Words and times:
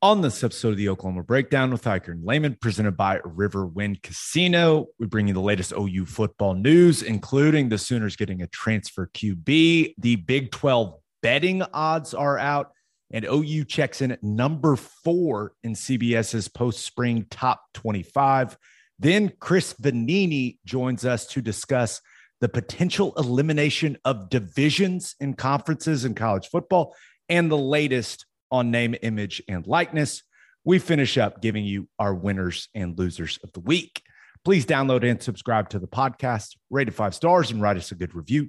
On 0.00 0.20
this 0.20 0.44
episode 0.44 0.68
of 0.68 0.76
the 0.76 0.90
Oklahoma 0.90 1.24
Breakdown 1.24 1.72
with 1.72 1.82
Ikard 1.82 2.12
and 2.12 2.24
Lehman, 2.24 2.56
presented 2.60 2.96
by 2.96 3.18
Riverwind 3.18 4.00
Casino, 4.00 4.86
we 5.00 5.08
bring 5.08 5.26
you 5.26 5.34
the 5.34 5.40
latest 5.40 5.72
OU 5.72 6.06
football 6.06 6.54
news, 6.54 7.02
including 7.02 7.68
the 7.68 7.78
Sooners 7.78 8.14
getting 8.14 8.40
a 8.40 8.46
transfer 8.46 9.10
QB. 9.12 9.94
The 9.98 10.16
Big 10.24 10.52
12 10.52 10.94
betting 11.20 11.62
odds 11.74 12.14
are 12.14 12.38
out, 12.38 12.70
and 13.10 13.24
OU 13.24 13.64
checks 13.64 14.00
in 14.00 14.12
at 14.12 14.22
number 14.22 14.76
four 14.76 15.54
in 15.64 15.72
CBS's 15.72 16.46
post 16.46 16.86
spring 16.86 17.26
top 17.28 17.64
25. 17.74 18.56
Then 19.00 19.32
Chris 19.40 19.74
Vannini 19.82 20.58
joins 20.64 21.04
us 21.04 21.26
to 21.26 21.42
discuss 21.42 22.00
the 22.40 22.48
potential 22.48 23.14
elimination 23.16 23.98
of 24.04 24.30
divisions 24.30 25.16
in 25.18 25.34
conferences 25.34 26.04
in 26.04 26.14
college 26.14 26.46
football 26.46 26.94
and 27.28 27.50
the 27.50 27.58
latest 27.58 28.26
on 28.50 28.70
name, 28.70 28.94
image, 29.02 29.42
and 29.48 29.66
likeness. 29.66 30.22
We 30.64 30.78
finish 30.78 31.16
up 31.16 31.40
giving 31.40 31.64
you 31.64 31.88
our 31.98 32.14
winners 32.14 32.68
and 32.74 32.98
losers 32.98 33.38
of 33.42 33.52
the 33.52 33.60
week. 33.60 34.02
Please 34.44 34.66
download 34.66 35.08
and 35.08 35.22
subscribe 35.22 35.68
to 35.70 35.78
the 35.78 35.88
podcast, 35.88 36.56
rate 36.70 36.88
it 36.88 36.94
five 36.94 37.14
stars, 37.14 37.50
and 37.50 37.60
write 37.60 37.76
us 37.76 37.92
a 37.92 37.94
good 37.94 38.14
review. 38.14 38.48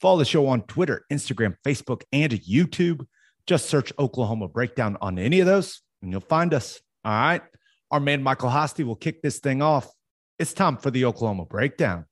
Follow 0.00 0.18
the 0.18 0.24
show 0.24 0.46
on 0.46 0.62
Twitter, 0.62 1.04
Instagram, 1.12 1.56
Facebook, 1.64 2.02
and 2.12 2.32
YouTube. 2.32 3.06
Just 3.46 3.68
search 3.68 3.92
Oklahoma 3.98 4.48
Breakdown 4.48 4.96
on 5.00 5.18
any 5.18 5.40
of 5.40 5.46
those, 5.46 5.82
and 6.02 6.10
you'll 6.10 6.20
find 6.20 6.54
us. 6.54 6.80
All 7.04 7.12
right. 7.12 7.42
Our 7.90 8.00
man 8.00 8.22
Michael 8.22 8.50
Hosty 8.50 8.84
will 8.84 8.96
kick 8.96 9.22
this 9.22 9.40
thing 9.40 9.62
off. 9.62 9.90
It's 10.38 10.52
time 10.52 10.76
for 10.76 10.90
the 10.90 11.04
Oklahoma 11.04 11.44
Breakdown. 11.44 12.06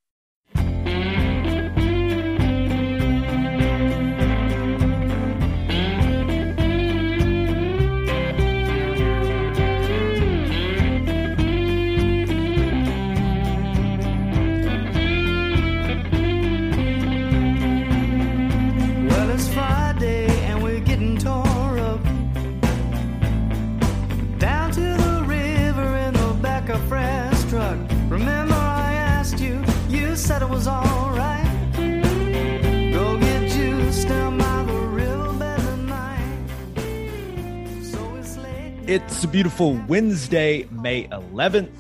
It's 38.89 39.23
a 39.23 39.29
beautiful 39.29 39.79
Wednesday, 39.87 40.67
May 40.71 41.09
11th, 41.09 41.75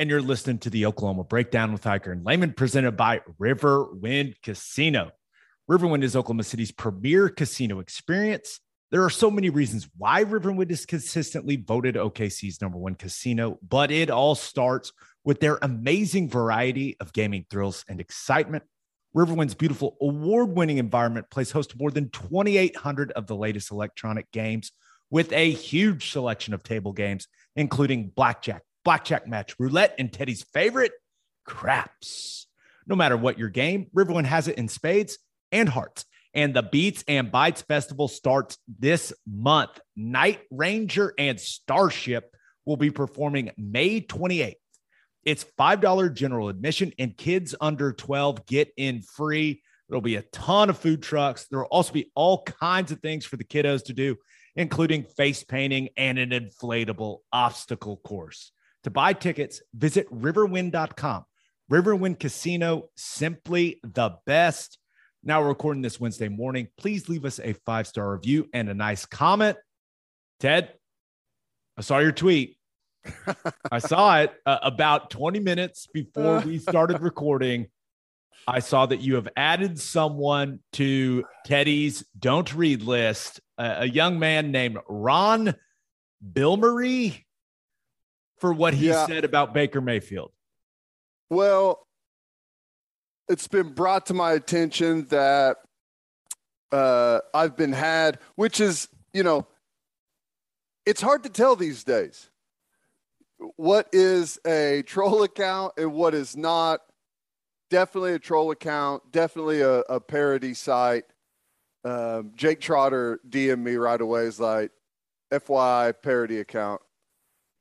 and 0.00 0.10
you're 0.10 0.20
listening 0.20 0.58
to 0.58 0.70
the 0.70 0.84
Oklahoma 0.84 1.22
Breakdown 1.22 1.72
with 1.72 1.84
Ikard 1.84 2.10
and 2.10 2.26
Lehman, 2.26 2.54
presented 2.54 2.96
by 2.96 3.20
Riverwind 3.40 4.34
Casino. 4.42 5.12
Riverwind 5.70 6.02
is 6.02 6.16
Oklahoma 6.16 6.42
City's 6.42 6.72
premier 6.72 7.28
casino 7.28 7.78
experience. 7.78 8.58
There 8.90 9.04
are 9.04 9.10
so 9.10 9.30
many 9.30 9.48
reasons 9.48 9.88
why 9.96 10.24
Riverwind 10.24 10.72
is 10.72 10.86
consistently 10.86 11.54
voted 11.54 11.94
OKC's 11.94 12.60
number 12.60 12.78
one 12.78 12.96
casino, 12.96 13.60
but 13.62 13.92
it 13.92 14.10
all 14.10 14.34
starts 14.34 14.92
with 15.24 15.38
their 15.38 15.60
amazing 15.62 16.28
variety 16.28 16.96
of 16.98 17.12
gaming 17.12 17.46
thrills 17.48 17.84
and 17.88 18.00
excitement. 18.00 18.64
Riverwind's 19.14 19.54
beautiful 19.54 19.96
award 20.00 20.48
winning 20.48 20.78
environment 20.78 21.30
plays 21.30 21.52
host 21.52 21.70
to 21.70 21.78
more 21.78 21.92
than 21.92 22.10
2,800 22.10 23.12
of 23.12 23.28
the 23.28 23.36
latest 23.36 23.70
electronic 23.70 24.28
games 24.32 24.72
with 25.10 25.32
a 25.32 25.50
huge 25.50 26.10
selection 26.12 26.54
of 26.54 26.62
table 26.62 26.92
games, 26.92 27.26
including 27.56 28.12
blackjack, 28.14 28.62
blackjack 28.84 29.26
match, 29.26 29.54
roulette, 29.58 29.94
and 29.98 30.12
Teddy's 30.12 30.42
favorite, 30.42 30.92
craps. 31.44 32.46
No 32.86 32.96
matter 32.96 33.16
what 33.16 33.38
your 33.38 33.48
game, 33.48 33.86
Riverwind 33.94 34.26
has 34.26 34.48
it 34.48 34.58
in 34.58 34.68
spades 34.68 35.18
and 35.52 35.68
hearts. 35.68 36.04
And 36.32 36.54
the 36.54 36.62
Beats 36.62 37.02
and 37.08 37.32
Bites 37.32 37.62
Festival 37.62 38.06
starts 38.06 38.56
this 38.68 39.12
month. 39.26 39.80
Night 39.96 40.40
Ranger 40.50 41.12
and 41.18 41.40
Starship 41.40 42.34
will 42.64 42.76
be 42.76 42.90
performing 42.90 43.50
May 43.56 44.00
28th. 44.00 44.54
It's 45.24 45.44
$5 45.58 46.14
general 46.14 46.48
admission, 46.48 46.92
and 46.98 47.16
kids 47.16 47.54
under 47.60 47.92
12 47.92 48.46
get 48.46 48.72
in 48.76 49.02
free. 49.02 49.62
There'll 49.88 50.00
be 50.00 50.16
a 50.16 50.22
ton 50.22 50.70
of 50.70 50.78
food 50.78 51.02
trucks. 51.02 51.46
There 51.48 51.58
will 51.58 51.66
also 51.66 51.92
be 51.92 52.10
all 52.14 52.44
kinds 52.44 52.92
of 52.92 53.00
things 53.00 53.26
for 53.26 53.36
the 53.36 53.44
kiddos 53.44 53.84
to 53.86 53.92
do, 53.92 54.16
including 54.56 55.04
face 55.04 55.44
painting 55.44 55.88
and 55.96 56.18
an 56.18 56.30
inflatable 56.30 57.18
obstacle 57.32 57.96
course. 57.98 58.52
To 58.84 58.90
buy 58.90 59.12
tickets, 59.12 59.62
visit 59.74 60.10
riverwind.com. 60.10 61.24
Riverwind 61.70 62.18
Casino, 62.18 62.88
simply 62.96 63.80
the 63.82 64.16
best. 64.26 64.78
Now 65.22 65.42
we're 65.42 65.48
recording 65.48 65.82
this 65.82 66.00
Wednesday 66.00 66.28
morning. 66.28 66.68
Please 66.76 67.08
leave 67.08 67.24
us 67.24 67.38
a 67.38 67.52
five 67.66 67.86
star 67.86 68.12
review 68.12 68.48
and 68.52 68.68
a 68.68 68.74
nice 68.74 69.06
comment. 69.06 69.58
Ted, 70.40 70.72
I 71.76 71.82
saw 71.82 71.98
your 71.98 72.12
tweet. 72.12 72.56
I 73.72 73.78
saw 73.78 74.20
it 74.20 74.32
uh, 74.44 74.58
about 74.62 75.10
20 75.10 75.40
minutes 75.40 75.86
before 75.92 76.40
we 76.40 76.58
started 76.58 77.00
recording. 77.00 77.68
I 78.46 78.60
saw 78.60 78.86
that 78.86 79.00
you 79.00 79.14
have 79.16 79.28
added 79.36 79.78
someone 79.78 80.60
to 80.72 81.24
Teddy's 81.44 82.04
don't 82.18 82.52
read 82.54 82.82
list, 82.82 83.40
a, 83.60 83.82
a 83.82 83.86
young 83.86 84.18
man 84.18 84.50
named 84.50 84.78
Ron 84.88 85.54
Bilmery 86.32 87.24
for 88.38 88.52
what 88.52 88.74
he 88.74 88.88
Yeah. 88.88 89.06
said 89.06 89.24
about 89.24 89.52
Baker 89.52 89.80
Mayfield. 89.80 90.32
Well, 91.28 91.86
it's 93.28 93.46
been 93.46 93.72
brought 93.74 94.06
to 94.06 94.14
my 94.14 94.32
attention 94.32 95.06
that 95.08 95.58
uh, 96.72 97.20
I've 97.34 97.56
been 97.56 97.72
had, 97.72 98.18
which 98.34 98.60
is, 98.60 98.88
you 99.12 99.22
know, 99.22 99.46
it's 100.86 101.00
hard 101.00 101.22
to 101.24 101.28
tell 101.28 101.54
these 101.54 101.84
days 101.84 102.30
what 103.56 103.88
is 103.92 104.38
a 104.46 104.82
troll 104.86 105.22
account 105.22 105.74
and 105.76 105.92
what 105.92 106.14
is 106.14 106.36
not. 106.36 106.80
Definitely 107.70 108.14
a 108.14 108.18
troll 108.18 108.50
account, 108.50 109.12
definitely 109.12 109.60
a, 109.60 109.80
a 109.80 110.00
parody 110.00 110.54
site. 110.54 111.04
Um, 111.84 112.32
Jake 112.36 112.60
Trotter 112.60 113.20
DM'd 113.28 113.58
me 113.58 113.76
right 113.76 114.00
away. 114.00 114.22
Is 114.22 114.38
like, 114.40 114.70
FYI 115.32 115.94
parody 116.02 116.40
account. 116.40 116.80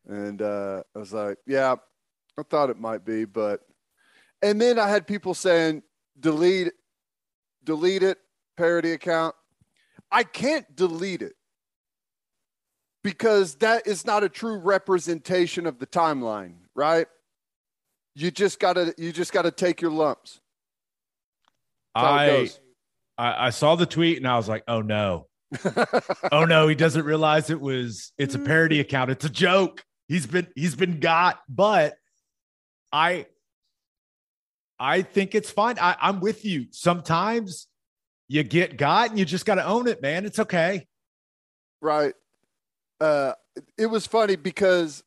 And 0.07 0.41
uh, 0.41 0.83
I 0.95 0.99
was 0.99 1.13
like, 1.13 1.37
yeah, 1.45 1.75
I 2.37 2.43
thought 2.43 2.69
it 2.69 2.79
might 2.79 3.05
be, 3.05 3.25
but 3.25 3.61
and 4.41 4.59
then 4.59 4.79
I 4.79 4.89
had 4.89 5.05
people 5.05 5.33
saying 5.33 5.83
delete 6.19 6.71
delete 7.63 8.03
it, 8.03 8.17
parody 8.57 8.93
account. 8.93 9.35
I 10.11 10.23
can't 10.23 10.75
delete 10.75 11.21
it 11.21 11.33
because 13.03 13.55
that 13.55 13.85
is 13.85 14.05
not 14.05 14.23
a 14.23 14.29
true 14.29 14.57
representation 14.57 15.67
of 15.67 15.77
the 15.77 15.85
timeline, 15.85 16.55
right? 16.73 17.07
You 18.15 18.31
just 18.31 18.59
gotta 18.59 18.95
you 18.97 19.11
just 19.11 19.31
gotta 19.31 19.51
take 19.51 19.81
your 19.81 19.91
lumps. 19.91 20.39
That's 21.93 22.05
I. 22.05 22.49
I 23.19 23.47
I 23.47 23.49
saw 23.51 23.75
the 23.75 23.85
tweet 23.85 24.17
and 24.17 24.27
I 24.27 24.37
was 24.37 24.47
like, 24.47 24.63
oh 24.67 24.81
no. 24.81 25.27
oh 26.31 26.45
no, 26.45 26.67
he 26.67 26.75
doesn't 26.75 27.05
realize 27.05 27.49
it 27.49 27.59
was 27.59 28.13
it's 28.17 28.35
a 28.35 28.39
parody 28.39 28.79
account. 28.79 29.11
It's 29.11 29.25
a 29.25 29.29
joke. 29.29 29.83
He's 30.07 30.25
been 30.25 30.47
he's 30.55 30.75
been 30.75 30.99
got, 30.99 31.39
but 31.49 31.95
I 32.91 33.27
I 34.79 35.01
think 35.01 35.35
it's 35.35 35.51
fine. 35.51 35.77
I, 35.79 35.97
I'm 36.01 36.21
with 36.21 36.45
you. 36.45 36.67
Sometimes 36.71 37.67
you 38.27 38.43
get 38.43 38.77
got 38.77 39.09
and 39.09 39.19
you 39.19 39.25
just 39.25 39.45
gotta 39.45 39.65
own 39.65 39.87
it, 39.87 40.01
man. 40.01 40.25
It's 40.25 40.39
okay. 40.39 40.87
right. 41.81 42.13
Uh, 43.01 43.33
it 43.77 43.87
was 43.87 44.05
funny 44.05 44.35
because 44.35 45.03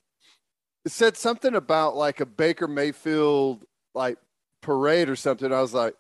it 0.85 0.93
said 0.93 1.17
something 1.17 1.55
about 1.55 1.97
like 1.97 2.21
a 2.21 2.27
Baker 2.27 2.67
Mayfield 2.67 3.65
like 3.95 4.19
parade 4.61 5.09
or 5.09 5.17
something. 5.17 5.53
I 5.53 5.61
was 5.61 5.75
like, 5.75 5.95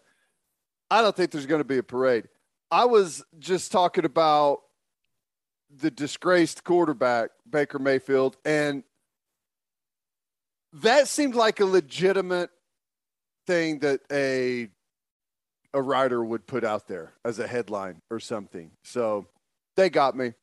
I 0.92 1.00
don't 1.00 1.16
think 1.16 1.30
there's 1.30 1.46
going 1.46 1.60
to 1.60 1.64
be 1.64 1.78
a 1.78 1.82
parade. 1.82 2.28
I 2.70 2.84
was 2.84 3.24
just 3.38 3.72
talking 3.72 4.04
about 4.04 4.58
the 5.74 5.90
disgraced 5.90 6.64
quarterback 6.64 7.30
Baker 7.48 7.78
Mayfield, 7.78 8.36
and 8.44 8.84
that 10.74 11.08
seemed 11.08 11.34
like 11.34 11.60
a 11.60 11.64
legitimate 11.64 12.50
thing 13.46 13.78
that 13.78 14.00
a 14.12 14.68
a 15.72 15.80
writer 15.80 16.22
would 16.22 16.46
put 16.46 16.62
out 16.62 16.88
there 16.88 17.14
as 17.24 17.38
a 17.38 17.46
headline 17.46 18.02
or 18.10 18.20
something. 18.20 18.70
So 18.84 19.26
they 19.76 19.88
got 19.88 20.14
me. 20.14 20.34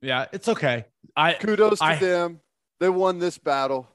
Yeah, 0.00 0.26
it's 0.32 0.48
okay. 0.48 0.86
I 1.16 1.34
kudos 1.34 1.78
to 1.78 1.84
I, 1.84 1.94
them. 1.94 2.40
They 2.80 2.88
won 2.88 3.20
this 3.20 3.38
battle. 3.38 3.88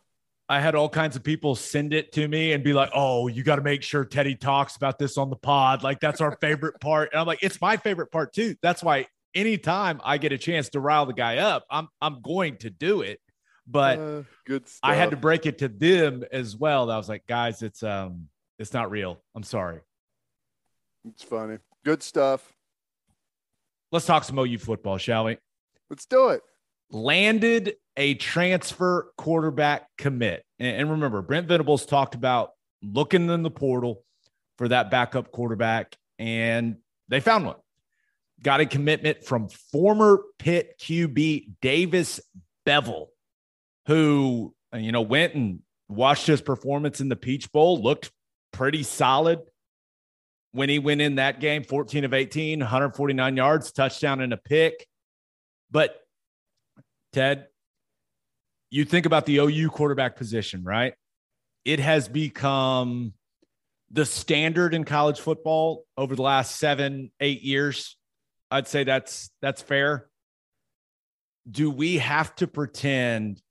I 0.50 0.62
had 0.62 0.76
all 0.76 0.88
kinds 0.88 1.16
of 1.16 1.24
people 1.24 1.56
send 1.56 1.94
it 1.94 2.14
to 2.14 2.28
me 2.28 2.54
and 2.54 2.64
be 2.64 2.74
like, 2.74 2.90
"Oh, 2.94 3.28
you 3.28 3.44
got 3.44 3.58
to 3.58 3.62
make 3.62 3.84
sure 3.84 4.06
Teddy 4.06 4.36
talks 4.36 4.78
about 4.78 4.98
this 4.98 5.18
on 5.18 5.30
the 5.30 5.36
pod. 5.36 5.84
Like 5.84 6.00
that's 6.00 6.22
our 6.22 6.38
favorite 6.40 6.80
part." 6.82 7.12
And 7.12 7.20
I'm 7.20 7.28
like, 7.28 7.44
"It's 7.44 7.60
my 7.60 7.78
favorite 7.78 8.12
part 8.12 8.34
too." 8.34 8.56
That's 8.62 8.82
why 8.82 9.08
anytime 9.36 10.00
I 10.04 10.18
get 10.18 10.32
a 10.32 10.38
chance 10.38 10.70
to 10.70 10.80
rile 10.80 11.06
the 11.06 11.14
guy 11.14 11.38
up, 11.38 11.66
I'm 11.70 11.90
I'm 12.02 12.22
going 12.22 12.58
to 12.58 12.70
do 12.70 13.02
it. 13.02 13.20
But 13.68 14.00
uh, 14.00 14.24
good 14.46 14.68
stuff. 14.70 14.80
I 14.84 14.96
had 14.96 15.12
to 15.12 15.18
break 15.18 15.46
it 15.46 15.58
to 15.60 15.68
them 15.68 16.24
as 16.32 16.56
well. 16.56 16.90
I 16.90 16.98
was 16.98 17.10
like, 17.10 17.28
"Guys, 17.28 17.62
it's 17.62 17.84
um 17.84 18.30
it's 18.58 18.74
not 18.74 18.90
real. 18.90 19.22
I'm 19.36 19.44
sorry." 19.44 19.82
It's 21.10 21.24
funny. 21.24 21.58
Good 21.84 22.04
stuff. 22.04 22.54
Let's 23.92 24.06
talk 24.06 24.24
some 24.24 24.40
OU 24.40 24.58
football, 24.60 24.98
shall 24.98 25.26
we? 25.26 25.38
Let's 25.90 26.06
do 26.06 26.30
it. 26.30 26.42
Landed 26.90 27.76
a 27.98 28.14
transfer 28.16 29.12
quarterback 29.18 29.88
commit. 29.98 30.46
And, 30.60 30.90
remember, 30.90 31.22
Brent 31.22 31.48
Venables 31.48 31.86
talked 31.86 32.16
about 32.16 32.52
looking 32.82 33.30
in 33.30 33.44
the 33.44 33.52
portal 33.52 34.04
for 34.58 34.68
that 34.68 34.90
backup 34.90 35.32
quarterback, 35.32 35.96
and 36.18 36.78
they 37.10 37.20
found 37.20 37.46
one. 37.46 37.58
Got 38.42 38.62
a 38.62 38.66
commitment 38.66 39.24
from 39.24 39.50
former 39.50 40.22
Pitt 40.40 40.80
QB 40.80 41.54
Davis 41.62 42.20
Beville, 42.66 43.10
who, 43.88 44.54
you 44.74 44.92
know, 44.92 45.02
went 45.02 45.34
and 45.34 45.60
watched 45.90 46.28
his 46.28 46.42
performance 46.42 47.02
in 47.02 47.10
the 47.10 47.16
Peach 47.16 47.52
Bowl, 47.52 47.82
looked 47.82 48.12
pretty 48.52 48.84
solid 48.84 49.40
when 50.52 50.70
he 50.70 50.80
went 50.80 51.02
in 51.02 51.16
that 51.16 51.40
game 51.40 51.64
14 51.64 52.04
of 52.04 52.14
18, 52.14 52.60
149 52.60 53.38
yards, 53.38 53.72
touchdown 53.72 54.22
and 54.22 54.34
a 54.34 54.38
pick. 54.38 54.88
But 55.70 56.00
Ted, 57.14 57.48
you 58.70 58.86
think 58.86 59.06
about 59.06 59.26
the 59.26 59.38
OU 59.38 59.70
quarterback 59.70 60.16
position, 60.16 60.64
right? 60.64 60.94
It 61.66 61.80
has 61.80 62.08
become 62.08 63.14
the 63.92 64.06
standard 64.06 64.74
in 64.74 64.84
college 64.84 65.20
football 65.20 65.86
over 65.98 66.16
the 66.16 66.22
last 66.22 66.58
seven, 66.58 67.12
eight 67.20 67.42
years. 67.42 67.96
I'd 68.52 68.68
say 68.68 68.84
that's 68.84 69.30
that's 69.42 69.62
fair. 69.62 70.10
Do 71.50 71.70
we 71.70 71.98
have 71.98 72.36
to 72.38 72.48
pretend 72.48 73.42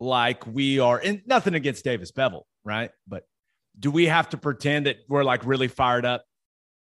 like 0.00 0.46
we 0.46 0.80
are 0.80 1.00
and 1.02 1.22
nothing 1.26 1.54
against 1.54 1.84
Davis 1.84 2.10
Beville, 2.10 2.46
right? 2.64 2.90
But 3.06 3.24
do 3.78 3.90
we 3.90 4.06
have 4.06 4.28
to 4.30 4.36
pretend 4.36 4.86
that 4.86 4.96
we're 5.08 5.24
like 5.24 5.46
really 5.46 5.68
fired 5.68 6.04
up 6.04 6.24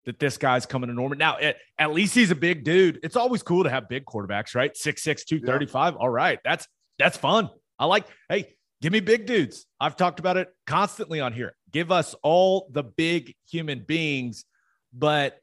that 0.05 0.19
this 0.19 0.37
guy's 0.37 0.65
coming 0.65 0.89
to 0.89 0.93
Norman? 0.93 1.17
Now, 1.17 1.37
at, 1.39 1.57
at 1.77 1.93
least 1.93 2.15
he's 2.15 2.31
a 2.31 2.35
big 2.35 2.63
dude. 2.63 2.99
It's 3.03 3.15
always 3.15 3.43
cool 3.43 3.63
to 3.63 3.69
have 3.69 3.89
big 3.89 4.05
quarterbacks, 4.05 4.55
right? 4.55 4.73
6'6, 4.73 5.25
235. 5.25 5.93
Yeah. 5.93 5.99
All 5.99 6.09
right. 6.09 6.39
That's 6.43 6.67
that's 6.99 7.17
fun. 7.17 7.49
I 7.79 7.85
like, 7.85 8.05
hey, 8.29 8.55
give 8.81 8.93
me 8.93 8.99
big 8.99 9.25
dudes. 9.25 9.65
I've 9.79 9.95
talked 9.95 10.19
about 10.19 10.37
it 10.37 10.49
constantly 10.67 11.19
on 11.19 11.33
here. 11.33 11.55
Give 11.71 11.91
us 11.91 12.15
all 12.21 12.69
the 12.71 12.83
big 12.83 13.35
human 13.49 13.83
beings, 13.85 14.45
but 14.93 15.39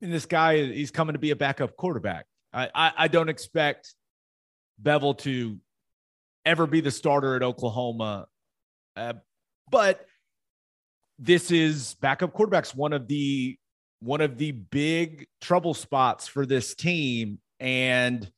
this 0.00 0.26
guy, 0.26 0.64
he's 0.64 0.90
coming 0.90 1.14
to 1.14 1.18
be 1.18 1.30
a 1.30 1.36
backup 1.36 1.76
quarterback. 1.76 2.26
I, 2.52 2.70
I, 2.74 2.92
I 2.96 3.08
don't 3.08 3.28
expect 3.28 3.94
Beville 4.78 5.14
to 5.14 5.58
ever 6.44 6.66
be 6.66 6.80
the 6.80 6.90
starter 6.90 7.34
at 7.36 7.42
Oklahoma. 7.42 8.26
Uh, 8.96 9.14
but 9.70 10.06
this 11.18 11.50
is 11.50 11.94
backup 11.94 12.34
quarterbacks 12.34 12.74
one 12.74 12.92
of 12.92 13.08
the 13.08 13.56
one 14.00 14.20
of 14.20 14.36
the 14.36 14.52
big 14.52 15.26
trouble 15.40 15.74
spots 15.74 16.28
for 16.28 16.44
this 16.44 16.74
team 16.74 17.38
and 17.60 18.30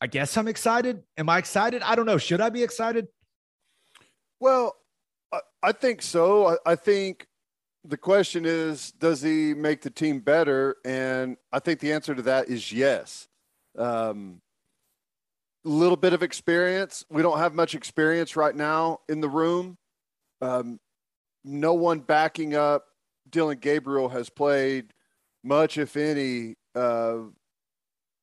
I 0.00 0.06
guess 0.06 0.36
I'm 0.36 0.48
excited. 0.48 1.02
Am 1.16 1.30
I 1.30 1.38
excited? 1.38 1.80
I 1.82 1.94
don't 1.94 2.04
know. 2.04 2.18
Should 2.18 2.42
I 2.42 2.50
be 2.50 2.62
excited? 2.62 3.08
Well, 4.38 4.76
I, 5.62 5.72
think 5.72 6.02
so. 6.02 6.46
I, 6.48 6.56
I 6.66 6.74
think 6.74 7.26
the 7.84 7.96
question 7.96 8.44
is, 8.44 8.92
does 8.92 9.22
he 9.22 9.54
make 9.54 9.80
the 9.80 9.88
team 9.88 10.20
better? 10.20 10.76
And 10.84 11.38
I 11.52 11.58
think 11.58 11.80
the 11.80 11.92
answer 11.92 12.14
to 12.14 12.22
that 12.22 12.48
is 12.48 12.70
yes. 12.70 13.28
Um, 13.78 14.42
a 15.64 15.68
little 15.70 15.96
bit 15.96 16.12
of 16.12 16.22
experience. 16.22 17.04
We 17.08 17.22
don't 17.22 17.38
have 17.38 17.54
much 17.54 17.74
experience 17.74 18.36
right 18.36 18.54
now 18.54 18.98
in 19.08 19.22
the 19.22 19.28
room. 19.30 19.78
Um, 20.42 20.78
no 21.44 21.74
one 21.74 22.00
backing 22.00 22.54
up 22.54 22.86
Dillon 23.28 23.58
Gabriel 23.58 24.08
has 24.10 24.30
played 24.30 24.92
much, 25.42 25.76
if 25.76 25.96
any, 25.96 26.56
uh, 26.74 27.18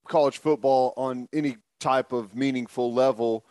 college 0.07 0.38
football 0.38 0.94
on 0.97 1.27
any 1.33 1.57
type 1.79 2.12
of 2.12 2.35
meaningful 2.35 2.94
level. 2.94 3.45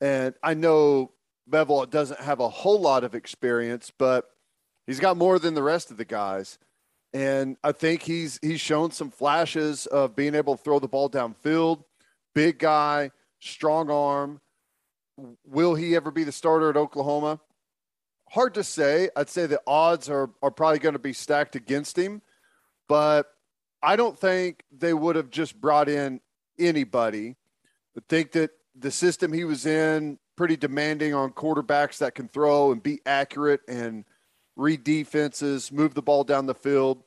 And 0.00 0.34
I 0.42 0.54
know 0.54 1.12
Beville 1.46 1.86
doesn't 1.86 2.20
have 2.20 2.40
a 2.40 2.48
whole 2.48 2.80
lot 2.80 3.04
of 3.04 3.14
experience, 3.14 3.92
but 3.96 4.30
he's 4.86 5.00
got 5.00 5.16
more 5.16 5.38
than 5.38 5.54
the 5.54 5.62
rest 5.62 5.90
of 5.90 5.96
the 5.96 6.04
guys. 6.04 6.58
And 7.12 7.56
I 7.64 7.72
think 7.72 8.02
he's 8.02 8.38
he's 8.40 8.60
shown 8.60 8.92
some 8.92 9.10
flashes 9.10 9.86
of 9.86 10.14
being 10.14 10.36
able 10.36 10.56
to 10.56 10.62
throw 10.62 10.78
the 10.78 10.88
ball 10.88 11.10
downfield. 11.10 11.82
Big 12.34 12.58
guy, 12.58 13.10
strong 13.40 13.90
arm. 13.90 14.40
Will 15.44 15.74
he 15.74 15.96
ever 15.96 16.12
be 16.12 16.22
the 16.22 16.32
starter 16.32 16.70
at 16.70 16.76
Oklahoma? 16.76 17.40
Hard 18.30 18.54
to 18.54 18.62
say. 18.62 19.10
I'd 19.16 19.28
say 19.28 19.46
the 19.46 19.60
odds 19.66 20.08
are, 20.08 20.30
are 20.40 20.52
probably 20.52 20.78
going 20.78 20.92
to 20.92 21.00
be 21.00 21.12
stacked 21.12 21.56
against 21.56 21.98
him, 21.98 22.22
but 22.88 23.26
I 23.82 23.96
don't 23.96 24.16
think 24.16 24.62
they 24.70 24.94
would 24.94 25.16
have 25.16 25.30
just 25.30 25.60
brought 25.60 25.88
in 25.88 26.20
anybody. 26.56 27.36
I 27.96 28.00
think 28.08 28.30
that 28.32 28.50
the 28.76 28.92
system 28.92 29.32
he 29.32 29.42
was 29.42 29.66
in, 29.66 30.18
pretty 30.36 30.56
demanding 30.56 31.12
on 31.12 31.32
quarterbacks 31.32 31.98
that 31.98 32.14
can 32.14 32.28
throw 32.28 32.70
and 32.70 32.80
be 32.80 33.00
accurate 33.04 33.62
and 33.66 34.04
read 34.54 34.84
defenses, 34.84 35.72
move 35.72 35.94
the 35.94 36.02
ball 36.02 36.22
down 36.22 36.46
the 36.46 36.54
field. 36.54 37.02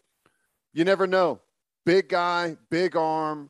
You 0.73 0.83
never 0.83 1.07
know. 1.07 1.39
Big 1.85 2.09
guy, 2.09 2.57
big 2.69 2.97
arm. 2.97 3.49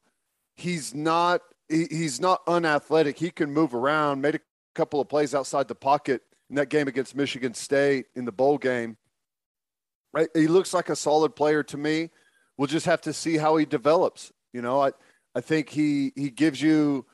He's 0.56 0.94
not 0.94 1.42
he, 1.70 1.88
he's 1.90 2.22
not 2.22 2.42
unathletic. 2.46 3.18
He 3.18 3.32
can 3.32 3.52
move 3.52 3.74
around. 3.74 4.22
Made 4.22 4.36
a 4.36 4.40
couple 4.76 5.02
of 5.02 5.10
plays 5.10 5.34
outside 5.34 5.68
the 5.68 5.76
pocket 5.76 6.22
in 6.50 6.56
that 6.58 6.70
game 6.70 6.88
against 6.88 7.16
Michigan 7.16 7.54
State 7.54 8.08
in 8.16 8.26
the 8.26 8.32
bowl 8.32 8.58
game. 8.58 8.98
Right? 10.14 10.30
He 10.36 10.48
looks 10.48 10.74
like 10.74 10.90
a 10.90 10.96
solid 10.96 11.36
player 11.36 11.64
to 11.64 11.78
me. 11.78 12.12
We'll 12.58 12.68
just 12.68 12.86
have 12.86 13.02
to 13.02 13.14
see 13.14 13.38
how 13.38 13.58
he 13.58 13.66
develops. 13.66 14.32
You 14.52 14.62
know, 14.62 14.82
I 14.82 14.92
I 15.36 15.42
think 15.42 15.70
he 15.70 16.12
he 16.16 16.30
gives 16.30 16.62
you 16.62 17.06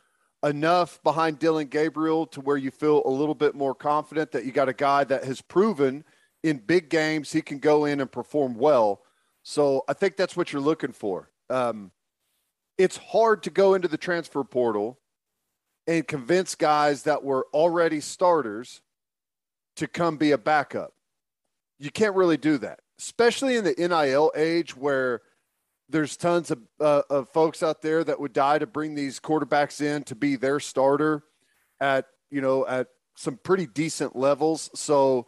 enough 0.43 1.01
behind 1.03 1.39
Dillon 1.39 1.67
Gabriel 1.67 2.25
to 2.27 2.41
where 2.41 2.57
you 2.57 2.71
feel 2.71 3.01
a 3.05 3.09
little 3.09 3.35
bit 3.35 3.55
more 3.55 3.75
confident 3.75 4.31
that 4.31 4.45
you 4.45 4.51
got 4.51 4.69
a 4.69 4.73
guy 4.73 5.03
that 5.05 5.23
has 5.23 5.41
proven 5.41 6.03
in 6.43 6.57
big 6.57 6.89
games 6.89 7.31
he 7.31 7.41
can 7.41 7.59
go 7.59 7.85
in 7.85 7.99
and 7.99 8.11
perform 8.11 8.55
well. 8.55 9.01
So 9.43 9.83
I 9.87 9.93
think 9.93 10.15
that's 10.15 10.37
what 10.37 10.53
you're 10.53 10.61
looking 10.61 10.93
for. 10.93 11.29
Um, 11.49 11.91
it's 12.77 12.97
hard 12.97 13.43
to 13.43 13.49
go 13.49 13.73
into 13.73 13.87
the 13.87 13.97
transfer 13.97 14.43
portal 14.43 14.99
and 15.87 16.07
convince 16.07 16.55
guys 16.55 17.03
that 17.03 17.23
were 17.23 17.47
already 17.53 17.99
starters 17.99 18.81
to 19.79 19.87
come 19.87 20.17
be 20.17 20.31
a 20.31 20.37
backup. 20.37 20.93
You 21.79 21.89
can't 21.89 22.15
really 22.15 22.35
do 22.35 22.57
that, 22.57 22.81
especially 22.99 23.55
in 23.55 23.63
the 23.63 23.75
NIL 23.77 24.31
age 24.35 24.75
where 24.75 25.21
there's 25.87 26.17
tons 26.17 26.51
of, 26.51 26.59
uh, 26.81 27.01
of 27.09 27.29
folks 27.29 27.63
out 27.63 27.81
there 27.81 28.03
that 28.03 28.19
would 28.19 28.33
die 28.33 28.59
to 28.59 28.67
bring 28.67 28.93
these 28.93 29.21
quarterbacks 29.21 29.81
in 29.81 30.03
to 30.03 30.15
be 30.15 30.35
their 30.35 30.59
starter 30.59 31.23
at 31.79 32.05
you 32.29 32.41
know 32.41 32.67
at 32.67 32.87
some 33.15 33.39
pretty 33.41 33.65
decent 33.65 34.17
levels. 34.17 34.69
So 34.75 35.27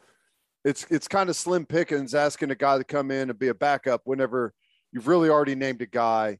it's 0.65 0.85
it's 0.89 1.07
kind 1.07 1.29
of 1.29 1.37
slim 1.37 1.65
pickings 1.65 2.13
asking 2.13 2.51
a 2.51 2.55
guy 2.55 2.77
to 2.77 2.83
come 2.83 3.09
in 3.09 3.29
and 3.29 3.39
be 3.39 3.47
a 3.47 3.55
backup 3.55 4.01
whenever 4.03 4.53
you've 4.91 5.07
really 5.07 5.29
already 5.29 5.55
named 5.55 5.81
a 5.81 5.87
guy. 5.87 6.39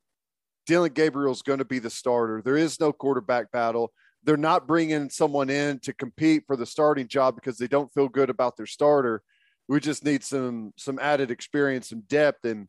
Dillon 0.68 0.92
Gabriel's 0.92 1.42
going 1.42 1.60
to 1.60 1.66
be 1.66 1.80
the 1.80 1.90
starter. 1.90 2.42
There 2.44 2.58
is 2.58 2.80
no 2.80 2.92
quarterback 2.92 3.52
battle. 3.52 3.94
They're 4.24 4.38
not 4.38 4.68
bringing 4.68 5.10
someone 5.10 5.50
in 5.50 5.80
to 5.80 5.94
compete 5.94 6.44
for 6.46 6.56
the 6.56 6.66
starting 6.66 7.08
job 7.08 7.36
because 7.36 7.58
they 7.58 7.68
don't 7.68 7.94
feel 7.94 8.08
good 8.08 8.30
about 8.30 8.58
their 8.58 8.66
starter. 8.66 9.24
We 9.68 9.80
just 9.80 10.04
need 10.04 10.24
some 10.24 10.74
some 10.78 11.00
added 11.00 11.32
experience 11.32 11.92
and 11.92 12.08
depth 12.08 12.46
and 12.46 12.68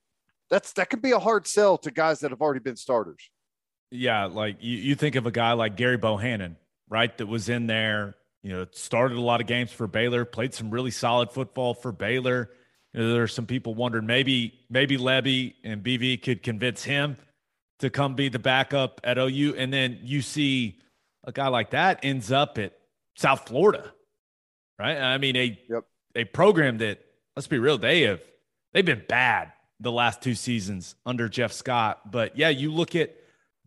that's 0.50 0.72
that 0.74 0.90
could 0.90 1.02
be 1.02 1.12
a 1.12 1.18
hard 1.18 1.46
sell 1.46 1.78
to 1.78 1.90
guys 1.90 2.20
that 2.20 2.30
have 2.30 2.40
already 2.40 2.60
been 2.60 2.76
starters. 2.76 3.30
Yeah, 3.90 4.26
like 4.26 4.56
you, 4.60 4.76
you 4.76 4.94
think 4.94 5.16
of 5.16 5.26
a 5.26 5.30
guy 5.30 5.52
like 5.52 5.76
Gerry 5.76 5.96
Bohanon, 5.96 6.56
right? 6.88 7.16
That 7.18 7.26
was 7.26 7.48
in 7.48 7.66
there, 7.66 8.16
you 8.42 8.52
know, 8.52 8.66
started 8.70 9.18
a 9.18 9.20
lot 9.20 9.40
of 9.40 9.46
games 9.46 9.72
for 9.72 9.86
Baylor, 9.86 10.24
played 10.24 10.54
some 10.54 10.70
really 10.70 10.90
solid 10.90 11.30
football 11.30 11.74
for 11.74 11.90
Baylor. 11.90 12.50
You 12.92 13.00
know, 13.00 13.12
there 13.14 13.22
are 13.22 13.28
some 13.28 13.46
people 13.46 13.74
wondering 13.74 14.06
maybe 14.06 14.54
maybe 14.70 14.96
Lebby 14.96 15.54
and 15.64 15.82
BV 15.82 16.22
could 16.22 16.42
convince 16.42 16.84
him 16.84 17.16
to 17.78 17.90
come 17.90 18.14
be 18.14 18.28
the 18.28 18.38
backup 18.38 19.00
at 19.04 19.18
OU. 19.18 19.54
And 19.56 19.72
then 19.72 19.98
you 20.02 20.22
see 20.22 20.78
a 21.24 21.32
guy 21.32 21.48
like 21.48 21.70
that 21.70 22.00
ends 22.02 22.32
up 22.32 22.58
at 22.58 22.72
South 23.14 23.48
Florida, 23.48 23.92
right? 24.78 24.96
I 24.96 25.18
mean, 25.18 25.36
a 25.36 25.58
Yep. 25.68 25.84
a 26.16 26.24
program 26.24 26.78
that 26.78 27.04
let's 27.36 27.46
be 27.46 27.58
real, 27.58 27.78
they 27.78 28.02
have 28.02 28.20
they've 28.72 28.84
been 28.84 29.04
bad 29.08 29.52
the 29.80 29.92
last 29.92 30.22
two 30.22 30.34
seasons 30.34 30.94
under 31.04 31.28
Jeff 31.28 31.52
Scott. 31.52 32.10
But 32.10 32.36
yeah, 32.36 32.48
you 32.50 32.72
look 32.72 32.94
at 32.94 33.14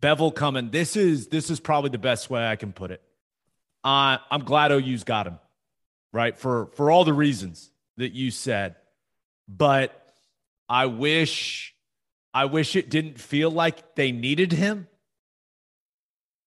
Beville 0.00 0.32
coming. 0.32 0.70
This 0.70 0.96
is 0.96 1.28
this 1.28 1.50
is 1.50 1.60
probably 1.60 1.90
the 1.90 1.98
best 1.98 2.30
way 2.30 2.46
I 2.46 2.56
can 2.56 2.72
put 2.72 2.90
it. 2.90 3.02
Uh, 3.84 4.18
I'm 4.30 4.44
glad 4.44 4.72
OU's 4.72 5.04
got 5.04 5.26
him, 5.26 5.38
right? 6.12 6.36
For 6.36 6.66
for 6.74 6.90
all 6.90 7.04
the 7.04 7.12
reasons 7.12 7.70
that 7.96 8.12
you 8.12 8.30
said. 8.30 8.76
But 9.48 9.92
I 10.68 10.86
wish 10.86 11.74
I 12.34 12.46
wish 12.46 12.76
it 12.76 12.90
didn't 12.90 13.18
feel 13.20 13.50
like 13.50 13.94
they 13.94 14.12
needed 14.12 14.52
him. 14.52 14.88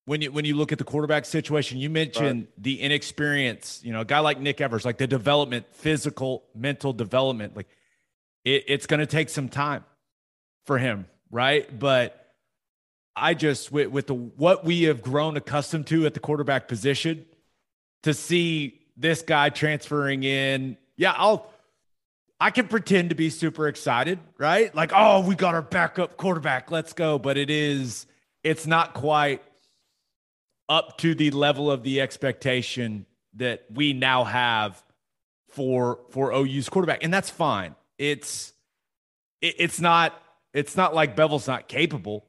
When 0.10 0.24
you 0.24 0.32
when 0.32 0.44
you 0.44 0.56
look 0.56 0.72
at 0.72 0.80
the 0.80 0.84
quarterback 0.84 1.24
situation, 1.26 1.78
you 1.78 1.88
mentioned 1.88 2.48
the 2.58 2.82
inexperience, 2.82 3.80
you 3.84 3.94
know, 3.94 4.02
a 4.02 4.06
guy 4.06 4.18
like 4.22 4.40
Nick 4.40 4.60
Evers, 4.60 4.84
like 4.84 4.98
the 4.98 5.06
development, 5.06 5.68
physical, 5.72 6.46
mental 6.56 6.94
development, 6.94 7.56
like 7.56 7.68
it, 8.44 8.64
it's 8.68 8.88
going 8.88 9.02
to 9.02 9.06
take 9.06 9.30
some 9.30 9.50
time 9.50 9.86
for 10.66 10.80
him, 10.80 11.06
right? 11.30 11.78
But 11.78 12.34
I 13.16 13.36
just 13.36 13.72
with, 13.72 13.90
with 13.90 14.08
the 14.08 14.16
what 14.16 14.66
we 14.66 14.86
have 14.86 15.04
grown 15.04 15.38
accustomed 15.38 15.86
to 15.88 16.08
at 16.08 16.16
the 16.16 16.20
quarterback 16.20 16.68
position, 16.68 17.28
to 18.02 18.16
see 18.16 18.82
this 18.98 19.22
guy 19.22 19.50
transferring 19.50 20.24
in, 20.24 20.76
yeah, 20.98 21.14
I'll 21.16 21.54
I 22.40 22.50
can 22.50 22.68
pretend 22.68 23.10
to 23.10 23.16
be 23.16 23.30
super 23.30 23.68
excited, 23.68 24.18
right? 24.40 24.74
Like, 24.74 24.92
oh, 24.92 25.20
we 25.20 25.36
got 25.36 25.54
our 25.54 25.62
backup 25.62 26.18
quarterback, 26.18 26.72
let's 26.72 26.94
go. 26.94 27.20
But 27.20 27.38
it 27.38 27.52
is, 27.52 28.08
it's 28.44 28.66
not 28.66 28.96
quite 28.96 29.44
up 30.70 31.00
to 31.00 31.16
the 31.16 31.32
level 31.32 31.70
of 31.70 31.84
the 31.84 32.00
expectation 32.00 33.06
that 33.34 33.66
we 33.74 33.92
now 33.92 34.24
have 34.24 34.82
for 35.50 36.00
for 36.12 36.32
OU's 36.34 36.70
quarterback, 36.70 37.04
and 37.04 37.14
that's 37.14 37.30
fine. 37.30 37.76
It's 37.98 38.54
it, 39.42 39.56
it's 39.58 39.82
not 39.82 40.14
it's 40.54 40.78
not 40.78 40.94
like 40.96 41.16
Beville's 41.16 41.48
not 41.48 41.68
capable. 41.68 42.26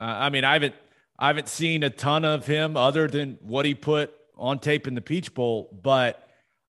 Uh, 0.00 0.04
I 0.04 0.30
mean, 0.30 0.44
I 0.44 0.54
haven't 0.54 0.74
I 1.18 1.28
haven't 1.28 1.48
seen 1.48 1.82
a 1.82 1.90
ton 1.90 2.24
of 2.24 2.46
him 2.46 2.76
other 2.76 3.06
than 3.06 3.38
what 3.42 3.66
he 3.66 3.74
put 3.74 4.12
on 4.36 4.58
tape 4.58 4.88
in 4.88 4.94
the 4.94 5.00
Peach 5.00 5.34
Bowl, 5.34 5.70
but 5.82 6.28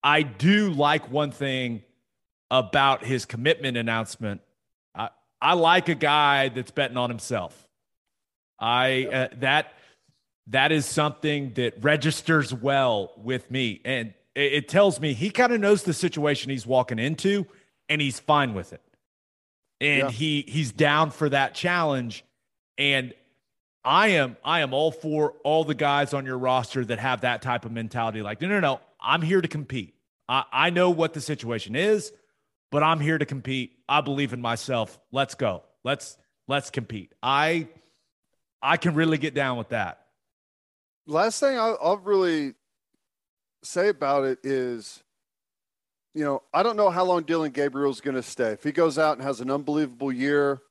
I 0.04 0.24
do 0.24 0.72
like 0.72 1.10
one 1.10 1.32
thing 1.32 1.84
about 2.52 3.06
his 3.06 3.26
commitment 3.26 3.78
announcement. 3.78 4.42
I, 4.94 5.10
I 5.42 5.54
like 5.54 5.90
a 5.90 5.96
guy 5.96 6.50
that's 6.50 6.72
betting 6.72 6.98
on 6.98 7.10
himself. 7.10 7.68
I 8.60 9.08
uh, 9.12 9.28
that 9.38 9.74
that 10.48 10.72
is 10.72 10.86
something 10.86 11.54
that 11.54 11.84
registers 11.84 12.54
well 12.54 13.14
with 13.18 13.50
me, 13.50 13.82
and 13.86 14.14
it, 14.36 14.54
it 14.54 14.68
tells 14.70 15.00
me 15.00 15.14
he 15.14 15.30
kind 15.30 15.54
of 15.54 15.60
knows 15.60 15.84
the 15.84 15.94
situation 15.94 16.50
he's 16.52 16.66
walking 16.68 17.00
into, 17.00 17.46
and 17.90 18.02
he's 18.02 18.20
fine 18.20 18.54
with 18.54 18.74
it, 18.74 18.82
and 19.80 20.00
Yeah. 20.00 20.10
he 20.10 20.46
he's 20.48 20.72
down 20.72 21.12
for 21.12 21.30
that 21.30 21.54
challenge, 21.54 22.26
and 22.78 23.14
I 23.86 24.10
am 24.10 24.38
I 24.44 24.62
am 24.62 24.74
all 24.74 24.92
for 24.92 25.32
all 25.44 25.64
the 25.64 25.76
guys 25.76 26.14
on 26.14 26.26
your 26.26 26.38
roster 26.38 26.84
that 26.86 27.00
have 27.00 27.22
that 27.22 27.42
type 27.42 27.66
of 27.66 27.72
mentality. 27.72 28.22
Like, 28.22 28.42
no, 28.42 28.48
no, 28.48 28.60
no, 28.60 28.80
I'm 29.02 29.22
here 29.22 29.42
to 29.42 29.48
compete. 29.48 29.96
I, 30.30 30.44
I 30.52 30.70
know 30.70 30.90
what 30.90 31.14
the 31.14 31.22
situation 31.22 31.76
is, 31.76 32.14
but 32.72 32.82
I'm 32.84 33.00
here 33.02 33.18
to 33.18 33.26
compete. 33.26 33.78
I 33.90 34.02
believe 34.02 34.32
in 34.34 34.42
myself. 34.42 35.00
Let's 35.12 35.36
go. 35.36 35.64
Let's 35.84 36.18
let's 36.48 36.70
compete. 36.70 37.14
I 37.22 37.68
I 38.62 38.78
can 38.78 38.94
really 38.96 39.18
get 39.18 39.34
down 39.34 39.58
with 39.58 39.70
that. 39.70 40.03
Last 41.06 41.40
thing 41.40 41.58
I'll, 41.58 41.78
I'll 41.82 41.98
really 41.98 42.54
say 43.64 43.90
about 43.90 44.24
it 44.24 44.40
is, 44.44 45.04
you 46.14 46.24
know, 46.24 46.44
I 46.54 46.64
don't 46.64 46.78
know 46.78 46.90
how 46.90 47.04
long 47.04 47.24
Dillon 47.24 47.52
Gabriel's 47.52 48.02
going 48.02 48.16
to 48.16 48.24
stay. 48.24 48.52
If 48.52 48.64
he 48.64 48.72
goes 48.72 48.98
out 48.98 49.18
and 49.18 49.26
has 49.26 49.42
an 49.42 49.52
unbelievable 49.52 50.12
year, 50.12 50.62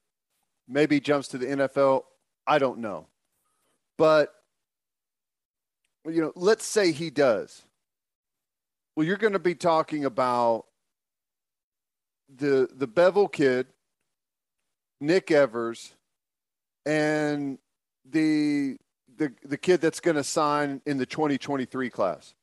maybe 0.69 1.01
jumps 1.01 1.29
to 1.29 1.39
the 1.39 1.47
NFL. 1.47 2.05
I 2.47 2.59
don't 2.59 2.79
know. 2.79 3.07
But, 3.99 4.33
you 6.07 6.23
know, 6.23 6.33
let's 6.35 6.65
say 6.65 6.93
he 6.93 7.11
does. 7.11 7.63
Well, 8.97 9.07
you're 9.07 9.17
going 9.17 9.33
to 9.33 9.39
be 9.39 9.55
talking 9.55 10.05
about 10.05 10.67
the 12.35 12.69
the 12.75 12.87
Beville 12.87 13.29
kid, 13.29 13.67
Nick 15.01 15.31
Evers, 15.31 15.93
and 16.85 17.59
the 18.05 18.77
the 19.23 19.33
the 19.49 19.57
kid 19.57 19.81
that's 19.81 20.01
going 20.01 20.17
to 20.17 20.25
sign 20.25 20.81
in 20.87 20.99
the 20.99 21.07
2023 21.07 21.91
class. 21.91 22.35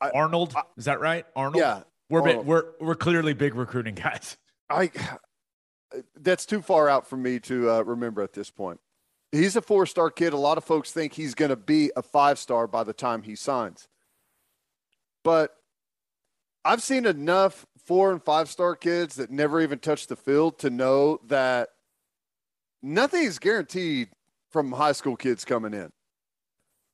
I- 0.00 0.10
Arnold, 0.10 0.54
is 0.76 0.84
that 0.86 1.00
right? 1.00 1.26
Arnold. 1.36 1.60
Yeah, 1.60 1.82
we're 2.08 2.22
big, 2.22 2.36
Arnold. 2.36 2.46
we're 2.46 2.64
we're 2.80 2.94
clearly 2.94 3.32
big 3.34 3.54
recruiting 3.54 3.94
guys. 3.94 4.36
I 4.68 4.90
that's 6.16 6.46
too 6.46 6.62
far 6.62 6.88
out 6.88 7.06
for 7.06 7.16
me 7.16 7.40
to 7.40 7.70
uh, 7.70 7.82
remember 7.82 8.22
at 8.22 8.32
this 8.32 8.50
point. 8.50 8.80
He's 9.32 9.56
a 9.56 9.62
four-star 9.62 10.10
kid. 10.10 10.32
A 10.32 10.36
lot 10.36 10.58
of 10.58 10.64
folks 10.64 10.90
think 10.90 11.12
he's 11.12 11.34
going 11.34 11.50
to 11.50 11.56
be 11.56 11.92
a 11.96 12.02
five-star 12.02 12.66
by 12.66 12.82
the 12.82 12.92
time 12.92 13.22
he 13.22 13.36
signs. 13.36 13.86
But 15.22 15.54
I've 16.64 16.82
seen 16.82 17.06
enough 17.06 17.64
four 17.84 18.10
and 18.10 18.22
five-star 18.22 18.74
kids 18.76 19.16
that 19.16 19.30
never 19.30 19.60
even 19.60 19.78
touch 19.78 20.08
the 20.08 20.16
field 20.16 20.58
to 20.60 20.70
know 20.70 21.20
that 21.26 21.68
nothing 22.82 23.22
is 23.22 23.38
guaranteed 23.38 24.08
from 24.50 24.72
high 24.72 24.92
school 24.92 25.16
kids 25.16 25.44
coming 25.44 25.74
in. 25.74 25.90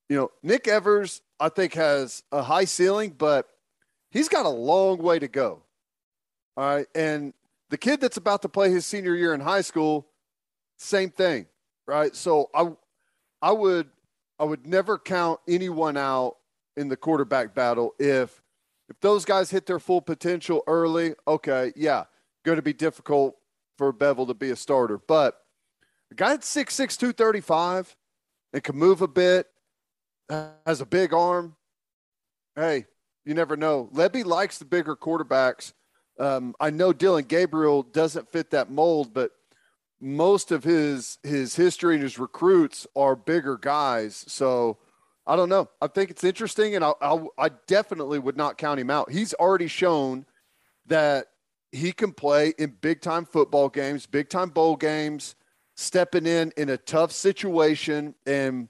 You 0.09 0.17
know, 0.17 0.31
Nick 0.43 0.69
Evers, 0.69 1.23
I 1.41 1.49
think, 1.49 1.75
has 1.75 2.23
a 2.31 2.43
high 2.43 2.65
ceiling, 2.65 3.15
but 3.17 3.49
he's 4.11 4.29
got 4.29 4.47
a 4.47 4.51
long 4.51 4.99
way 4.99 5.19
to 5.19 5.29
go. 5.29 5.63
All 6.57 6.65
right. 6.77 6.87
And 6.95 7.35
the 7.71 7.79
kid 7.79 8.01
that's 8.01 8.17
about 8.17 8.43
to 8.43 8.49
play 8.49 8.71
his 8.71 8.87
senior 8.87 9.15
year 9.15 9.35
in 9.35 9.41
high 9.41 9.63
school, 9.63 10.07
same 10.79 11.11
thing. 11.11 11.47
Right. 11.87 12.15
So 12.15 12.51
I 12.55 12.71
I 13.43 13.53
would 13.53 13.89
I 14.39 14.45
would 14.45 14.67
never 14.67 14.99
count 14.99 15.41
anyone 15.49 15.97
out 15.97 16.37
in 16.77 16.89
the 16.89 16.97
quarterback 16.97 17.55
battle 17.55 17.95
if 17.99 18.43
if 18.89 19.01
those 19.01 19.25
guys 19.25 19.51
hit 19.51 19.67
their 19.67 19.81
full 19.81 20.01
potential 20.01 20.63
early, 20.67 21.15
okay, 21.27 21.73
yeah, 21.75 22.05
going 22.45 22.57
to 22.57 22.63
be 22.63 22.73
difficult 22.73 23.37
for 23.77 23.93
Beville 23.93 24.27
to 24.27 24.35
be 24.35 24.51
a 24.51 24.57
starter. 24.57 24.99
But 24.99 25.41
a 26.11 26.15
guy 26.15 26.31
that's 26.31 26.55
6'6", 26.55 26.97
235 26.97 27.97
and 28.53 28.63
can 28.63 28.77
move 28.77 29.03
a 29.03 29.09
bit, 29.09 29.47
has 30.29 30.81
a 30.81 30.87
big 30.87 31.13
arm. 31.13 31.57
Hey, 32.55 32.87
you 33.25 33.35
never 33.35 33.57
know. 33.57 33.91
Lebby 33.93 34.25
likes 34.25 34.59
the 34.59 34.65
bigger 34.65 34.97
quarterbacks. 34.97 35.73
Um, 36.19 36.55
I 36.61 36.71
know 36.71 36.93
Dillon 36.93 37.25
Gabriel 37.25 37.83
doesn't 37.83 38.31
fit 38.31 38.51
that 38.51 38.71
mold, 38.71 39.13
but 39.13 39.33
most 40.01 40.51
of 40.53 40.65
his 40.65 41.19
his 41.23 41.57
history 41.57 41.95
and 41.95 42.03
his 42.03 42.19
recruits 42.19 42.87
are 42.95 43.17
bigger 43.17 43.57
guys. 43.57 44.25
So 44.29 44.79
I 45.27 45.37
don't 45.37 45.49
know. 45.49 45.69
I 45.83 45.89
think 45.89 46.11
it's 46.11 46.25
interesting, 46.25 46.77
and 46.77 46.85
I, 46.85 46.93
I, 47.03 47.25
I 47.39 47.49
definitely 47.67 48.19
would 48.19 48.37
not 48.37 48.59
count 48.59 48.79
him 48.79 48.91
out. 48.91 49.11
He's 49.11 49.35
already 49.35 49.67
shown 49.67 50.25
that 50.87 51.27
he 51.73 51.93
can 51.93 52.13
play 52.13 52.55
in 52.59 52.77
big 52.81 53.01
time 53.01 53.25
football 53.25 53.69
games, 53.69 54.07
big 54.07 54.29
time 54.29 54.51
bowl 54.51 54.77
games, 54.77 55.35
stepping 55.77 56.27
in 56.27 56.53
in 56.57 56.71
a 56.71 56.77
tough 56.77 57.13
situation 57.13 58.15
and 58.27 58.69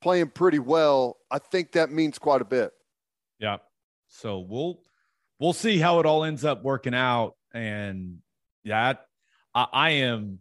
playing 0.00 0.28
pretty 0.28 0.58
well. 0.58 1.18
I 1.30 1.38
think 1.38 1.72
that 1.72 1.90
means 1.90 2.18
quite 2.18 2.40
a 2.40 2.44
bit. 2.44 2.72
Yeah. 3.38 3.58
So 4.08 4.38
we'll 4.38 4.80
we'll 5.38 5.52
see 5.52 5.78
how 5.78 6.00
it 6.00 6.06
all 6.06 6.24
ends 6.24 6.44
up 6.44 6.62
working 6.62 6.94
out. 6.94 7.34
And 7.52 8.18
yeah, 8.62 8.94
I, 9.54 9.66
I 9.72 9.90
am 9.90 10.38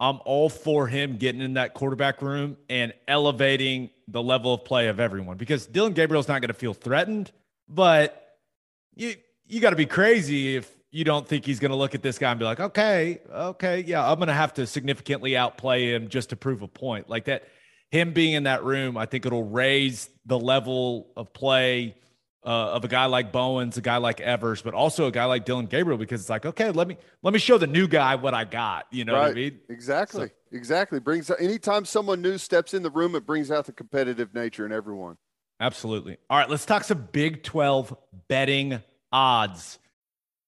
I'm 0.00 0.20
all 0.24 0.48
for 0.48 0.86
him 0.86 1.16
getting 1.16 1.40
in 1.40 1.54
that 1.54 1.74
quarterback 1.74 2.20
room 2.20 2.56
and 2.68 2.92
elevating 3.08 3.90
the 4.08 4.22
level 4.22 4.54
of 4.54 4.64
play 4.64 4.88
of 4.88 5.00
everyone 5.00 5.36
because 5.36 5.66
Dillon 5.66 5.92
Gabriel's 5.92 6.28
not 6.28 6.40
going 6.40 6.48
to 6.48 6.54
feel 6.54 6.74
threatened, 6.74 7.32
but 7.68 8.38
you 8.94 9.14
you 9.46 9.60
got 9.60 9.70
to 9.70 9.76
be 9.76 9.86
crazy 9.86 10.56
if 10.56 10.70
you 10.94 11.02
don't 11.02 11.26
think 11.26 11.44
he's 11.44 11.58
going 11.58 11.72
to 11.72 11.76
look 11.76 11.96
at 11.96 12.02
this 12.02 12.18
guy 12.18 12.30
and 12.30 12.38
be 12.38 12.44
like, 12.44 12.60
okay, 12.60 13.18
okay, 13.28 13.82
yeah, 13.84 14.08
I'm 14.08 14.16
going 14.18 14.28
to 14.28 14.32
have 14.32 14.54
to 14.54 14.66
significantly 14.66 15.36
outplay 15.36 15.92
him 15.92 16.08
just 16.08 16.30
to 16.30 16.36
prove 16.36 16.62
a 16.62 16.68
point. 16.68 17.10
Like 17.10 17.24
that, 17.24 17.48
him 17.90 18.12
being 18.12 18.34
in 18.34 18.44
that 18.44 18.62
room, 18.62 18.96
I 18.96 19.06
think 19.06 19.26
it'll 19.26 19.42
raise 19.42 20.08
the 20.24 20.38
level 20.38 21.08
of 21.16 21.32
play 21.32 21.96
uh, 22.46 22.48
of 22.48 22.84
a 22.84 22.88
guy 22.88 23.06
like 23.06 23.32
Bowens, 23.32 23.76
a 23.76 23.80
guy 23.80 23.96
like 23.96 24.20
Evers, 24.20 24.62
but 24.62 24.72
also 24.72 25.08
a 25.08 25.10
guy 25.10 25.24
like 25.24 25.44
Dillon 25.44 25.66
Gabriel 25.66 25.98
because 25.98 26.20
it's 26.20 26.30
like, 26.30 26.46
okay, 26.46 26.70
let 26.70 26.86
me 26.86 26.96
let 27.22 27.32
me 27.32 27.40
show 27.40 27.58
the 27.58 27.66
new 27.66 27.88
guy 27.88 28.14
what 28.14 28.32
I 28.34 28.44
got. 28.44 28.86
You 28.92 29.04
know 29.04 29.14
what 29.14 29.30
I 29.30 29.32
mean? 29.32 29.58
Exactly. 29.68 30.30
exactly. 30.52 31.00
Brings 31.00 31.28
anytime 31.28 31.86
someone 31.86 32.22
new 32.22 32.38
steps 32.38 32.72
in 32.72 32.84
the 32.84 32.90
room, 32.90 33.16
it 33.16 33.26
brings 33.26 33.50
out 33.50 33.66
the 33.66 33.72
competitive 33.72 34.32
nature 34.32 34.64
in 34.64 34.70
everyone. 34.70 35.16
Absolutely. 35.58 36.18
All 36.30 36.38
right, 36.38 36.48
let's 36.48 36.66
talk 36.66 36.84
some 36.84 37.08
Big 37.10 37.42
12 37.42 37.96
betting 38.28 38.80
odds. 39.10 39.80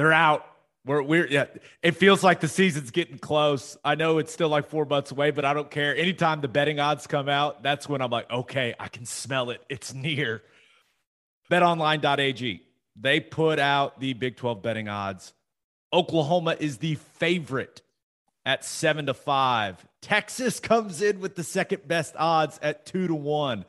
They're 0.00 0.14
out. 0.14 0.46
We're 0.86 1.02
we're 1.02 1.26
yeah. 1.26 1.44
It 1.82 1.90
feels 1.90 2.24
like 2.24 2.40
the 2.40 2.48
season's 2.48 2.90
getting 2.90 3.18
close. 3.18 3.76
I 3.84 3.96
know 3.96 4.16
it's 4.16 4.32
still 4.32 4.48
like 4.48 4.70
four 4.70 4.86
months 4.86 5.10
away, 5.10 5.30
but 5.30 5.44
I 5.44 5.52
don't 5.52 5.70
care. 5.70 5.94
Anytime 5.94 6.40
the 6.40 6.48
betting 6.48 6.80
odds 6.80 7.06
come 7.06 7.28
out, 7.28 7.62
that's 7.62 7.86
when 7.86 8.00
I'm 8.00 8.08
like, 8.08 8.30
okay, 8.30 8.74
I 8.80 8.88
can 8.88 9.04
smell 9.04 9.50
it. 9.50 9.62
It's 9.68 9.92
near. 9.92 10.40
BetOnline.ag. 11.50 12.62
They 12.98 13.20
put 13.20 13.58
out 13.58 14.00
the 14.00 14.14
Big 14.14 14.38
12 14.38 14.62
betting 14.62 14.88
odds. 14.88 15.34
Oklahoma 15.92 16.56
is 16.58 16.78
the 16.78 16.94
favorite 16.94 17.82
at 18.46 18.64
seven 18.64 19.04
to 19.04 19.12
five. 19.12 19.86
Texas 20.00 20.60
comes 20.60 21.02
in 21.02 21.20
with 21.20 21.34
the 21.34 21.44
second 21.44 21.86
best 21.86 22.14
odds 22.16 22.58
at 22.62 22.86
two 22.86 23.06
to 23.06 23.14
one. 23.14 23.66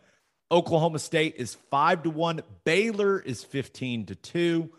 Oklahoma 0.50 1.00
State 1.00 1.36
is 1.36 1.56
five 1.70 2.04
to 2.04 2.10
one. 2.10 2.42
Baylor 2.64 3.20
is 3.20 3.44
15 3.44 4.06
to 4.06 4.16
two. 4.16 4.70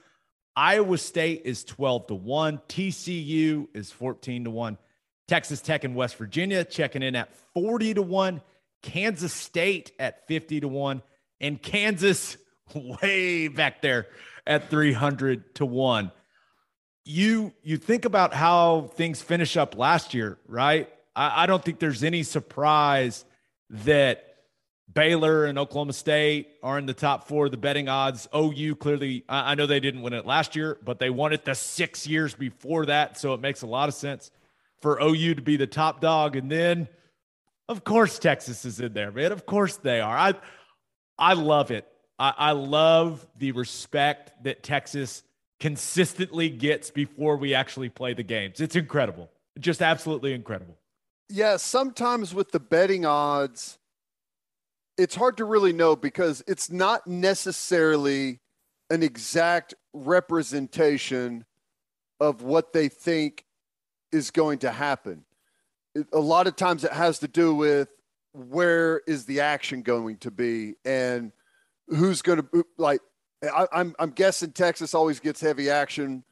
Iowa 0.55 0.99
State 0.99 1.43
is 1.45 1.65
12 1.65 2.09
to 2.09 2.15
1. 2.15 2.61
TCU 2.69 3.69
is 3.75 3.91
14 3.91 4.45
to 4.45 4.51
1. 4.51 4.79
Texas 5.29 5.61
Tech 5.61 5.85
and 5.85 5.95
West 5.95 6.17
Virginia 6.17 6.65
checking 6.65 7.03
in 7.03 7.17
at 7.17 7.35
40 7.55 7.95
to 7.95 8.03
1. 8.03 8.43
Kansas 8.83 9.33
State 9.33 9.93
at 9.99 10.27
50 10.27 10.61
to 10.61 10.69
1. 10.69 11.03
And 11.41 11.61
Kansas 11.61 12.37
way 12.75 13.49
back 13.49 13.83
there 13.83 14.09
at 14.47 14.69
300 14.69 15.55
to 15.57 15.67
1. 15.67 16.13
You 17.05 17.53
you 17.63 17.79
think 17.79 18.05
about 18.05 18.33
how 18.33 18.91
things 18.95 19.21
finish 19.21 19.57
up 19.57 19.77
last 19.77 20.15
year, 20.15 20.39
right? 20.47 20.89
I, 21.17 21.45
I 21.45 21.47
don't 21.47 21.65
think 21.65 21.81
there's 21.81 22.05
any 22.05 22.23
surprise 22.23 23.25
that 23.71 24.32
Baylor 24.93 25.47
and 25.47 25.59
Oklahoma 25.59 25.93
State 25.93 26.49
are 26.63 26.79
in 26.79 26.87
the 26.87 26.95
top 26.95 27.27
four 27.27 27.47
of 27.47 27.51
the 27.51 27.57
betting 27.57 27.89
odds. 27.89 28.29
OU 28.35 28.77
clearly, 28.77 29.25
I 29.29 29.55
know 29.55 29.67
they 29.67 29.81
didn't 29.81 30.03
win 30.03 30.13
it 30.13 30.27
last 30.27 30.55
year, 30.55 30.79
but 30.85 30.99
they 30.99 31.11
won 31.11 31.33
it 31.33 31.45
the 31.45 31.55
six 31.55 32.07
years 32.07 32.35
before 32.35 32.87
that. 32.87 33.19
So 33.19 33.33
it 33.35 33.41
makes 33.41 33.63
a 33.63 33.67
lot 33.67 33.89
of 33.89 33.95
sense 33.95 34.31
for 34.81 35.01
OU 35.01 35.37
to 35.37 35.43
be 35.43 35.57
the 35.57 35.67
top 35.67 36.01
dog. 36.01 36.37
And 36.37 36.51
then, 36.51 36.89
of 37.69 37.85
course, 37.85 38.19
Texas 38.19 38.65
is 38.65 38.81
in 38.81 38.93
there, 38.93 39.11
man. 39.13 39.33
Of 39.33 39.47
course 39.47 39.77
they 39.77 40.01
are. 40.01 40.17
I, 40.17 40.35
I 41.19 41.35
love 41.35 41.71
it. 41.71 41.87
I, 42.19 42.35
I 42.37 42.53
love 42.53 43.27
the 43.39 43.53
respect 43.53 44.45
that 44.45 44.63
Texas 44.63 45.23
consistently 45.59 46.51
gets 46.51 46.91
before 46.91 47.37
we 47.37 47.55
actually 47.55 47.89
play 47.89 48.15
the 48.15 48.25
games. 48.25 48.61
It's 48.61 48.77
incredible. 48.77 49.31
Just 49.59 49.81
absolutely 49.81 50.33
incredible. 50.33 50.77
Yeah, 51.29 51.57
sometimes 51.57 52.35
with 52.35 52.51
the 52.51 52.61
betting 52.61 53.07
odds, 53.07 53.79
it's 55.03 55.17
hard 55.17 55.37
to 55.39 55.45
really 55.45 55.73
know 55.73 55.97
because 55.97 56.45
it's 56.47 56.71
not 56.71 57.09
necessarily 57.09 58.39
an 58.89 59.03
exact 59.03 59.75
representation 59.93 61.45
of 62.21 62.43
what 62.43 62.73
they 62.73 62.89
think 62.89 63.45
is 64.13 64.31
going 64.31 64.61
to 64.61 64.71
happen. 64.71 65.25
It, 65.97 66.07
a 66.13 66.21
lot 66.21 66.47
of 66.47 66.55
times 66.55 66.85
it 66.85 66.93
has 66.93 67.19
to 67.19 67.27
do 67.27 67.53
with 67.53 67.89
where 68.33 69.03
is 69.09 69.25
the 69.25 69.41
action 69.41 69.83
going 69.83 70.19
to 70.19 70.31
be 70.31 70.75
and 70.85 71.33
who's 71.89 72.23
going 72.23 72.41
to 72.41 72.65
like 72.79 73.01
I, 73.43 73.63
am 73.63 73.69
I'm, 73.73 73.95
I'm 73.99 74.11
guessing 74.11 74.53
Texas 74.53 74.95
always 74.95 75.19
gets 75.19 75.41
heavy 75.41 75.69
action. 75.69 76.23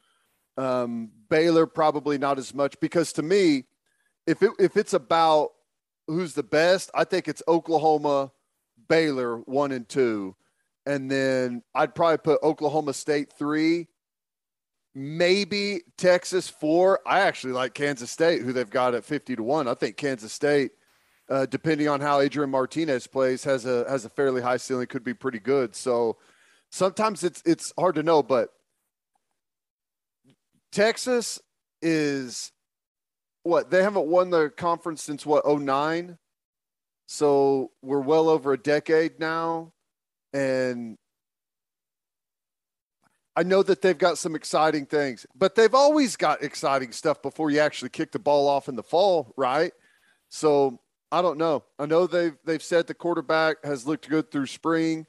Um, 0.55 1.11
Baylor 1.29 1.65
probably 1.65 2.17
not 2.17 2.39
as 2.39 2.53
much 2.53 2.79
because 2.79 3.11
to 3.13 3.21
me, 3.21 3.65
if 4.25 4.41
it, 4.41 4.51
if 4.59 4.77
it's 4.77 4.93
about 4.93 5.49
who's 6.07 6.35
the 6.35 6.43
best, 6.43 6.89
I 6.95 7.03
think 7.03 7.27
it's 7.27 7.43
Oklahoma, 7.49 8.31
Baylor 8.91 9.37
one 9.37 9.71
and 9.71 9.87
two, 9.87 10.35
and 10.85 11.09
then 11.09 11.63
I'd 11.73 11.95
probably 11.95 12.17
put 12.17 12.43
Oklahoma 12.43 12.93
State 12.93 13.31
three, 13.31 13.87
maybe 14.93 15.83
Texas 15.97 16.49
four. 16.49 16.99
I 17.07 17.21
actually 17.21 17.53
like 17.53 17.73
Kansas 17.73 18.11
State, 18.11 18.41
who 18.41 18.51
they've 18.51 18.69
got 18.69 18.93
at 18.93 19.05
fifty 19.05 19.33
to 19.37 19.43
one. 19.43 19.69
I 19.69 19.75
think 19.75 19.95
Kansas 19.95 20.33
State, 20.33 20.71
uh, 21.29 21.45
depending 21.45 21.87
on 21.87 22.01
how 22.01 22.19
Adrian 22.19 22.49
Martinez 22.49 23.07
plays, 23.07 23.45
has 23.45 23.65
a 23.65 23.89
has 23.89 24.03
a 24.03 24.09
fairly 24.09 24.41
high 24.41 24.57
ceiling, 24.57 24.87
could 24.87 25.05
be 25.05 25.13
pretty 25.13 25.39
good. 25.39 25.73
So 25.73 26.17
sometimes 26.69 27.23
it's 27.23 27.41
it's 27.45 27.71
hard 27.79 27.95
to 27.95 28.03
know, 28.03 28.21
but 28.21 28.49
Texas 30.73 31.39
is 31.81 32.51
what 33.43 33.71
they 33.71 33.83
haven't 33.83 34.07
won 34.07 34.31
the 34.31 34.49
conference 34.49 35.01
since 35.01 35.25
what 35.25 35.47
09 35.47 36.17
so 37.11 37.71
we're 37.81 37.99
well 37.99 38.29
over 38.29 38.53
a 38.53 38.57
decade 38.57 39.19
now. 39.19 39.73
And 40.31 40.97
I 43.35 43.43
know 43.43 43.63
that 43.63 43.81
they've 43.81 43.97
got 43.97 44.17
some 44.17 44.33
exciting 44.33 44.85
things, 44.85 45.25
but 45.35 45.55
they've 45.55 45.75
always 45.75 46.15
got 46.15 46.41
exciting 46.41 46.93
stuff 46.93 47.21
before 47.21 47.51
you 47.51 47.59
actually 47.59 47.89
kick 47.89 48.13
the 48.13 48.19
ball 48.19 48.47
off 48.47 48.69
in 48.69 48.77
the 48.77 48.83
fall, 48.83 49.33
right? 49.35 49.73
So 50.29 50.79
I 51.11 51.21
don't 51.21 51.37
know. 51.37 51.65
I 51.77 51.85
know 51.85 52.07
they've 52.07 52.37
they've 52.45 52.63
said 52.63 52.87
the 52.87 52.93
quarterback 52.93 53.57
has 53.65 53.85
looked 53.85 54.07
good 54.07 54.31
through 54.31 54.47
spring. 54.47 55.05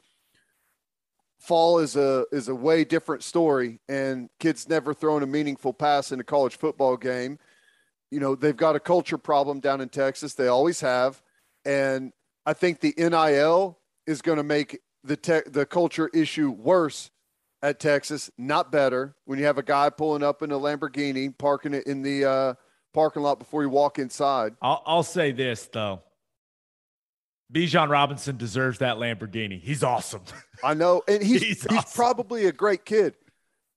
Fall 1.38 1.78
is 1.78 1.94
a 1.94 2.24
is 2.32 2.48
a 2.48 2.54
way 2.54 2.82
different 2.82 3.22
story, 3.22 3.78
and 3.88 4.28
kids 4.40 4.68
never 4.68 4.92
thrown 4.92 5.22
a 5.22 5.26
meaningful 5.26 5.72
pass 5.72 6.10
in 6.10 6.18
a 6.18 6.24
college 6.24 6.58
football 6.58 6.96
game. 6.96 7.38
You 8.10 8.18
know 8.18 8.34
they've 8.34 8.56
got 8.56 8.74
a 8.74 8.80
culture 8.80 9.18
problem 9.18 9.60
down 9.60 9.80
in 9.80 9.88
Texas. 9.88 10.34
They 10.34 10.48
always 10.48 10.80
have. 10.80 11.22
And 11.64 12.12
I 12.44 12.52
think 12.52 12.80
the 12.80 12.94
NIL 12.96 13.78
is 14.06 14.22
going 14.22 14.38
to 14.38 14.42
make 14.42 14.80
the 15.04 15.16
te- 15.16 15.48
the 15.50 15.66
culture 15.66 16.08
issue 16.12 16.50
worse 16.50 17.10
at 17.62 17.78
Texas, 17.78 18.30
not 18.36 18.72
better. 18.72 19.14
When 19.24 19.38
you 19.38 19.44
have 19.44 19.58
a 19.58 19.62
guy 19.62 19.90
pulling 19.90 20.22
up 20.22 20.42
in 20.42 20.50
a 20.50 20.58
Lamborghini, 20.58 21.36
parking 21.36 21.74
it 21.74 21.86
in 21.86 22.02
the 22.02 22.24
uh, 22.24 22.54
parking 22.92 23.22
lot 23.22 23.38
before 23.38 23.62
you 23.62 23.68
walk 23.68 23.98
inside. 23.98 24.54
I'll, 24.60 24.82
I'll 24.84 25.02
say 25.02 25.32
this 25.32 25.68
though. 25.72 26.02
Bijan 27.52 27.90
Robinson 27.90 28.36
deserves 28.36 28.78
that 28.78 28.96
Lamborghini. 28.96 29.60
He's 29.60 29.82
awesome. 29.82 30.22
I 30.64 30.74
know, 30.74 31.02
and 31.06 31.22
he's 31.22 31.42
he's, 31.42 31.62
he's, 31.62 31.78
awesome. 31.78 31.92
probably 31.94 32.46
a 32.46 32.52
great 32.52 32.84
kid. 32.84 33.14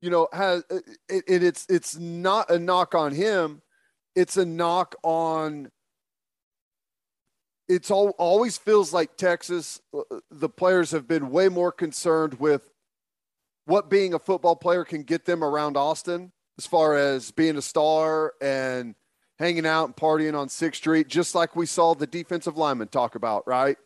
You 0.01 0.09
know, 0.09 0.27
has 0.31 0.63
it, 0.69 1.23
it, 1.27 1.43
it's 1.43 1.65
it's 1.69 1.97
not 1.97 2.49
a 2.49 2.59
knock 2.59 2.95
on 2.95 3.13
him. 3.13 3.61
It's 4.15 4.37
a 4.37 4.45
knock 4.45 4.95
on 5.03 5.71
it's 7.67 7.89
all, 7.91 8.09
always 8.17 8.57
feels 8.57 8.93
like 8.93 9.17
Texas, 9.17 9.81
uh, 9.93 10.01
the 10.29 10.49
players 10.49 10.91
have 10.91 11.07
been 11.07 11.31
way 11.31 11.49
more 11.49 11.71
concerned 11.71 12.35
with 12.35 12.69
what 13.65 13.89
being 13.89 14.13
a 14.13 14.19
football 14.19 14.55
player 14.55 14.83
can 14.83 15.03
get 15.03 15.25
them 15.25 15.43
around 15.43 15.75
Austin 15.75 16.31
as 16.57 16.65
far 16.67 16.95
as 16.95 17.31
being 17.31 17.57
a 17.57 17.61
star 17.61 18.33
and 18.41 18.95
hanging 19.39 19.65
out 19.65 19.85
and 19.85 19.95
partying 19.95 20.37
on 20.37 20.49
Sixth 20.49 20.79
Street, 20.79 21.07
just 21.07 21.35
like 21.35 21.55
we 21.55 21.65
saw 21.65 21.93
the 21.93 22.07
defensive 22.07 22.57
lineman 22.57 22.87
talk 22.87 23.15
about, 23.15 23.45
right? 23.47 23.77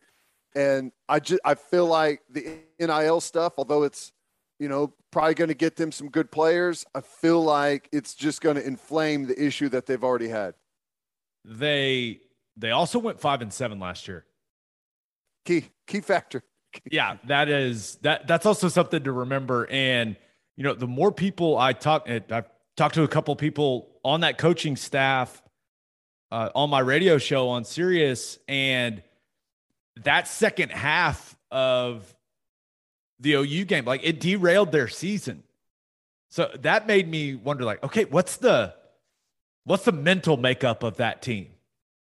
And 0.56 0.92
I 1.08 1.20
just 1.20 1.42
I 1.46 1.56
feel 1.56 1.86
like 1.86 2.22
the 2.30 2.60
NIL 2.80 3.22
stuff, 3.22 3.54
although 3.58 3.84
it's 3.84 4.12
you 4.60 4.68
know 4.68 4.94
probably 5.12 5.36
going 5.36 5.48
to 5.48 5.54
get 5.54 5.76
them 5.76 5.92
some 5.92 6.10
good 6.10 6.32
players, 6.32 6.86
I 6.94 7.02
feel 7.02 7.42
like 7.42 7.88
it's 7.92 8.14
just 8.14 8.42
going 8.42 8.56
to 8.56 8.66
inflame 8.66 9.26
the 9.26 9.42
issue 9.42 9.70
that 9.70 9.86
they've 9.86 10.04
already 10.04 10.28
had. 10.28 10.56
They 11.46 12.20
they 12.58 12.72
also 12.72 13.00
went 13.00 13.20
five 13.20 13.42
and 13.42 13.54
seven 13.54 13.80
last 13.80 14.08
year. 14.08 14.26
Key 15.46 15.66
key 15.88 16.02
factor. 16.02 16.44
yeah, 16.92 17.18
that 17.26 17.50
is 17.50 17.96
that. 18.02 18.28
That's 18.28 18.46
also 18.46 18.68
something 18.68 19.04
to 19.04 19.12
remember. 19.12 19.68
And 19.70 20.16
you 20.56 20.64
know, 20.64 20.74
the 20.74 20.88
more 20.88 21.12
people 21.12 21.58
I 21.58 21.74
talk, 21.74 22.10
I've 22.10 22.50
talked 22.76 22.96
to 22.96 23.04
a 23.04 23.08
couple 23.08 23.36
people 23.36 23.90
on 24.04 24.22
that 24.22 24.38
coaching 24.38 24.76
staff 24.76 25.42
uh, 26.32 26.50
on 26.54 26.70
my 26.70 26.80
radio 26.80 27.18
show 27.18 27.50
on 27.50 27.64
Sirius, 27.64 28.38
and 28.48 29.02
that 30.04 30.28
second 30.28 30.72
half 30.72 31.38
of 31.52 32.14
the 33.20 33.34
OU 33.34 33.66
game, 33.66 33.86
like 33.86 34.02
it 34.04 34.20
derailed 34.20 34.72
their 34.72 34.88
season. 34.88 35.44
So 36.30 36.52
that 36.60 36.88
made 36.88 37.10
me 37.10 37.36
wonder, 37.36 37.64
like, 37.64 37.84
okay, 37.84 38.06
what's 38.06 38.38
the 38.38 38.76
what's 39.64 39.86
the 39.86 39.92
mental 39.92 40.38
makeup 40.38 40.84
of 40.84 40.98
that 40.98 41.22
team? 41.22 41.48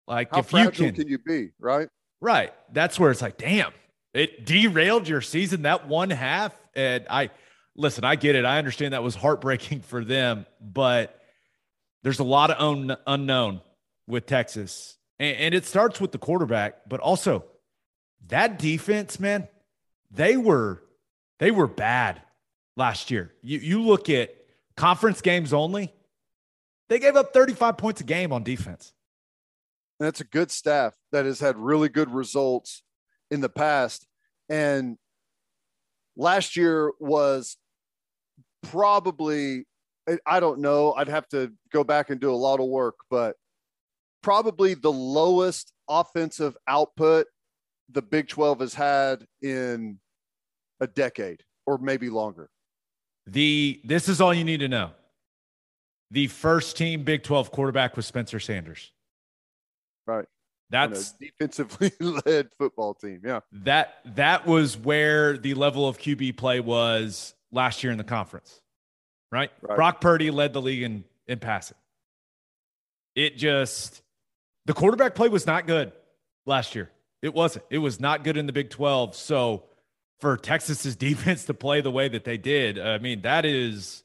Like, 0.07 0.29
How 0.31 0.39
if 0.39 0.45
you 0.45 0.49
fragile 0.63 0.85
can, 0.87 0.95
can 0.95 1.07
you 1.07 1.17
be, 1.17 1.49
right? 1.59 1.89
right? 2.21 2.53
That's 2.71 2.99
where 2.99 3.11
it's 3.11 3.21
like, 3.21 3.37
damn, 3.37 3.71
it 4.13 4.45
derailed 4.45 5.07
your 5.07 5.21
season 5.21 5.63
that 5.63 5.87
one 5.87 6.09
half. 6.09 6.53
And 6.75 7.05
I 7.09 7.31
listen, 7.75 8.03
I 8.03 8.15
get 8.15 8.35
it. 8.35 8.45
I 8.45 8.57
understand 8.57 8.93
that 8.93 9.03
was 9.03 9.15
heartbreaking 9.15 9.81
for 9.87 10.03
them, 10.03 10.45
but 10.61 11.19
there's 12.03 12.19
a 12.19 12.23
lot 12.23 12.51
of 12.51 12.59
un- 12.59 12.97
unknown 13.07 13.61
with 14.07 14.25
Texas, 14.25 14.97
and, 15.19 15.37
and 15.37 15.55
it 15.55 15.65
starts 15.65 15.99
with 15.99 16.11
the 16.11 16.19
quarterback, 16.19 16.87
but 16.87 16.99
also 16.99 17.45
that 18.27 18.59
defense, 18.59 19.19
man. 19.19 19.47
They 20.11 20.37
were 20.37 20.81
they 21.39 21.51
were 21.51 21.67
bad 21.67 22.21
last 22.77 23.11
year. 23.11 23.33
You 23.41 23.59
you 23.59 23.81
look 23.81 24.09
at 24.09 24.33
conference 24.77 25.21
games 25.21 25.51
only, 25.51 25.93
they 26.89 26.99
gave 26.99 27.15
up 27.15 27.33
35 27.33 27.77
points 27.77 28.01
a 28.01 28.03
game 28.03 28.31
on 28.31 28.43
defense. 28.43 28.93
And 29.99 30.07
that's 30.07 30.21
a 30.21 30.25
good 30.25 30.51
staff 30.51 30.93
that 31.11 31.25
has 31.25 31.39
had 31.39 31.57
really 31.57 31.89
good 31.89 32.11
results 32.11 32.83
in 33.31 33.41
the 33.41 33.49
past. 33.49 34.05
And 34.49 34.97
last 36.17 36.57
year 36.57 36.91
was 36.99 37.57
probably, 38.63 39.65
I 40.25 40.39
don't 40.39 40.59
know, 40.59 40.93
I'd 40.93 41.07
have 41.07 41.27
to 41.29 41.51
go 41.71 41.83
back 41.83 42.09
and 42.09 42.19
do 42.19 42.31
a 42.31 42.35
lot 42.35 42.59
of 42.59 42.67
work, 42.67 42.95
but 43.09 43.35
probably 44.21 44.73
the 44.73 44.91
lowest 44.91 45.71
offensive 45.87 46.57
output 46.67 47.27
the 47.89 48.01
Big 48.01 48.27
12 48.27 48.59
has 48.59 48.73
had 48.73 49.25
in 49.41 49.99
a 50.79 50.87
decade 50.87 51.43
or 51.65 51.77
maybe 51.77 52.09
longer. 52.09 52.49
The 53.27 53.81
this 53.83 54.07
is 54.07 54.21
all 54.21 54.33
you 54.33 54.43
need 54.43 54.59
to 54.59 54.67
know. 54.67 54.91
The 56.11 56.27
first 56.27 56.77
team 56.77 57.03
Big 57.03 57.23
12 57.23 57.51
quarterback 57.51 57.95
was 57.95 58.05
Spencer 58.05 58.39
Sanders. 58.39 58.91
Right. 60.05 60.25
That's 60.69 61.13
defensively 61.13 61.91
led 62.25 62.49
football 62.57 62.95
team. 62.95 63.21
Yeah. 63.23 63.41
that 63.51 63.95
that 64.15 64.47
was 64.47 64.77
where 64.77 65.37
the 65.37 65.53
level 65.53 65.87
of 65.87 65.97
QB 65.97 66.37
play 66.37 66.59
was 66.59 67.35
last 67.51 67.83
year 67.83 67.91
in 67.91 67.97
the 67.97 68.03
conference. 68.03 68.61
Right? 69.31 69.51
Right. 69.61 69.75
Brock 69.75 70.01
Purdy 70.01 70.31
led 70.31 70.53
the 70.53 70.61
league 70.61 70.81
in 70.81 71.03
in 71.27 71.39
passing. 71.39 71.77
It 73.15 73.37
just 73.37 74.01
the 74.65 74.73
quarterback 74.73 75.15
play 75.15 75.29
was 75.29 75.45
not 75.45 75.67
good 75.67 75.91
last 76.45 76.75
year. 76.75 76.89
It 77.21 77.33
wasn't. 77.33 77.65
It 77.69 77.79
was 77.79 77.99
not 77.99 78.23
good 78.23 78.37
in 78.37 78.45
the 78.45 78.53
Big 78.53 78.69
12. 78.69 79.15
So 79.15 79.63
for 80.19 80.37
Texas's 80.37 80.95
defense 81.07 81.45
to 81.45 81.53
play 81.53 81.81
the 81.81 81.91
way 81.91 82.07
that 82.07 82.23
they 82.23 82.37
did, 82.37 82.79
I 82.79 82.97
mean, 82.97 83.21
that 83.21 83.45
is 83.45 84.03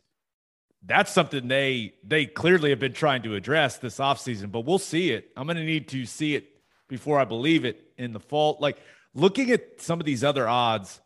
that's 0.85 1.13
something 1.13 1.49
they 1.49 1.95
they 2.03 2.27
clearly 2.27 2.71
have 2.71 2.79
been 2.79 2.93
trying 2.93 3.23
to 3.23 3.35
address 3.35 3.79
this 3.79 3.99
offseason, 3.99 4.51
but 4.51 4.61
we'll 4.61 4.79
see 4.79 5.11
it. 5.11 5.31
I'm 5.37 5.47
going 5.47 5.57
to 5.57 5.65
need 5.65 5.89
to 5.89 6.07
see 6.07 6.35
it 6.35 6.49
before 6.89 7.19
I 7.19 7.25
believe 7.25 7.65
it 7.65 7.83
in 7.99 8.13
the 8.13 8.21
fall. 8.21 8.57
Like 8.61 8.79
looking 9.15 9.51
at 9.51 9.81
some 9.81 10.01
of 10.01 10.07
these 10.07 10.25
other 10.25 10.49
odds, 10.49 11.01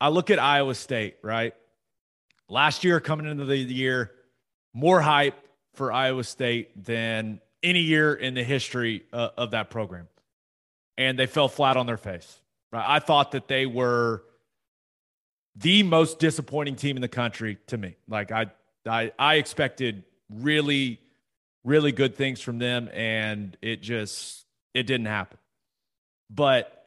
I 0.00 0.08
look 0.08 0.30
at 0.30 0.38
Iowa 0.38 0.74
State, 0.74 1.16
right? 1.22 1.54
Last 2.48 2.84
year 2.84 3.00
coming 3.00 3.26
into 3.26 3.44
the 3.44 3.56
year, 3.56 4.12
more 4.74 5.00
hype 5.00 5.38
for 5.74 5.92
Iowa 5.92 6.24
State 6.24 6.84
than 6.84 7.40
any 7.62 7.80
year 7.80 8.14
in 8.14 8.34
the 8.34 8.42
history 8.42 9.04
uh, 9.12 9.28
of 9.36 9.52
that 9.52 9.70
program. 9.70 10.08
And 10.98 11.18
they 11.18 11.26
fell 11.26 11.48
flat 11.48 11.76
on 11.76 11.86
their 11.86 11.96
face. 11.96 12.40
Right? 12.72 12.84
I 12.86 12.98
thought 12.98 13.32
that 13.32 13.48
they 13.48 13.66
were 13.66 14.24
the 15.54 15.82
most 15.82 16.18
disappointing 16.18 16.76
team 16.76 16.96
in 16.96 17.02
the 17.02 17.08
country 17.08 17.58
to 17.68 17.76
me. 17.76 17.96
Like 18.08 18.32
I 18.32 18.46
I 18.86 19.12
I 19.18 19.36
expected 19.36 20.04
really 20.30 21.00
really 21.64 21.92
good 21.92 22.16
things 22.16 22.40
from 22.40 22.58
them 22.58 22.88
and 22.92 23.56
it 23.62 23.82
just 23.82 24.44
it 24.74 24.84
didn't 24.84 25.06
happen. 25.06 25.38
But 26.30 26.86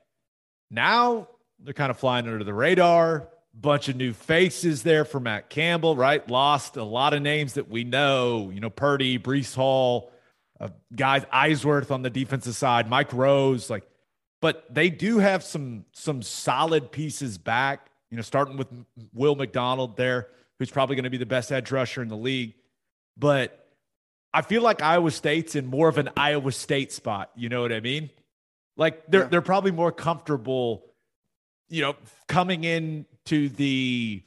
now 0.72 1.28
they're 1.60 1.74
kind 1.74 1.92
of 1.92 1.98
flying 1.98 2.28
under 2.28 2.44
the 2.44 2.54
radar. 2.54 3.30
Bunch 3.54 3.88
of 3.88 3.96
new 3.96 4.12
faces 4.12 4.84
there 4.84 5.06
for 5.06 5.20
Matt 5.20 5.50
Campbell, 5.50 5.96
right? 5.96 6.28
Lost 6.30 6.76
a 6.76 6.84
lot 6.84 7.14
of 7.14 7.22
names 7.22 7.54
that 7.54 7.70
we 7.70 7.86
know, 7.86 8.50
you 8.54 8.60
know, 8.60 8.70
Purdy, 8.70 9.18
Breece 9.18 9.56
Hall, 9.56 10.12
uh, 10.60 10.70
guys, 10.94 11.24
Eisworth 11.34 11.90
on 11.90 12.02
the 12.02 12.10
defensive 12.10 12.56
side, 12.56 12.90
Mike 12.90 13.14
Rose, 13.14 13.70
like, 13.70 13.88
but 14.42 14.66
they 14.74 14.90
do 14.90 15.20
have 15.20 15.44
some 15.44 15.86
some 15.94 16.22
solid 16.22 16.92
pieces 16.92 17.38
back. 17.38 17.88
You 18.12 18.18
know, 18.18 18.24
starting 18.24 18.58
with 18.58 18.68
Will 19.14 19.36
McDonald 19.36 19.98
there, 19.98 20.28
who's 20.60 20.72
probably 20.72 20.96
going 20.96 21.04
to 21.04 21.10
be 21.10 21.18
the 21.18 21.26
best 21.26 21.52
edge 21.52 21.72
rusher 21.72 22.02
in 22.02 22.08
the 22.08 22.18
league. 22.18 22.54
But 23.18 23.68
I 24.34 24.42
feel 24.42 24.62
like 24.62 24.82
Iowa 24.82 25.12
State's 25.12 25.56
in 25.56 25.66
more 25.66 25.88
of 25.88 25.98
an 25.98 26.10
Iowa 26.18 26.52
State 26.52 26.92
spot. 26.92 27.32
You 27.36 27.50
know 27.50 27.62
what 27.62 27.72
I 27.72 27.80
mean? 27.80 28.10
Like 28.78 29.08
they're 29.08 29.22
Yeah. 29.22 29.28
they're 29.28 29.42
probably 29.42 29.72
more 29.72 29.92
comfortable, 29.92 30.86
you 31.70 31.82
know, 31.82 31.96
coming 32.28 32.64
in 32.64 33.06
to 33.26 33.50
the. 33.50 34.22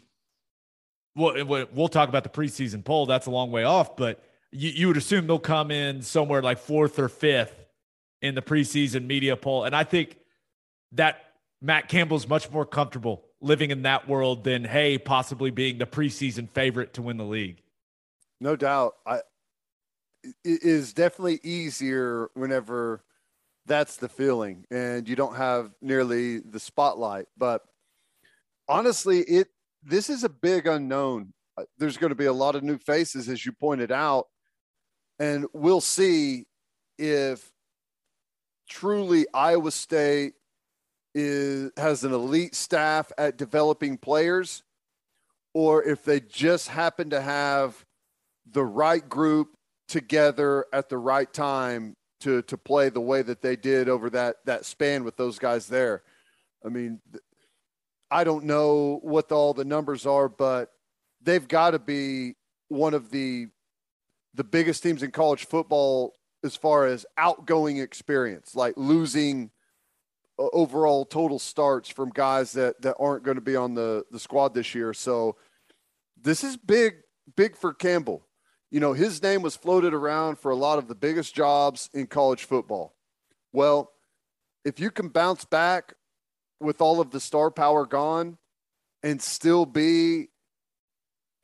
Well, 1.15 1.67
we'll 1.73 1.89
talk 1.89 2.09
about 2.09 2.23
the 2.23 2.31
preseason 2.31 2.85
poll. 2.85 3.07
That's 3.07 3.27
a 3.27 3.31
long 3.31 3.51
way 3.51 3.65
off, 3.65 3.97
but 3.97 4.23
you, 4.53 4.71
you 4.71 4.87
would 4.87 4.97
assume 4.97 5.27
they'll 5.27 5.41
come 5.41 5.71
in 5.73 6.01
somewhere 6.03 6.43
like 6.43 6.59
fourth 6.59 6.99
or 6.99 7.09
fifth 7.09 7.67
in 8.23 8.37
the 8.37 8.43
preseason 8.43 9.05
media 9.07 9.37
poll. 9.37 9.65
And 9.65 9.75
I 9.75 9.83
think 9.83 10.17
that 10.93 11.25
Matt 11.61 11.89
Campbell's 11.89 12.29
much 12.29 12.51
more 12.53 12.65
comfortable 12.65 13.25
living 13.41 13.71
in 13.71 13.83
that 13.83 14.09
world 14.09 14.45
than, 14.45 14.65
hey, 14.65 14.99
possibly 14.99 15.51
being 15.51 15.79
the 15.79 15.87
preseason 15.87 16.49
favorite 16.51 16.95
to 16.95 17.03
win 17.03 17.17
the 17.17 17.25
league. 17.25 17.63
No 18.41 18.57
doubt. 18.57 18.95
I 19.07 19.21
it 20.25 20.63
is 20.63 20.93
definitely 20.93 21.41
easier 21.43 22.29
whenever 22.35 23.05
that's 23.67 23.97
the 23.97 24.09
feeling 24.09 24.65
and 24.71 25.09
you 25.09 25.15
don't 25.15 25.37
have 25.37 25.71
nearly 25.81 26.41
the 26.41 26.59
spotlight. 26.59 27.27
But 27.37 27.63
honestly, 28.69 29.21
it 29.21 29.49
this 29.83 30.11
is 30.11 30.25
a 30.25 30.29
big 30.29 30.67
unknown. 30.67 31.33
Uh, 31.57 31.65
There's 31.79 31.97
going 31.97 32.11
to 32.11 32.17
be 32.17 32.27
a 32.27 32.33
lot 32.33 32.57
of 32.57 32.63
new 32.63 32.79
faces, 32.79 33.29
as 33.29 33.45
you 33.47 33.53
pointed 33.53 33.93
out, 33.93 34.27
and 35.19 35.47
we'll 35.53 35.81
see 35.81 36.47
if 36.99 37.53
truly 38.69 39.27
Iowa 39.33 39.71
State 39.71 40.35
is 41.19 41.73
has 41.77 42.05
an 42.05 42.13
elite 42.13 42.55
staff 42.55 43.11
at 43.19 43.37
developing 43.37 43.99
players, 43.99 44.63
or 45.53 45.83
if 45.83 46.05
they 46.05 46.21
just 46.21 46.69
happen 46.69 47.11
to 47.11 47.21
have 47.21 47.85
the 48.51 48.65
right 48.65 49.07
group 49.07 49.57
together 49.89 50.67
at 50.73 50.89
the 50.89 50.99
right 50.99 51.33
time 51.33 51.97
to 52.21 52.43
to 52.43 52.57
play 52.57 52.89
the 52.89 53.01
way 53.01 53.23
that 53.23 53.43
they 53.43 53.57
did 53.57 53.89
over 53.89 54.09
that 54.11 54.37
that 54.45 54.65
span 54.65 55.05
with 55.05 55.17
those 55.17 55.39
guys 55.39 55.67
there. 55.67 56.03
I 56.65 56.69
mean, 56.69 57.01
I 58.11 58.25
don't 58.25 58.45
know 58.45 59.01
what 59.03 59.29
the, 59.29 59.35
all 59.35 59.55
the 59.55 59.65
numbers 59.65 60.07
are, 60.07 60.29
but 60.29 60.73
they've 61.23 61.47
got 61.47 61.73
to 61.73 61.79
be 61.79 62.35
one 62.69 62.95
of 62.95 63.11
the 63.11 63.49
the 64.35 64.45
biggest 64.45 64.83
teams 64.83 65.03
in 65.03 65.11
college 65.11 65.47
football 65.47 66.15
as 66.45 66.55
far 66.55 66.87
as 66.87 67.05
outgoing 67.17 67.79
experience, 67.79 68.55
like 68.55 68.75
losing 68.77 69.51
overall 70.39 71.05
total 71.05 71.39
starts 71.39 71.89
from 71.89 72.11
guys 72.11 72.53
that 72.53 72.81
that 72.83 72.97
aren't 72.99 73.25
going 73.25 73.37
to 73.37 73.41
be 73.43 73.57
on 73.57 73.75
the 73.75 74.05
the 74.11 74.19
squad 74.19 74.55
this 74.55 74.75
year. 74.75 74.95
So 74.95 75.37
this 76.21 76.45
is 76.45 76.57
big 76.57 76.97
big 77.37 77.57
for 77.57 77.75
Campbell. 77.75 78.27
You 78.71 78.81
know, 78.81 78.93
his 78.93 79.23
name 79.23 79.43
was 79.43 79.57
floated 79.57 79.95
around 79.95 80.39
for 80.39 80.51
a 80.51 80.57
lot 80.57 80.79
of 80.79 80.89
the 80.89 80.95
biggest 80.95 81.35
jobs 81.35 81.89
in 81.95 82.07
college 82.07 82.45
football. 82.45 82.95
Well, 83.53 83.93
if 84.65 84.79
you 84.79 84.91
can 84.91 85.09
bounce 85.09 85.45
back 85.45 85.95
with 86.61 86.81
all 86.81 87.01
of 87.01 87.11
the 87.11 87.21
star 87.21 87.51
power 87.51 87.87
gone 87.87 88.37
and 89.03 89.23
still 89.23 89.65
be 89.65 90.29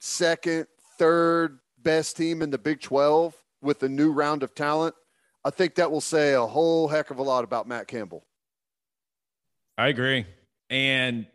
second, 0.01 0.67
third 0.99 1.61
best 1.79 2.17
team 2.17 2.43
in 2.43 2.51
the 2.51 2.59
Big 2.59 2.81
12 2.81 3.35
with 3.63 3.83
a 3.83 3.89
new 3.89 4.13
round 4.13 4.43
of 4.43 4.55
talent, 4.55 4.95
I 5.45 5.51
think 5.51 5.77
that 5.77 5.91
will 5.91 6.03
say 6.03 6.35
a 6.35 6.47
whole 6.47 6.89
heck 6.89 7.11
of 7.11 7.19
a 7.19 7.23
lot 7.23 7.45
about 7.45 7.67
Matt 7.67 7.89
Campbell. 7.89 8.27
I 9.77 9.89
agree. 9.89 10.27
And 10.71 11.27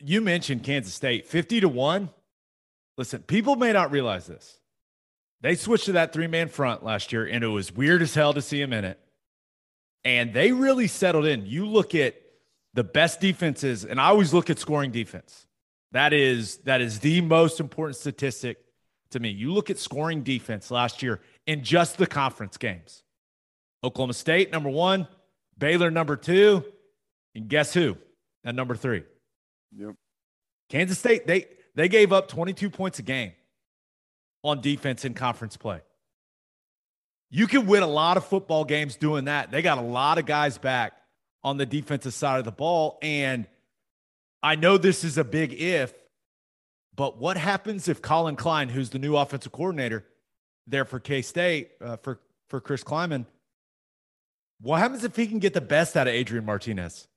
you 0.00 0.20
mentioned 0.20 0.64
Kansas 0.64 0.94
State 0.94 1.26
50 1.26 1.60
to 1.60 1.68
1. 1.68 2.10
Listen, 2.98 3.22
people 3.22 3.56
may 3.56 3.72
not 3.72 3.90
realize 3.90 4.26
this. 4.26 4.58
They 5.40 5.54
switched 5.56 5.86
to 5.86 5.92
that 5.92 6.12
three 6.12 6.26
man 6.26 6.48
front 6.48 6.84
last 6.84 7.12
year, 7.12 7.26
and 7.26 7.42
it 7.42 7.48
was 7.48 7.72
weird 7.72 8.02
as 8.02 8.14
hell 8.14 8.32
to 8.34 8.42
see 8.42 8.60
them 8.60 8.72
in 8.72 8.84
it. 8.84 8.98
And 10.04 10.32
they 10.32 10.52
really 10.52 10.86
settled 10.86 11.26
in. 11.26 11.46
You 11.46 11.66
look 11.66 11.94
at 11.94 12.14
the 12.74 12.84
best 12.84 13.20
defenses, 13.20 13.84
and 13.84 14.00
I 14.00 14.06
always 14.06 14.32
look 14.32 14.50
at 14.50 14.58
scoring 14.58 14.90
defense. 14.92 15.46
That 15.92 16.12
is 16.12 16.58
that 16.58 16.80
is 16.80 17.00
the 17.00 17.20
most 17.20 17.60
important 17.60 17.96
statistic 17.96 18.58
to 19.10 19.20
me. 19.20 19.30
You 19.30 19.52
look 19.52 19.68
at 19.68 19.78
scoring 19.78 20.22
defense 20.22 20.70
last 20.70 21.02
year 21.02 21.20
in 21.46 21.64
just 21.64 21.98
the 21.98 22.06
conference 22.06 22.56
games. 22.56 23.02
Oklahoma 23.84 24.14
State 24.14 24.52
number 24.52 24.70
1, 24.70 25.08
Baylor 25.62 25.92
number 25.92 26.16
2, 26.16 26.64
and 27.36 27.48
guess 27.48 27.72
who? 27.72 27.96
At 28.44 28.56
number 28.56 28.74
3. 28.74 29.04
Yep. 29.76 29.94
Kansas 30.68 30.98
State 30.98 31.24
they 31.24 31.46
they 31.76 31.88
gave 31.88 32.12
up 32.12 32.26
22 32.26 32.68
points 32.68 32.98
a 32.98 33.02
game 33.02 33.30
on 34.42 34.60
defense 34.60 35.04
in 35.04 35.14
conference 35.14 35.56
play. 35.56 35.80
You 37.30 37.46
can 37.46 37.66
win 37.66 37.84
a 37.84 37.88
lot 37.88 38.16
of 38.16 38.26
football 38.26 38.64
games 38.64 38.96
doing 38.96 39.26
that. 39.26 39.52
They 39.52 39.62
got 39.62 39.78
a 39.78 39.82
lot 39.82 40.18
of 40.18 40.26
guys 40.26 40.58
back 40.58 40.94
on 41.44 41.58
the 41.58 41.66
defensive 41.66 42.12
side 42.12 42.40
of 42.40 42.44
the 42.44 42.50
ball 42.50 42.98
and 43.00 43.46
I 44.42 44.56
know 44.56 44.76
this 44.78 45.04
is 45.04 45.16
a 45.16 45.24
big 45.24 45.52
if, 45.52 45.94
but 46.96 47.18
what 47.18 47.36
happens 47.36 47.86
if 47.86 48.02
Collin 48.02 48.34
Klein, 48.34 48.68
who's 48.68 48.90
the 48.90 48.98
new 48.98 49.16
offensive 49.16 49.52
coordinator 49.52 50.04
there 50.66 50.84
for 50.84 50.98
K 50.98 51.22
State, 51.22 51.70
uh, 51.80 51.98
for, 51.98 52.18
for 52.48 52.60
Chris 52.60 52.82
Klieman, 52.82 53.26
what 54.62 54.78
happens 54.78 55.04
if 55.04 55.16
he 55.16 55.26
can 55.26 55.38
get 55.38 55.54
the 55.54 55.60
best 55.60 55.96
out 55.96 56.06
of 56.06 56.14
Adrian 56.14 56.44
Martinez? 56.44 57.08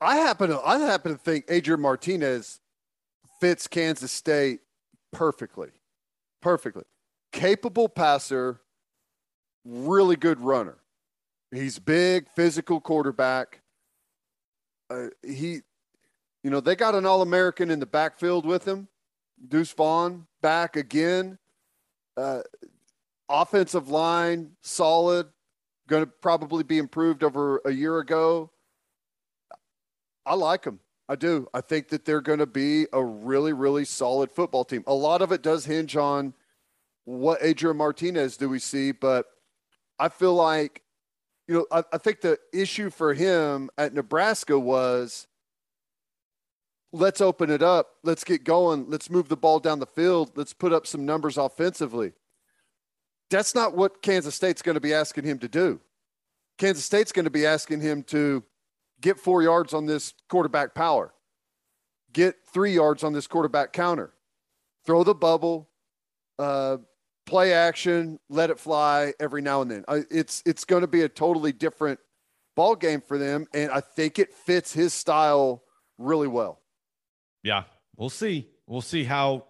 I 0.00 0.16
happen 0.16 0.50
to 0.50 0.60
I 0.60 0.78
happen 0.78 1.12
to 1.12 1.18
think 1.18 1.44
Adrian 1.48 1.80
Martinez 1.80 2.60
fits 3.40 3.68
Kansas 3.68 4.10
State 4.10 4.60
perfectly. 5.12 5.68
Perfectly. 6.40 6.82
Capable 7.32 7.88
passer, 7.88 8.60
really 9.64 10.16
good 10.16 10.40
runner. 10.40 10.78
He's 11.52 11.78
big, 11.78 12.26
physical 12.34 12.80
quarterback. 12.80 13.60
Uh, 14.90 15.06
he 15.22 15.60
you 16.42 16.50
know, 16.50 16.60
they 16.60 16.74
got 16.74 16.96
an 16.96 17.06
All 17.06 17.22
American 17.22 17.70
in 17.70 17.78
the 17.78 17.86
backfield 17.86 18.44
with 18.44 18.66
him. 18.66 18.88
Deuce 19.48 19.72
Vaughn 19.72 20.26
back 20.40 20.76
again. 20.76 21.38
Uh, 22.16 22.40
offensive 23.28 23.88
line 23.88 24.50
solid, 24.62 25.28
going 25.88 26.04
to 26.04 26.10
probably 26.10 26.62
be 26.62 26.78
improved 26.78 27.22
over 27.22 27.60
a 27.64 27.70
year 27.70 27.98
ago. 27.98 28.50
I 30.24 30.34
like 30.34 30.62
them. 30.62 30.80
I 31.08 31.16
do. 31.16 31.48
I 31.52 31.60
think 31.60 31.88
that 31.88 32.04
they're 32.04 32.20
going 32.20 32.38
to 32.38 32.46
be 32.46 32.86
a 32.92 33.02
really, 33.02 33.52
really 33.52 33.84
solid 33.84 34.30
football 34.30 34.64
team. 34.64 34.84
A 34.86 34.94
lot 34.94 35.20
of 35.20 35.32
it 35.32 35.42
does 35.42 35.64
hinge 35.64 35.96
on 35.96 36.32
what 37.04 37.38
Adrian 37.42 37.76
Martinez 37.76 38.36
do 38.36 38.48
we 38.48 38.58
see, 38.58 38.92
but 38.92 39.26
I 39.98 40.08
feel 40.08 40.34
like, 40.34 40.82
you 41.48 41.54
know, 41.54 41.66
I, 41.72 41.82
I 41.92 41.98
think 41.98 42.20
the 42.20 42.38
issue 42.52 42.88
for 42.90 43.14
him 43.14 43.68
at 43.76 43.92
Nebraska 43.92 44.58
was 44.58 45.26
let's 46.92 47.20
open 47.20 47.50
it 47.50 47.62
up. 47.62 47.88
Let's 48.04 48.22
get 48.22 48.44
going. 48.44 48.88
Let's 48.88 49.10
move 49.10 49.28
the 49.28 49.36
ball 49.36 49.58
down 49.58 49.80
the 49.80 49.86
field. 49.86 50.32
Let's 50.36 50.52
put 50.52 50.72
up 50.72 50.86
some 50.86 51.04
numbers 51.04 51.36
offensively. 51.36 52.12
That's 53.32 53.54
not 53.54 53.74
what 53.74 54.02
Kansas 54.02 54.34
State's 54.34 54.62
going 54.62 54.74
to 54.74 54.80
be 54.80 54.92
asking 54.92 55.24
him 55.24 55.38
to 55.38 55.48
do. 55.48 55.80
Kansas 56.58 56.84
State's 56.84 57.12
going 57.12 57.24
to 57.24 57.30
be 57.30 57.46
asking 57.46 57.80
him 57.80 58.02
to 58.04 58.44
get 59.00 59.18
four 59.18 59.42
yards 59.42 59.74
on 59.74 59.86
this 59.86 60.14
quarterback 60.28 60.74
power, 60.74 61.12
get 62.12 62.36
three 62.52 62.74
yards 62.74 63.02
on 63.02 63.12
this 63.12 63.26
quarterback 63.26 63.72
counter, 63.72 64.12
throw 64.84 65.02
the 65.02 65.14
bubble, 65.14 65.68
uh, 66.38 66.76
play 67.26 67.52
action, 67.52 68.20
let 68.28 68.50
it 68.50 68.58
fly 68.58 69.14
every 69.18 69.40
now 69.40 69.62
and 69.62 69.70
then. 69.70 69.84
it's 70.10 70.42
it's 70.44 70.64
going 70.64 70.82
to 70.82 70.86
be 70.86 71.02
a 71.02 71.08
totally 71.08 71.52
different 71.52 71.98
ball 72.54 72.76
game 72.76 73.00
for 73.00 73.16
them, 73.16 73.46
and 73.54 73.70
I 73.70 73.80
think 73.80 74.18
it 74.18 74.34
fits 74.34 74.72
his 74.72 74.92
style 74.92 75.62
really 75.98 76.28
well. 76.28 76.60
Yeah, 77.42 77.64
we'll 77.96 78.10
see. 78.10 78.48
We'll 78.66 78.82
see 78.82 79.04
how 79.04 79.46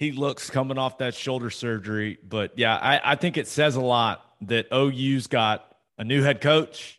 he 0.00 0.12
looks 0.12 0.48
coming 0.48 0.78
off 0.78 0.96
that 0.98 1.14
shoulder 1.14 1.50
surgery. 1.50 2.18
But 2.26 2.58
yeah, 2.58 2.74
I, 2.74 3.12
I 3.12 3.14
think 3.16 3.36
it 3.36 3.46
says 3.46 3.76
a 3.76 3.82
lot 3.82 4.24
that 4.40 4.66
OU's 4.72 5.26
got 5.26 5.76
a 5.98 6.04
new 6.04 6.22
head 6.22 6.40
coach, 6.40 6.98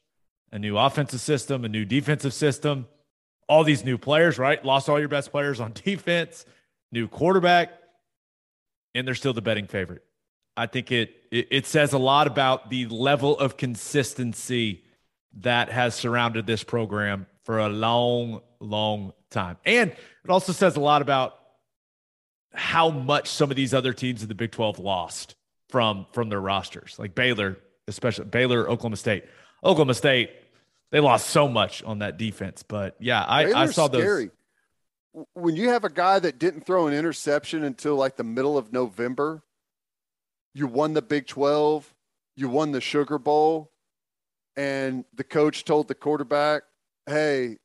a 0.51 0.59
new 0.59 0.77
offensive 0.77 1.19
system, 1.19 1.65
a 1.65 1.67
new 1.67 1.83
defensive 1.83 2.31
system, 2.31 2.87
all 3.49 3.63
these 3.63 3.83
new 3.83 3.97
players, 3.97 4.37
right? 4.37 4.63
Lost 4.63 4.87
all 4.87 4.99
your 4.99 5.09
best 5.09 5.31
players 5.31 5.59
on 5.59 5.73
defense, 5.83 6.45
new 6.91 7.07
quarterback, 7.07 7.71
and 8.93 9.07
they're 9.07 9.15
still 9.15 9.33
the 9.33 9.41
betting 9.41 9.65
favorite. 9.65 10.03
I 10.55 10.67
think 10.67 10.91
it, 10.91 11.15
it, 11.31 11.47
it 11.49 11.65
says 11.65 11.93
a 11.93 11.97
lot 11.97 12.27
about 12.27 12.69
the 12.69 12.85
level 12.85 13.35
of 13.39 13.57
consistency 13.57 14.83
that 15.39 15.71
has 15.71 15.95
surrounded 15.95 16.45
this 16.45 16.63
program 16.63 17.25
for 17.45 17.57
a 17.57 17.67
long, 17.67 18.41
long 18.59 19.13
time. 19.31 19.57
And 19.65 19.89
it 19.89 20.29
also 20.29 20.53
says 20.53 20.75
a 20.75 20.79
lot 20.79 21.01
about 21.01 21.39
how 22.53 22.89
much 22.89 23.29
some 23.29 23.49
of 23.49 23.55
these 23.55 23.73
other 23.73 23.93
teams 23.93 24.21
in 24.21 24.27
the 24.27 24.35
Big 24.35 24.51
12 24.51 24.79
lost 24.79 25.35
from 25.69 26.05
from 26.11 26.29
their 26.29 26.41
rosters. 26.41 26.97
Like 26.99 27.15
Baylor, 27.15 27.57
especially 27.87 28.25
Baylor, 28.25 28.69
Oklahoma 28.69 28.97
State. 28.97 29.25
Oklahoma 29.63 29.93
State, 29.93 30.31
they 30.91 30.99
lost 30.99 31.29
so 31.29 31.47
much 31.47 31.83
on 31.83 31.99
that 31.99 32.17
defense. 32.17 32.63
But 32.63 32.95
yeah, 32.99 33.23
I, 33.23 33.53
I 33.53 33.65
saw 33.67 33.87
scary. 33.87 34.31
those. 35.13 35.25
When 35.33 35.55
you 35.55 35.69
have 35.69 35.83
a 35.83 35.89
guy 35.89 36.19
that 36.19 36.39
didn't 36.39 36.65
throw 36.65 36.87
an 36.87 36.93
interception 36.93 37.63
until 37.63 37.95
like 37.95 38.15
the 38.15 38.23
middle 38.23 38.57
of 38.57 38.71
November, 38.71 39.43
you 40.53 40.67
won 40.67 40.93
the 40.93 41.01
Big 41.01 41.27
12, 41.27 41.93
you 42.35 42.49
won 42.49 42.71
the 42.71 42.81
Sugar 42.81 43.17
Bowl, 43.17 43.71
and 44.55 45.05
the 45.13 45.23
coach 45.23 45.65
told 45.65 45.87
the 45.87 45.95
quarterback, 45.95 46.63
hey, 47.05 47.57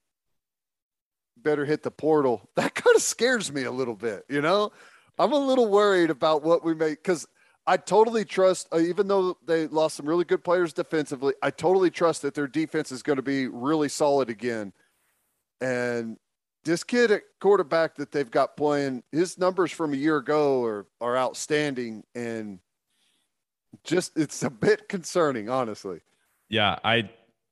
better 1.47 1.65
hit 1.65 1.85
the 1.85 1.91
portal. 1.93 2.51
That 2.57 2.75
kind 2.75 2.97
of 2.97 3.03
scares 3.03 3.53
me 3.53 3.63
a 3.63 3.71
little 3.71 3.95
bit, 3.95 4.25
you 4.29 4.43
know? 4.43 4.73
I'm 5.19 5.33
a 5.33 5.39
little 5.39 5.69
worried 5.69 6.11
about 6.11 6.43
what 6.43 6.65
we 6.65 6.75
make 6.75 7.03
because 7.03 7.27
I 7.67 7.77
totally 7.77 8.25
trust, 8.25 8.69
uh, 8.73 8.79
even 8.79 9.07
though 9.07 9.39
they 9.47 9.69
lost 9.69 9.97
some 9.97 10.07
really 10.07 10.25
good 10.25 10.43
players 10.43 10.73
defensively, 10.73 11.35
I 11.43 11.51
totally 11.51 11.91
trust 11.91 12.23
that 12.23 12.35
their 12.35 12.49
defense 12.49 12.91
is 12.91 13.03
going 13.03 13.17
to 13.17 13.23
be 13.23 13.47
really 13.47 13.89
solid 13.89 14.29
again. 14.29 14.73
And 15.61 16.17
this 16.65 16.83
kid 16.83 17.13
at 17.13 17.23
quarterback 17.41 17.95
that 17.97 18.11
they've 18.11 18.31
got 18.31 18.57
playing, 18.57 19.05
his 19.13 19.39
numbers 19.39 19.71
from 19.71 19.95
a 19.95 19.97
year 19.97 20.17
ago 20.17 20.65
are, 20.65 20.87
are 21.01 21.17
outstanding. 21.17 22.03
And 22.15 22.59
just, 23.85 24.19
it's 24.19 24.43
a 24.43 24.51
bit 24.51 24.89
concerning, 24.89 25.49
honestly. 25.49 26.01
Yeah. 26.49 26.79
I, 26.85 27.09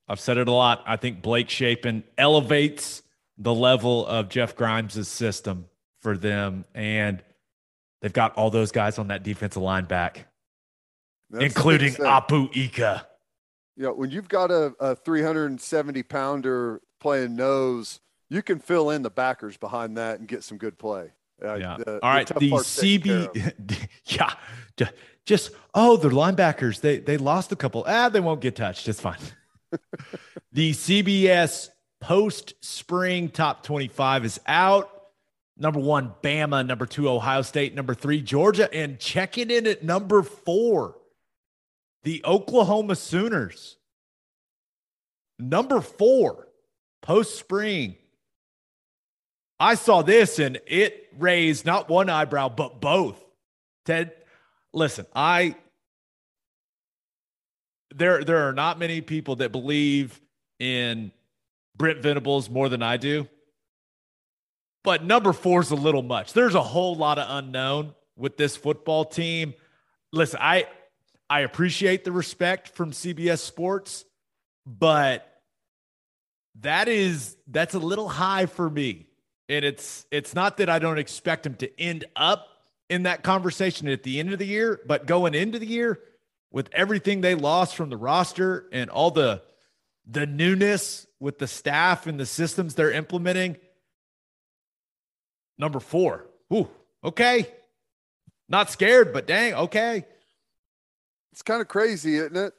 I've 0.08 0.20
said 0.20 0.36
it 0.36 0.48
a 0.48 0.52
lot. 0.52 0.82
I 0.84 0.96
think 0.96 1.22
Blake 1.22 1.48
Shapen 1.48 2.02
elevates 2.18 3.03
the 3.38 3.54
level 3.54 4.06
of 4.06 4.28
Jeff 4.28 4.56
Grimes' 4.56 5.08
system 5.08 5.66
for 6.00 6.16
them. 6.16 6.64
And 6.74 7.22
they've 8.00 8.12
got 8.12 8.34
all 8.34 8.50
those 8.50 8.72
guys 8.72 8.98
on 8.98 9.08
that 9.08 9.22
defensive 9.22 9.62
line 9.62 9.84
back, 9.84 10.28
That's 11.30 11.44
including 11.44 11.94
Apu 11.94 12.54
Ika. 12.54 13.06
Yeah, 13.76 13.88
when 13.88 14.10
you've 14.10 14.28
got 14.28 14.50
a, 14.50 14.74
a 14.78 14.94
370 14.94 16.02
pounder 16.04 16.80
playing 17.00 17.34
nose, 17.34 18.00
you 18.30 18.42
can 18.42 18.60
fill 18.60 18.90
in 18.90 19.02
the 19.02 19.10
backers 19.10 19.56
behind 19.56 19.96
that 19.96 20.20
and 20.20 20.28
get 20.28 20.44
some 20.44 20.58
good 20.58 20.78
play. 20.78 21.10
Uh, 21.44 21.54
yeah. 21.54 21.76
The, 21.78 22.04
all 22.04 22.10
right. 22.10 22.26
The, 22.26 22.34
the 22.34 22.50
CB, 22.50 23.88
yeah, 24.06 24.88
just 25.26 25.50
oh, 25.74 25.96
they're 25.96 26.10
linebackers. 26.10 26.80
They 26.80 26.98
they 26.98 27.16
lost 27.16 27.52
a 27.52 27.56
couple. 27.56 27.84
Ah, 27.86 28.08
they 28.08 28.20
won't 28.20 28.40
get 28.40 28.56
touched. 28.56 28.88
It's 28.88 29.00
fine. 29.00 29.18
the 30.52 30.72
CBS 30.72 31.70
post 32.04 32.52
spring 32.60 33.30
top 33.30 33.62
25 33.62 34.26
is 34.26 34.40
out. 34.46 34.90
Number 35.56 35.80
one, 35.80 36.12
Bama. 36.22 36.66
Number 36.66 36.84
two, 36.84 37.08
Ohio 37.08 37.40
State. 37.40 37.74
Number 37.74 37.94
three, 37.94 38.20
Georgia. 38.20 38.72
And 38.74 39.00
checking 39.00 39.50
in 39.50 39.66
at 39.66 39.82
number 39.82 40.22
four, 40.22 40.96
the 42.02 42.22
Oklahoma 42.26 42.96
Sooners. 42.96 43.78
Number 45.38 45.80
four, 45.80 46.48
post 47.00 47.38
spring. 47.38 47.96
I 49.58 49.74
saw 49.74 50.02
this 50.02 50.38
and 50.38 50.60
it 50.66 51.08
raised 51.18 51.64
not 51.64 51.88
one 51.88 52.10
eyebrow, 52.10 52.50
but 52.50 52.82
both. 52.82 53.18
Ted, 53.86 54.12
listen, 54.74 55.06
I 55.14 55.56
there 57.94 58.24
there 58.24 58.48
are 58.48 58.52
not 58.52 58.78
many 58.78 59.00
people 59.00 59.36
that 59.36 59.52
believe 59.52 60.20
in 60.58 61.12
Brent 61.76 62.00
Venables 62.00 62.48
more 62.48 62.68
than 62.68 62.82
I 62.82 62.96
do. 62.96 63.28
But 64.82 65.02
number 65.02 65.32
four 65.32 65.60
is 65.60 65.70
a 65.70 65.76
little 65.76 66.02
much. 66.02 66.32
There's 66.32 66.54
a 66.54 66.62
whole 66.62 66.94
lot 66.94 67.18
of 67.18 67.26
unknown 67.28 67.94
with 68.16 68.36
this 68.36 68.56
football 68.56 69.04
team. 69.04 69.54
Listen, 70.12 70.38
I 70.42 70.66
I 71.28 71.40
appreciate 71.40 72.04
the 72.04 72.12
respect 72.12 72.68
from 72.68 72.92
CBS 72.92 73.38
Sports, 73.38 74.04
but 74.66 75.26
that 76.60 76.88
is 76.88 77.36
that's 77.48 77.74
a 77.74 77.78
little 77.78 78.08
high 78.08 78.46
for 78.46 78.68
me. 78.68 79.06
And 79.48 79.64
it's 79.64 80.06
it's 80.10 80.34
not 80.34 80.58
that 80.58 80.68
I 80.68 80.78
don't 80.78 80.98
expect 80.98 81.44
them 81.44 81.54
to 81.56 81.80
end 81.80 82.04
up 82.14 82.46
in 82.90 83.04
that 83.04 83.22
conversation 83.22 83.88
at 83.88 84.02
the 84.02 84.20
end 84.20 84.32
of 84.32 84.38
the 84.38 84.46
year, 84.46 84.80
but 84.86 85.06
going 85.06 85.34
into 85.34 85.58
the 85.58 85.66
year, 85.66 85.98
with 86.50 86.68
everything 86.72 87.20
they 87.20 87.34
lost 87.34 87.74
from 87.74 87.90
the 87.90 87.96
roster 87.96 88.68
and 88.70 88.88
all 88.88 89.10
the 89.10 89.42
the 90.06 90.26
newness 90.26 91.06
with 91.20 91.38
the 91.38 91.46
staff 91.46 92.06
and 92.06 92.18
the 92.18 92.26
systems 92.26 92.74
they're 92.74 92.92
implementing, 92.92 93.56
number 95.58 95.80
four. 95.80 96.26
Ooh, 96.52 96.68
okay. 97.02 97.46
Not 98.48 98.70
scared, 98.70 99.12
but 99.12 99.26
dang, 99.26 99.54
okay. 99.54 100.04
It's 101.32 101.42
kind 101.42 101.60
of 101.60 101.68
crazy, 101.68 102.16
isn't 102.16 102.36
it? 102.36 102.52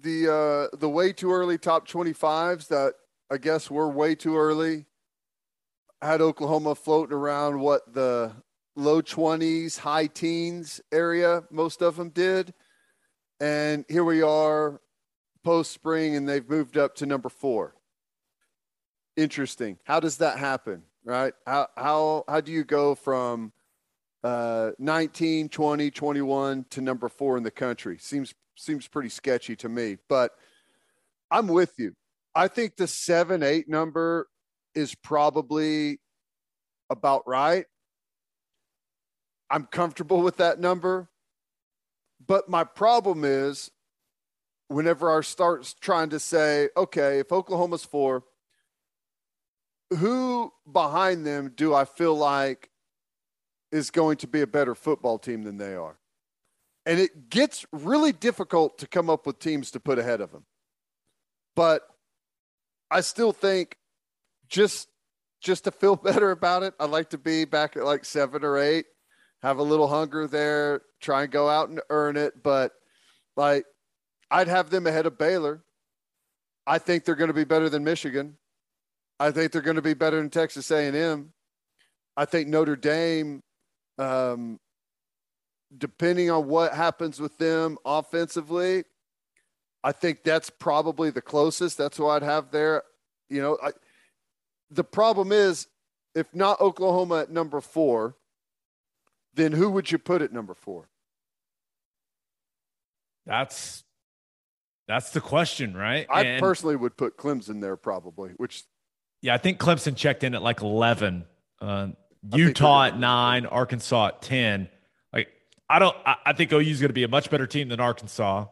The 0.00 0.32
uh, 0.72 0.76
the 0.76 0.88
way 0.88 1.12
too 1.12 1.32
early 1.32 1.58
top 1.58 1.88
25s 1.88 2.68
that 2.68 2.94
I 3.30 3.38
guess 3.38 3.70
were 3.70 3.88
way 3.88 4.14
too 4.14 4.36
early 4.36 4.86
had 6.00 6.20
Oklahoma 6.20 6.74
floating 6.74 7.16
around 7.16 7.58
what 7.60 7.92
the 7.92 8.32
low 8.76 9.02
20s, 9.02 9.78
high 9.78 10.06
teens 10.06 10.80
area, 10.92 11.42
most 11.50 11.82
of 11.82 11.96
them 11.96 12.10
did. 12.10 12.54
And 13.40 13.84
here 13.88 14.04
we 14.04 14.22
are 14.22 14.80
post 15.48 15.70
spring, 15.70 16.14
and 16.14 16.28
they've 16.28 16.46
moved 16.46 16.76
up 16.76 16.94
to 16.94 17.06
number 17.06 17.30
four. 17.30 17.74
Interesting. 19.16 19.78
How 19.84 19.98
does 19.98 20.18
that 20.18 20.36
happen, 20.36 20.82
right? 21.06 21.32
How, 21.46 21.68
how, 21.74 22.24
how 22.28 22.42
do 22.42 22.52
you 22.52 22.64
go 22.64 22.94
from 22.94 23.54
uh, 24.22 24.72
19, 24.78 25.48
20, 25.48 25.90
21 25.90 26.66
to 26.68 26.82
number 26.82 27.08
four 27.08 27.38
in 27.38 27.44
the 27.44 27.50
country? 27.50 27.96
Seems, 27.98 28.34
seems 28.58 28.88
pretty 28.88 29.08
sketchy 29.08 29.56
to 29.56 29.70
me, 29.70 29.96
but 30.06 30.32
I'm 31.30 31.48
with 31.48 31.72
you. 31.78 31.94
I 32.34 32.48
think 32.48 32.76
the 32.76 32.86
seven, 32.86 33.42
eight 33.42 33.70
number 33.70 34.28
is 34.74 34.94
probably 34.94 35.98
about 36.90 37.26
right. 37.26 37.64
I'm 39.50 39.64
comfortable 39.64 40.20
with 40.20 40.36
that 40.36 40.60
number. 40.60 41.08
But 42.26 42.50
my 42.50 42.64
problem 42.64 43.24
is 43.24 43.70
whenever 44.68 45.10
our 45.10 45.22
starts 45.22 45.74
trying 45.74 46.10
to 46.10 46.20
say, 46.20 46.68
okay, 46.76 47.18
if 47.18 47.32
Oklahoma's 47.32 47.84
four, 47.84 48.24
who 49.90 50.52
behind 50.70 51.26
them 51.26 51.52
do 51.56 51.74
I 51.74 51.84
feel 51.84 52.14
like 52.14 52.70
is 53.72 53.90
going 53.90 54.18
to 54.18 54.26
be 54.26 54.42
a 54.42 54.46
better 54.46 54.74
football 54.74 55.18
team 55.18 55.42
than 55.42 55.56
they 55.56 55.74
are? 55.74 55.98
And 56.86 57.00
it 57.00 57.30
gets 57.30 57.66
really 57.72 58.12
difficult 58.12 58.78
to 58.78 58.86
come 58.86 59.10
up 59.10 59.26
with 59.26 59.38
teams 59.38 59.70
to 59.72 59.80
put 59.80 59.98
ahead 59.98 60.20
of 60.20 60.32
them. 60.32 60.44
But 61.56 61.82
I 62.90 63.00
still 63.00 63.32
think 63.32 63.76
just 64.48 64.88
just 65.40 65.64
to 65.64 65.70
feel 65.70 65.96
better 66.10 66.30
about 66.30 66.62
it, 66.62 66.74
I'd 66.78 66.90
like 66.90 67.10
to 67.10 67.18
be 67.18 67.44
back 67.44 67.76
at 67.76 67.84
like 67.84 68.04
seven 68.04 68.44
or 68.44 68.58
eight, 68.58 68.86
have 69.42 69.58
a 69.58 69.62
little 69.62 69.88
hunger 69.88 70.26
there, 70.26 70.82
try 71.00 71.22
and 71.22 71.32
go 71.32 71.48
out 71.48 71.68
and 71.68 71.80
earn 71.90 72.16
it. 72.16 72.42
But 72.42 72.72
like, 73.36 73.64
I'd 74.30 74.48
have 74.48 74.70
them 74.70 74.86
ahead 74.86 75.06
of 75.06 75.18
Baylor. 75.18 75.62
I 76.66 76.78
think 76.78 77.04
they're 77.04 77.14
going 77.14 77.28
to 77.28 77.34
be 77.34 77.44
better 77.44 77.68
than 77.68 77.82
Michigan. 77.82 78.36
I 79.18 79.30
think 79.30 79.52
they're 79.52 79.62
going 79.62 79.76
to 79.76 79.82
be 79.82 79.94
better 79.94 80.16
than 80.16 80.30
Texas 80.30 80.70
A&M. 80.70 81.32
I 82.16 82.24
think 82.24 82.48
Notre 82.48 82.76
Dame, 82.76 83.42
um, 83.96 84.60
depending 85.76 86.30
on 86.30 86.46
what 86.46 86.74
happens 86.74 87.20
with 87.20 87.38
them 87.38 87.78
offensively, 87.84 88.84
I 89.82 89.92
think 89.92 90.24
that's 90.24 90.50
probably 90.50 91.10
the 91.10 91.22
closest. 91.22 91.78
That's 91.78 91.98
what 91.98 92.22
I'd 92.22 92.26
have 92.26 92.50
there. 92.50 92.82
You 93.30 93.40
know, 93.40 93.58
I, 93.62 93.70
the 94.70 94.84
problem 94.84 95.32
is, 95.32 95.68
if 96.14 96.34
not 96.34 96.60
Oklahoma 96.60 97.20
at 97.20 97.30
number 97.30 97.60
four, 97.60 98.16
then 99.34 99.52
who 99.52 99.70
would 99.70 99.90
you 99.90 99.98
put 99.98 100.20
at 100.20 100.32
number 100.32 100.54
four? 100.54 100.88
That's 103.24 103.84
that's 104.88 105.10
the 105.10 105.20
question, 105.20 105.76
right? 105.76 106.06
I 106.10 106.22
And- 106.22 106.40
personally 106.40 106.74
would 106.74 106.96
put 106.96 107.16
Clemson 107.16 107.60
there 107.60 107.76
probably, 107.76 108.30
which 108.38 108.64
Yeah, 109.20 109.34
I 109.34 109.38
think 109.38 109.58
Clemson 109.58 109.94
checked 109.96 110.24
in 110.24 110.34
at 110.34 110.42
like 110.42 110.60
11. 110.62 111.24
Uh, 111.60 111.88
Utah 112.32 112.84
at 112.86 112.98
nine, 112.98 113.46
Arkansas 113.46 114.08
at 114.08 114.22
10. 114.22 114.68
Like, 115.12 115.28
I 115.68 115.78
don't, 115.78 115.96
I, 116.06 116.16
I 116.26 116.32
think 116.32 116.52
OU 116.52 116.58
is 116.60 116.80
going 116.80 116.88
to 116.88 116.94
be 116.94 117.04
a 117.04 117.08
much 117.08 117.28
better 117.30 117.46
team 117.46 117.68
than 117.68 117.80
Arkansas. 117.80 118.46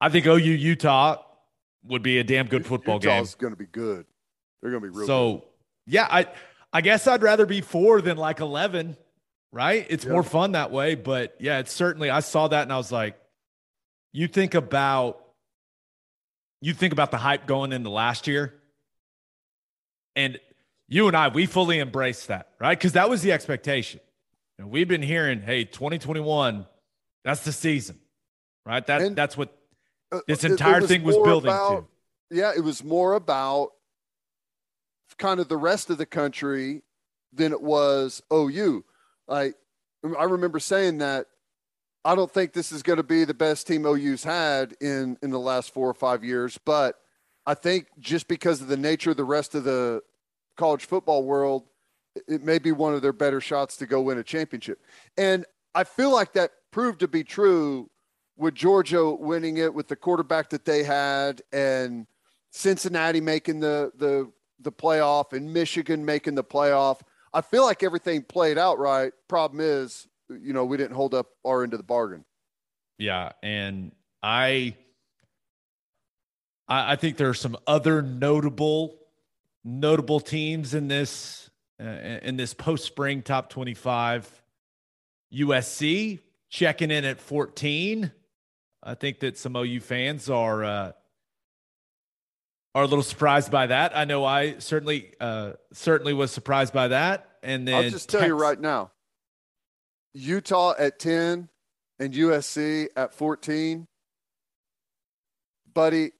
I 0.00 0.08
think 0.08 0.26
OU 0.26 0.36
Utah 0.36 1.22
would 1.84 2.02
be 2.02 2.18
a 2.18 2.24
damn 2.24 2.46
good 2.46 2.64
football 2.66 2.96
Utah's 2.96 3.34
game. 3.34 3.40
going 3.40 3.52
to 3.52 3.58
be 3.58 3.66
good. 3.66 4.06
They're 4.60 4.70
going 4.70 4.82
to 4.82 4.90
be 4.90 4.96
real. 4.96 5.06
So, 5.06 5.44
yeah, 5.86 6.06
I, 6.10 6.26
I 6.72 6.80
guess 6.80 7.06
I'd 7.06 7.22
rather 7.22 7.46
be 7.46 7.60
four 7.60 8.00
than 8.00 8.16
like 8.16 8.40
11, 8.40 8.96
right? 9.52 9.86
It's 9.88 10.06
more 10.06 10.22
fun 10.22 10.52
that 10.52 10.70
way. 10.70 10.94
But 10.94 11.34
yeah, 11.40 11.58
it's 11.58 11.72
certainly, 11.72 12.10
I 12.10 12.20
saw 12.20 12.48
that 12.48 12.62
and 12.62 12.72
I 12.72 12.76
was 12.76 12.92
like, 12.92 13.18
you 14.12 14.28
think 14.28 14.54
about, 14.54 15.21
you 16.62 16.72
think 16.72 16.92
about 16.92 17.10
the 17.10 17.16
hype 17.18 17.46
going 17.46 17.72
into 17.72 17.90
last 17.90 18.26
year. 18.26 18.54
And 20.14 20.38
you 20.88 21.08
and 21.08 21.16
I, 21.16 21.28
we 21.28 21.44
fully 21.46 21.80
embraced 21.80 22.28
that, 22.28 22.50
right? 22.60 22.78
Because 22.78 22.92
that 22.92 23.10
was 23.10 23.20
the 23.20 23.32
expectation. 23.32 24.00
And 24.58 24.70
we've 24.70 24.86
been 24.88 25.02
hearing, 25.02 25.42
hey, 25.42 25.64
2021, 25.64 26.64
that's 27.24 27.44
the 27.44 27.52
season, 27.52 27.98
right? 28.64 28.86
That 28.86 29.02
And- 29.02 29.16
that's 29.16 29.36
what 29.36 29.58
Uh, 30.12 30.20
this 30.28 30.44
entire 30.44 30.82
thing 30.82 31.02
was 31.02 31.16
building 31.16 31.50
about- 31.50 31.88
to. 32.30 32.36
Yeah, 32.36 32.52
it 32.56 32.60
was 32.60 32.84
more 32.84 33.14
about 33.14 33.70
kind 35.18 35.40
of 35.40 35.48
the 35.48 35.56
rest 35.56 35.90
of 35.90 35.98
the 35.98 36.06
country 36.06 36.82
than 37.32 37.52
it 37.52 37.60
was 37.60 38.22
OU. 38.32 38.84
Like 39.26 39.56
I 40.04 40.24
remember 40.24 40.58
saying 40.58 40.98
that 40.98 41.26
I 42.04 42.14
don't 42.14 42.30
think 42.30 42.52
this 42.52 42.72
is 42.72 42.82
going 42.82 42.96
to 42.96 43.04
be 43.04 43.24
the 43.24 43.34
best 43.34 43.66
team 43.66 43.86
OU's 43.86 44.24
had 44.24 44.74
in 44.80 45.16
in 45.22 45.30
the 45.30 45.38
last 45.38 45.72
four 45.72 45.88
or 45.88 45.94
five 45.94 46.24
years, 46.24 46.58
but 46.64 46.98
I 47.46 47.54
think 47.54 47.86
just 47.98 48.28
because 48.28 48.60
of 48.60 48.68
the 48.68 48.76
nature 48.76 49.10
of 49.10 49.16
the 49.16 49.24
rest 49.24 49.54
of 49.54 49.64
the 49.64 50.02
college 50.56 50.84
football 50.84 51.24
world, 51.24 51.64
it 52.28 52.42
may 52.42 52.58
be 52.58 52.72
one 52.72 52.94
of 52.94 53.02
their 53.02 53.12
better 53.12 53.40
shots 53.40 53.76
to 53.78 53.86
go 53.86 54.00
win 54.00 54.18
a 54.18 54.22
championship. 54.22 54.80
And 55.16 55.44
I 55.74 55.84
feel 55.84 56.12
like 56.12 56.32
that 56.34 56.52
proved 56.70 57.00
to 57.00 57.08
be 57.08 57.24
true 57.24 57.90
with 58.36 58.54
Georgia 58.54 59.10
winning 59.10 59.58
it 59.58 59.72
with 59.72 59.88
the 59.88 59.96
quarterback 59.96 60.50
that 60.50 60.64
they 60.64 60.82
had 60.82 61.42
and 61.52 62.06
Cincinnati 62.50 63.20
making 63.20 63.60
the 63.60 63.92
the 63.96 64.30
the 64.60 64.72
playoff 64.72 65.32
and 65.32 65.52
Michigan 65.52 66.04
making 66.04 66.34
the 66.34 66.44
playoff. 66.44 67.00
I 67.34 67.40
feel 67.40 67.64
like 67.64 67.82
everything 67.82 68.22
played 68.22 68.58
out 68.58 68.78
right. 68.78 69.12
Problem 69.26 69.60
is, 69.60 70.06
you 70.42 70.52
know, 70.52 70.64
we 70.64 70.76
didn't 70.76 70.94
hold 70.94 71.14
up 71.14 71.28
our 71.44 71.62
end 71.62 71.74
of 71.74 71.78
the 71.78 71.84
bargain. 71.84 72.24
Yeah, 72.98 73.32
and 73.42 73.92
I, 74.22 74.76
I, 76.68 76.92
I 76.92 76.96
think 76.96 77.16
there 77.16 77.28
are 77.28 77.34
some 77.34 77.56
other 77.66 78.02
notable, 78.02 78.98
notable 79.64 80.20
teams 80.20 80.74
in 80.74 80.88
this 80.88 81.50
uh, 81.80 81.84
in 82.22 82.36
this 82.36 82.54
post 82.54 82.84
spring 82.84 83.22
top 83.22 83.50
twenty 83.50 83.74
five. 83.74 84.28
USC 85.34 86.20
checking 86.48 86.90
in 86.90 87.04
at 87.04 87.20
fourteen. 87.20 88.12
I 88.82 88.94
think 88.94 89.20
that 89.20 89.38
some 89.38 89.56
OU 89.56 89.80
fans 89.80 90.28
are 90.28 90.64
uh, 90.64 90.92
are 92.74 92.82
a 92.82 92.86
little 92.86 93.02
surprised 93.02 93.50
by 93.50 93.66
that. 93.66 93.96
I 93.96 94.04
know 94.04 94.24
I 94.24 94.58
certainly 94.58 95.12
uh, 95.20 95.52
certainly 95.72 96.12
was 96.12 96.30
surprised 96.30 96.72
by 96.72 96.88
that. 96.88 97.28
And 97.42 97.66
then 97.66 97.74
I'll 97.74 97.90
just 97.90 98.08
tell 98.08 98.26
you 98.26 98.34
right 98.34 98.58
now, 98.58 98.92
Utah 100.14 100.74
at 100.78 100.98
10 100.98 101.48
and 101.98 102.14
USC 102.14 102.88
at 102.96 103.14
14. 103.14 103.86
Buddy, 105.74 106.12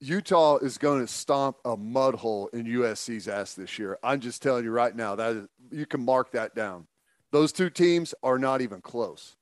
Utah 0.00 0.56
is 0.56 0.78
going 0.78 1.00
to 1.00 1.06
stomp 1.06 1.58
a 1.64 1.76
mud 1.76 2.16
hole 2.16 2.48
in 2.52 2.64
USC's 2.64 3.28
ass 3.28 3.54
this 3.54 3.78
year. 3.78 3.98
I'm 4.02 4.20
just 4.20 4.42
telling 4.42 4.64
you 4.64 4.72
right 4.72 4.94
now 4.94 5.14
that 5.14 5.36
is, 5.36 5.46
you 5.70 5.86
can 5.86 6.04
mark 6.04 6.32
that 6.32 6.54
down. 6.54 6.86
Those 7.30 7.52
two 7.52 7.70
teams 7.70 8.14
are 8.22 8.38
not 8.38 8.60
even 8.60 8.80
close. 8.80 9.36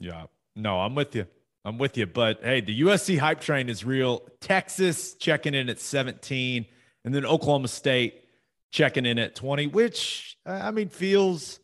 Yeah. 0.00 0.24
No, 0.56 0.80
I'm 0.80 0.94
with 0.94 1.14
you. 1.14 1.26
I'm 1.64 1.78
with 1.78 1.96
you. 1.96 2.06
But 2.06 2.40
hey, 2.42 2.60
the 2.60 2.82
USC 2.82 3.18
hype 3.18 3.40
train 3.40 3.68
is 3.68 3.84
real. 3.84 4.28
Texas 4.40 5.14
checking 5.14 5.54
in 5.54 5.68
at 5.68 5.78
17, 5.78 6.66
and 7.04 7.14
then 7.14 7.24
Oklahoma 7.24 7.68
State 7.68 8.24
checking 8.72 9.06
in 9.06 9.18
at 9.18 9.34
20, 9.34 9.68
which 9.68 10.36
I 10.44 10.72
mean 10.72 10.88
feels 10.88 11.60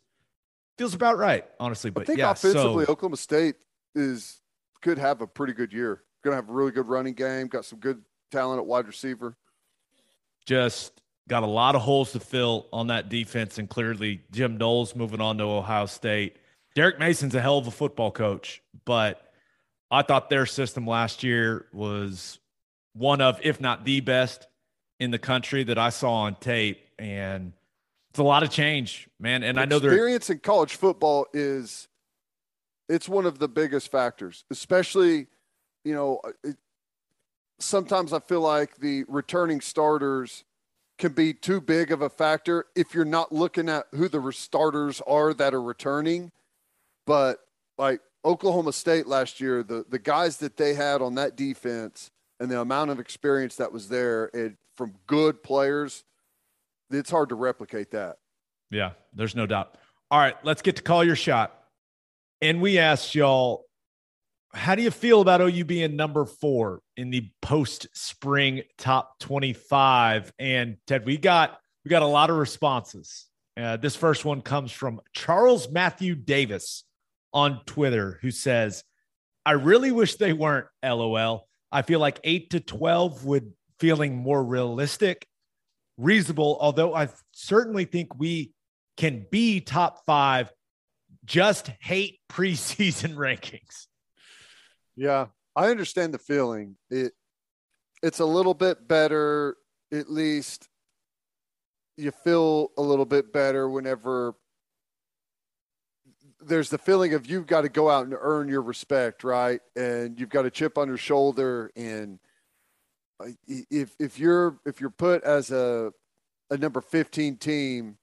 feels 0.79 0.93
about 0.95 1.17
right, 1.17 1.45
honestly. 1.59 1.91
But 1.91 2.03
I 2.03 2.05
think 2.05 2.19
yeah, 2.19 2.31
offensively, 2.31 2.85
so 2.85 2.91
Oklahoma 2.91 3.17
State 3.17 3.55
is 3.93 4.39
could 4.81 4.97
have 4.97 5.21
a 5.21 5.27
pretty 5.27 5.53
good 5.53 5.73
year. 5.73 6.03
Going 6.23 6.31
to 6.31 6.35
have 6.37 6.49
a 6.49 6.53
really 6.53 6.71
good 6.71 6.87
running 6.87 7.13
game. 7.13 7.47
Got 7.47 7.65
some 7.65 7.79
good 7.79 8.01
talent 8.31 8.59
at 8.59 8.65
wide 8.65 8.87
receiver. 8.87 9.35
just 10.45 11.01
got 11.27 11.43
a 11.43 11.47
lot 11.47 11.75
of 11.75 11.81
holes 11.81 12.11
to 12.13 12.19
fill 12.19 12.67
on 12.73 12.87
that 12.87 13.09
defense, 13.09 13.59
and 13.59 13.69
clearly 13.69 14.21
Jim 14.31 14.57
Knowles 14.57 14.95
moving 14.95 15.21
on 15.21 15.37
to 15.37 15.43
Ohio 15.43 15.85
State. 15.85 16.37
Derek 16.75 16.97
Mason's 16.97 17.35
a 17.35 17.41
hell 17.41 17.57
of 17.57 17.67
a 17.67 17.71
football 17.71 18.11
coach, 18.11 18.63
but 18.85 19.31
I 19.91 20.01
thought 20.01 20.29
their 20.29 20.45
system 20.45 20.87
last 20.87 21.23
year 21.23 21.67
was 21.73 22.39
one 22.93 23.21
of, 23.21 23.39
if 23.43 23.59
not 23.59 23.85
the 23.85 23.99
best 23.99 24.47
in 24.99 25.11
the 25.11 25.19
country 25.19 25.63
that 25.65 25.77
I 25.77 25.89
saw 25.89 26.13
on 26.21 26.35
tape. 26.35 26.79
And 26.97 27.53
a 28.19 28.23
lot 28.23 28.43
of 28.43 28.49
change, 28.49 29.09
man. 29.19 29.43
And 29.43 29.59
I 29.59 29.65
know 29.65 29.79
they're 29.79 29.91
experience 29.91 30.29
in 30.29 30.39
college 30.39 30.75
football 30.75 31.27
is 31.33 31.87
it's 32.87 33.09
one 33.09 33.25
of 33.25 33.39
the 33.39 33.47
biggest 33.47 33.91
factors, 33.91 34.45
especially 34.49 35.27
you 35.83 35.93
know. 35.93 36.21
It, 36.43 36.57
sometimes 37.59 38.13
I 38.13 38.19
feel 38.19 38.41
like 38.41 38.77
the 38.77 39.03
returning 39.07 39.61
starters 39.61 40.43
can 40.97 41.13
be 41.13 41.33
too 41.33 41.61
big 41.61 41.91
of 41.91 42.01
a 42.01 42.09
factor 42.09 42.65
if 42.75 42.93
you're 42.93 43.05
not 43.05 43.31
looking 43.31 43.69
at 43.69 43.85
who 43.91 44.07
the 44.07 44.31
starters 44.31 45.01
are 45.07 45.33
that 45.33 45.53
are 45.53 45.61
returning. 45.61 46.31
But 47.05 47.39
like 47.77 48.01
Oklahoma 48.25 48.73
State 48.73 49.07
last 49.07 49.39
year, 49.39 49.63
the 49.63 49.85
the 49.89 49.99
guys 49.99 50.37
that 50.37 50.57
they 50.57 50.73
had 50.73 51.01
on 51.01 51.15
that 51.15 51.35
defense 51.35 52.11
and 52.39 52.49
the 52.49 52.59
amount 52.59 52.91
of 52.91 52.99
experience 52.99 53.55
that 53.57 53.71
was 53.71 53.89
there 53.89 54.29
it, 54.33 54.53
from 54.75 54.95
good 55.07 55.43
players, 55.43 56.03
it's 56.91 57.11
hard 57.11 57.29
to 57.29 57.35
replicate 57.35 57.91
that. 57.91 58.17
Yeah, 58.71 58.91
there's 59.13 59.35
no 59.35 59.45
doubt. 59.45 59.75
All 60.11 60.19
right, 60.19 60.35
let's 60.43 60.61
get 60.61 60.75
to 60.77 60.81
call 60.81 61.03
your 61.03 61.15
shot. 61.15 61.55
And 62.41 62.61
we 62.61 62.77
asked 62.77 63.15
y'all, 63.15 63.65
how 64.53 64.75
do 64.75 64.81
you 64.81 64.91
feel 64.91 65.21
about 65.21 65.41
OU 65.41 65.65
being 65.65 65.95
number 65.95 66.25
four 66.25 66.81
in 66.97 67.11
the 67.11 67.29
post 67.41 67.87
spring 67.93 68.63
top 68.77 69.19
25? 69.19 70.33
And 70.39 70.77
Ted, 70.87 71.05
we 71.05 71.17
got 71.17 71.59
we 71.85 71.89
got 71.89 72.01
a 72.01 72.07
lot 72.07 72.29
of 72.29 72.37
responses. 72.37 73.27
Uh, 73.55 73.77
this 73.77 73.95
first 73.95 74.25
one 74.25 74.41
comes 74.41 74.71
from 74.71 75.01
Charles 75.13 75.69
Matthew 75.69 76.15
Davis 76.15 76.83
on 77.33 77.61
Twitter, 77.65 78.17
who 78.21 78.31
says, 78.31 78.83
I 79.45 79.51
really 79.53 79.91
wish 79.91 80.15
they 80.15 80.33
weren't 80.33 80.67
LOL. 80.83 81.47
I 81.71 81.81
feel 81.81 81.99
like 81.99 82.19
eight 82.23 82.51
to 82.51 82.59
12 82.59 83.25
would 83.25 83.53
feeling 83.79 84.15
more 84.15 84.43
realistic, 84.43 85.27
reasonable, 85.99 86.57
although 86.59 86.95
I 86.95 87.09
certainly 87.31 87.85
think 87.85 88.17
we 88.17 88.53
can 88.97 89.25
be 89.29 89.61
top 89.61 90.05
five. 90.05 90.51
Just 91.25 91.69
hate 91.79 92.19
preseason 92.31 93.15
rankings. 93.15 93.87
Yeah, 94.95 95.27
I 95.55 95.69
understand 95.69 96.13
the 96.13 96.19
feeling. 96.19 96.75
It 96.89 97.13
it's 98.01 98.19
a 98.19 98.25
little 98.25 98.53
bit 98.53 98.87
better, 98.87 99.57
at 99.91 100.09
least 100.09 100.69
you 101.97 102.11
feel 102.11 102.71
a 102.77 102.81
little 102.81 103.05
bit 103.05 103.33
better 103.33 103.69
whenever 103.69 104.33
there's 106.41 106.69
the 106.69 106.77
feeling 106.77 107.13
of 107.13 107.29
you've 107.29 107.45
got 107.45 107.61
to 107.61 107.69
go 107.69 107.89
out 107.89 108.05
and 108.05 108.15
earn 108.17 108.47
your 108.47 108.61
respect, 108.61 109.25
right? 109.25 109.59
And 109.75 110.17
you've 110.17 110.29
got 110.29 110.45
a 110.45 110.49
chip 110.49 110.77
on 110.77 110.87
your 110.87 110.97
shoulder. 110.97 111.71
And 111.75 112.19
if 113.47 113.95
if 113.99 114.19
you're 114.19 114.59
if 114.65 114.79
you're 114.79 114.89
put 114.89 115.23
as 115.23 115.51
a 115.51 115.91
a 116.51 116.57
number 116.57 116.81
15 116.81 117.37
team, 117.37 117.97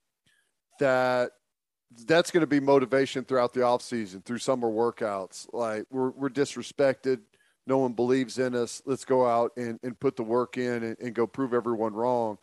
that 0.79 1.31
that's 2.05 2.31
going 2.31 2.41
to 2.41 2.47
be 2.47 2.59
motivation 2.59 3.23
throughout 3.23 3.53
the 3.53 3.61
offseason 3.61 4.23
through 4.23 4.37
summer 4.37 4.69
workouts. 4.69 5.47
Like 5.53 5.85
we're 5.89 6.11
we're 6.11 6.29
disrespected. 6.29 7.19
No 7.65 7.79
one 7.79 7.93
believes 7.93 8.39
in 8.39 8.55
us. 8.55 8.81
Let's 8.85 9.03
go 9.03 9.25
out 9.25 9.51
and, 9.57 9.77
and 9.83 9.99
put 9.99 10.15
the 10.15 10.23
work 10.23 10.57
in 10.57 10.83
and, 10.83 10.97
and 10.99 11.13
go 11.13 11.27
prove 11.27 11.53
everyone 11.53 11.93
wrong. 11.93 12.37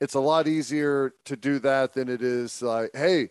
It's 0.00 0.14
a 0.14 0.20
lot 0.20 0.48
easier 0.48 1.14
to 1.26 1.36
do 1.36 1.60
that 1.60 1.92
than 1.92 2.08
it 2.08 2.22
is 2.22 2.60
like, 2.60 2.90
hey, 2.94 3.30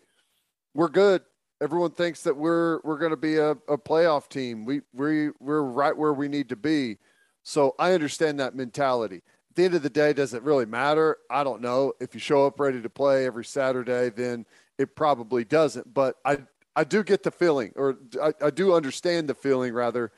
we're 0.73 0.87
good 0.87 1.21
everyone 1.63 1.91
thinks 1.91 2.23
that 2.23 2.35
we're 2.35 2.81
we're 2.83 2.97
going 2.97 3.11
to 3.11 3.17
be 3.17 3.37
a, 3.37 3.51
a 3.51 3.77
playoff 3.77 4.27
team. 4.27 4.65
We 4.65 4.81
we 4.93 5.29
we're 5.39 5.63
right 5.63 5.95
where 5.95 6.13
we 6.13 6.27
need 6.27 6.49
to 6.49 6.55
be. 6.55 6.97
So 7.43 7.75
I 7.77 7.93
understand 7.93 8.39
that 8.39 8.55
mentality. 8.55 9.17
At 9.51 9.55
the 9.55 9.65
end 9.65 9.75
of 9.75 9.83
the 9.83 9.89
day, 9.89 10.13
does 10.13 10.33
it 10.33 10.41
really 10.41 10.65
matter? 10.65 11.17
I 11.29 11.43
don't 11.43 11.61
know. 11.61 11.93
If 11.99 12.13
you 12.15 12.19
show 12.19 12.47
up 12.47 12.59
ready 12.59 12.81
to 12.81 12.89
play 12.89 13.25
every 13.25 13.45
Saturday, 13.45 14.09
then 14.09 14.45
it 14.79 14.95
probably 14.95 15.43
doesn't. 15.43 15.93
But 15.93 16.15
I 16.25 16.39
I 16.75 16.83
do 16.83 17.03
get 17.03 17.21
the 17.21 17.29
feeling, 17.29 17.71
or 17.75 17.97
I, 18.21 18.33
I 18.41 18.49
do 18.49 18.73
understand 18.73 19.29
the 19.29 19.35
feeling 19.35 19.73
rather, 19.73 20.11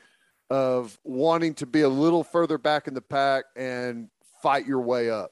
of 0.50 0.98
wanting 1.04 1.54
to 1.56 1.66
be 1.66 1.82
a 1.82 1.90
little 1.90 2.24
further 2.24 2.58
back 2.58 2.88
in 2.88 2.94
the 2.94 3.02
pack 3.02 3.46
and 3.56 4.10
fight 4.42 4.66
your 4.66 4.80
way 4.80 5.10
up. 5.10 5.32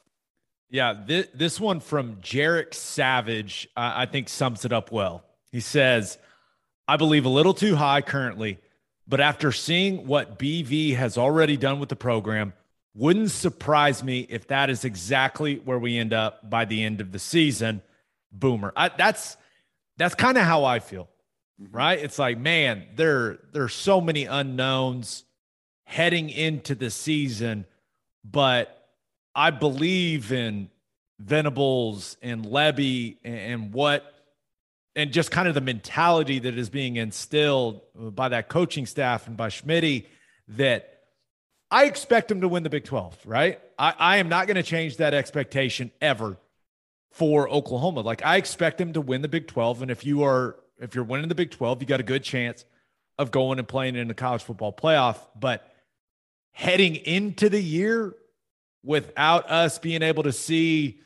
Yeah, 0.69 0.95
this, 1.05 1.27
this 1.33 1.59
one 1.59 1.79
from 1.79 2.15
Jarek 2.17 2.73
Savage, 2.73 3.69
uh, 3.77 3.93
I 3.95 4.05
think 4.07 4.27
sums 4.27 4.65
it 4.65 4.73
up 4.73 4.91
well. 4.91 5.23
He 5.51 5.59
says, 5.59 6.17
I 6.87 6.97
believe 6.97 7.25
a 7.25 7.29
little 7.29 7.53
too 7.53 7.75
high 7.75 8.01
currently, 8.01 8.57
but 9.07 9.19
after 9.19 9.51
seeing 9.51 10.07
what 10.07 10.39
BV 10.39 10.95
has 10.95 11.17
already 11.17 11.57
done 11.57 11.79
with 11.79 11.89
the 11.89 11.95
program, 11.95 12.53
wouldn't 12.95 13.31
surprise 13.31 14.03
me 14.03 14.25
if 14.29 14.47
that 14.47 14.69
is 14.69 14.85
exactly 14.85 15.55
where 15.55 15.79
we 15.79 15.97
end 15.97 16.13
up 16.13 16.49
by 16.49 16.65
the 16.65 16.83
end 16.83 17.01
of 17.01 17.11
the 17.11 17.19
season. 17.19 17.81
Boomer. 18.31 18.71
I, 18.75 18.89
that's 18.89 19.37
that's 19.97 20.15
kind 20.15 20.37
of 20.37 20.43
how 20.43 20.63
I 20.63 20.79
feel. 20.79 21.09
Mm-hmm. 21.61 21.75
Right? 21.75 21.99
It's 21.99 22.19
like, 22.19 22.37
man, 22.37 22.85
there 22.95 23.39
there's 23.51 23.73
so 23.73 23.99
many 23.99 24.25
unknowns 24.25 25.23
heading 25.85 26.29
into 26.29 26.75
the 26.75 26.89
season, 26.89 27.65
but 28.23 28.87
I 29.35 29.51
believe 29.51 30.31
in 30.31 30.69
Venables 31.19 32.17
and 32.21 32.45
and, 32.45 33.17
and 33.23 33.73
what 33.73 34.12
and 34.95 35.11
just 35.11 35.31
kind 35.31 35.47
of 35.47 35.55
the 35.55 35.61
mentality 35.61 36.39
that 36.39 36.57
is 36.57 36.69
being 36.69 36.97
instilled 36.97 37.81
by 37.95 38.29
that 38.29 38.49
coaching 38.49 38.85
staff 38.85 39.27
and 39.27 39.35
by 39.35 39.49
Schmidt 39.49 40.05
that 40.49 41.01
I 41.71 41.85
expect 41.85 42.27
them 42.27 42.41
to 42.41 42.47
win 42.47 42.63
the 42.63 42.69
Big 42.69 42.83
12, 42.83 43.17
right? 43.25 43.59
I, 43.79 43.95
I 43.97 44.17
am 44.17 44.29
not 44.29 44.45
going 44.45 44.55
to 44.57 44.63
change 44.63 44.97
that 44.97 45.13
expectation 45.13 45.91
ever 46.01 46.37
for 47.11 47.49
Oklahoma. 47.49 48.01
Like 48.01 48.23
I 48.23 48.37
expect 48.37 48.77
them 48.77 48.93
to 48.93 49.01
win 49.01 49.21
the 49.21 49.27
Big 49.27 49.47
12. 49.47 49.81
And 49.81 49.91
if 49.91 50.05
you 50.05 50.23
are 50.23 50.57
if 50.79 50.95
you're 50.95 51.03
winning 51.03 51.29
the 51.29 51.35
Big 51.35 51.51
12, 51.51 51.81
you 51.81 51.87
got 51.87 51.99
a 51.99 52.03
good 52.03 52.23
chance 52.23 52.65
of 53.17 53.31
going 53.31 53.59
and 53.59 53.67
playing 53.67 53.95
in 53.95 54.07
the 54.07 54.13
college 54.13 54.43
football 54.43 54.73
playoff. 54.73 55.17
But 55.39 55.67
heading 56.51 56.95
into 56.95 57.49
the 57.49 57.61
year 57.61 58.13
without 58.83 59.49
us 59.49 59.79
being 59.79 60.01
able 60.01 60.23
to 60.23 60.31
see 60.31 60.99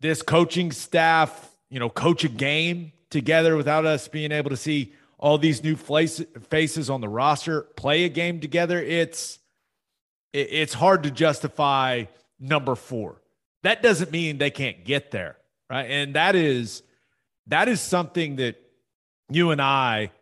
this 0.00 0.20
coaching 0.20 0.72
staff 0.72 1.51
you 1.72 1.78
know, 1.78 1.88
coach 1.88 2.22
a 2.22 2.28
game 2.28 2.92
together 3.08 3.56
without 3.56 3.86
us 3.86 4.06
being 4.06 4.30
able 4.30 4.50
to 4.50 4.58
see 4.58 4.92
all 5.16 5.38
these 5.38 5.64
new 5.64 5.74
faces 5.74 6.90
on 6.90 7.00
the 7.00 7.08
roster 7.08 7.62
play 7.62 8.04
a 8.04 8.10
game 8.10 8.40
together. 8.40 8.78
It's 8.78 9.38
it's 10.34 10.74
hard 10.74 11.04
to 11.04 11.10
justify 11.10 12.04
number 12.38 12.74
four. 12.74 13.22
That 13.62 13.82
doesn't 13.82 14.10
mean 14.10 14.36
they 14.36 14.50
can't 14.50 14.84
get 14.84 15.12
there, 15.12 15.38
right? 15.70 15.84
And 15.84 16.14
that 16.14 16.36
is 16.36 16.82
that 17.46 17.68
is 17.68 17.80
something 17.80 18.36
that 18.36 18.56
you 19.30 19.50
and 19.50 19.62
I 19.62 20.12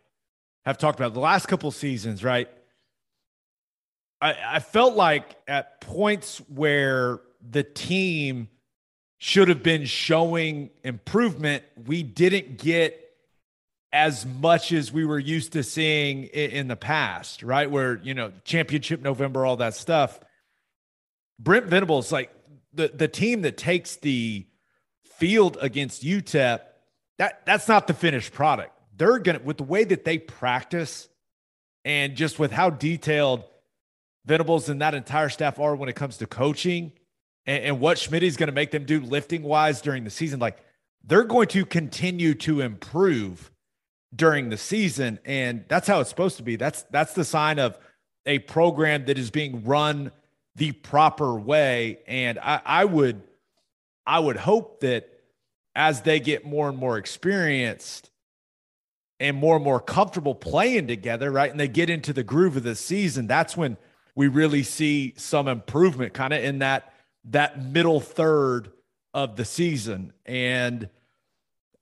have 0.63 0.77
talked 0.77 0.99
about 1.01 1.13
the 1.13 1.19
last 1.19 1.47
couple 1.47 1.69
seasons, 1.71 2.23
right? 2.23 2.47
I, 4.21 4.35
I 4.53 4.59
felt 4.59 4.95
like 4.95 5.35
at 5.49 5.81
points 5.81 6.37
where 6.47 7.19
the 7.41 7.63
team– 7.63 8.47
should 9.23 9.49
have 9.49 9.61
been 9.61 9.85
showing 9.85 10.71
improvement. 10.83 11.63
We 11.85 12.01
didn't 12.01 12.57
get 12.57 12.99
as 13.93 14.25
much 14.25 14.71
as 14.71 14.91
we 14.91 15.05
were 15.05 15.19
used 15.19 15.53
to 15.53 15.61
seeing 15.61 16.23
in 16.23 16.67
the 16.67 16.75
past, 16.75 17.43
right? 17.43 17.69
Where, 17.69 17.97
you 18.01 18.15
know, 18.15 18.31
championship 18.45 18.99
November, 18.99 19.45
all 19.45 19.57
that 19.57 19.75
stuff. 19.75 20.19
Brent 21.37 21.67
Venables, 21.67 22.11
like 22.11 22.33
the, 22.73 22.87
the 22.87 23.07
team 23.07 23.43
that 23.43 23.57
takes 23.57 23.97
the 23.97 24.47
field 25.03 25.55
against 25.61 26.01
UTEP, 26.01 26.61
that 27.19 27.45
that's 27.45 27.67
not 27.67 27.85
the 27.85 27.93
finished 27.93 28.33
product. 28.33 28.71
They're 28.97 29.19
gonna 29.19 29.41
with 29.43 29.57
the 29.57 29.63
way 29.63 29.83
that 29.83 30.03
they 30.03 30.17
practice 30.17 31.07
and 31.85 32.15
just 32.15 32.39
with 32.39 32.51
how 32.51 32.71
detailed 32.71 33.43
Venables 34.25 34.67
and 34.67 34.81
that 34.81 34.95
entire 34.95 35.29
staff 35.29 35.59
are 35.59 35.75
when 35.75 35.89
it 35.89 35.95
comes 35.95 36.17
to 36.17 36.25
coaching 36.25 36.93
and, 37.51 37.65
and 37.65 37.79
what 37.81 37.97
Schmidt 37.97 38.23
is 38.23 38.37
going 38.37 38.47
to 38.47 38.53
make 38.53 38.71
them 38.71 38.85
do 38.85 39.01
lifting 39.01 39.43
wise 39.43 39.81
during 39.81 40.05
the 40.05 40.09
season, 40.09 40.39
like 40.39 40.57
they're 41.03 41.25
going 41.25 41.47
to 41.49 41.65
continue 41.65 42.33
to 42.35 42.61
improve 42.61 43.51
during 44.15 44.49
the 44.49 44.57
season. 44.57 45.19
And 45.25 45.65
that's 45.67 45.87
how 45.87 45.99
it's 45.99 46.09
supposed 46.09 46.37
to 46.37 46.43
be. 46.43 46.55
That's 46.55 46.83
that's 46.83 47.13
the 47.13 47.25
sign 47.25 47.59
of 47.59 47.77
a 48.25 48.39
program 48.39 49.05
that 49.05 49.17
is 49.17 49.31
being 49.31 49.65
run 49.65 50.11
the 50.55 50.71
proper 50.71 51.37
way. 51.37 51.99
And 52.07 52.39
I, 52.39 52.61
I 52.65 52.85
would 52.85 53.21
I 54.07 54.19
would 54.19 54.37
hope 54.37 54.79
that 54.79 55.09
as 55.75 56.03
they 56.03 56.21
get 56.21 56.45
more 56.45 56.69
and 56.69 56.77
more 56.77 56.97
experienced 56.97 58.11
and 59.19 59.35
more 59.35 59.57
and 59.57 59.63
more 59.63 59.81
comfortable 59.81 60.35
playing 60.35 60.87
together, 60.87 61.29
right? 61.29 61.51
And 61.51 61.59
they 61.59 61.67
get 61.67 61.89
into 61.89 62.13
the 62.13 62.23
groove 62.23 62.55
of 62.55 62.63
the 62.63 62.75
season, 62.75 63.27
that's 63.27 63.57
when 63.57 63.75
we 64.15 64.29
really 64.29 64.63
see 64.63 65.13
some 65.17 65.49
improvement 65.49 66.13
kind 66.13 66.33
of 66.33 66.43
in 66.43 66.59
that 66.59 66.93
that 67.25 67.63
middle 67.63 67.99
third 67.99 68.71
of 69.13 69.35
the 69.35 69.45
season. 69.45 70.13
And 70.25 70.89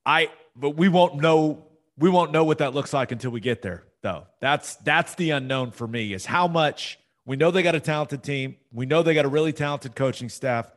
I, 0.06 0.30
but 0.56 0.72
we 0.72 0.90
won't 0.90 1.22
know, 1.22 1.66
we 1.98 2.10
won't 2.10 2.32
know 2.32 2.44
what 2.44 2.60
that 2.60 2.74
looks 2.74 2.94
like 2.94 3.12
until 3.12 3.32
we 3.32 3.40
get 3.40 3.62
there, 3.62 3.84
though. 4.02 4.28
That's, 4.40 4.76
that's 4.78 5.16
the 5.16 5.32
unknown 5.32 5.72
for 5.72 5.88
me 5.88 6.14
is 6.14 6.26
how 6.26 6.48
much 6.48 7.00
we 7.26 7.36
know 7.36 7.52
they 7.52 7.64
got 7.64 7.76
a 7.76 7.80
talented 7.80 8.24
team. 8.24 8.58
We 8.72 8.86
know 8.86 9.04
they 9.04 9.14
got 9.14 9.26
a 9.26 9.30
really 9.30 9.54
talented 9.54 9.96
coaching 9.96 10.30
staff. 10.30 10.72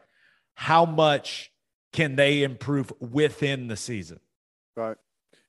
How 0.55 0.85
much 0.85 1.51
can 1.93 2.17
they 2.17 2.43
improve 2.43 2.93
within 3.01 3.69
the 3.69 3.77
season? 3.77 4.21
Right. 4.77 4.97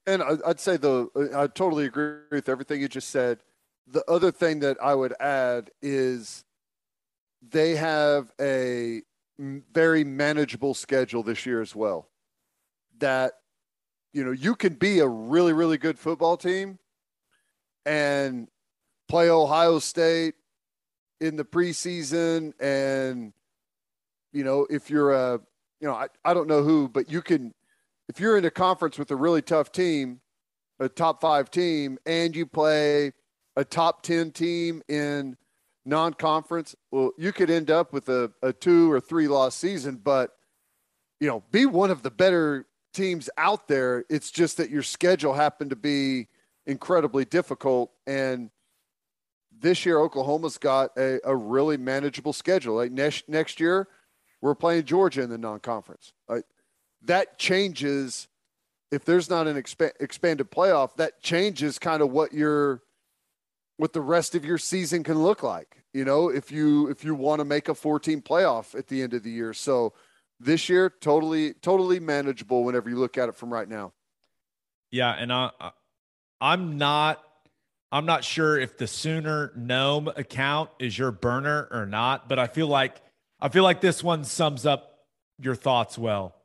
And 0.06 0.22
I'd 0.24 0.60
say 0.60 0.78
the, 0.78 1.10
I 1.36 1.48
totally 1.48 1.86
agree 1.86 2.18
with 2.32 2.50
everything 2.50 2.82
you 2.82 2.88
just 2.88 3.10
said. 3.10 3.40
The 3.88 4.04
other 4.10 4.32
thing 4.32 4.60
that 4.60 4.78
I 4.82 4.96
would 4.96 5.14
add 5.20 5.72
is 5.82 6.44
they 7.52 7.76
have 7.76 8.32
a 8.40 9.02
very 9.40 10.04
manageable 10.04 10.74
schedule 10.74 11.24
this 11.24 11.46
year 11.46 11.62
as 11.62 11.76
well. 11.76 12.10
That 13.00 13.34
you 14.14 14.24
know 14.24 14.32
you 14.32 14.56
can 14.56 14.76
be 14.76 15.00
a 15.00 15.08
really 15.08 15.54
really 15.54 15.78
good 15.78 16.00
football 16.00 16.38
team 16.38 16.80
and 17.86 18.48
play 19.10 19.30
Ohio 19.30 19.80
State 19.80 20.36
in 21.20 21.36
the 21.36 21.44
preseason 21.44 22.54
and 22.60 23.34
you 24.32 24.44
know 24.44 24.68
if 24.70 24.90
you're 24.90 25.14
a 25.14 25.40
you 25.80 25.88
know 25.88 25.94
I, 25.94 26.08
I 26.24 26.34
don't 26.34 26.48
know 26.48 26.64
who 26.64 26.88
but 26.88 27.12
you 27.12 27.22
can 27.22 27.54
if 28.08 28.20
you're 28.20 28.38
in 28.38 28.46
a 28.46 28.52
conference 28.52 28.98
with 28.98 29.12
a 29.12 29.16
really 29.16 29.42
tough 29.42 29.72
team 29.72 30.22
a 30.80 30.90
top 30.90 31.22
five 31.22 31.50
team 31.50 31.98
and 32.06 32.36
you 32.36 32.46
play 32.46 33.12
a 33.56 33.64
top 33.64 34.02
10 34.04 34.32
team 34.32 34.82
in 34.88 35.38
non-conference 35.86 36.76
well 36.92 37.12
you 37.18 37.34
could 37.34 37.50
end 37.50 37.70
up 37.70 37.92
with 37.92 38.08
a, 38.08 38.32
a 38.42 38.54
two 38.54 38.90
or 38.90 39.02
three 39.02 39.28
loss 39.28 39.54
season 39.54 40.00
but 40.02 40.32
you 41.20 41.28
know 41.28 41.44
be 41.52 41.66
one 41.66 41.92
of 41.92 42.04
the 42.04 42.12
better 42.12 42.66
teams 42.94 43.30
out 43.38 43.68
there. 43.68 44.06
It's 44.10 44.32
just 44.32 44.58
that 44.58 44.70
your 44.70 44.84
schedule 44.84 45.34
happened 45.34 45.72
to 45.72 45.76
be 45.76 46.28
incredibly 46.66 47.26
difficult 47.26 47.92
and 48.08 48.50
this 49.60 49.86
year 49.86 50.00
oklahoma's 50.00 50.58
got 50.58 50.92
a, 50.98 51.20
a 51.24 51.36
really 51.36 51.78
manageable 51.78 52.34
schedule. 52.34 52.76
Like 52.76 52.92
next, 52.92 53.28
next 53.28 53.60
year 53.60 53.88
we're 54.42 54.56
playing 54.56 54.86
georgia 54.86 55.22
in 55.22 55.30
the 55.30 55.38
non-conference. 55.38 56.14
Like 56.30 56.46
that 57.04 57.38
changes 57.38 58.28
if 58.92 59.04
there's 59.06 59.30
not 59.30 59.48
an 59.48 59.62
expa- 59.62 59.92
expanded 60.00 60.52
playoff 60.52 60.96
that 60.96 61.22
changes 61.22 61.80
kind 61.80 62.02
of 62.02 62.12
what 62.12 62.34
your 62.34 62.82
what 63.78 63.94
the 63.94 64.02
rest 64.02 64.36
of 64.36 64.46
your 64.46 64.58
season 64.58 65.04
can 65.04 65.22
look 65.22 65.44
like 65.44 65.84
you 65.94 66.06
know 66.06 66.30
if 66.30 66.52
you 66.52 66.88
if 66.90 67.04
you 67.04 67.16
want 67.16 67.40
to 67.40 67.46
make 67.46 67.70
a 67.70 67.76
14 67.76 68.22
playoff 68.22 68.78
at 68.78 68.88
the 68.88 69.02
end 69.02 69.14
of 69.14 69.24
the 69.24 69.32
year 69.32 69.54
so 69.54 69.94
this 70.40 70.70
year 70.70 70.94
totally 71.02 71.54
totally 71.56 72.00
manageable 72.00 72.64
whenever 72.64 72.90
you 72.90 72.98
look 72.98 73.18
at 73.18 73.30
it 73.30 73.36
from 73.36 73.52
right 73.52 73.70
now 73.70 73.94
Yeah, 74.92 75.12
and 75.12 75.34
I, 75.34 75.50
I'm 76.40 76.78
not 76.78 77.20
I'm 77.92 78.06
not 78.06 78.24
sure 78.24 78.60
if 78.60 78.78
the 78.78 78.86
Sooner 78.86 79.52
Gnome 79.56 80.08
account 80.10 80.70
is 80.78 80.98
your 80.98 81.12
burner 81.12 81.68
or 81.72 81.88
not, 81.88 82.30
but 82.30 82.38
I 82.38 82.46
feel 82.46 82.68
like 82.68 83.02
I 83.40 83.50
feel 83.50 83.64
like 83.64 83.82
this 83.82 84.04
one 84.04 84.24
sums 84.24 84.68
up 84.68 85.08
your 85.40 85.56
thoughts 85.56 85.98
well. 85.98 86.36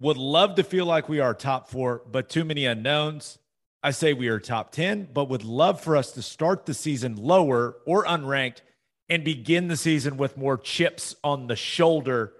Would 0.00 0.18
love 0.18 0.54
to 0.54 0.62
feel 0.62 0.86
like 0.86 1.08
we 1.08 1.18
are 1.18 1.34
top 1.34 1.68
four, 1.68 2.02
but 2.08 2.28
too 2.28 2.44
many 2.44 2.64
unknowns. 2.64 3.38
I 3.82 3.90
say 3.90 4.12
we 4.12 4.28
are 4.28 4.38
top 4.38 4.70
10, 4.70 5.08
but 5.12 5.28
would 5.28 5.42
love 5.42 5.80
for 5.80 5.96
us 5.96 6.12
to 6.12 6.22
start 6.22 6.66
the 6.66 6.74
season 6.74 7.16
lower 7.16 7.76
or 7.84 8.04
unranked 8.04 8.60
and 9.08 9.24
begin 9.24 9.66
the 9.66 9.76
season 9.76 10.16
with 10.16 10.36
more 10.36 10.56
chips 10.56 11.16
on 11.24 11.48
the 11.48 11.56
shoulder. 11.56 12.32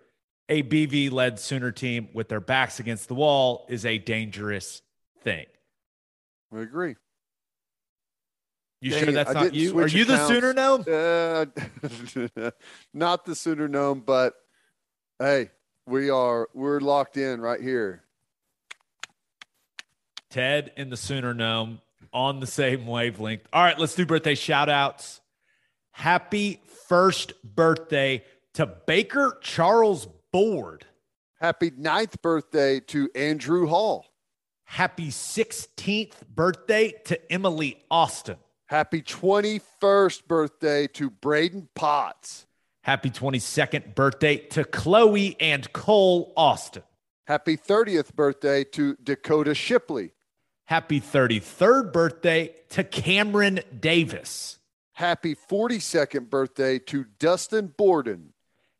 A 0.48 0.62
BV 0.62 1.10
led 1.10 1.40
Sooner 1.40 1.72
team 1.72 2.08
with 2.12 2.28
their 2.28 2.40
backs 2.40 2.78
against 2.78 3.08
the 3.08 3.14
wall 3.14 3.66
is 3.68 3.84
a 3.84 3.98
dangerous 3.98 4.82
thing. 5.22 5.46
i 6.54 6.60
agree 6.60 6.94
You 8.80 8.90
Dang 8.90 9.00
sure 9.00 9.08
it, 9.08 9.12
that's 9.12 9.30
I 9.30 9.32
not 9.32 9.54
you? 9.54 9.76
Are 9.78 9.88
you 9.88 10.04
the. 10.04 10.26
Sooner 10.28 10.52
gnome? 10.52 10.84
Uh, 10.86 12.50
not 12.94 13.24
the 13.24 13.34
Sooner 13.34 13.68
Gnome, 13.68 14.00
but 14.00 14.34
hey, 15.18 15.50
we 15.86 16.10
are 16.10 16.48
we're 16.54 16.80
locked 16.80 17.16
in 17.16 17.40
right 17.40 17.60
here. 17.60 18.04
Ted 20.32 20.72
and 20.78 20.90
the 20.90 20.96
Sooner 20.96 21.34
Gnome 21.34 21.80
on 22.10 22.40
the 22.40 22.46
same 22.46 22.86
wavelength. 22.86 23.46
All 23.52 23.62
right, 23.62 23.78
let's 23.78 23.94
do 23.94 24.06
birthday 24.06 24.34
shout 24.34 24.70
outs. 24.70 25.20
Happy 25.90 26.60
first 26.88 27.34
birthday 27.44 28.24
to 28.54 28.66
Baker 28.66 29.38
Charles 29.42 30.08
Board. 30.32 30.86
Happy 31.38 31.70
ninth 31.76 32.22
birthday 32.22 32.80
to 32.80 33.10
Andrew 33.14 33.66
Hall. 33.66 34.06
Happy 34.64 35.08
16th 35.08 36.26
birthday 36.34 36.94
to 37.04 37.32
Emily 37.32 37.84
Austin. 37.90 38.36
Happy 38.66 39.02
21st 39.02 40.26
birthday 40.26 40.86
to 40.86 41.10
Braden 41.10 41.68
Potts. 41.74 42.46
Happy 42.84 43.10
22nd 43.10 43.94
birthday 43.94 44.36
to 44.36 44.64
Chloe 44.64 45.36
and 45.40 45.70
Cole 45.74 46.32
Austin. 46.38 46.84
Happy 47.26 47.58
30th 47.58 48.14
birthday 48.14 48.64
to 48.64 48.96
Dakota 49.02 49.54
Shipley. 49.54 50.12
Happy 50.72 51.02
33rd 51.02 51.92
birthday 51.92 52.54
to 52.70 52.82
Cameron 52.82 53.60
Davis. 53.78 54.58
Happy 54.94 55.34
42nd 55.34 56.30
birthday 56.30 56.78
to 56.78 57.04
Dustin 57.18 57.74
Borden. 57.76 58.32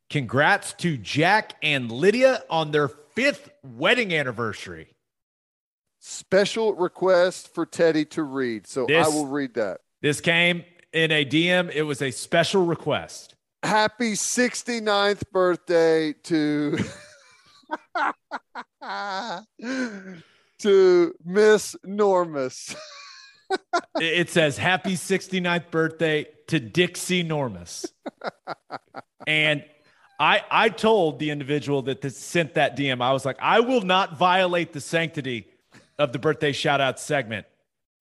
Congrats 0.08 0.72
to 0.72 0.96
Jack 0.96 1.54
and 1.62 1.92
Lydia 1.92 2.44
on 2.48 2.70
their 2.70 2.88
fifth 2.88 3.50
wedding 3.62 4.14
anniversary. 4.14 4.96
Special 5.98 6.72
request 6.72 7.52
for 7.52 7.66
Teddy 7.66 8.06
to 8.06 8.22
read. 8.22 8.66
So 8.66 8.86
This- 8.86 9.06
I 9.06 9.10
will 9.10 9.26
read 9.26 9.52
that. 9.52 9.82
This 10.00 10.22
came 10.22 10.64
in 10.94 11.10
a 11.10 11.26
DM. 11.26 11.70
It 11.74 11.82
was 11.82 12.00
a 12.00 12.10
special 12.10 12.64
request. 12.64 13.34
Happy 13.62 14.12
69th 14.12 15.24
birthday 15.30 16.14
to 16.22 16.78
to 20.62 21.14
Miss 21.24 21.76
Normus. 21.86 22.74
It 24.00 24.30
says 24.30 24.56
happy 24.56 24.94
69th 24.94 25.70
birthday 25.70 26.26
to 26.46 26.58
Dixie 26.58 27.22
Normus. 27.22 27.84
And 29.26 29.62
I 30.18 30.42
I 30.50 30.70
told 30.70 31.18
the 31.18 31.28
individual 31.28 31.82
that 31.82 32.00
this 32.00 32.16
sent 32.16 32.54
that 32.54 32.78
DM, 32.78 33.02
I 33.02 33.12
was 33.12 33.26
like, 33.26 33.36
I 33.42 33.60
will 33.60 33.82
not 33.82 34.16
violate 34.16 34.72
the 34.72 34.80
sanctity 34.80 35.48
of 35.98 36.12
the 36.12 36.18
birthday 36.18 36.52
shout 36.52 36.80
out 36.80 36.98
segment. 36.98 37.46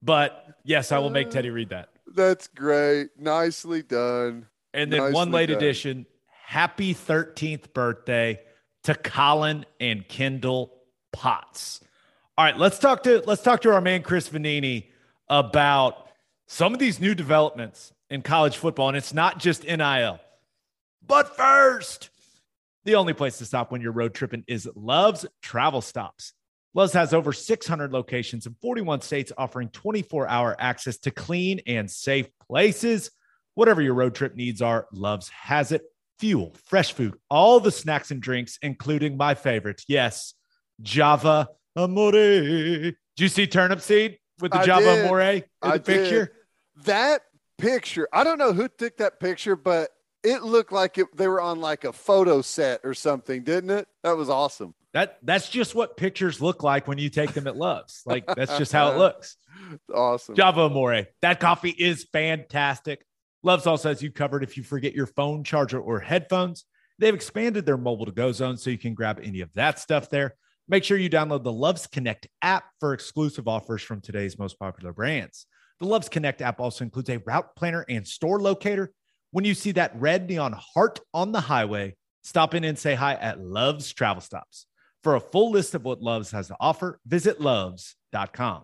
But 0.01 0.55
yes, 0.63 0.93
I 0.93 0.99
will 0.99 1.09
make 1.09 1.31
Teddy 1.31 1.49
read 1.49 1.69
that. 1.69 1.89
That's 2.07 2.47
great. 2.47 3.09
Nicely 3.17 3.83
done. 3.83 4.47
And 4.73 4.91
then 4.91 5.11
one 5.11 5.31
late 5.31 5.47
done. 5.47 5.57
edition, 5.57 6.05
happy 6.45 6.93
13th 6.93 7.73
birthday 7.73 8.39
to 8.83 8.95
Colin 8.95 9.65
and 9.79 10.07
Kendall 10.07 10.73
Potts. 11.11 11.81
All 12.41 12.47
right, 12.47 12.57
let's 12.57 12.79
talk 12.79 13.03
to 13.03 13.21
let's 13.27 13.43
talk 13.43 13.61
to 13.61 13.71
our 13.71 13.81
man 13.81 14.01
Chris 14.01 14.27
Vannini 14.27 14.87
about 15.29 16.07
some 16.47 16.73
of 16.73 16.79
these 16.79 16.99
new 16.99 17.13
developments 17.13 17.93
in 18.09 18.23
college 18.23 18.57
football. 18.57 18.87
And 18.87 18.97
it's 18.97 19.13
not 19.13 19.37
just 19.37 19.63
NIL. 19.63 20.19
But 21.05 21.37
first, 21.37 22.09
the 22.83 22.95
only 22.95 23.13
place 23.13 23.37
to 23.37 23.45
stop 23.45 23.71
when 23.71 23.79
you're 23.79 23.91
road 23.91 24.15
tripping 24.15 24.43
is 24.47 24.67
Love's 24.73 25.23
Travel 25.43 25.81
Stops. 25.81 26.33
Love's 26.73 26.93
has 26.93 27.13
over 27.13 27.31
600 27.31 27.93
locations 27.93 28.47
in 28.47 28.55
41 28.59 29.01
states, 29.01 29.31
offering 29.37 29.69
24 29.69 30.27
hour 30.27 30.55
access 30.57 30.97
to 30.97 31.11
clean 31.11 31.61
and 31.67 31.91
safe 31.91 32.27
places. 32.49 33.11
Whatever 33.53 33.83
your 33.83 33.93
road 33.93 34.15
trip 34.15 34.35
needs 34.35 34.63
are, 34.63 34.87
Love's 34.91 35.29
has 35.29 35.71
it. 35.71 35.83
Fuel, 36.17 36.55
fresh 36.65 36.93
food, 36.93 37.13
all 37.29 37.59
the 37.59 37.71
snacks 37.71 38.09
and 38.09 38.19
drinks, 38.19 38.57
including 38.63 39.15
my 39.15 39.35
favorite, 39.35 39.83
yes, 39.87 40.33
Java 40.81 41.47
Amore. 41.75 42.11
Did 42.11 42.95
you 43.17 43.27
see 43.27 43.47
Turnip 43.47 43.81
Seed 43.81 44.17
with 44.39 44.51
the 44.51 44.59
I 44.59 44.65
Java 44.65 44.83
did. 44.83 45.05
Amore 45.05 45.21
in 45.21 45.43
I 45.61 45.77
the 45.77 45.83
picture? 45.83 46.25
did. 46.25 46.85
That 46.85 47.21
picture, 47.57 48.07
I 48.11 48.23
don't 48.23 48.37
know 48.37 48.53
who 48.53 48.67
took 48.67 48.97
that 48.97 49.19
picture, 49.19 49.55
but 49.55 49.89
it 50.23 50.43
looked 50.43 50.71
like 50.71 50.97
it, 50.97 51.07
they 51.15 51.27
were 51.27 51.41
on 51.41 51.61
like 51.61 51.83
a 51.83 51.93
photo 51.93 52.41
set 52.41 52.81
or 52.83 52.93
something, 52.93 53.43
didn't 53.43 53.69
it? 53.69 53.87
That 54.03 54.17
was 54.17 54.29
awesome. 54.29 54.73
That 54.93 55.19
that's 55.23 55.47
just 55.47 55.73
what 55.73 55.95
pictures 55.95 56.41
look 56.41 56.63
like 56.63 56.87
when 56.87 56.97
you 56.97 57.09
take 57.09 57.33
them 57.33 57.47
at 57.47 57.55
Love's. 57.55 58.01
Like 58.05 58.25
that's 58.25 58.57
just 58.57 58.73
how 58.73 58.91
it 58.91 58.97
looks. 58.99 59.37
Awesome. 59.93 60.35
Java 60.35 60.61
Amore. 60.61 61.07
That 61.21 61.39
coffee 61.39 61.69
is 61.77 62.05
fantastic. 62.11 63.05
Love's 63.43 63.65
also 63.65 63.89
has 63.89 64.01
you 64.01 64.11
covered 64.11 64.43
if 64.43 64.57
you 64.57 64.63
forget 64.63 64.93
your 64.93 65.07
phone 65.07 65.43
charger 65.43 65.79
or 65.79 65.99
headphones. 65.99 66.65
They've 66.99 67.13
expanded 67.15 67.65
their 67.65 67.77
mobile 67.77 68.05
to 68.05 68.11
go 68.11 68.31
zone 68.31 68.57
so 68.57 68.69
you 68.69 68.77
can 68.77 68.93
grab 68.93 69.19
any 69.23 69.41
of 69.41 69.49
that 69.53 69.79
stuff 69.79 70.09
there. 70.09 70.35
Make 70.71 70.85
sure 70.85 70.97
you 70.97 71.09
download 71.09 71.43
the 71.43 71.51
Loves 71.51 71.85
Connect 71.85 72.29
app 72.41 72.63
for 72.79 72.93
exclusive 72.93 73.45
offers 73.45 73.81
from 73.81 73.99
today's 73.99 74.39
most 74.39 74.57
popular 74.57 74.93
brands. 74.93 75.45
The 75.81 75.85
Loves 75.85 76.07
Connect 76.07 76.41
app 76.41 76.61
also 76.61 76.85
includes 76.85 77.09
a 77.09 77.17
route 77.17 77.53
planner 77.57 77.83
and 77.89 78.07
store 78.07 78.39
locator. 78.39 78.93
When 79.31 79.43
you 79.43 79.53
see 79.53 79.73
that 79.73 79.91
red 79.99 80.29
neon 80.29 80.53
heart 80.53 81.01
on 81.13 81.33
the 81.33 81.41
highway, 81.41 81.97
stop 82.23 82.55
in 82.55 82.63
and 82.63 82.79
say 82.79 82.95
hi 82.95 83.15
at 83.15 83.41
Loves 83.41 83.91
Travel 83.91 84.21
Stops. 84.21 84.65
For 85.03 85.15
a 85.15 85.19
full 85.19 85.51
list 85.51 85.75
of 85.75 85.83
what 85.83 86.01
Loves 86.01 86.31
has 86.31 86.47
to 86.47 86.55
offer, 86.61 87.01
visit 87.05 87.41
loves.com. 87.41 88.63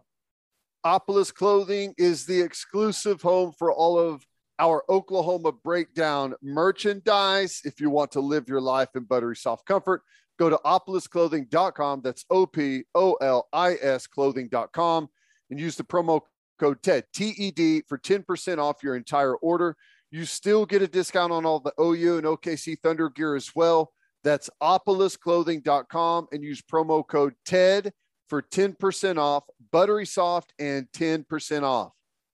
Opolis 0.86 1.34
Clothing 1.34 1.93
is 1.97 2.26
the 2.26 2.39
exclusive 2.39 3.22
home 3.22 3.51
for 3.51 3.74
all 3.74 3.99
of 3.99 4.26
our 4.60 4.86
Oklahoma 4.89 5.51
breakdown 5.51 6.36
merchandise. 6.41 7.60
If 7.66 7.82
you 7.82 7.89
want 7.89 8.14
to 8.14 8.22
live 8.22 8.47
your 8.47 8.62
life 8.62 8.89
in 8.95 9.03
buttery 9.03 9.36
soft 9.36 9.66
comfort, 9.66 10.03
go 10.38 10.50
to 10.50 10.60
opolisclothing.com. 10.66 12.02
That's 12.04 12.26
O 12.30 12.46
P 12.46 12.84
O 12.96 13.14
L 13.14 13.48
I 13.54 13.76
S 13.82 14.08
clothing.com 14.08 15.10
and 15.50 15.60
use 15.60 15.76
the 15.76 15.84
promo 15.84 16.22
code 16.60 16.82
TED, 16.82 17.06
T 17.14 17.34
E 17.38 17.52
D, 17.52 17.84
for 17.88 17.98
10% 17.98 18.58
off 18.60 18.84
your 18.84 18.96
entire 18.96 19.36
order. 19.36 19.76
You 20.12 20.26
still 20.26 20.66
get 20.66 20.82
a 20.82 20.88
discount 20.88 21.34
on 21.34 21.46
all 21.46 21.60
the 21.60 21.74
OU 21.80 22.18
and 22.18 22.26
OKC 22.26 22.78
Thunder 22.82 23.10
gear 23.10 23.36
as 23.36 23.52
well. 23.56 23.92
That's 24.24 24.50
opolisclothing.com 24.62 26.28
and 26.32 26.44
use 26.44 26.62
promo 26.62 27.06
code 27.06 27.34
TED 27.46 27.94
for 28.30 28.42
10% 28.42 29.18
off, 29.18 29.44
buttery 29.72 30.06
soft, 30.06 30.54
and 30.60 30.88
10% 30.94 31.64
off. 31.64 31.92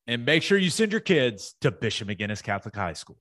And 0.08 0.26
make 0.26 0.44
sure 0.44 0.58
you 0.58 0.70
send 0.70 0.92
your 0.92 1.02
kids 1.02 1.56
to 1.62 1.72
Bishop 1.72 2.08
McGuinness 2.08 2.44
Catholic 2.44 2.76
High 2.76 2.94
School. 2.94 3.18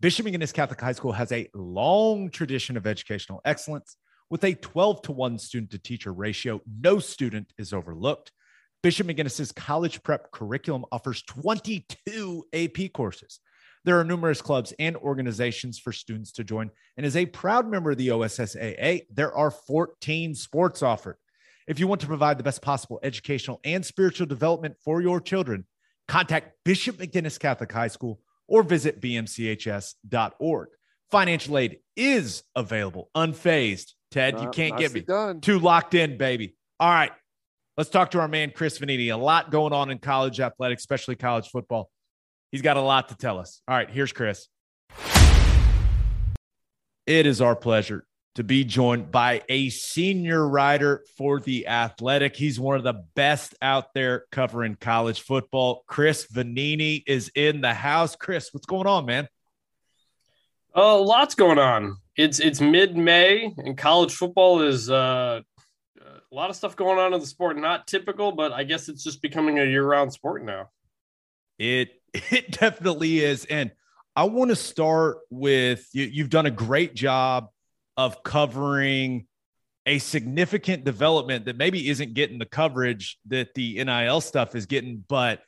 Bishop 0.00 0.26
McGuinness 0.26 0.52
Catholic 0.52 0.80
High 0.80 0.92
School 0.92 1.12
has 1.12 1.30
a 1.30 1.48
long 1.54 2.30
tradition 2.30 2.76
of 2.76 2.86
educational 2.86 3.40
excellence. 3.44 3.96
With 4.32 4.44
a 4.44 4.54
12 4.54 5.02
to 5.02 5.12
1 5.12 5.38
student 5.38 5.72
to 5.72 5.78
teacher 5.78 6.10
ratio, 6.10 6.62
no 6.80 7.00
student 7.00 7.52
is 7.58 7.74
overlooked. 7.74 8.32
Bishop 8.82 9.06
McGuinness's 9.06 9.52
college 9.52 10.02
prep 10.02 10.32
curriculum 10.32 10.86
offers 10.90 11.20
22 11.24 12.46
AP 12.54 12.94
courses. 12.94 13.40
There 13.84 14.00
are 14.00 14.04
numerous 14.04 14.40
clubs 14.40 14.72
and 14.78 14.96
organizations 14.96 15.78
for 15.78 15.92
students 15.92 16.32
to 16.32 16.44
join. 16.44 16.70
And 16.96 17.04
as 17.04 17.14
a 17.14 17.26
proud 17.26 17.68
member 17.68 17.90
of 17.90 17.98
the 17.98 18.08
OSSAA, 18.08 19.02
there 19.12 19.34
are 19.34 19.50
14 19.50 20.34
sports 20.34 20.82
offered. 20.82 21.18
If 21.68 21.78
you 21.78 21.86
want 21.86 22.00
to 22.00 22.06
provide 22.06 22.38
the 22.38 22.42
best 22.42 22.62
possible 22.62 23.00
educational 23.02 23.60
and 23.64 23.84
spiritual 23.84 24.28
development 24.28 24.76
for 24.82 25.02
your 25.02 25.20
children, 25.20 25.66
contact 26.08 26.54
Bishop 26.64 26.96
McGuinness 26.96 27.38
Catholic 27.38 27.70
High 27.70 27.88
School 27.88 28.18
or 28.48 28.62
visit 28.62 28.98
bmchs.org. 28.98 30.68
Financial 31.10 31.58
aid 31.58 31.80
is 31.96 32.44
available, 32.56 33.10
unfazed. 33.14 33.92
Ted, 34.12 34.40
you 34.40 34.50
can't 34.50 34.76
get 34.76 34.92
me 34.92 35.00
done. 35.00 35.40
too 35.40 35.58
locked 35.58 35.94
in, 35.94 36.18
baby. 36.18 36.54
All 36.78 36.90
right, 36.90 37.12
let's 37.76 37.90
talk 37.90 38.10
to 38.12 38.20
our 38.20 38.28
man, 38.28 38.52
Chris 38.54 38.78
Vannini. 38.78 39.12
A 39.12 39.16
lot 39.16 39.50
going 39.50 39.72
on 39.72 39.90
in 39.90 39.98
college 39.98 40.38
athletics, 40.38 40.82
especially 40.82 41.16
college 41.16 41.48
football. 41.48 41.90
He's 42.50 42.62
got 42.62 42.76
a 42.76 42.82
lot 42.82 43.08
to 43.08 43.16
tell 43.16 43.38
us. 43.38 43.62
All 43.66 43.74
right, 43.74 43.88
here's 43.90 44.12
Chris. 44.12 44.48
It 47.06 47.26
is 47.26 47.40
our 47.40 47.56
pleasure 47.56 48.06
to 48.34 48.44
be 48.44 48.64
joined 48.64 49.10
by 49.10 49.42
a 49.48 49.70
senior 49.70 50.46
writer 50.46 51.04
for 51.16 51.40
The 51.40 51.66
Athletic. 51.66 52.36
He's 52.36 52.60
one 52.60 52.76
of 52.76 52.84
the 52.84 53.04
best 53.14 53.54
out 53.60 53.92
there 53.94 54.24
covering 54.30 54.76
college 54.80 55.20
football. 55.20 55.84
Chris 55.86 56.26
Vannini 56.26 57.02
is 57.06 57.30
in 57.34 57.60
the 57.60 57.74
house. 57.74 58.16
Chris, 58.16 58.50
what's 58.52 58.66
going 58.66 58.86
on, 58.86 59.06
man? 59.06 59.28
Oh, 60.74 61.02
lots 61.02 61.34
going 61.34 61.58
on. 61.58 61.96
It's 62.16 62.40
it's 62.40 62.60
mid 62.60 62.96
May 62.96 63.54
and 63.56 63.76
college 63.76 64.14
football 64.14 64.62
is 64.62 64.90
uh, 64.90 65.40
a 66.00 66.34
lot 66.34 66.50
of 66.50 66.56
stuff 66.56 66.76
going 66.76 66.98
on 66.98 67.14
in 67.14 67.20
the 67.20 67.26
sport. 67.26 67.56
Not 67.56 67.86
typical, 67.86 68.32
but 68.32 68.52
I 68.52 68.64
guess 68.64 68.88
it's 68.88 69.04
just 69.04 69.22
becoming 69.22 69.58
a 69.58 69.64
year 69.64 69.84
round 69.84 70.12
sport 70.12 70.44
now. 70.44 70.70
It 71.58 71.90
it 72.14 72.50
definitely 72.50 73.20
is. 73.20 73.44
And 73.46 73.72
I 74.14 74.24
want 74.24 74.50
to 74.50 74.56
start 74.56 75.18
with 75.30 75.88
you, 75.92 76.04
you've 76.04 76.30
done 76.30 76.46
a 76.46 76.50
great 76.50 76.94
job 76.94 77.48
of 77.96 78.22
covering 78.22 79.26
a 79.86 79.98
significant 79.98 80.84
development 80.84 81.46
that 81.46 81.56
maybe 81.56 81.88
isn't 81.88 82.14
getting 82.14 82.38
the 82.38 82.46
coverage 82.46 83.18
that 83.26 83.54
the 83.54 83.82
NIL 83.82 84.20
stuff 84.20 84.54
is 84.54 84.66
getting, 84.66 85.04
but 85.08 85.40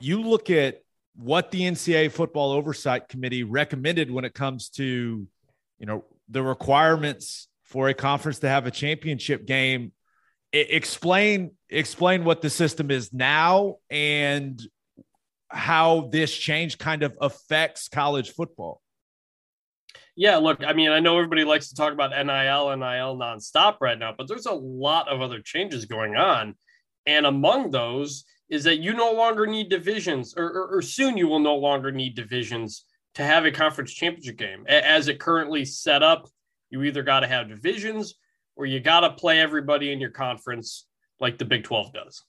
you 0.00 0.20
look 0.20 0.50
at 0.50 0.82
what 1.14 1.50
the 1.50 1.62
NCAA 1.62 2.10
football 2.10 2.52
oversight 2.52 3.08
committee 3.08 3.42
recommended 3.42 4.10
when 4.10 4.24
it 4.24 4.34
comes 4.34 4.68
to, 4.70 5.26
you 5.82 5.86
know, 5.86 6.04
the 6.28 6.42
requirements 6.42 7.48
for 7.64 7.88
a 7.88 7.94
conference 7.94 8.38
to 8.38 8.48
have 8.48 8.66
a 8.66 8.70
championship 8.70 9.44
game. 9.44 9.92
Explain 10.52 11.52
explain 11.68 12.24
what 12.24 12.40
the 12.40 12.50
system 12.50 12.90
is 12.90 13.12
now 13.12 13.76
and 13.90 14.62
how 15.48 16.08
this 16.12 16.34
change 16.34 16.78
kind 16.78 17.02
of 17.02 17.16
affects 17.20 17.88
college 17.88 18.30
football. 18.30 18.80
Yeah, 20.14 20.36
look, 20.36 20.62
I 20.64 20.74
mean, 20.74 20.90
I 20.90 21.00
know 21.00 21.16
everybody 21.16 21.44
likes 21.44 21.70
to 21.70 21.74
talk 21.74 21.92
about 21.92 22.10
NIL, 22.10 22.76
NIL 22.76 23.16
nonstop 23.16 23.76
right 23.80 23.98
now, 23.98 24.14
but 24.16 24.28
there's 24.28 24.46
a 24.46 24.52
lot 24.52 25.08
of 25.08 25.22
other 25.22 25.40
changes 25.40 25.86
going 25.86 26.16
on. 26.16 26.54
And 27.06 27.24
among 27.24 27.70
those 27.70 28.24
is 28.50 28.64
that 28.64 28.78
you 28.78 28.92
no 28.92 29.12
longer 29.12 29.46
need 29.46 29.70
divisions, 29.70 30.34
or, 30.36 30.44
or, 30.44 30.76
or 30.76 30.82
soon 30.82 31.16
you 31.16 31.28
will 31.28 31.38
no 31.38 31.56
longer 31.56 31.90
need 31.90 32.14
divisions 32.14 32.84
to 33.14 33.22
have 33.22 33.44
a 33.44 33.50
conference 33.50 33.92
championship 33.92 34.36
game. 34.36 34.64
As 34.66 35.08
it 35.08 35.20
currently 35.20 35.64
set 35.64 36.02
up, 36.02 36.28
you 36.70 36.82
either 36.82 37.02
got 37.02 37.20
to 37.20 37.28
have 37.28 37.48
divisions 37.48 38.14
or 38.56 38.66
you 38.66 38.80
got 38.80 39.00
to 39.00 39.10
play 39.10 39.40
everybody 39.40 39.92
in 39.92 40.00
your 40.00 40.10
conference 40.10 40.86
like 41.20 41.38
the 41.38 41.44
Big 41.44 41.64
12 41.64 41.92
does. 41.92 42.24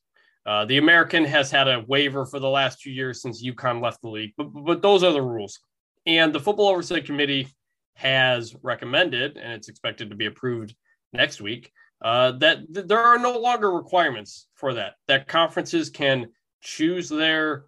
Uh, 0.46 0.66
the 0.66 0.78
American 0.78 1.24
has 1.24 1.50
had 1.50 1.68
a 1.68 1.84
waiver 1.88 2.26
for 2.26 2.40
the 2.40 2.50
last 2.50 2.82
two 2.82 2.92
years 2.92 3.22
since 3.22 3.46
UConn 3.46 3.82
left 3.82 4.02
the 4.02 4.10
league, 4.10 4.34
but, 4.38 4.46
but 4.46 4.82
those 4.82 5.04
are 5.04 5.14
the 5.14 5.22
rules. 5.22 5.60
And 6.06 6.34
the 6.34 6.40
Football 6.40 6.68
Oversight 6.68 7.06
Committee 7.06 7.48
has 7.96 8.54
recommended, 8.62 9.38
and 9.38 9.54
it's 9.54 9.70
expected 9.70 10.10
to 10.10 10.16
be 10.16 10.26
approved 10.26 10.76
next 11.14 11.40
week, 11.40 11.72
uh, 12.04 12.32
that 12.34 12.74
th- 12.74 12.88
there 12.88 13.00
are 13.00 13.18
no 13.18 13.40
longer 13.40 13.72
requirements 13.72 14.48
for 14.56 14.74
that. 14.74 14.96
That 15.08 15.28
conferences 15.28 15.90
can 15.90 16.28
choose 16.62 17.08
their 17.08 17.66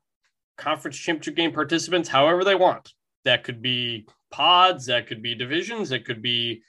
conference 0.57 0.97
championship 0.97 1.36
game 1.36 1.53
participants 1.53 2.09
however 2.09 2.43
they 2.43 2.55
want. 2.55 2.91
That 3.26 3.44
could 3.44 3.62
be 3.62 4.08
pods, 4.32 4.86
that 4.86 5.08
could 5.08 5.22
be 5.22 5.36
divisions, 5.36 5.90
that 5.90 6.06
could 6.06 6.22
be 6.22 6.62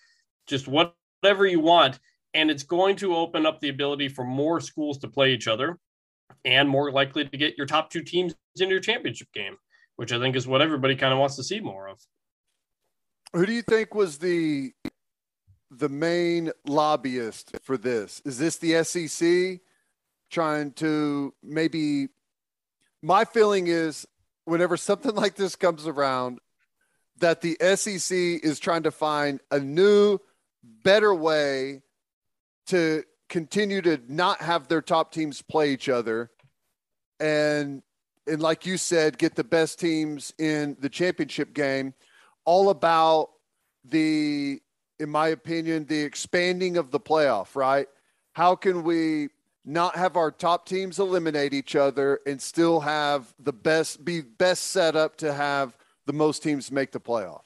just 0.47 0.69
whatever 0.69 1.47
you 1.47 1.61
want. 1.61 1.99
And 2.35 2.51
it's 2.51 2.63
going 2.63 2.97
to 2.97 3.17
open 3.17 3.47
up 3.47 3.61
the 3.61 3.69
ability 3.69 4.09
for 4.09 4.25
more 4.25 4.61
schools 4.61 4.99
to 4.99 5.09
play 5.09 5.33
each 5.33 5.49
other 5.49 5.79
and 6.45 6.69
more 6.69 6.91
likely 6.91 7.27
to 7.27 7.37
get 7.37 7.57
your 7.57 7.67
top 7.67 7.91
two 7.91 8.03
teams 8.03 8.35
in 8.59 8.69
your 8.69 8.81
championship 8.81 9.29
game, 9.33 9.57
which 9.97 10.13
I 10.13 10.19
think 10.19 10.37
is 10.37 10.47
what 10.47 10.63
everybody 10.63 10.97
kind 10.97 11.13
of 11.13 11.19
wants 11.19 11.37
to 11.37 11.45
see 11.45 11.61
more 11.61 11.89
of. 11.89 12.01
Who 13.33 13.47
do 13.47 13.53
you 13.53 13.63
think 13.63 13.95
was 13.95 14.19
the 14.19 14.73
the 15.71 15.89
main 15.89 16.53
lobbyist 16.67 17.57
for 17.63 17.77
this? 17.77 18.23
Is 18.25 18.39
this 18.39 18.57
the 18.59 18.85
SEC 18.85 19.61
trying 20.31 20.73
to 20.75 21.35
maybe? 21.43 22.09
My 23.03 23.25
feeling 23.25 23.67
is 23.67 24.07
whenever 24.45 24.77
something 24.77 25.15
like 25.15 25.35
this 25.35 25.57
comes 25.57 25.87
around, 25.87 26.39
that 27.19 27.41
the 27.41 27.57
SEC 27.77 28.17
is 28.17 28.59
trying 28.59 28.83
to 28.85 28.91
find 28.91 29.41
a 29.51 29.59
new, 29.59 30.19
better 30.83 31.14
way 31.14 31.83
to 32.67 33.05
continue 33.29 33.81
to 33.83 34.01
not 34.09 34.41
have 34.41 34.69
their 34.69 34.83
top 34.83 35.12
teams 35.12 35.43
play 35.43 35.73
each 35.73 35.89
other, 35.89 36.31
and 37.21 37.83
and 38.27 38.43
like 38.43 38.67
you 38.67 38.77
said, 38.77 39.19
get 39.19 39.37
the 39.37 39.45
best 39.45 39.79
teams 39.79 40.35
in 40.39 40.77
the 40.81 40.89
championship 40.89 41.55
game 41.55 41.95
all 42.45 42.71
about 42.71 43.31
the, 43.85 44.61
in 44.99 45.11
my 45.11 45.29
opinion, 45.29 45.85
the 45.87 46.01
expanding 46.01 46.77
of 46.77 46.91
the 46.91 47.01
playoff, 47.01 47.55
right? 47.55 47.87
How 48.33 48.57
can 48.57 48.83
we 48.83 49.29
not 49.64 49.97
have 49.97 50.17
our 50.17 50.31
top 50.31 50.67
teams 50.67 50.99
eliminate 50.99 51.55
each 51.55 51.77
other 51.77 52.21
and 52.27 52.41
still 52.41 52.81
have 52.81 53.33
the 53.39 53.53
best, 53.53 54.05
be 54.05 54.21
best 54.21 54.64
set 54.69 54.97
up 54.97 55.17
to 55.17 55.33
have 55.33 55.77
the 56.07 56.13
most 56.13 56.43
teams 56.43 56.71
make 56.71 56.93
the 56.93 57.01
playoff? 57.01 57.43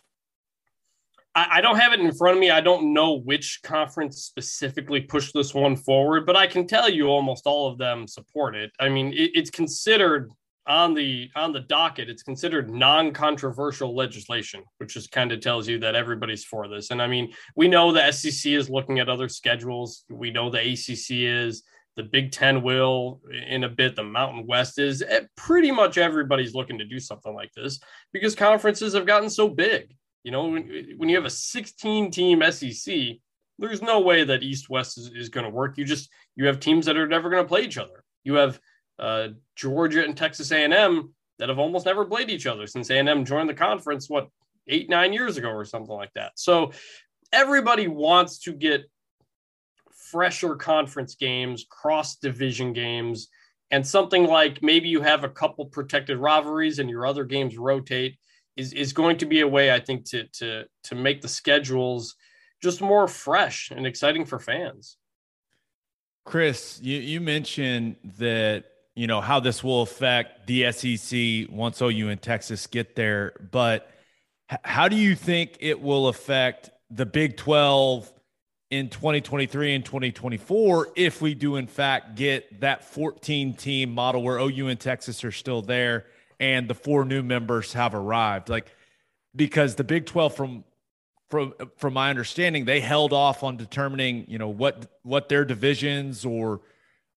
I, 1.34 1.60
don't 1.60 1.78
have 1.78 1.92
it 1.92 2.00
in 2.00 2.12
front 2.12 2.36
of 2.36 2.40
me. 2.40 2.50
I 2.50 2.60
don't 2.60 2.92
know 2.92 3.14
which 3.14 3.60
conference 3.62 4.24
specifically 4.24 5.00
pushed 5.00 5.32
this 5.32 5.54
one 5.54 5.76
forward, 5.76 6.26
but 6.26 6.36
I 6.36 6.48
can 6.48 6.66
tell 6.66 6.88
you 6.88 7.06
almost 7.06 7.46
all 7.46 7.70
of 7.70 7.78
them 7.78 8.08
support 8.08 8.56
it. 8.56 8.72
I 8.80 8.88
mean, 8.88 9.12
it, 9.12 9.30
it's 9.34 9.50
considered 9.50 10.30
on 10.66 10.92
the 10.92 11.30
on 11.36 11.52
the 11.52 11.60
docket 11.60 12.10
it's 12.10 12.22
considered 12.22 12.70
non-controversial 12.70 13.96
legislation 13.96 14.62
which 14.76 14.92
just 14.92 15.10
kind 15.10 15.32
of 15.32 15.40
tells 15.40 15.66
you 15.66 15.78
that 15.78 15.94
everybody's 15.94 16.44
for 16.44 16.68
this 16.68 16.90
and 16.90 17.00
i 17.00 17.06
mean 17.06 17.32
we 17.56 17.66
know 17.66 17.90
the 17.90 18.12
sec 18.12 18.52
is 18.52 18.68
looking 18.68 18.98
at 18.98 19.08
other 19.08 19.28
schedules 19.28 20.04
we 20.10 20.30
know 20.30 20.50
the 20.50 20.60
acc 20.60 21.10
is 21.10 21.62
the 22.00 22.08
big 22.08 22.32
10 22.32 22.62
will 22.62 23.20
in 23.46 23.64
a 23.64 23.68
bit 23.68 23.94
the 23.94 24.02
mountain 24.02 24.46
west 24.46 24.78
is 24.78 25.02
Eh, 25.02 25.20
pretty 25.36 25.70
much 25.70 25.98
everybody's 25.98 26.54
looking 26.54 26.78
to 26.78 26.84
do 26.84 26.98
something 26.98 27.34
like 27.34 27.52
this 27.52 27.80
because 28.12 28.34
conferences 28.34 28.94
have 28.94 29.06
gotten 29.06 29.28
so 29.28 29.48
big 29.48 29.94
you 30.24 30.32
know 30.32 30.46
when, 30.46 30.94
when 30.96 31.08
you 31.08 31.16
have 31.16 31.26
a 31.26 31.30
16 31.30 32.10
team 32.10 32.42
sec 32.50 32.94
there's 33.58 33.82
no 33.82 34.00
way 34.00 34.24
that 34.24 34.42
east 34.42 34.70
west 34.70 34.96
is, 34.96 35.10
is 35.14 35.28
going 35.28 35.44
to 35.44 35.50
work 35.50 35.76
you 35.76 35.84
just 35.84 36.08
you 36.36 36.46
have 36.46 36.58
teams 36.58 36.86
that 36.86 36.96
are 36.96 37.06
never 37.06 37.28
going 37.28 37.42
to 37.42 37.48
play 37.48 37.62
each 37.62 37.78
other 37.78 38.02
you 38.24 38.34
have 38.34 38.58
uh, 38.98 39.28
Georgia 39.56 40.04
and 40.04 40.16
Texas 40.16 40.52
A&M 40.52 41.14
that 41.38 41.48
have 41.48 41.58
almost 41.58 41.86
never 41.86 42.04
played 42.04 42.30
each 42.30 42.46
other 42.46 42.66
since 42.66 42.90
A&M 42.90 43.24
joined 43.24 43.48
the 43.48 43.54
conference. 43.54 44.10
What 44.10 44.28
eight 44.68 44.88
nine 44.88 45.12
years 45.12 45.36
ago 45.36 45.48
or 45.48 45.64
something 45.64 45.94
like 45.94 46.12
that. 46.14 46.32
So 46.36 46.72
everybody 47.32 47.88
wants 47.88 48.38
to 48.40 48.52
get 48.52 48.88
fresher 50.10 50.54
conference 50.54 51.14
games, 51.14 51.66
cross 51.68 52.16
division 52.16 52.72
games, 52.72 53.28
and 53.70 53.86
something 53.86 54.26
like 54.26 54.62
maybe 54.62 54.88
you 54.88 55.00
have 55.00 55.24
a 55.24 55.28
couple 55.28 55.66
protected 55.66 56.18
rivalries 56.18 56.78
and 56.78 56.90
your 56.90 57.06
other 57.06 57.24
games 57.24 57.56
rotate 57.56 58.16
is 58.56 58.72
is 58.72 58.92
going 58.92 59.16
to 59.18 59.26
be 59.26 59.40
a 59.40 59.48
way 59.48 59.72
I 59.72 59.80
think 59.80 60.04
to 60.10 60.24
to 60.34 60.64
to 60.84 60.94
make 60.94 61.22
the 61.22 61.28
schedules 61.28 62.16
just 62.62 62.80
more 62.80 63.08
fresh 63.08 63.70
and 63.74 63.86
exciting 63.86 64.24
for 64.26 64.38
fans. 64.38 64.96
Chris, 66.24 66.78
you, 66.82 66.98
you 66.98 67.20
mentioned 67.20 67.96
that 68.18 68.64
you 68.94 69.06
know 69.06 69.20
how 69.20 69.40
this 69.40 69.64
will 69.64 69.82
affect 69.82 70.46
the 70.46 70.70
SEC 70.72 71.48
once 71.50 71.80
OU 71.80 72.08
and 72.08 72.20
Texas 72.20 72.66
get 72.66 72.96
there, 72.96 73.32
but 73.50 73.90
how 74.64 74.88
do 74.88 74.96
you 74.96 75.14
think 75.14 75.56
it 75.60 75.80
will 75.80 76.08
affect 76.08 76.70
the 76.90 77.06
Big 77.06 77.36
12 77.36 78.12
in 78.70 78.88
2023 78.88 79.74
and 79.74 79.84
2024 79.84 80.90
if 80.94 81.20
we 81.20 81.34
do 81.34 81.56
in 81.56 81.66
fact 81.66 82.14
get 82.14 82.60
that 82.60 82.84
14 82.84 83.54
team 83.54 83.92
model 83.92 84.22
where 84.22 84.38
OU 84.38 84.68
and 84.68 84.80
Texas 84.80 85.24
are 85.24 85.32
still 85.32 85.60
there 85.60 86.06
and 86.38 86.68
the 86.68 86.74
four 86.74 87.04
new 87.04 87.22
members 87.22 87.72
have 87.74 87.94
arrived. 87.94 88.48
Like 88.48 88.74
because 89.34 89.74
the 89.74 89.84
Big 89.84 90.06
12 90.06 90.34
from 90.34 90.64
from 91.28 91.52
from 91.76 91.94
my 91.94 92.10
understanding 92.10 92.64
they 92.64 92.80
held 92.80 93.12
off 93.12 93.44
on 93.44 93.56
determining 93.56 94.24
you 94.28 94.38
know 94.38 94.48
what 94.48 94.86
what 95.02 95.28
their 95.28 95.44
divisions 95.44 96.24
or 96.24 96.60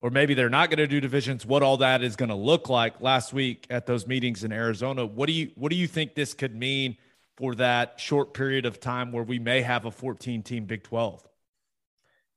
or 0.02 0.10
maybe 0.10 0.34
they're 0.34 0.50
not 0.50 0.70
going 0.70 0.78
to 0.78 0.88
do 0.88 1.00
divisions 1.00 1.46
what 1.46 1.64
all 1.64 1.78
that 1.78 2.04
is 2.04 2.16
going 2.16 2.30
to 2.30 2.36
look 2.36 2.68
like. 2.68 3.00
Last 3.00 3.32
week 3.32 3.68
at 3.70 3.86
those 3.86 4.08
meetings 4.08 4.44
in 4.44 4.52
Arizona 4.52 5.06
what 5.06 5.28
do 5.28 5.34
you 5.34 5.52
what 5.54 5.70
do 5.70 5.76
you 5.76 5.88
think 5.88 6.16
this 6.16 6.34
could 6.34 6.56
mean 6.56 6.98
for 7.38 7.54
that 7.56 8.00
short 8.00 8.34
period 8.34 8.66
of 8.66 8.80
time 8.80 9.12
where 9.12 9.24
we 9.24 9.38
may 9.38 9.62
have 9.62 9.86
a 9.86 9.92
14 9.92 10.42
team 10.42 10.66
Big 10.66 10.82
12 10.82 11.28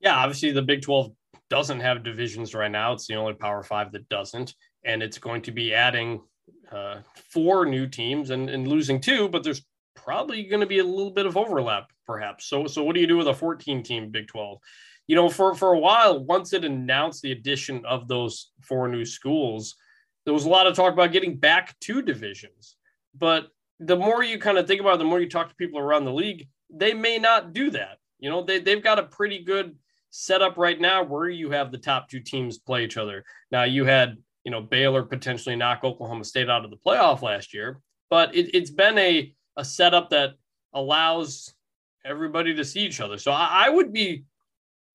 yeah, 0.00 0.16
obviously 0.16 0.52
the 0.52 0.62
Big 0.62 0.82
12 0.82 1.12
doesn't 1.48 1.80
have 1.80 2.02
divisions 2.02 2.54
right 2.54 2.70
now. 2.70 2.92
It's 2.92 3.06
the 3.06 3.14
only 3.14 3.34
Power 3.34 3.62
Five 3.62 3.92
that 3.92 4.08
doesn't. 4.08 4.54
And 4.84 5.02
it's 5.02 5.18
going 5.18 5.42
to 5.42 5.52
be 5.52 5.74
adding 5.74 6.20
uh, 6.70 6.96
four 7.30 7.66
new 7.66 7.86
teams 7.86 8.30
and, 8.30 8.50
and 8.50 8.68
losing 8.68 9.00
two, 9.00 9.28
but 9.28 9.42
there's 9.42 9.64
probably 9.94 10.44
going 10.44 10.60
to 10.60 10.66
be 10.66 10.78
a 10.78 10.84
little 10.84 11.10
bit 11.10 11.26
of 11.26 11.36
overlap, 11.36 11.90
perhaps. 12.06 12.46
So, 12.46 12.66
so 12.66 12.82
what 12.82 12.94
do 12.94 13.00
you 13.00 13.06
do 13.06 13.16
with 13.16 13.28
a 13.28 13.34
14 13.34 13.82
team 13.82 14.10
Big 14.10 14.28
12? 14.28 14.58
You 15.08 15.16
know, 15.16 15.28
for, 15.28 15.54
for 15.54 15.72
a 15.72 15.78
while, 15.78 16.24
once 16.24 16.52
it 16.52 16.64
announced 16.64 17.22
the 17.22 17.32
addition 17.32 17.84
of 17.84 18.08
those 18.08 18.50
four 18.62 18.88
new 18.88 19.04
schools, 19.04 19.76
there 20.24 20.34
was 20.34 20.44
a 20.44 20.48
lot 20.48 20.66
of 20.66 20.74
talk 20.74 20.92
about 20.92 21.12
getting 21.12 21.36
back 21.36 21.78
to 21.80 22.02
divisions. 22.02 22.76
But 23.16 23.48
the 23.78 23.96
more 23.96 24.22
you 24.22 24.38
kind 24.38 24.58
of 24.58 24.66
think 24.66 24.80
about 24.80 24.94
it, 24.94 24.98
the 24.98 25.04
more 25.04 25.20
you 25.20 25.28
talk 25.28 25.48
to 25.48 25.54
people 25.54 25.78
around 25.78 26.04
the 26.04 26.12
league, 26.12 26.48
they 26.70 26.92
may 26.92 27.18
not 27.18 27.52
do 27.52 27.70
that. 27.70 27.98
You 28.18 28.30
know, 28.30 28.42
they, 28.42 28.58
they've 28.58 28.82
got 28.82 28.98
a 28.98 29.04
pretty 29.04 29.44
good 29.44 29.76
set 30.18 30.40
up 30.40 30.56
right 30.56 30.80
now 30.80 31.02
where 31.02 31.28
you 31.28 31.50
have 31.50 31.70
the 31.70 31.76
top 31.76 32.08
two 32.08 32.20
teams 32.20 32.58
play 32.58 32.82
each 32.84 32.96
other. 32.96 33.22
Now 33.50 33.64
you 33.64 33.84
had, 33.84 34.16
you 34.44 34.50
know, 34.50 34.62
Baylor 34.62 35.02
potentially 35.02 35.56
knock 35.56 35.84
Oklahoma 35.84 36.24
State 36.24 36.48
out 36.48 36.64
of 36.64 36.70
the 36.70 36.78
playoff 36.78 37.20
last 37.20 37.52
year, 37.52 37.80
but 38.08 38.34
it, 38.34 38.54
has 38.54 38.70
been 38.70 38.96
a, 38.96 39.34
a 39.58 39.64
setup 39.64 40.08
that 40.10 40.30
allows 40.72 41.52
everybody 42.02 42.54
to 42.54 42.64
see 42.64 42.80
each 42.80 43.00
other. 43.00 43.18
So 43.18 43.30
I, 43.30 43.66
I 43.66 43.68
would 43.68 43.92
be, 43.92 44.24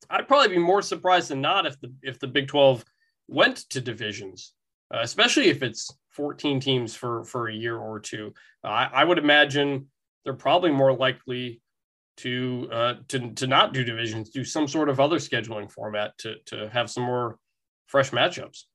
I'd 0.09 0.27
probably 0.27 0.55
be 0.55 0.57
more 0.57 0.81
surprised 0.81 1.29
than 1.29 1.39
not 1.39 1.67
if 1.67 1.79
the, 1.79 1.93
if 2.01 2.19
the 2.19 2.27
Big 2.27 2.47
12 2.47 2.83
went 3.27 3.57
to 3.69 3.79
divisions, 3.79 4.53
uh, 4.91 5.01
especially 5.01 5.49
if 5.49 5.61
it's 5.61 5.91
14 6.09 6.59
teams 6.59 6.95
for, 6.95 7.25
for 7.25 7.47
a 7.47 7.53
year 7.53 7.77
or 7.77 7.99
two. 7.99 8.33
Uh, 8.63 8.69
I, 8.69 8.89
I 8.91 9.03
would 9.03 9.19
imagine 9.19 9.85
they're 10.23 10.33
probably 10.33 10.71
more 10.71 10.93
likely 10.93 11.60
to 12.21 12.69
uh, 12.71 12.93
to 13.07 13.31
to 13.33 13.47
not 13.47 13.73
do 13.73 13.83
divisions, 13.83 14.29
do 14.29 14.43
some 14.43 14.67
sort 14.67 14.89
of 14.89 14.99
other 14.99 15.17
scheduling 15.17 15.71
format 15.71 16.17
to 16.19 16.35
to 16.45 16.69
have 16.69 16.89
some 16.89 17.03
more 17.03 17.37
fresh 17.87 18.11
matchups. 18.11 18.65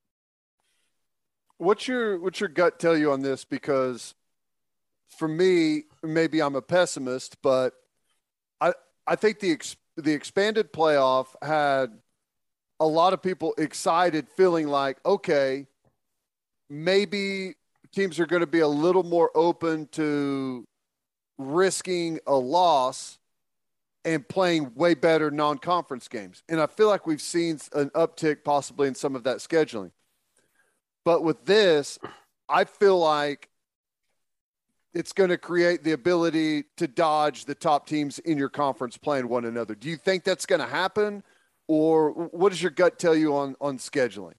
What's 1.58 1.86
your 1.86 2.18
what's 2.20 2.40
your 2.40 2.48
gut 2.48 2.78
tell 2.78 2.96
you 2.96 3.12
on 3.12 3.22
this? 3.22 3.44
Because 3.44 4.14
for 5.16 5.28
me, 5.28 5.84
maybe 6.02 6.42
I'm 6.42 6.56
a 6.56 6.62
pessimist, 6.62 7.40
but 7.40 7.74
I 8.60 8.72
I 9.06 9.16
think 9.16 9.38
the 9.38 9.52
ex, 9.52 9.76
the 9.96 10.12
expanded 10.12 10.72
playoff 10.72 11.28
had 11.40 11.90
a 12.80 12.86
lot 12.86 13.12
of 13.12 13.22
people 13.22 13.54
excited, 13.58 14.28
feeling 14.36 14.66
like 14.66 14.98
okay, 15.06 15.66
maybe 16.68 17.54
teams 17.94 18.18
are 18.18 18.26
going 18.26 18.40
to 18.40 18.46
be 18.46 18.60
a 18.60 18.68
little 18.68 19.04
more 19.04 19.30
open 19.34 19.86
to 19.92 20.66
risking 21.38 22.18
a 22.26 22.34
loss 22.34 23.18
and 24.06 24.26
playing 24.26 24.72
way 24.76 24.94
better 24.94 25.30
non 25.32 25.58
conference 25.58 26.06
games. 26.06 26.44
And 26.48 26.60
I 26.60 26.66
feel 26.66 26.86
like 26.86 27.06
we've 27.06 27.20
seen 27.20 27.58
an 27.74 27.90
uptick 27.90 28.44
possibly 28.44 28.86
in 28.86 28.94
some 28.94 29.16
of 29.16 29.24
that 29.24 29.38
scheduling. 29.38 29.90
But 31.04 31.24
with 31.24 31.44
this, 31.44 31.98
I 32.48 32.64
feel 32.64 32.98
like 32.98 33.50
it's 34.94 35.12
going 35.12 35.30
to 35.30 35.36
create 35.36 35.82
the 35.82 35.92
ability 35.92 36.64
to 36.76 36.86
dodge 36.86 37.44
the 37.44 37.54
top 37.54 37.86
teams 37.86 38.20
in 38.20 38.38
your 38.38 38.48
conference 38.48 38.96
playing 38.96 39.28
one 39.28 39.44
another. 39.44 39.74
Do 39.74 39.88
you 39.90 39.96
think 39.96 40.22
that's 40.22 40.46
going 40.46 40.60
to 40.60 40.66
happen? 40.66 41.22
Or 41.68 42.12
what 42.12 42.50
does 42.50 42.62
your 42.62 42.70
gut 42.70 42.98
tell 42.98 43.14
you 43.14 43.36
on, 43.36 43.56
on 43.60 43.76
scheduling? 43.76 44.34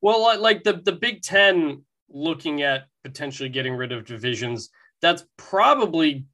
Well, 0.00 0.40
like 0.40 0.64
the, 0.64 0.74
the 0.84 0.92
Big 0.92 1.22
Ten 1.22 1.84
looking 2.10 2.62
at 2.62 2.88
potentially 3.04 3.48
getting 3.48 3.74
rid 3.74 3.92
of 3.92 4.04
divisions, 4.04 4.70
that's 5.00 5.24
probably 5.36 6.26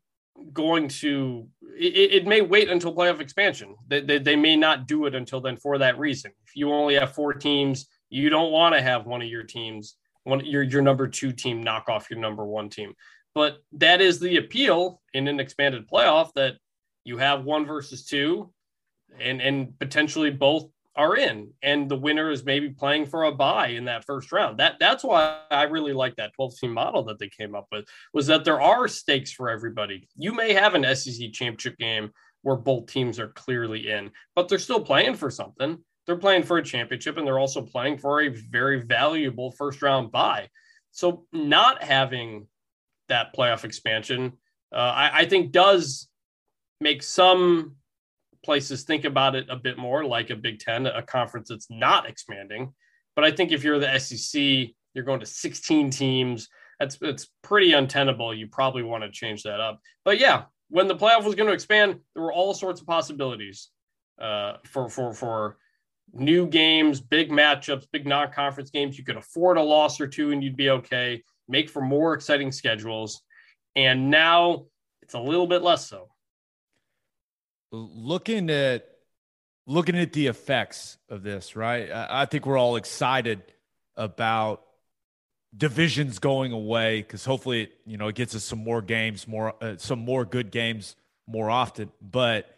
going 0.53 0.89
to 0.89 1.49
it, 1.79 2.13
it, 2.13 2.27
may 2.27 2.41
wait 2.41 2.71
until 2.71 2.95
playoff 2.95 3.21
expansion. 3.21 3.75
They, 3.89 4.01
they, 4.01 4.19
they, 4.19 4.37
may 4.37 4.57
not 4.57 4.87
do 4.87 5.07
it 5.07 5.15
until 5.15 5.41
then 5.41 5.57
for 5.57 5.79
that 5.79 5.99
reason. 5.99 6.33
If 6.47 6.55
you 6.55 6.73
only 6.73 6.95
have 6.95 7.15
four 7.15 7.33
teams, 7.33 7.87
you 8.11 8.29
don't 8.29 8.53
want 8.53 8.75
to 8.75 8.83
have 8.83 9.07
one 9.07 9.23
of 9.23 9.29
your 9.29 9.43
teams, 9.43 9.97
one 10.25 10.45
your 10.45 10.63
your 10.63 10.83
number 10.83 11.09
two 11.09 11.33
team 11.33 11.63
knock 11.63 11.89
off 11.89 12.11
your 12.11 12.19
number 12.19 12.45
one 12.45 12.69
team. 12.69 12.93
But 13.35 13.59
that 13.73 14.01
is 14.01 14.21
the 14.21 14.37
appeal 14.37 15.01
in 15.15 15.29
an 15.29 15.41
expanded 15.41 15.89
playoff 15.89 16.33
that 16.35 16.55
you 17.05 17.19
have 17.19 17.45
one 17.45 17.65
versus 17.67 18.05
two, 18.05 18.53
and 19.19 19.41
and 19.41 19.79
potentially 19.79 20.31
both 20.31 20.69
are 20.95 21.17
in, 21.17 21.51
and 21.63 21.89
the 21.89 21.97
winner 21.97 22.31
is 22.31 22.45
maybe 22.45 22.69
playing 22.69 23.07
for 23.07 23.25
a 23.25 23.33
buy 23.33 23.69
in 23.69 23.87
that 23.87 24.05
first 24.05 24.31
round. 24.33 24.59
That 24.59 24.77
that's 24.79 25.03
why 25.03 25.39
I 25.51 25.65
really 25.65 25.93
like 25.93 26.17
that 26.17 26.35
12 26.35 26.59
team 26.59 26.73
model 26.73 27.05
that 27.05 27.19
they 27.19 27.29
came 27.29 27.55
up 27.55 27.67
with 27.73 27.87
was 28.13 28.27
that 28.27 28.45
there 28.45 28.61
are 28.61 28.87
stakes 28.89 29.33
for 29.33 29.49
everybody. 29.49 30.09
You 30.17 30.33
may 30.33 30.53
have 30.53 30.75
an 30.75 30.95
SEC 30.95 31.33
championship 31.33 31.79
game 31.79 32.11
where 32.43 32.57
both 32.57 32.87
teams 32.87 33.19
are 33.19 33.29
clearly 33.29 33.91
in, 33.91 34.11
but 34.35 34.49
they're 34.49 34.59
still 34.59 34.81
playing 34.81 35.15
for 35.15 35.31
something. 35.31 35.79
They're 36.07 36.17
playing 36.17 36.43
for 36.43 36.59
a 36.59 36.65
championship 36.65 37.17
and 37.17 37.27
they're 37.27 37.39
also 37.39 37.63
playing 37.63 37.99
for 37.99 38.21
a 38.21 38.29
very 38.29 38.83
valuable 38.83 39.53
first 39.53 39.81
round 39.81 40.11
buy. 40.11 40.49
So 40.91 41.27
not 41.33 41.83
having 41.83 42.49
that 43.09 43.35
playoff 43.35 43.65
expansion, 43.65 44.33
uh, 44.73 44.77
I, 44.77 45.11
I 45.21 45.25
think 45.27 45.53
does 45.53 46.09
make 46.81 47.03
some 47.03 47.77
places 48.45 48.83
think 48.83 49.05
about 49.05 49.35
it 49.35 49.47
a 49.49 49.57
bit 49.57 49.79
more 49.79 50.05
like 50.05 50.31
a 50.31 50.37
Big 50.37 50.59
Ten, 50.59 50.87
a 50.87 51.03
conference 51.03 51.49
that's 51.49 51.71
not 51.71 52.09
expanding. 52.09 52.73
But 53.15 53.25
I 53.25 53.31
think 53.31 53.53
if 53.53 53.65
you're 53.65 53.79
the 53.79 53.99
SEC, 53.99 54.43
you're 54.95 55.05
going 55.05 55.21
to 55.21 55.27
16 55.27 55.91
teams. 55.91 56.49
That's 56.79 56.99
it's 57.01 57.29
pretty 57.43 57.73
untenable. 57.73 58.35
You 58.35 58.49
probably 58.49 58.83
want 58.83 59.05
to 59.05 59.11
change 59.11 59.43
that 59.45 59.61
up. 59.61 59.81
But 60.05 60.19
yeah, 60.19 60.45
when 60.69 60.89
the 60.89 60.97
playoff 60.97 61.25
was 61.25 61.35
going 61.35 61.49
to 61.49 61.55
expand, 61.55 62.01
there 62.15 62.23
were 62.23 62.33
all 62.33 62.55
sorts 62.55 62.81
of 62.81 62.87
possibilities 62.87 63.69
uh, 64.21 64.55
for 64.65 64.89
for 64.89 65.13
for 65.13 65.57
new 66.13 66.47
games, 66.47 67.01
big 67.01 67.31
matchups, 67.31 67.87
big 67.93 68.07
non-conference 68.07 68.71
games. 68.71 68.99
You 68.99 69.05
could 69.05 69.17
afford 69.17 69.59
a 69.59 69.63
loss 69.63 70.01
or 70.01 70.07
two, 70.07 70.33
and 70.33 70.43
you'd 70.43 70.57
be 70.57 70.71
okay. 70.71 71.23
Make 71.49 71.69
for 71.69 71.83
more 71.83 72.15
exciting 72.15 72.53
schedules. 72.53 73.23
And 73.77 74.11
now 74.11 74.67
it's 75.03 75.15
a 75.15 75.21
little 75.21 75.47
bit 75.47 75.63
less 75.63 75.89
so 75.89 76.12
looking 77.73 78.51
at 78.51 78.87
looking 79.67 79.97
at 79.97 80.13
the 80.13 80.27
effects 80.27 80.99
of 81.09 81.23
this, 81.23 81.57
right? 81.57 81.91
I, 81.91 82.23
I 82.23 82.27
think 82.27 82.47
we're 82.47 82.59
all 82.59 82.77
excited 82.77 83.43
about 83.97 84.63
divisions 85.57 86.19
going 86.19 86.53
away 86.53 87.03
because 87.03 87.25
hopefully, 87.25 87.63
it, 87.63 87.73
you 87.87 87.97
know, 87.97 88.09
it 88.09 88.15
gets 88.15 88.35
us 88.35 88.45
some 88.45 88.63
more 88.63 88.83
games, 88.83 89.27
more 89.27 89.55
uh, 89.63 89.77
some 89.79 90.01
more 90.01 90.25
good 90.25 90.51
games 90.51 90.97
more 91.27 91.51
often. 91.51 91.91
But 92.01 92.55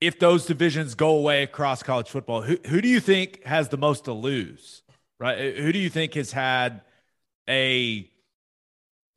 if 0.00 0.18
those 0.18 0.46
divisions 0.46 0.94
go 0.94 1.16
away 1.16 1.42
across 1.42 1.82
college 1.82 2.08
football, 2.08 2.42
who 2.42 2.58
who 2.66 2.80
do 2.80 2.88
you 2.88 3.00
think 3.00 3.44
has 3.44 3.68
the 3.68 3.78
most 3.78 4.04
to 4.04 4.12
lose? 4.12 4.82
Right? 5.18 5.56
Who 5.56 5.72
do 5.72 5.78
you 5.78 5.90
think 5.90 6.14
has 6.14 6.32
had 6.32 6.80
a 7.48 8.08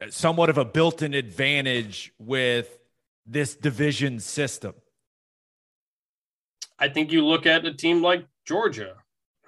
somewhat 0.09 0.49
of 0.49 0.57
a 0.57 0.65
built-in 0.65 1.13
advantage 1.13 2.11
with 2.19 2.77
this 3.25 3.55
division 3.55 4.19
system? 4.19 4.73
I 6.79 6.89
think 6.89 7.11
you 7.11 7.25
look 7.25 7.45
at 7.45 7.65
a 7.65 7.73
team 7.73 8.01
like 8.01 8.25
Georgia, 8.45 8.95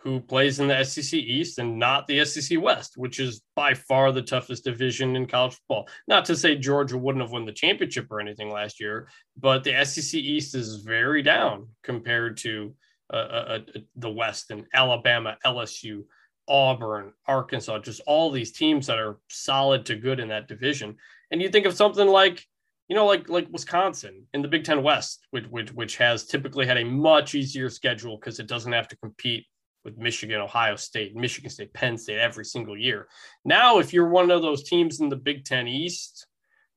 who 0.05 0.19
plays 0.19 0.59
in 0.59 0.67
the 0.67 0.83
SEC 0.83 1.15
East 1.15 1.57
and 1.57 1.79
not 1.79 2.05
the 2.05 2.23
SEC 2.23 2.61
West, 2.61 2.95
which 2.95 3.19
is 3.19 3.41
by 3.55 3.73
far 3.73 4.11
the 4.11 4.21
toughest 4.21 4.63
division 4.63 5.15
in 5.15 5.25
college 5.25 5.55
football. 5.55 5.89
Not 6.07 6.25
to 6.25 6.35
say 6.35 6.55
Georgia 6.55 6.95
wouldn't 6.95 7.23
have 7.23 7.31
won 7.31 7.43
the 7.43 7.51
championship 7.51 8.11
or 8.11 8.19
anything 8.19 8.51
last 8.51 8.79
year, 8.79 9.09
but 9.35 9.63
the 9.63 9.83
SEC 9.83 10.19
East 10.19 10.53
is 10.53 10.83
very 10.85 11.23
down 11.23 11.69
compared 11.83 12.37
to 12.37 12.75
uh, 13.11 13.15
uh, 13.15 13.59
uh, 13.75 13.79
the 13.95 14.11
West 14.11 14.51
and 14.51 14.65
Alabama, 14.75 15.37
LSU, 15.43 16.03
Auburn, 16.47 17.11
Arkansas, 17.27 17.79
just 17.79 18.01
all 18.05 18.29
these 18.29 18.51
teams 18.51 18.85
that 18.85 18.99
are 18.99 19.17
solid 19.29 19.87
to 19.87 19.95
good 19.95 20.19
in 20.19 20.27
that 20.27 20.47
division. 20.47 20.97
And 21.31 21.41
you 21.41 21.49
think 21.49 21.65
of 21.65 21.73
something 21.73 22.07
like 22.07 22.45
you 22.87 22.95
know, 22.95 23.05
like 23.05 23.29
like 23.29 23.47
Wisconsin 23.51 24.27
in 24.33 24.41
the 24.41 24.47
Big 24.47 24.63
Ten 24.63 24.83
West, 24.83 25.25
which 25.31 25.45
which, 25.45 25.73
which 25.73 25.97
has 25.97 26.25
typically 26.25 26.65
had 26.65 26.77
a 26.77 26.85
much 26.85 27.33
easier 27.35 27.69
schedule 27.69 28.17
because 28.17 28.39
it 28.39 28.47
doesn't 28.47 28.71
have 28.73 28.87
to 28.89 28.97
compete 28.97 29.45
with 29.83 29.97
Michigan, 29.97 30.41
Ohio 30.41 30.75
State, 30.75 31.15
Michigan 31.15 31.49
State, 31.49 31.73
Penn 31.73 31.97
State 31.97 32.19
every 32.19 32.45
single 32.45 32.77
year. 32.77 33.07
Now, 33.43 33.79
if 33.79 33.93
you're 33.93 34.09
one 34.09 34.31
of 34.31 34.41
those 34.41 34.63
teams 34.63 34.99
in 34.99 35.09
the 35.09 35.15
Big 35.15 35.45
Ten 35.45 35.67
East 35.67 36.27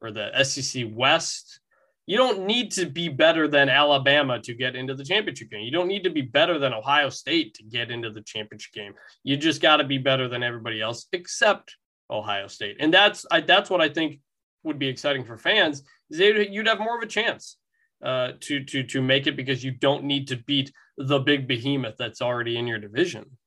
or 0.00 0.10
the 0.10 0.30
SEC 0.44 0.86
West, 0.92 1.60
You 2.08 2.16
don't 2.16 2.46
need 2.46 2.70
to 2.72 2.86
be 2.86 3.10
better 3.10 3.46
than 3.48 3.68
Alabama 3.68 4.40
to 4.40 4.54
get 4.54 4.74
into 4.74 4.94
the 4.94 5.04
championship 5.04 5.50
game. 5.50 5.60
You 5.60 5.70
don't 5.70 5.88
need 5.88 6.04
to 6.04 6.10
be 6.10 6.22
better 6.22 6.58
than 6.58 6.72
Ohio 6.72 7.10
State 7.10 7.52
to 7.56 7.62
get 7.64 7.90
into 7.90 8.10
the 8.10 8.22
championship 8.22 8.72
game. 8.72 8.94
You 9.24 9.36
just 9.36 9.60
got 9.60 9.76
to 9.76 9.84
be 9.84 9.98
better 9.98 10.26
than 10.26 10.42
everybody 10.42 10.80
else 10.80 11.06
except 11.12 11.76
Ohio 12.10 12.46
State. 12.46 12.78
And 12.80 12.94
that's 12.94 13.26
I, 13.30 13.42
that's 13.42 13.68
what 13.68 13.82
I 13.82 13.90
think 13.90 14.20
would 14.62 14.78
be 14.78 14.88
exciting 14.88 15.22
for 15.22 15.36
fans. 15.36 15.82
Is 16.10 16.20
you'd 16.50 16.66
have 16.68 16.78
more 16.78 16.96
of 16.96 17.02
a 17.02 17.06
chance 17.06 17.56
uh, 18.02 18.32
to 18.40 18.64
to 18.64 18.82
to 18.84 19.02
make 19.02 19.26
it 19.26 19.36
because 19.36 19.62
you 19.62 19.70
don't 19.72 20.04
need 20.04 20.28
to 20.28 20.36
beat 20.36 20.72
the 20.96 21.18
big 21.18 21.46
behemoth 21.46 21.96
that's 21.98 22.22
already 22.22 22.56
in 22.56 22.66
your 22.66 22.78
division. 22.78 23.38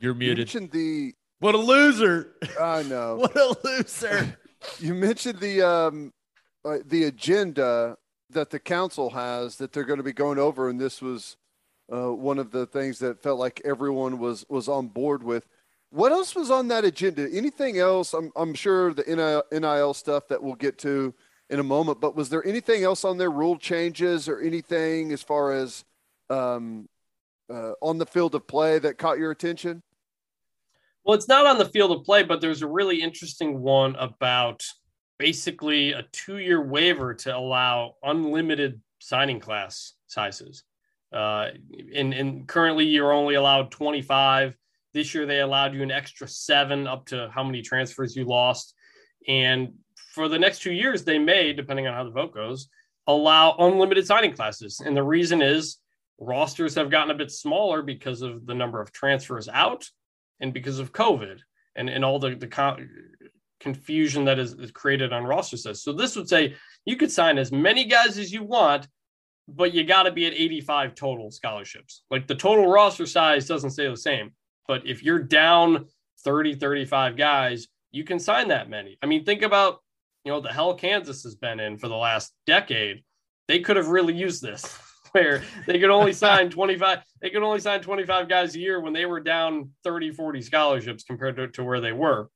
You're 0.00 0.12
You 0.14 0.18
muted. 0.18 0.38
mentioned 0.38 0.70
the. 0.70 1.14
What 1.40 1.54
a 1.54 1.58
loser! 1.58 2.34
I 2.60 2.82
know. 2.88 3.16
What 3.16 3.36
a 3.36 3.56
loser! 3.64 4.36
You 4.80 4.92
mentioned 4.92 5.38
the 5.38 5.62
um, 5.62 6.12
uh, 6.64 6.78
the 6.84 7.04
agenda 7.04 7.96
that 8.30 8.50
the 8.50 8.58
council 8.58 9.10
has 9.10 9.54
that 9.58 9.70
they're 9.72 9.84
going 9.84 9.98
to 9.98 10.02
be 10.02 10.12
going 10.12 10.36
over, 10.40 10.68
and 10.68 10.80
this 10.80 11.00
was 11.00 11.36
uh, 11.92 12.12
one 12.12 12.40
of 12.40 12.50
the 12.50 12.66
things 12.66 12.98
that 12.98 13.22
felt 13.22 13.38
like 13.38 13.62
everyone 13.64 14.18
was 14.18 14.44
was 14.48 14.68
on 14.68 14.88
board 14.88 15.22
with. 15.22 15.46
What 15.90 16.12
else 16.12 16.34
was 16.34 16.50
on 16.50 16.68
that 16.68 16.84
agenda? 16.84 17.28
Anything 17.32 17.78
else? 17.78 18.12
I'm 18.12 18.30
I'm 18.36 18.54
sure 18.54 18.92
the 18.92 19.04
NIL, 19.04 19.42
NIL 19.50 19.94
stuff 19.94 20.28
that 20.28 20.42
we'll 20.42 20.54
get 20.54 20.78
to 20.78 21.14
in 21.50 21.60
a 21.60 21.62
moment, 21.64 22.00
but 22.00 22.14
was 22.14 22.28
there 22.28 22.46
anything 22.46 22.84
else 22.84 23.04
on 23.04 23.16
there, 23.16 23.30
rule 23.30 23.56
changes 23.56 24.28
or 24.28 24.38
anything 24.40 25.12
as 25.12 25.22
far 25.22 25.52
as 25.52 25.84
um, 26.28 26.88
uh, 27.50 27.72
on 27.80 27.96
the 27.96 28.04
field 28.04 28.34
of 28.34 28.46
play 28.46 28.78
that 28.78 28.98
caught 28.98 29.18
your 29.18 29.30
attention? 29.30 29.82
Well, 31.04 31.16
it's 31.16 31.28
not 31.28 31.46
on 31.46 31.56
the 31.56 31.64
field 31.64 31.92
of 31.92 32.04
play, 32.04 32.22
but 32.22 32.42
there's 32.42 32.60
a 32.60 32.66
really 32.66 33.00
interesting 33.00 33.60
one 33.60 33.96
about 33.96 34.62
basically 35.18 35.92
a 35.92 36.02
two 36.12 36.36
year 36.36 36.60
waiver 36.62 37.14
to 37.14 37.34
allow 37.34 37.94
unlimited 38.02 38.80
signing 38.98 39.40
class 39.40 39.94
sizes. 40.06 40.64
Uh, 41.10 41.48
and, 41.94 42.12
and 42.12 42.46
currently, 42.46 42.84
you're 42.84 43.12
only 43.12 43.36
allowed 43.36 43.70
25. 43.70 44.54
This 44.98 45.14
year, 45.14 45.26
they 45.26 45.38
allowed 45.38 45.74
you 45.74 45.84
an 45.84 45.92
extra 45.92 46.26
seven 46.26 46.88
up 46.88 47.06
to 47.06 47.30
how 47.32 47.44
many 47.44 47.62
transfers 47.62 48.16
you 48.16 48.24
lost. 48.24 48.74
And 49.28 49.74
for 50.12 50.28
the 50.28 50.40
next 50.40 50.60
two 50.60 50.72
years, 50.72 51.04
they 51.04 51.20
may, 51.20 51.52
depending 51.52 51.86
on 51.86 51.94
how 51.94 52.02
the 52.02 52.10
vote 52.10 52.34
goes, 52.34 52.68
allow 53.06 53.54
unlimited 53.60 54.08
signing 54.08 54.32
classes. 54.32 54.82
And 54.84 54.96
the 54.96 55.04
reason 55.04 55.40
is 55.40 55.76
rosters 56.18 56.74
have 56.74 56.90
gotten 56.90 57.12
a 57.12 57.14
bit 57.16 57.30
smaller 57.30 57.80
because 57.80 58.22
of 58.22 58.44
the 58.44 58.56
number 58.56 58.80
of 58.80 58.90
transfers 58.90 59.48
out 59.48 59.88
and 60.40 60.52
because 60.52 60.80
of 60.80 60.92
COVID 60.92 61.38
and, 61.76 61.88
and 61.88 62.04
all 62.04 62.18
the, 62.18 62.34
the 62.34 62.48
con- 62.48 62.90
confusion 63.60 64.24
that 64.24 64.40
is, 64.40 64.54
is 64.54 64.72
created 64.72 65.12
on 65.12 65.22
roster 65.22 65.56
sets. 65.56 65.84
So 65.84 65.92
this 65.92 66.16
would 66.16 66.28
say 66.28 66.56
you 66.84 66.96
could 66.96 67.12
sign 67.12 67.38
as 67.38 67.52
many 67.52 67.84
guys 67.84 68.18
as 68.18 68.32
you 68.32 68.42
want, 68.42 68.88
but 69.46 69.72
you 69.72 69.84
got 69.84 70.02
to 70.02 70.10
be 70.10 70.26
at 70.26 70.32
85 70.32 70.96
total 70.96 71.30
scholarships. 71.30 72.02
Like 72.10 72.26
the 72.26 72.34
total 72.34 72.66
roster 72.66 73.06
size 73.06 73.46
doesn't 73.46 73.70
stay 73.70 73.88
the 73.88 73.96
same. 73.96 74.32
But 74.68 74.86
if 74.86 75.02
you're 75.02 75.18
down 75.18 75.86
30, 76.20 76.54
35 76.54 77.16
guys, 77.16 77.66
you 77.90 78.04
can 78.04 78.20
sign 78.20 78.48
that 78.48 78.68
many. 78.68 78.98
I 79.02 79.06
mean, 79.06 79.24
think 79.24 79.42
about, 79.42 79.80
you 80.24 80.30
know, 80.30 80.40
the 80.40 80.52
hell 80.52 80.74
Kansas 80.74 81.22
has 81.24 81.34
been 81.34 81.58
in 81.58 81.78
for 81.78 81.88
the 81.88 81.96
last 81.96 82.34
decade. 82.46 83.02
They 83.48 83.60
could 83.60 83.76
have 83.76 83.88
really 83.88 84.14
used 84.14 84.42
this 84.42 84.78
where 85.12 85.42
they 85.66 85.78
could 85.78 85.90
only 85.90 86.12
sign 86.26 86.50
25 86.50 86.98
they 87.22 87.30
could 87.30 87.42
only 87.42 87.60
sign 87.60 87.80
25 87.80 88.28
guys 88.28 88.54
a 88.54 88.58
year 88.58 88.78
when 88.80 88.92
they 88.92 89.06
were 89.06 89.20
down 89.20 89.70
30 89.84 90.12
40 90.12 90.42
scholarships 90.42 91.02
compared 91.02 91.36
to, 91.36 91.48
to 91.48 91.64
where 91.64 91.80
they 91.80 91.92
were 91.92 92.28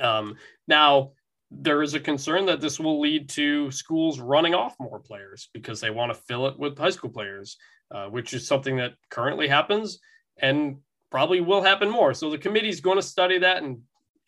um, 0.00 0.36
now 0.68 1.10
there 1.50 1.82
is 1.82 1.94
a 1.94 2.00
concern 2.00 2.46
that 2.46 2.60
this 2.60 2.78
will 2.78 3.00
lead 3.00 3.28
to 3.30 3.72
schools 3.72 4.20
running 4.20 4.54
off 4.54 4.76
more 4.78 5.00
players 5.00 5.48
because 5.52 5.80
they 5.80 5.90
want 5.90 6.12
to 6.12 6.22
fill 6.28 6.46
it 6.46 6.56
with 6.56 6.78
high 6.78 6.90
school 6.90 7.10
players 7.10 7.56
uh, 7.90 8.06
which 8.06 8.34
is 8.34 8.46
something 8.46 8.76
that 8.76 8.94
currently 9.10 9.48
happens 9.48 9.98
and 10.38 10.76
probably 11.10 11.40
will 11.40 11.62
happen 11.62 11.88
more 11.90 12.14
so 12.14 12.30
the 12.30 12.38
committee 12.38 12.68
is 12.68 12.80
going 12.80 12.96
to 12.96 13.02
study 13.02 13.38
that 13.38 13.62
and 13.62 13.78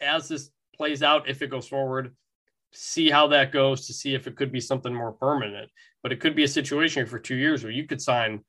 as 0.01 0.29
this 0.29 0.51
plays 0.77 1.03
out 1.03 1.29
if 1.29 1.43
it 1.43 1.51
goes 1.51 1.67
forward 1.67 2.15
see 2.73 3.11
how 3.11 3.27
that 3.27 3.53
goes 3.53 3.87
to 3.87 3.93
see 3.93 4.15
if 4.15 4.27
it 4.27 4.37
could 4.37 4.53
be 4.53 4.61
something 4.61 4.95
more 4.95 5.13
permanent 5.13 5.71
but 6.03 6.13
it 6.13 6.21
could 6.21 6.35
be 6.35 6.45
a 6.45 6.49
situation 6.49 7.07
for 7.07 7.19
two 7.19 7.35
years 7.35 7.63
where 7.63 7.73
you 7.73 7.87
could 7.87 8.01
sign 8.01 8.41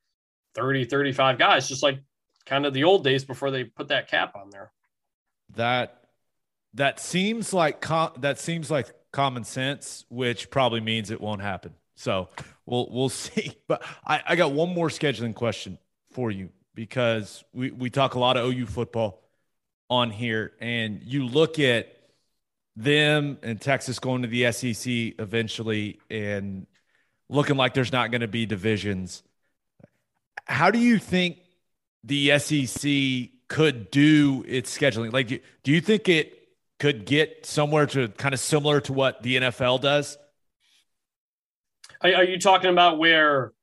30 0.55 0.85
35 0.85 1.37
guys 1.37 1.67
just 1.67 1.83
like 1.83 1.99
kind 2.45 2.65
of 2.65 2.73
the 2.73 2.83
old 2.83 3.03
days 3.03 3.23
before 3.23 3.51
they 3.51 3.63
put 3.63 3.87
that 3.87 4.09
cap 4.09 4.35
on 4.35 4.49
there 4.49 4.71
that 5.55 5.99
that 6.73 6.99
seems 6.99 7.53
like 7.53 7.81
com- 7.81 8.13
that 8.17 8.39
seems 8.39 8.69
like 8.69 8.91
common 9.11 9.43
sense, 9.43 10.05
which 10.09 10.49
probably 10.49 10.81
means 10.81 11.11
it 11.11 11.21
won't 11.21 11.41
happen. 11.41 11.73
So 11.95 12.29
we'll 12.65 12.87
we'll 12.91 13.09
see. 13.09 13.55
But 13.67 13.83
I, 14.05 14.21
I 14.25 14.35
got 14.35 14.51
one 14.51 14.73
more 14.73 14.89
scheduling 14.89 15.35
question 15.35 15.77
for 16.11 16.31
you 16.31 16.49
because 16.75 17.43
we, 17.53 17.71
we 17.71 17.89
talk 17.89 18.15
a 18.15 18.19
lot 18.19 18.37
of 18.37 18.45
OU 18.45 18.65
football 18.67 19.21
on 19.89 20.11
here, 20.11 20.53
and 20.59 21.01
you 21.03 21.25
look 21.25 21.59
at 21.59 21.95
them 22.75 23.37
and 23.43 23.59
Texas 23.59 23.99
going 23.99 24.21
to 24.21 24.27
the 24.27 24.51
SEC 24.51 25.19
eventually 25.19 25.99
and 26.09 26.65
looking 27.27 27.57
like 27.57 27.73
there's 27.73 27.91
not 27.91 28.11
going 28.11 28.21
to 28.21 28.27
be 28.27 28.45
divisions. 28.45 29.23
How 30.45 30.71
do 30.71 30.79
you 30.79 30.97
think 30.97 31.39
the 32.03 32.39
SEC 32.39 33.31
could 33.49 33.91
do 33.91 34.45
its 34.47 34.75
scheduling? 34.75 35.11
Like, 35.11 35.27
do, 35.27 35.39
do 35.63 35.71
you 35.71 35.81
think 35.81 36.07
it 36.07 36.35
could 36.79 37.05
get 37.05 37.45
somewhere 37.45 37.85
to 37.87 38.07
kind 38.09 38.33
of 38.33 38.39
similar 38.39 38.79
to 38.81 38.93
what 38.93 39.21
the 39.21 39.37
NFL 39.37 39.81
does? 39.81 40.17
are, 42.01 42.15
are 42.15 42.23
you 42.23 42.39
talking 42.39 42.69
about 42.69 42.97
where 42.97 43.53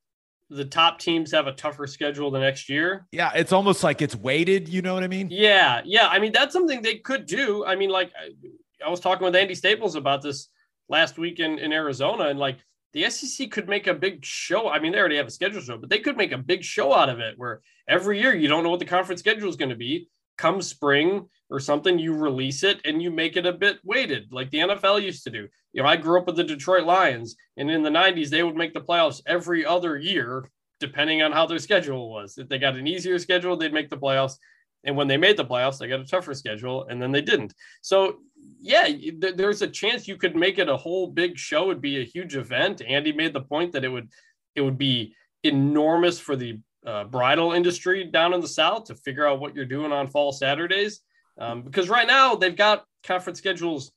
the 0.49 0.65
top 0.65 0.99
teams 0.99 1.33
have 1.33 1.47
a 1.47 1.53
tougher 1.53 1.87
schedule 1.87 2.31
the 2.31 2.39
next 2.39 2.69
year 2.69 3.07
Yeah, 3.13 3.33
it's 3.35 3.53
almost 3.53 3.83
like 3.83 4.01
it's 4.01 4.15
weighted. 4.15 4.69
You 4.69 4.83
know 4.83 4.95
what 4.95 5.03
I 5.03 5.09
mean? 5.09 5.29
yeah 5.31 5.81
yeah 5.85 6.07
i 6.09 6.19
mean 6.19 6.33
that's 6.33 6.53
something 6.53 6.83
they 6.83 6.97
could 6.97 7.27
do 7.27 7.65
i 7.65 7.75
mean 7.75 7.91
like 7.91 8.13
I, 8.19 8.87
I 8.87 8.91
was 8.91 9.01
talking 9.01 9.25
with 9.25 9.35
andy 9.37 9.55
staples 9.55 9.97
about 9.97 10.23
this 10.23 10.49
last 10.89 11.19
week 11.19 11.41
in, 11.41 11.59
in 11.59 11.73
arizona 11.73 12.25
and 12.25 12.39
like 12.39 12.59
the 12.93 13.09
sec 13.11 13.51
could 13.51 13.69
make 13.69 13.87
a 13.87 13.95
big 13.95 14.25
show 14.25 14.69
i 14.69 14.79
mean 14.79 14.93
they 14.93 14.99
already 14.99 15.17
have 15.17 15.27
a 15.27 15.31
schedule 15.31 15.61
show 15.61 15.79
but 15.79 15.91
they 15.91 15.99
could 15.99 16.17
make 16.17 16.33
a 16.33 16.39
big 16.39 16.63
show 16.63 16.93
out 16.93 17.09
of 17.09 17.19
it 17.19 17.35
where 17.37 17.61
every 17.89 18.21
year 18.21 18.35
you 18.35 18.49
don't 18.49 18.63
know 18.63 18.71
what 18.71 18.79
the 18.79 18.87
conference 18.87 19.21
schedule 19.21 19.49
is 19.49 19.57
going 19.57 19.69
to 19.71 19.77
be 19.77 20.09
come 20.37 20.63
spring 20.63 21.29
or 21.51 21.61
something, 21.61 21.99
you 21.99 22.15
release 22.15 22.63
it 22.63 22.81
and 22.85 23.03
you 23.03 23.11
make 23.11 23.37
it 23.37 23.47
a 23.47 23.53
bit 23.53 23.79
weighted, 23.85 24.33
like 24.33 24.51
the 24.51 24.59
NFL 24.59 25.03
used 25.03 25.25
to 25.25 25.31
do. 25.31 25.49
You 25.73 25.83
know, 25.83 25.89
I 25.89 25.97
grew 25.97 26.19
up 26.19 26.27
with 26.27 26.37
the 26.37 26.45
Detroit 26.45 26.85
Lions, 26.85 27.37
and 27.57 27.71
in 27.71 27.83
the 27.83 27.91
90s, 27.91 28.31
they 28.31 28.43
would 28.43 28.57
make 28.57 28.75
the 28.75 28.81
playoffs 28.81 29.21
every 29.27 29.65
other 29.65 29.97
year, 29.97 30.51
depending 30.81 31.23
on 31.23 31.33
how 31.33 31.47
their 31.47 31.59
schedule 31.59 32.11
was. 32.11 32.39
If 32.39 32.49
they 32.49 32.59
got 32.59 32.77
an 32.77 32.87
easier 32.87 33.19
schedule, 33.19 33.57
they'd 33.57 33.73
make 33.73 33.91
the 33.91 33.99
playoffs. 33.99 34.37
And 34.85 34.97
when 34.97 35.09
they 35.09 35.17
made 35.17 35.37
the 35.37 35.45
playoffs, 35.45 35.79
they 35.79 35.89
got 35.89 36.01
a 36.01 36.07
tougher 36.07 36.35
schedule, 36.35 36.87
and 36.89 37.01
then 37.01 37.13
they 37.13 37.21
didn't. 37.21 37.55
So, 37.83 38.19
yeah, 38.61 38.85
th- 38.87 39.37
there's 39.37 39.63
a 39.63 39.69
chance 39.69 40.07
you 40.07 40.17
could 40.17 40.37
make 40.37 40.59
it 40.59 40.69
a 40.69 40.77
whole 40.77 41.09
big 41.09 41.37
show. 41.37 41.71
It'd 41.71 41.83
be 41.83 42.01
a 42.01 42.05
huge 42.05 42.37
event. 42.37 42.83
Andy 42.87 43.13
made 43.13 43.33
the 43.33 43.41
point 43.41 43.73
that 43.73 43.85
it 43.85 43.89
would 43.89 44.09
it 44.55 44.63
would 44.63 44.79
be 44.79 45.15
enormous 45.45 46.19
for 46.19 46.37
the 46.37 46.59
uh, 46.87 47.05
bridal 47.05 47.53
industry 47.53 48.05
down 48.05 48.33
in 48.33 48.41
the 48.41 48.49
South 48.49 48.85
to 48.85 48.95
figure 48.95 49.27
out 49.27 49.41
what 49.41 49.55
you're 49.55 49.65
doing 49.65 49.93
on 49.93 50.07
fall 50.07 50.33
Saturdays. 50.33 51.01
Um, 51.39 51.63
because 51.63 51.89
right 51.89 52.07
now 52.07 52.35
they've 52.35 52.57
got 52.57 52.85
conference 53.03 53.39
schedules 53.39 53.93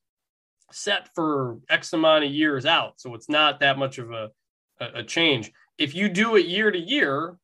set 0.71 1.09
for 1.15 1.59
X 1.69 1.93
amount 1.93 2.25
of 2.25 2.31
years 2.31 2.65
out. 2.65 2.99
So 2.99 3.13
it's 3.15 3.29
not 3.29 3.59
that 3.61 3.77
much 3.77 3.97
of 3.97 4.11
a, 4.11 4.29
a, 4.79 5.03
change. 5.03 5.51
If 5.77 5.95
you 5.95 6.09
do 6.09 6.35
it 6.35 6.45
year 6.45 6.69
to 6.71 6.77
year, 6.77 7.37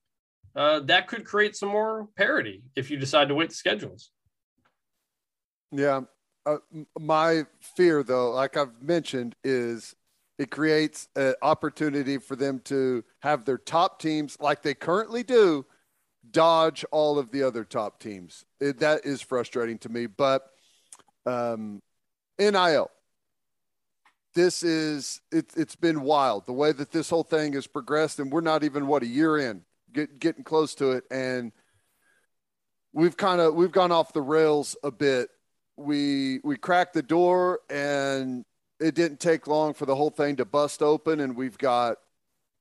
uh, 0.55 0.81
that 0.81 1.07
could 1.07 1.25
create 1.25 1.55
some 1.55 1.69
more 1.69 2.07
parity 2.15 2.63
if 2.75 2.91
you 2.91 2.97
decide 2.97 3.29
to 3.29 3.35
wait 3.35 3.49
the 3.49 3.55
schedules. 3.55 4.11
Yeah. 5.71 6.01
Uh, 6.45 6.57
my 6.99 7.45
fear, 7.75 8.03
though, 8.03 8.31
like 8.31 8.55
I've 8.57 8.81
mentioned, 8.81 9.35
is 9.43 9.95
it 10.37 10.51
creates 10.51 11.07
an 11.15 11.35
opportunity 11.41 12.17
for 12.17 12.35
them 12.35 12.59
to 12.65 13.03
have 13.19 13.45
their 13.45 13.57
top 13.57 13.99
teams, 13.99 14.37
like 14.39 14.61
they 14.61 14.73
currently 14.73 15.23
do, 15.23 15.65
dodge 16.31 16.83
all 16.91 17.17
of 17.17 17.31
the 17.31 17.43
other 17.43 17.63
top 17.63 17.99
teams. 17.99 18.45
It, 18.59 18.79
that 18.79 19.05
is 19.05 19.21
frustrating 19.21 19.77
to 19.79 19.89
me. 19.89 20.07
But 20.07 20.43
um, 21.25 21.81
NIL, 22.37 22.91
this 24.33 24.63
is 24.63 25.21
it, 25.31 25.51
it's 25.55 25.77
been 25.77 26.01
wild 26.01 26.45
the 26.45 26.53
way 26.53 26.73
that 26.73 26.91
this 26.91 27.09
whole 27.09 27.23
thing 27.23 27.53
has 27.53 27.67
progressed, 27.67 28.19
and 28.19 28.31
we're 28.31 28.41
not 28.41 28.63
even 28.63 28.87
what 28.87 29.03
a 29.03 29.07
year 29.07 29.37
in, 29.37 29.61
get, 29.93 30.19
getting 30.19 30.43
close 30.43 30.75
to 30.75 30.91
it, 30.91 31.05
and 31.09 31.53
we've 32.91 33.15
kind 33.15 33.39
of 33.39 33.55
we've 33.55 33.71
gone 33.71 33.93
off 33.93 34.11
the 34.11 34.21
rails 34.21 34.75
a 34.83 34.91
bit. 34.91 35.29
We 35.77 36.41
we 36.43 36.57
cracked 36.57 36.93
the 36.93 37.01
door, 37.01 37.61
and 37.69 38.43
it 38.79 38.95
didn't 38.95 39.19
take 39.19 39.47
long 39.47 39.73
for 39.73 39.85
the 39.85 39.95
whole 39.95 40.09
thing 40.09 40.35
to 40.37 40.45
bust 40.45 40.81
open, 40.81 41.19
and 41.19 41.35
we've 41.35 41.57
got 41.57 41.97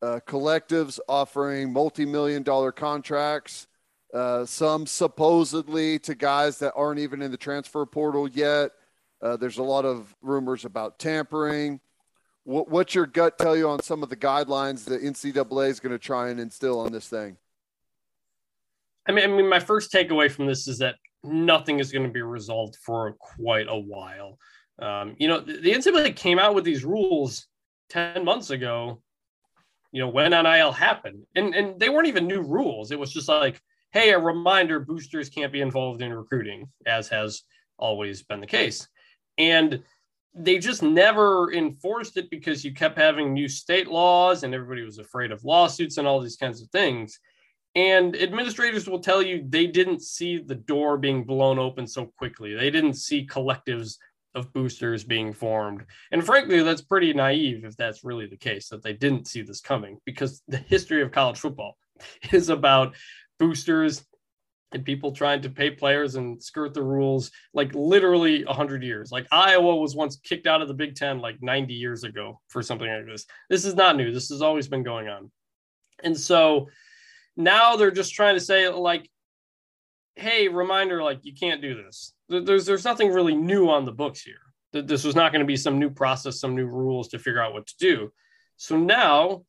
uh, 0.03 0.21
collectives 0.27 0.99
offering 1.09 1.73
multi-million 1.73 2.43
dollar 2.43 2.73
contracts, 2.73 3.67
uh, 4.13 4.45
some 4.45 4.87
supposedly 4.87 5.99
to 5.99 6.15
guys 6.15 6.59
that 6.59 6.73
aren't 6.77 7.01
even 7.01 7.23
in 7.23 7.31
the 7.31 7.37
transfer 7.37 7.85
portal 7.87 8.29
yet. 8.29 8.71
Uh, 9.23 9.37
there's 9.37 9.59
a 9.59 9.63
lot 9.63 9.85
of 9.85 10.15
rumors 10.21 10.65
about 10.65 10.99
tampering. 10.99 11.81
What, 12.45 12.69
what's 12.69 12.95
your 12.95 13.07
gut 13.07 13.39
tell 13.39 13.57
you 13.57 13.69
on 13.69 13.83
some 13.83 14.03
of 14.03 14.11
the 14.11 14.17
guidelines 14.17 14.85
that 14.85 15.03
NCAA 15.03 15.71
is 15.71 15.81
going 15.81 15.93
to 15.93 15.99
try 15.99 16.29
and 16.29 16.39
instill 16.39 16.81
on 16.81 16.93
this 16.93 17.09
thing? 17.09 17.39
I 19.09 19.13
mean, 19.13 19.25
I 19.25 19.27
mean, 19.29 19.49
my 19.49 19.61
first 19.61 19.93
takeaway 19.93 20.31
from 20.31 20.47
this 20.47 20.69
is 20.69 20.79
that 20.79 20.97
nothing 21.23 21.79
is 21.79 21.91
going 21.91 22.05
to 22.05 22.13
be 22.13 22.23
resolved 22.23 22.77
for 22.77 23.13
quite 23.15 23.67
a 23.69 23.79
while. 23.79 24.39
Um, 24.79 25.15
you 25.19 25.29
know, 25.29 25.41
the, 25.41 25.55
the 25.55 25.73
NCAA 25.73 26.17
came 26.17 26.39
out 26.39 26.55
with 26.55 26.65
these 26.65 26.85
rules 26.85 27.47
10 27.91 28.25
months 28.25 28.51
ago, 28.51 29.01
you 29.93 30.01
know, 30.01 30.09
when 30.09 30.31
NIL 30.31 30.73
happened. 30.73 31.25
And, 31.37 31.55
and 31.55 31.79
they 31.79 31.89
weren't 31.89 32.09
even 32.09 32.27
new 32.27 32.43
rules. 32.43 32.91
It 32.91 32.99
was 32.99 33.13
just 33.13 33.29
like, 33.29 33.61
hey, 33.93 34.11
a 34.11 34.19
reminder 34.19 34.81
boosters 34.81 35.29
can't 35.29 35.53
be 35.53 35.61
involved 35.61 36.03
in 36.03 36.13
recruiting, 36.13 36.69
as 36.87 37.09
has 37.09 37.43
always 37.79 38.23
been 38.23 38.41
the 38.41 38.47
case. 38.47 38.89
And 39.39 39.83
they 40.35 40.59
just 40.59 40.83
never 40.83 41.53
enforced 41.53 42.17
it 42.17 42.29
because 42.29 42.65
you 42.65 42.75
kept 42.75 42.99
having 42.99 43.33
new 43.33 43.49
state 43.49 43.87
laws 43.87 44.43
and 44.43 44.53
everybody 44.53 44.83
was 44.83 44.99
afraid 44.99 45.31
of 45.31 45.45
lawsuits 45.45 45.97
and 45.97 46.09
all 46.09 46.21
these 46.21 46.37
kinds 46.37 46.61
of 46.61 46.69
things. 46.71 47.21
And 47.77 48.17
administrators 48.17 48.89
will 48.89 49.01
tell 49.01 49.23
you 49.23 49.45
they 49.49 49.67
didn't 49.67 50.03
see 50.03 50.39
the 50.39 50.55
door 50.55 50.97
being 50.97 51.25
blown 51.25 51.59
open 51.59 51.87
so 51.87 52.07
quickly. 52.19 52.55
They 52.55 52.71
didn't 52.71 52.95
see 52.95 53.27
collectives 53.27 53.97
of 54.35 54.53
boosters 54.53 55.05
being 55.05 55.33
formed. 55.33 55.85
And 56.13 56.25
frankly, 56.25 56.63
that's 56.63 56.83
pretty 56.83 57.13
naive 57.13 57.65
if 57.65 57.77
that's 57.77 58.05
really 58.05 58.27
the 58.27 58.37
case, 58.37 58.69
that 58.69 58.83
they 58.83 58.93
didn't 58.93 59.29
see 59.29 59.43
this 59.43 59.61
coming, 59.61 59.99
because 60.05 60.43
the 60.49 60.57
history 60.57 61.03
of 61.03 61.13
college 61.13 61.39
football 61.39 61.77
is 62.33 62.49
about 62.49 62.95
boosters 63.39 64.05
and 64.73 64.85
people 64.85 65.13
trying 65.13 65.41
to 65.41 65.49
pay 65.49 65.71
players 65.71 66.17
and 66.17 66.43
skirt 66.43 66.75
the 66.75 66.83
rules 66.83 67.31
like 67.55 67.73
literally 67.75 68.45
100 68.45 68.83
years. 68.83 69.13
Like 69.13 69.27
Iowa 69.31 69.77
was 69.77 69.95
once 69.95 70.17
kicked 70.17 70.49
out 70.49 70.63
of 70.63 70.69
the 70.69 70.75
Big 70.75 70.97
Ten 70.97 71.21
like 71.21 71.41
90 71.41 71.75
years 71.75 72.03
ago 72.03 72.41
for 72.49 72.61
something 72.61 72.89
like 72.89 73.07
this. 73.07 73.25
This 73.49 73.65
is 73.65 73.77
not 73.77 73.97
new. 73.97 74.13
This 74.13 74.31
has 74.31 74.43
always 74.43 74.67
been 74.67 74.83
going 74.83 75.09
on. 75.09 75.31
And 76.03 76.19
so 76.19 76.69
now 77.37 77.77
they're 77.77 77.93
just 77.93 78.15
trying 78.15 78.35
to 78.35 78.41
say, 78.41 78.69
like, 78.69 79.09
hey, 80.17 80.49
reminder, 80.49 81.03
like, 81.03 81.21
you 81.23 81.35
can't 81.35 81.61
do 81.61 81.83
this. 81.83 82.13
There's, 82.29 82.67
there's 82.67 82.85
nothing 82.85 83.13
really 83.13 83.35
new 83.35 83.69
on 83.69 83.85
the 83.85 83.93
books 83.93 84.23
here. 84.23 84.41
This 84.73 85.05
was 85.05 85.15
not 85.15 85.33
going 85.33 85.41
to 85.41 85.47
be 85.47 85.57
some 85.57 85.79
new 85.79 85.91
process, 85.91 86.41
some 86.41 86.57
new 86.57 86.67
rules 86.67 87.09
to 87.09 87.19
figure 87.19 87.43
out 87.43 87.53
what 87.53 87.67
to 87.67 87.75
do. 87.79 88.13
So 88.57 88.77
now 88.77 89.45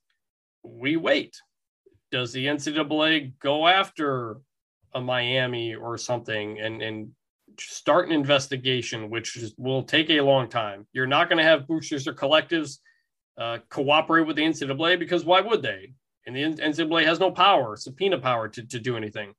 we 0.63 0.97
wait. 0.97 1.35
Does 2.11 2.31
the 2.31 2.45
NCAA 2.45 3.33
go 3.39 3.67
after 3.67 4.37
a 4.93 5.01
Miami 5.01 5.75
or 5.75 5.97
something 5.97 6.59
and 6.59 6.81
and 6.81 7.11
start 7.59 8.07
an 8.07 8.13
investigation, 8.13 9.09
which 9.09 9.37
is, 9.37 9.53
will 9.57 9.83
take 9.83 10.09
a 10.09 10.21
long 10.21 10.49
time. 10.49 10.87
You're 10.93 11.07
not 11.07 11.29
going 11.29 11.37
to 11.37 11.43
have 11.43 11.67
boosters 11.67 12.07
or 12.07 12.13
collectives 12.13 12.79
uh, 13.37 13.59
cooperate 13.69 14.25
with 14.25 14.35
the 14.35 14.43
NCAA 14.43 14.99
because 14.99 15.25
why 15.25 15.41
would 15.41 15.61
they? 15.61 15.93
And 16.25 16.35
the 16.35 16.41
NCAA 16.41 17.05
has 17.05 17.19
no 17.19 17.31
power, 17.31 17.75
subpoena 17.75 18.17
power 18.17 18.47
to, 18.49 18.65
to 18.65 18.79
do 18.79 18.97
anything. 18.97 19.33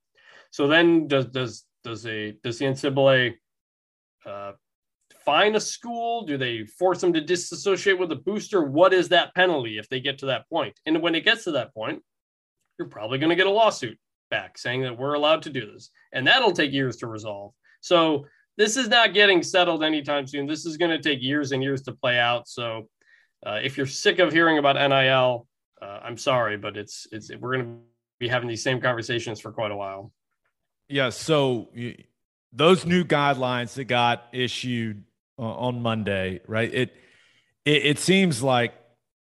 So 0.50 0.66
then 0.66 1.08
does 1.08 1.26
does 1.26 1.64
does 1.84 2.06
a 2.06 2.32
does 2.42 2.58
the 2.58 2.66
NCAA 2.66 3.34
uh, 4.24 4.52
fine 5.24 5.54
a 5.54 5.60
school? 5.60 6.24
Do 6.24 6.36
they 6.36 6.64
force 6.64 7.00
them 7.00 7.12
to 7.12 7.20
disassociate 7.20 7.98
with 7.98 8.12
a 8.12 8.16
booster? 8.16 8.62
What 8.62 8.92
is 8.92 9.08
that 9.10 9.34
penalty 9.34 9.78
if 9.78 9.88
they 9.88 10.00
get 10.00 10.18
to 10.18 10.26
that 10.26 10.48
point? 10.48 10.78
And 10.86 11.02
when 11.02 11.14
it 11.14 11.24
gets 11.24 11.44
to 11.44 11.52
that 11.52 11.74
point, 11.74 12.02
you're 12.78 12.88
probably 12.88 13.18
going 13.18 13.30
to 13.30 13.36
get 13.36 13.46
a 13.46 13.50
lawsuit 13.50 13.98
back 14.30 14.58
saying 14.58 14.82
that 14.82 14.98
we're 14.98 15.14
allowed 15.14 15.42
to 15.42 15.50
do 15.50 15.70
this. 15.72 15.90
And 16.12 16.26
that'll 16.26 16.52
take 16.52 16.72
years 16.72 16.96
to 16.98 17.06
resolve. 17.06 17.52
So 17.80 18.26
this 18.56 18.76
is 18.76 18.88
not 18.88 19.14
getting 19.14 19.42
settled 19.42 19.84
anytime 19.84 20.26
soon. 20.26 20.46
This 20.46 20.66
is 20.66 20.76
going 20.76 20.90
to 20.90 21.02
take 21.02 21.22
years 21.22 21.52
and 21.52 21.62
years 21.62 21.82
to 21.82 21.92
play 21.92 22.18
out. 22.18 22.48
So 22.48 22.88
uh, 23.44 23.60
if 23.62 23.76
you're 23.76 23.86
sick 23.86 24.18
of 24.18 24.32
hearing 24.32 24.58
about 24.58 24.76
NIL, 24.76 25.46
uh, 25.80 26.00
I'm 26.02 26.16
sorry, 26.16 26.56
but 26.56 26.76
it's 26.76 27.06
it's 27.12 27.30
we're 27.38 27.54
going 27.56 27.66
to 27.66 27.80
be 28.18 28.28
having 28.28 28.48
these 28.48 28.62
same 28.62 28.80
conversations 28.80 29.40
for 29.40 29.52
quite 29.52 29.70
a 29.70 29.76
while. 29.76 30.10
Yeah. 30.88 31.10
So 31.10 31.68
those 32.52 32.86
new 32.86 33.04
guidelines 33.04 33.74
that 33.74 33.84
got 33.84 34.24
issued 34.32 35.04
uh, 35.38 35.42
on 35.42 35.82
Monday, 35.82 36.40
right? 36.46 36.72
It, 36.72 36.94
it 37.64 37.84
it 37.84 37.98
seems 37.98 38.42
like 38.42 38.74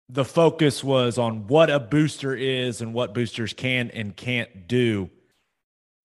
the 0.09 0.25
focus 0.25 0.83
was 0.83 1.19
on 1.19 1.47
what 1.47 1.71
a 1.71 1.79
booster 1.79 2.35
is 2.35 2.81
and 2.81 2.93
what 2.93 3.15
boosters 3.15 3.53
can 3.53 3.91
and 3.91 4.17
can't 4.17 4.67
do. 4.67 5.09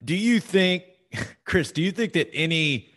Do 0.04 0.16
you 0.16 0.40
think, 0.40 0.84
Chris, 1.46 1.72
do 1.72 1.82
you 1.82 1.92
think 1.92 2.14
that 2.14 2.30
any 2.34 2.90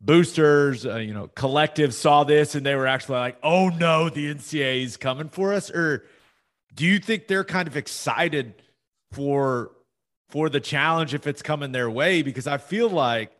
boosters, 0.00 0.86
uh, 0.86 0.96
you 0.96 1.12
know, 1.12 1.26
collective 1.28 1.92
saw 1.92 2.22
this 2.22 2.54
and 2.54 2.64
they 2.64 2.76
were 2.76 2.86
actually 2.86 3.18
like, 3.18 3.38
oh 3.42 3.68
no, 3.68 4.08
the 4.08 4.32
NCAA 4.32 4.84
is 4.84 4.96
coming 4.96 5.28
for 5.28 5.52
us? 5.52 5.70
Or 5.70 6.04
do 6.74 6.86
you 6.86 7.00
think 7.00 7.26
they're 7.26 7.42
kind 7.42 7.66
of 7.66 7.76
excited 7.76 8.54
for 9.10 9.72
for 10.28 10.48
the 10.48 10.60
challenge 10.60 11.14
if 11.14 11.26
it's 11.26 11.42
coming 11.42 11.72
their 11.72 11.90
way? 11.90 12.22
Because 12.22 12.46
I 12.46 12.58
feel 12.58 12.88
like 12.88 13.32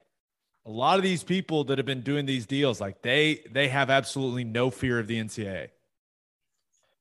a 0.66 0.70
lot 0.70 0.98
of 0.98 1.02
these 1.02 1.24
people 1.24 1.64
that 1.64 1.78
have 1.78 1.86
been 1.86 2.02
doing 2.02 2.26
these 2.26 2.46
deals, 2.46 2.80
like 2.80 3.02
they 3.02 3.44
they 3.50 3.68
have 3.68 3.90
absolutely 3.90 4.44
no 4.44 4.70
fear 4.70 4.98
of 4.98 5.06
the 5.06 5.18
NCAA. 5.18 5.68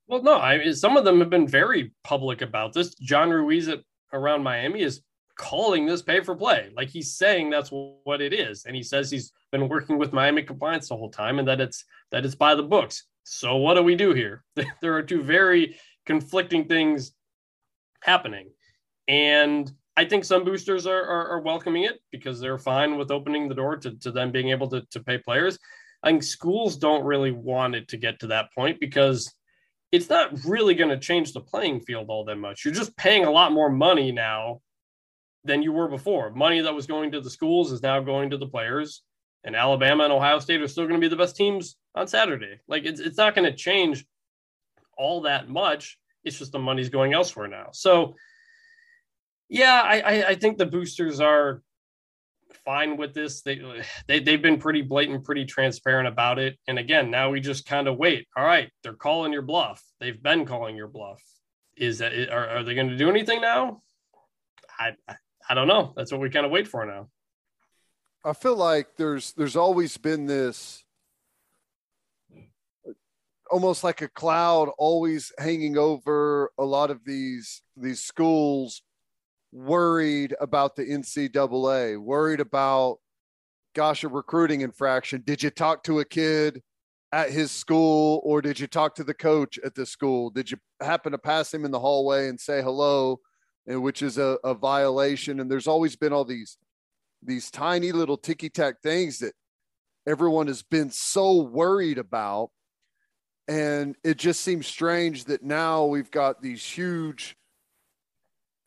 Well, 0.07 0.23
no, 0.23 0.37
I 0.37 0.71
some 0.71 0.95
of 0.95 1.03
them 1.03 1.19
have 1.19 1.29
been 1.29 1.47
very 1.47 1.91
public 2.03 2.41
about 2.41 2.73
this. 2.73 2.95
John 2.95 3.29
Ruiz 3.29 3.67
at 3.67 3.79
around 4.13 4.43
Miami 4.43 4.81
is 4.81 5.01
calling 5.37 5.85
this 5.85 6.01
pay 6.01 6.21
for 6.21 6.35
play. 6.35 6.71
Like 6.75 6.89
he's 6.89 7.13
saying 7.13 7.49
that's 7.49 7.69
what 7.71 8.21
it 8.21 8.33
is. 8.33 8.65
And 8.65 8.75
he 8.75 8.83
says 8.83 9.11
he's 9.11 9.31
been 9.51 9.69
working 9.69 9.97
with 9.97 10.13
Miami 10.13 10.43
compliance 10.43 10.89
the 10.89 10.97
whole 10.97 11.11
time 11.11 11.39
and 11.39 11.47
that 11.47 11.61
it's 11.61 11.85
that 12.11 12.25
it's 12.25 12.35
by 12.35 12.55
the 12.55 12.63
books. 12.63 13.03
So 13.23 13.57
what 13.57 13.75
do 13.75 13.83
we 13.83 13.95
do 13.95 14.13
here? 14.13 14.43
there 14.81 14.95
are 14.95 15.03
two 15.03 15.21
very 15.21 15.77
conflicting 16.05 16.65
things 16.65 17.11
happening. 18.01 18.49
And 19.07 19.71
I 19.95 20.05
think 20.05 20.25
some 20.25 20.43
boosters 20.43 20.85
are, 20.85 21.03
are, 21.03 21.27
are, 21.29 21.41
welcoming 21.41 21.83
it 21.83 21.99
because 22.11 22.39
they're 22.39 22.59
fine 22.59 22.97
with 22.97 23.09
opening 23.09 23.47
the 23.47 23.55
door 23.55 23.77
to, 23.77 23.91
to 23.99 24.11
them 24.11 24.31
being 24.31 24.49
able 24.49 24.69
to, 24.69 24.81
to 24.91 24.99
pay 24.99 25.17
players. 25.17 25.57
I 26.03 26.09
think 26.09 26.23
schools 26.23 26.77
don't 26.77 27.03
really 27.03 27.31
want 27.31 27.75
it 27.75 27.87
to 27.89 27.97
get 27.97 28.19
to 28.19 28.27
that 28.27 28.53
point 28.53 28.79
because 28.79 29.33
it's 29.91 30.09
not 30.09 30.45
really 30.45 30.75
going 30.75 30.89
to 30.89 30.99
change 30.99 31.33
the 31.33 31.41
playing 31.41 31.81
field 31.81 32.07
all 32.09 32.25
that 32.25 32.35
much. 32.35 32.63
You're 32.63 32.73
just 32.73 32.95
paying 32.97 33.25
a 33.25 33.31
lot 33.31 33.51
more 33.51 33.71
money 33.71 34.11
now 34.11 34.61
than 35.43 35.63
you 35.63 35.71
were 35.71 35.87
before. 35.87 36.29
Money 36.31 36.61
that 36.61 36.75
was 36.75 36.85
going 36.85 37.11
to 37.13 37.21
the 37.21 37.29
schools 37.29 37.71
is 37.71 37.81
now 37.81 37.99
going 37.99 38.29
to 38.29 38.37
the 38.37 38.47
players. 38.47 39.01
And 39.43 39.55
Alabama 39.55 40.03
and 40.03 40.13
Ohio 40.13 40.39
State 40.39 40.61
are 40.61 40.67
still 40.67 40.83
going 40.85 40.99
to 40.99 41.05
be 41.05 41.09
the 41.09 41.15
best 41.15 41.35
teams 41.35 41.77
on 41.95 42.07
Saturday. 42.07 42.59
Like 42.67 42.85
it's 42.85 42.99
it's 42.99 43.17
not 43.17 43.33
going 43.33 43.49
to 43.49 43.55
change 43.55 44.05
all 44.97 45.21
that 45.21 45.49
much. 45.49 45.97
It's 46.23 46.37
just 46.37 46.51
the 46.51 46.59
money's 46.59 46.89
going 46.89 47.13
elsewhere 47.13 47.47
now. 47.47 47.69
So 47.71 48.15
yeah, 49.49 49.81
I, 49.83 50.29
I, 50.29 50.35
think 50.35 50.57
the 50.57 50.65
boosters 50.65 51.19
are 51.19 51.61
fine 52.65 52.97
with 52.97 53.13
this. 53.13 53.41
They, 53.41 53.61
they 54.07 54.19
they've 54.19 54.41
been 54.41 54.59
pretty 54.59 54.81
blatant, 54.81 55.23
pretty 55.23 55.45
transparent 55.45 56.07
about 56.07 56.39
it. 56.39 56.57
And 56.67 56.77
again, 56.77 57.09
now 57.09 57.29
we 57.29 57.39
just 57.39 57.65
kind 57.65 57.87
of 57.87 57.97
wait. 57.97 58.27
All 58.35 58.43
right, 58.43 58.69
they're 58.83 58.93
calling 58.93 59.31
your 59.31 59.41
bluff. 59.41 59.81
They've 59.99 60.21
been 60.21 60.45
calling 60.45 60.75
your 60.75 60.87
bluff. 60.87 61.21
Is 61.75 61.99
that 61.99 62.13
are, 62.29 62.49
are 62.49 62.63
they 62.63 62.75
going 62.75 62.89
to 62.89 62.97
do 62.97 63.09
anything 63.09 63.41
now? 63.41 63.81
I 64.79 64.93
I 65.49 65.53
don't 65.53 65.67
know. 65.67 65.93
That's 65.95 66.11
what 66.11 66.21
we 66.21 66.29
kind 66.29 66.45
of 66.45 66.51
wait 66.51 66.67
for 66.67 66.85
now. 66.85 67.09
I 68.25 68.33
feel 68.33 68.55
like 68.55 68.97
there's 68.97 69.33
there's 69.33 69.55
always 69.55 69.95
been 69.97 70.25
this 70.25 70.83
almost 73.49 73.83
like 73.83 74.01
a 74.01 74.09
cloud 74.09 74.69
always 74.77 75.31
hanging 75.37 75.77
over 75.77 76.51
a 76.57 76.65
lot 76.65 76.91
of 76.91 77.05
these 77.05 77.61
these 77.77 78.03
schools 78.03 78.81
worried 79.51 80.35
about 80.39 80.75
the 80.75 80.83
NCAA, 80.83 81.97
worried 81.97 82.39
about, 82.39 82.97
gosh, 83.73 84.03
a 84.03 84.07
recruiting 84.07 84.61
infraction. 84.61 85.23
Did 85.25 85.41
you 85.43 85.49
talk 85.49 85.83
to 85.83 85.99
a 85.99 86.05
kid 86.05 86.61
at 87.11 87.31
his 87.31 87.51
school 87.51 88.21
or 88.23 88.41
did 88.41 88.59
you 88.59 88.67
talk 88.67 88.95
to 88.95 89.03
the 89.03 89.13
coach 89.13 89.57
at 89.63 89.75
the 89.75 89.85
school? 89.85 90.29
Did 90.29 90.51
you 90.51 90.57
happen 90.81 91.11
to 91.13 91.17
pass 91.17 91.53
him 91.53 91.65
in 91.65 91.71
the 91.71 91.79
hallway 91.79 92.27
and 92.27 92.39
say 92.39 92.61
hello, 92.61 93.19
and 93.65 93.81
which 93.81 94.01
is 94.01 94.17
a, 94.17 94.37
a 94.43 94.53
violation? 94.53 95.39
And 95.39 95.49
there's 95.49 95.67
always 95.67 95.95
been 95.95 96.13
all 96.13 96.25
these 96.25 96.57
these 97.23 97.49
tiny 97.49 97.91
little 97.91 98.17
ticky 98.17 98.49
tack 98.49 98.75
things 98.83 99.19
that 99.19 99.33
everyone 100.07 100.47
has 100.47 100.61
been 100.61 100.91
so 100.91 101.41
worried 101.41 101.97
about. 101.97 102.51
And 103.47 103.95
it 104.03 104.17
just 104.17 104.41
seems 104.41 104.67
strange 104.67 105.25
that 105.25 105.41
now 105.41 105.85
we've 105.85 106.11
got 106.11 106.41
these 106.41 106.63
huge 106.63 107.36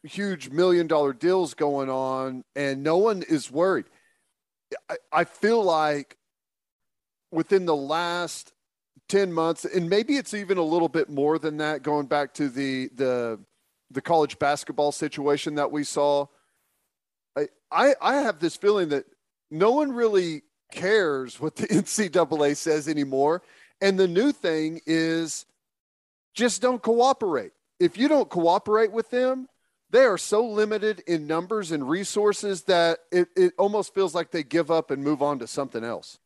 huge 0.03 0.51
million 0.51 0.87
dollar 0.87 1.13
deals 1.13 1.55
going 1.55 1.91
on 1.91 2.45
and 2.57 2.83
no 2.83 2.97
one 2.97 3.23
is 3.23 3.51
worried. 3.51 3.87
I, 4.89 4.97
I 5.13 5.25
feel 5.25 5.63
like 5.63 6.17
within 7.31 7.67
the 7.67 7.77
last 7.77 8.53
10 9.09 9.33
months, 9.33 9.65
and 9.65 9.91
maybe 9.91 10.17
it's 10.17 10.35
even 10.35 10.57
a 10.59 10.63
little 10.63 10.89
bit 10.89 11.11
more 11.11 11.39
than 11.39 11.59
that, 11.59 11.83
going 11.83 12.07
back 12.07 12.35
to 12.35 12.49
the 12.49 12.89
the 12.95 13.41
the 13.91 14.01
college 14.01 14.39
basketball 14.39 14.93
situation 14.93 15.57
that 15.57 15.73
we 15.73 15.85
saw. 15.85 16.27
I, 17.37 17.49
I, 17.71 17.95
I 18.01 18.15
have 18.17 18.39
this 18.39 18.57
feeling 18.57 18.91
that 18.91 19.05
no 19.51 19.73
one 19.73 19.93
really 19.93 20.43
cares 20.71 21.41
what 21.41 21.57
the 21.57 21.67
NCAA 21.67 22.57
says 22.57 22.89
anymore. 22.89 23.43
And 23.81 23.99
the 23.99 24.09
new 24.09 24.33
thing 24.33 24.81
is 24.87 25.47
just 26.35 26.63
don't 26.63 26.81
cooperate. 26.83 27.53
If 27.81 27.99
you 27.99 28.09
don't 28.09 28.29
cooperate 28.29 28.93
with 28.93 29.11
them, 29.11 29.49
they 29.91 30.05
are 30.05 30.19
so 30.19 30.45
limited 30.45 31.03
in 31.07 31.27
numbers 31.27 31.73
and 31.73 31.89
resources 31.89 32.63
that 32.63 33.01
it, 33.11 33.29
it 33.37 33.53
almost 33.59 33.95
feels 33.95 34.15
like 34.15 34.31
they 34.31 34.43
give 34.43 34.71
up 34.71 34.91
and 34.91 35.03
move 35.03 35.23
on 35.23 35.39
to 35.41 35.47
something 35.47 35.85
else. 35.85 36.19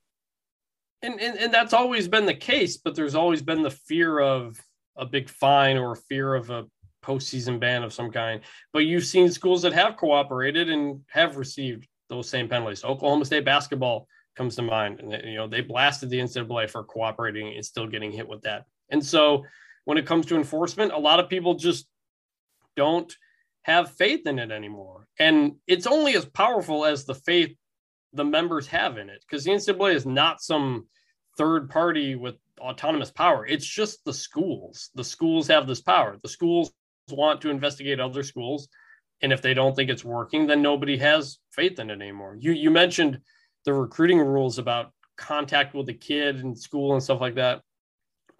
And, 1.03 1.21
and 1.21 1.39
and 1.39 1.53
that's 1.53 1.75
always 1.75 2.09
been 2.09 2.25
the 2.25 2.35
case, 2.35 2.79
but 2.79 2.95
there's 2.95 3.15
always 3.15 3.43
been 3.43 3.63
the 3.63 3.71
fear 3.71 4.21
of 4.21 4.59
a 4.97 5.05
big 5.05 5.29
fine 5.29 5.77
or 5.77 5.97
fear 5.97 6.35
of 6.35 6.51
a 6.51 6.67
postseason 7.03 7.61
ban 7.61 7.83
of 7.83 7.93
some 7.93 8.11
kind. 8.11 8.41
But 8.73 8.81
you've 8.81 9.05
seen 9.05 9.31
schools 9.31 9.63
that 9.63 9.75
have 9.75 9.97
cooperated 9.97 10.71
and 10.71 11.01
have 11.09 11.37
received 11.37 11.87
those 12.09 12.29
same 12.29 12.49
penalties. 12.49 12.85
Oklahoma 12.85 13.25
State 13.27 13.45
basketball 13.45 14.09
comes 14.35 14.57
to 14.57 14.63
mind, 14.63 15.01
and 15.01 15.13
you 15.25 15.37
know 15.37 15.47
they 15.47 15.61
blasted 15.61 16.11
the 16.11 16.21
NCAA 16.21 16.71
for 16.71 16.85
cooperating 16.85 17.55
and 17.55 17.65
still 17.65 17.87
getting 17.87 18.11
hit 18.11 18.29
with 18.29 18.43
that. 18.43 18.65
And 18.89 19.05
so 19.05 19.45
when 19.85 19.99
it 19.99 20.07
comes 20.07 20.27
to 20.27 20.37
enforcement, 20.37 20.93
a 20.93 20.99
lot 20.99 21.21
of 21.21 21.29
people 21.29 21.55
just 21.55 21.87
don't 22.77 23.15
have 23.65 23.93
faith 23.93 24.27
in 24.27 24.39
it 24.39 24.51
anymore. 24.51 25.07
And 25.19 25.57
it's 25.67 25.87
only 25.87 26.15
as 26.17 26.25
powerful 26.25 26.85
as 26.85 27.05
the 27.05 27.15
faith 27.15 27.55
the 28.13 28.25
members 28.25 28.67
have 28.69 28.97
in 28.99 29.11
it 29.11 29.25
because 29.27 29.45
the 29.45 29.51
NCAA 29.51 29.95
is 29.95 30.07
not 30.07 30.41
some 30.41 30.87
third 31.37 31.69
party 31.69 32.15
with 32.15 32.37
autonomous 32.61 33.11
power. 33.11 33.47
It's 33.47 33.67
just 33.67 34.05
the 34.05 34.13
schools. 34.13 34.91
The 34.95 35.03
schools 35.03 35.49
have 35.49 35.67
this 35.67 35.81
power. 35.81 36.17
The 36.23 36.29
schools 36.29 36.73
want 37.11 37.41
to 37.41 37.51
investigate 37.51 38.01
other 38.01 38.23
schools. 38.23 38.69
And 39.23 39.33
if 39.33 39.43
they 39.43 39.55
don't 39.55 39.75
think 39.75 39.91
it's 39.91 40.05
working, 40.05 40.47
then 40.47 40.63
nobody 40.63 40.99
has 40.99 41.39
faith 41.51 41.79
in 41.79 41.91
it 41.91 41.95
anymore. 41.95 42.37
You 42.39 42.53
you 42.53 42.71
mentioned 42.71 43.19
the 43.65 43.73
recruiting 43.73 44.19
rules 44.19 44.59
about 44.59 44.93
contact 45.17 45.75
with 45.75 45.87
the 45.87 45.95
kid 45.95 46.41
in 46.41 46.55
school 46.55 46.93
and 46.93 47.03
stuff 47.03 47.21
like 47.21 47.37
that. 47.37 47.63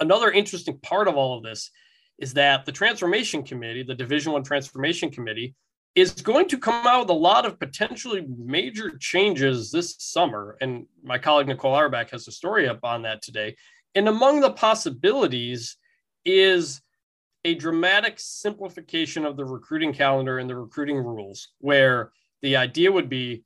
Another 0.01 0.31
interesting 0.31 0.79
part 0.81 1.09
of 1.09 1.17
all 1.17 1.39
of 1.39 1.43
this 1.43 1.71
is 2.19 2.35
that 2.35 2.65
the 2.65 2.73
transformation 2.73 3.43
committee, 3.43 3.83
the 3.83 3.95
Division 3.95 4.33
One 4.33 4.45
transformation 4.45 5.11
committee, 5.11 5.55
is 5.95 6.13
going 6.13 6.49
to 6.49 6.59
come 6.59 6.87
out 6.87 7.01
with 7.01 7.11
a 7.11 7.15
lot 7.15 7.47
of 7.47 7.59
potentially 7.59 8.27
major 8.37 8.97
changes 8.99 9.71
this 9.71 9.95
summer. 9.99 10.57
And 10.61 10.87
my 11.03 11.19
colleague 11.19 11.47
Nicole 11.47 11.75
Auerbach 11.75 12.11
has 12.11 12.27
a 12.27 12.33
story 12.33 12.69
up 12.69 12.81
on 12.83 13.03
that 13.03 13.23
today. 13.23 13.57
And 13.95 14.09
among 14.09 14.41
the 14.41 14.51
possibilities 14.51 15.77
is 16.25 16.81
a 17.45 17.55
dramatic 17.55 18.15
simplification 18.19 19.25
of 19.25 19.37
the 19.37 19.45
recruiting 19.45 19.93
calendar 19.93 20.39
and 20.39 20.49
the 20.49 20.57
recruiting 20.57 20.97
rules, 20.97 21.49
where 21.59 22.11
the 22.43 22.57
idea 22.57 22.91
would 22.91 23.09
be 23.09 23.45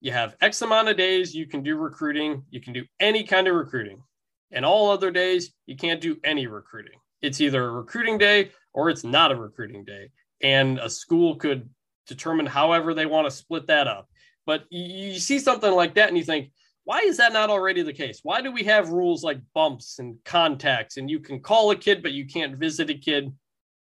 you 0.00 0.12
have 0.12 0.36
X 0.40 0.62
amount 0.62 0.88
of 0.88 0.96
days 0.96 1.34
you 1.34 1.46
can 1.46 1.62
do 1.62 1.76
recruiting, 1.76 2.44
you 2.50 2.60
can 2.60 2.72
do 2.72 2.84
any 2.98 3.24
kind 3.24 3.48
of 3.48 3.54
recruiting, 3.54 4.02
and 4.50 4.64
all 4.64 4.90
other 4.90 5.10
days 5.10 5.52
you 5.66 5.76
can't 5.76 6.00
do 6.00 6.16
any 6.24 6.46
recruiting. 6.46 6.98
It's 7.22 7.40
either 7.40 7.64
a 7.64 7.70
recruiting 7.70 8.18
day 8.18 8.52
or 8.72 8.90
it's 8.90 9.04
not 9.04 9.32
a 9.32 9.36
recruiting 9.36 9.84
day. 9.84 10.10
And 10.42 10.78
a 10.78 10.88
school 10.88 11.36
could 11.36 11.68
determine 12.06 12.46
however 12.46 12.94
they 12.94 13.06
want 13.06 13.26
to 13.26 13.30
split 13.30 13.66
that 13.68 13.86
up. 13.86 14.08
But 14.46 14.64
you, 14.70 15.18
see 15.18 15.38
something 15.38 15.72
like 15.72 15.94
that 15.94 16.08
and 16.08 16.18
you 16.18 16.24
think, 16.24 16.50
why 16.84 17.00
is 17.00 17.18
that 17.18 17.32
not 17.32 17.50
already 17.50 17.82
the 17.82 17.92
case? 17.92 18.20
Why 18.22 18.40
do 18.40 18.50
we 18.50 18.64
have 18.64 18.88
rules 18.88 19.22
like 19.22 19.38
bumps 19.54 19.98
and 19.98 20.16
contacts 20.24 20.96
and 20.96 21.10
you 21.10 21.20
can 21.20 21.40
call 21.40 21.70
a 21.70 21.76
kid, 21.76 22.02
but 22.02 22.12
you 22.12 22.26
can't 22.26 22.56
visit 22.56 22.90
a 22.90 22.94
kid? 22.94 23.32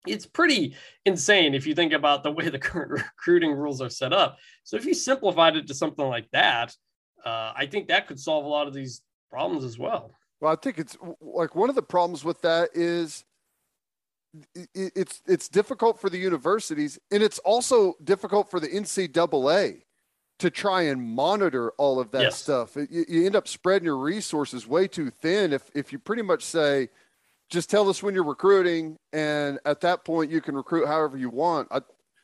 It's 0.05 0.25
pretty 0.25 0.75
insane 1.05 1.55
if 1.55 1.65
you 1.65 1.75
think 1.75 1.93
about 1.93 2.23
the 2.23 2.31
way 2.31 2.49
the 2.49 2.59
current 2.69 2.91
recruiting 2.91 3.51
rules 3.51 3.81
are 3.81 3.89
set 3.89 4.13
up. 4.13 4.37
So 4.63 4.77
if 4.77 4.85
you 4.85 4.93
simplified 4.93 5.55
it 5.55 5.67
to 5.67 5.73
something 5.73 6.05
like 6.05 6.29
that, 6.31 6.75
uh, 7.25 7.53
I 7.55 7.65
think 7.65 7.87
that 7.87 8.07
could 8.07 8.19
solve 8.19 8.45
a 8.45 8.49
lot 8.49 8.67
of 8.67 8.73
these 8.73 9.01
problems 9.29 9.63
as 9.63 9.79
well. 9.79 10.11
Well, 10.39 10.53
I 10.53 10.55
think 10.55 10.77
it's 10.77 10.97
like 11.19 11.55
one 11.55 11.69
of 11.69 11.75
the 11.75 11.81
problems 11.81 12.23
with 12.23 12.41
that 12.41 12.69
is 12.73 13.25
it's 14.75 15.21
it's 15.25 15.49
difficult 15.49 15.99
for 15.99 16.09
the 16.09 16.17
universities, 16.17 16.99
and 17.11 17.23
it's 17.23 17.39
also 17.39 17.95
difficult 18.03 18.49
for 18.49 18.59
the 18.59 18.67
NCAA 18.67 19.81
to 20.39 20.49
try 20.49 20.83
and 20.83 21.01
monitor 21.01 21.71
all 21.71 21.99
of 21.99 22.11
that 22.11 22.21
yes. 22.21 22.37
stuff. 22.37 22.75
You, 22.75 23.05
you, 23.07 23.25
end 23.25 23.35
up 23.35 23.47
spreading 23.47 23.85
your 23.85 23.97
resources 23.97 24.65
way 24.67 24.87
too 24.87 25.09
thin 25.09 25.53
if 25.53 25.69
if 25.73 25.91
you 25.91 25.99
pretty 25.99 26.21
much 26.21 26.43
say, 26.43 26.89
just 27.49 27.69
tell 27.69 27.89
us 27.89 28.03
when 28.03 28.13
you're 28.13 28.23
recruiting, 28.23 28.97
and 29.13 29.59
at 29.65 29.81
that 29.81 30.05
point 30.05 30.31
you 30.31 30.41
can 30.41 30.55
recruit 30.55 30.87
however 30.87 31.17
you 31.17 31.29
want. 31.29 31.67
I 31.71 31.81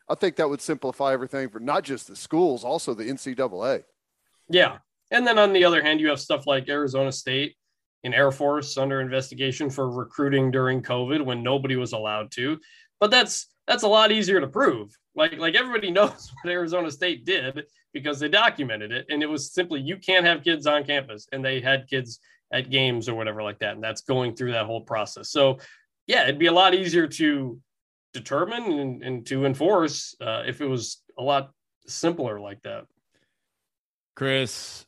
I 0.07 0.15
think 0.15 0.35
that 0.35 0.49
would 0.49 0.61
simplify 0.61 1.11
everything 1.11 1.49
for 1.49 1.59
not 1.59 1.83
just 1.83 2.07
the 2.07 2.15
schools, 2.15 2.63
also 2.63 2.93
the 2.93 3.05
NCAA. 3.05 3.83
Yeah, 4.49 4.77
and 5.11 5.25
then 5.25 5.39
on 5.39 5.53
the 5.53 5.65
other 5.65 5.81
hand, 5.81 5.99
you 5.99 6.09
have 6.09 6.19
stuff 6.19 6.45
like 6.45 6.69
Arizona 6.69 7.11
State 7.11 7.55
in 8.05 8.13
Air 8.13 8.31
Force 8.31 8.77
under 8.77 9.01
investigation 9.01 9.69
for 9.69 9.89
recruiting 9.89 10.51
during 10.51 10.81
COVID 10.81 11.25
when 11.25 11.41
nobody 11.41 11.75
was 11.75 11.91
allowed 11.91 12.31
to. 12.33 12.59
But 12.99 13.09
that's 13.11 13.47
that's 13.67 13.83
a 13.83 13.87
lot 13.87 14.11
easier 14.11 14.39
to 14.39 14.47
prove. 14.47 14.95
Like 15.15 15.37
like 15.37 15.55
everybody 15.55 15.91
knows 15.99 16.31
what 16.41 16.51
Arizona 16.51 16.91
State 16.91 17.25
did 17.25 17.63
because 17.93 18.19
they 18.19 18.29
documented 18.29 18.91
it, 18.91 19.07
and 19.09 19.23
it 19.23 19.29
was 19.29 19.51
simply 19.51 19.81
you 19.81 19.97
can't 19.97 20.25
have 20.25 20.43
kids 20.43 20.67
on 20.67 20.83
campus, 20.83 21.27
and 21.31 21.43
they 21.43 21.59
had 21.59 21.89
kids 21.89 22.19
at 22.53 22.69
games 22.69 23.09
or 23.09 23.15
whatever 23.15 23.41
like 23.41 23.59
that, 23.59 23.73
and 23.73 23.83
that's 23.83 24.01
going 24.01 24.35
through 24.35 24.51
that 24.51 24.67
whole 24.67 24.81
process. 24.81 25.31
So 25.31 25.57
yeah, 26.05 26.23
it'd 26.23 26.39
be 26.39 26.45
a 26.45 26.51
lot 26.51 26.75
easier 26.75 27.07
to 27.07 27.59
determine 28.13 28.79
and, 28.79 29.03
and 29.03 29.25
to 29.25 29.45
enforce 29.45 30.15
uh, 30.21 30.43
if 30.45 30.61
it 30.61 30.67
was 30.67 31.01
a 31.17 31.23
lot 31.23 31.51
simpler 31.87 32.39
like 32.39 32.61
that. 32.61 32.85
Chris, 34.15 34.85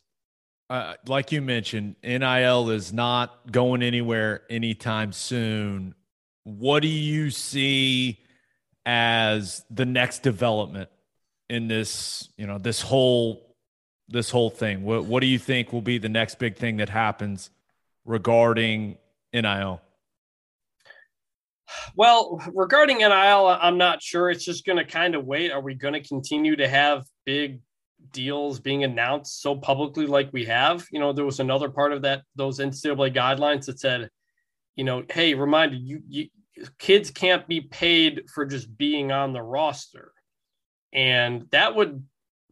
uh, 0.70 0.96
like 1.08 1.32
you 1.32 1.42
mentioned, 1.42 1.96
NIL 2.04 2.70
is 2.70 2.92
not 2.92 3.52
going 3.52 3.82
anywhere 3.82 4.42
anytime 4.50 5.14
soon. 5.14 5.96
What 6.44 6.82
do 6.82 6.90
you 6.90 7.30
see 7.30 8.20
as 8.86 9.64
the 9.70 9.86
next 9.86 10.24
development 10.24 10.90
in 11.50 11.68
this, 11.68 12.30
you 12.38 12.48
know, 12.48 12.58
this 12.58 12.82
whole 12.82 13.56
this 14.10 14.30
whole 14.30 14.50
thing? 14.50 14.84
What 14.84 15.06
what 15.06 15.22
do 15.22 15.28
you 15.28 15.40
think 15.40 15.72
will 15.72 15.82
be 15.82 15.98
the 16.00 16.10
next 16.10 16.36
big 16.36 16.58
thing 16.58 16.78
that 16.78 16.90
happens 16.90 17.50
regarding 18.06 18.98
NIL? 19.34 19.82
Well, 21.96 22.42
regarding 22.54 22.98
NIL, 22.98 23.48
I'm 23.48 23.78
not 23.78 24.02
sure. 24.02 24.30
It's 24.30 24.46
just 24.46 24.66
going 24.66 24.78
to 24.78 24.86
kind 24.86 25.16
of 25.16 25.26
wait. 25.26 25.52
Are 25.52 25.62
we 25.62 25.76
going 25.76 25.94
to 25.94 26.06
continue 26.06 26.56
to 26.56 26.68
have 26.68 27.06
big 27.26 27.62
deals 28.12 28.60
being 28.60 28.84
announced 28.84 29.42
so 29.42 29.56
publicly 29.56 30.06
like 30.06 30.32
we 30.34 30.46
have. 30.46 30.86
You 30.92 31.00
know, 31.00 31.14
there 31.14 31.26
was 31.26 31.40
another 31.40 31.70
part 31.70 31.94
of 31.94 32.02
that 32.04 32.24
those 32.36 32.60
NCAA 32.60 33.16
guidelines 33.16 33.66
that 33.66 33.80
said, 33.80 34.10
you 34.76 34.84
know, 34.84 35.04
hey, 35.10 35.34
reminder 35.34 35.76
you, 35.76 36.02
you 36.08 36.28
kids 36.80 37.12
can't 37.12 37.48
be 37.48 37.62
paid 37.62 38.24
for 38.34 38.46
just 38.46 38.76
being 38.78 39.12
on 39.12 39.34
the 39.34 39.42
roster, 39.42 40.12
and 40.94 41.48
that 41.52 41.76
would 41.76 42.04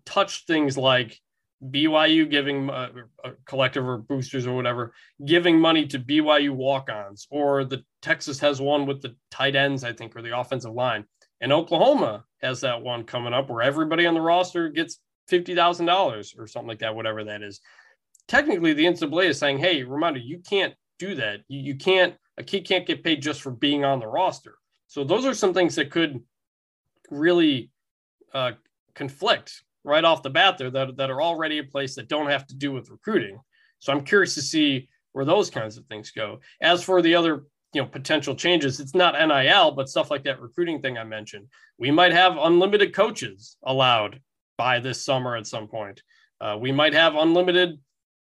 touch 0.05 0.45
things 0.45 0.77
like 0.77 1.19
BYU 1.63 2.29
giving 2.29 2.69
uh, 2.69 2.89
a 3.23 3.31
collective 3.45 3.87
or 3.87 3.97
boosters 3.97 4.45
or 4.45 4.55
whatever 4.55 4.93
giving 5.25 5.59
money 5.59 5.87
to 5.87 5.99
BYU 5.99 6.51
walk-ons, 6.51 7.27
or 7.29 7.63
the 7.63 7.83
Texas 8.01 8.39
has 8.39 8.61
one 8.61 8.85
with 8.85 9.01
the 9.01 9.15
tight 9.31 9.55
ends, 9.55 9.83
I 9.83 9.93
think, 9.93 10.15
or 10.15 10.21
the 10.21 10.37
offensive 10.37 10.73
line. 10.73 11.05
And 11.41 11.51
Oklahoma 11.51 12.25
has 12.41 12.61
that 12.61 12.81
one 12.81 13.03
coming 13.03 13.33
up 13.33 13.49
where 13.49 13.61
everybody 13.61 14.05
on 14.05 14.13
the 14.13 14.21
roster 14.21 14.69
gets 14.69 14.99
$50,000 15.31 16.39
or 16.39 16.47
something 16.47 16.67
like 16.67 16.79
that, 16.79 16.95
whatever 16.95 17.23
that 17.23 17.41
is. 17.41 17.61
Technically, 18.27 18.73
the 18.73 18.85
NCAA 18.85 19.29
is 19.29 19.39
saying, 19.39 19.59
hey, 19.59 19.83
reminder, 19.83 20.19
you 20.19 20.39
can't 20.39 20.73
do 20.99 21.15
that. 21.15 21.41
You, 21.47 21.59
you 21.59 21.75
can't, 21.75 22.15
a 22.37 22.43
kid 22.43 22.67
can't 22.67 22.87
get 22.87 23.03
paid 23.03 23.21
just 23.21 23.41
for 23.41 23.51
being 23.51 23.85
on 23.85 23.99
the 23.99 24.07
roster. 24.07 24.55
So 24.87 25.03
those 25.03 25.25
are 25.25 25.33
some 25.33 25.53
things 25.53 25.75
that 25.75 25.91
could 25.91 26.21
really 27.09 27.71
uh, 28.33 28.53
conflict 28.93 29.63
right 29.83 30.03
off 30.03 30.23
the 30.23 30.29
bat 30.29 30.57
there 30.57 30.71
that, 30.71 30.97
that 30.97 31.11
are 31.11 31.21
already 31.21 31.59
in 31.59 31.67
place 31.67 31.95
that 31.95 32.07
don't 32.07 32.29
have 32.29 32.47
to 32.47 32.55
do 32.55 32.71
with 32.71 32.89
recruiting. 32.89 33.39
So 33.79 33.93
I'm 33.93 34.03
curious 34.03 34.33
to 34.35 34.41
see 34.41 34.89
where 35.11 35.25
those 35.25 35.49
kinds 35.49 35.77
of 35.77 35.85
things 35.85 36.11
go. 36.11 36.39
As 36.61 36.83
for 36.83 37.01
the 37.01 37.15
other 37.15 37.45
you 37.75 37.81
know 37.81 37.87
potential 37.87 38.33
changes 38.33 38.79
it's 38.79 38.95
not 38.95 39.15
nil 39.19 39.71
but 39.71 39.89
stuff 39.89 40.09
like 40.09 40.23
that 40.23 40.39
recruiting 40.39 40.81
thing 40.81 40.97
i 40.97 41.03
mentioned 41.03 41.45
we 41.77 41.91
might 41.91 42.13
have 42.13 42.37
unlimited 42.37 42.95
coaches 42.95 43.57
allowed 43.63 44.21
by 44.57 44.79
this 44.79 45.03
summer 45.03 45.35
at 45.35 45.47
some 45.47 45.67
point. 45.67 46.01
Uh, 46.41 46.57
we 46.59 46.71
might 46.71 46.93
have 46.93 47.15
unlimited 47.15 47.79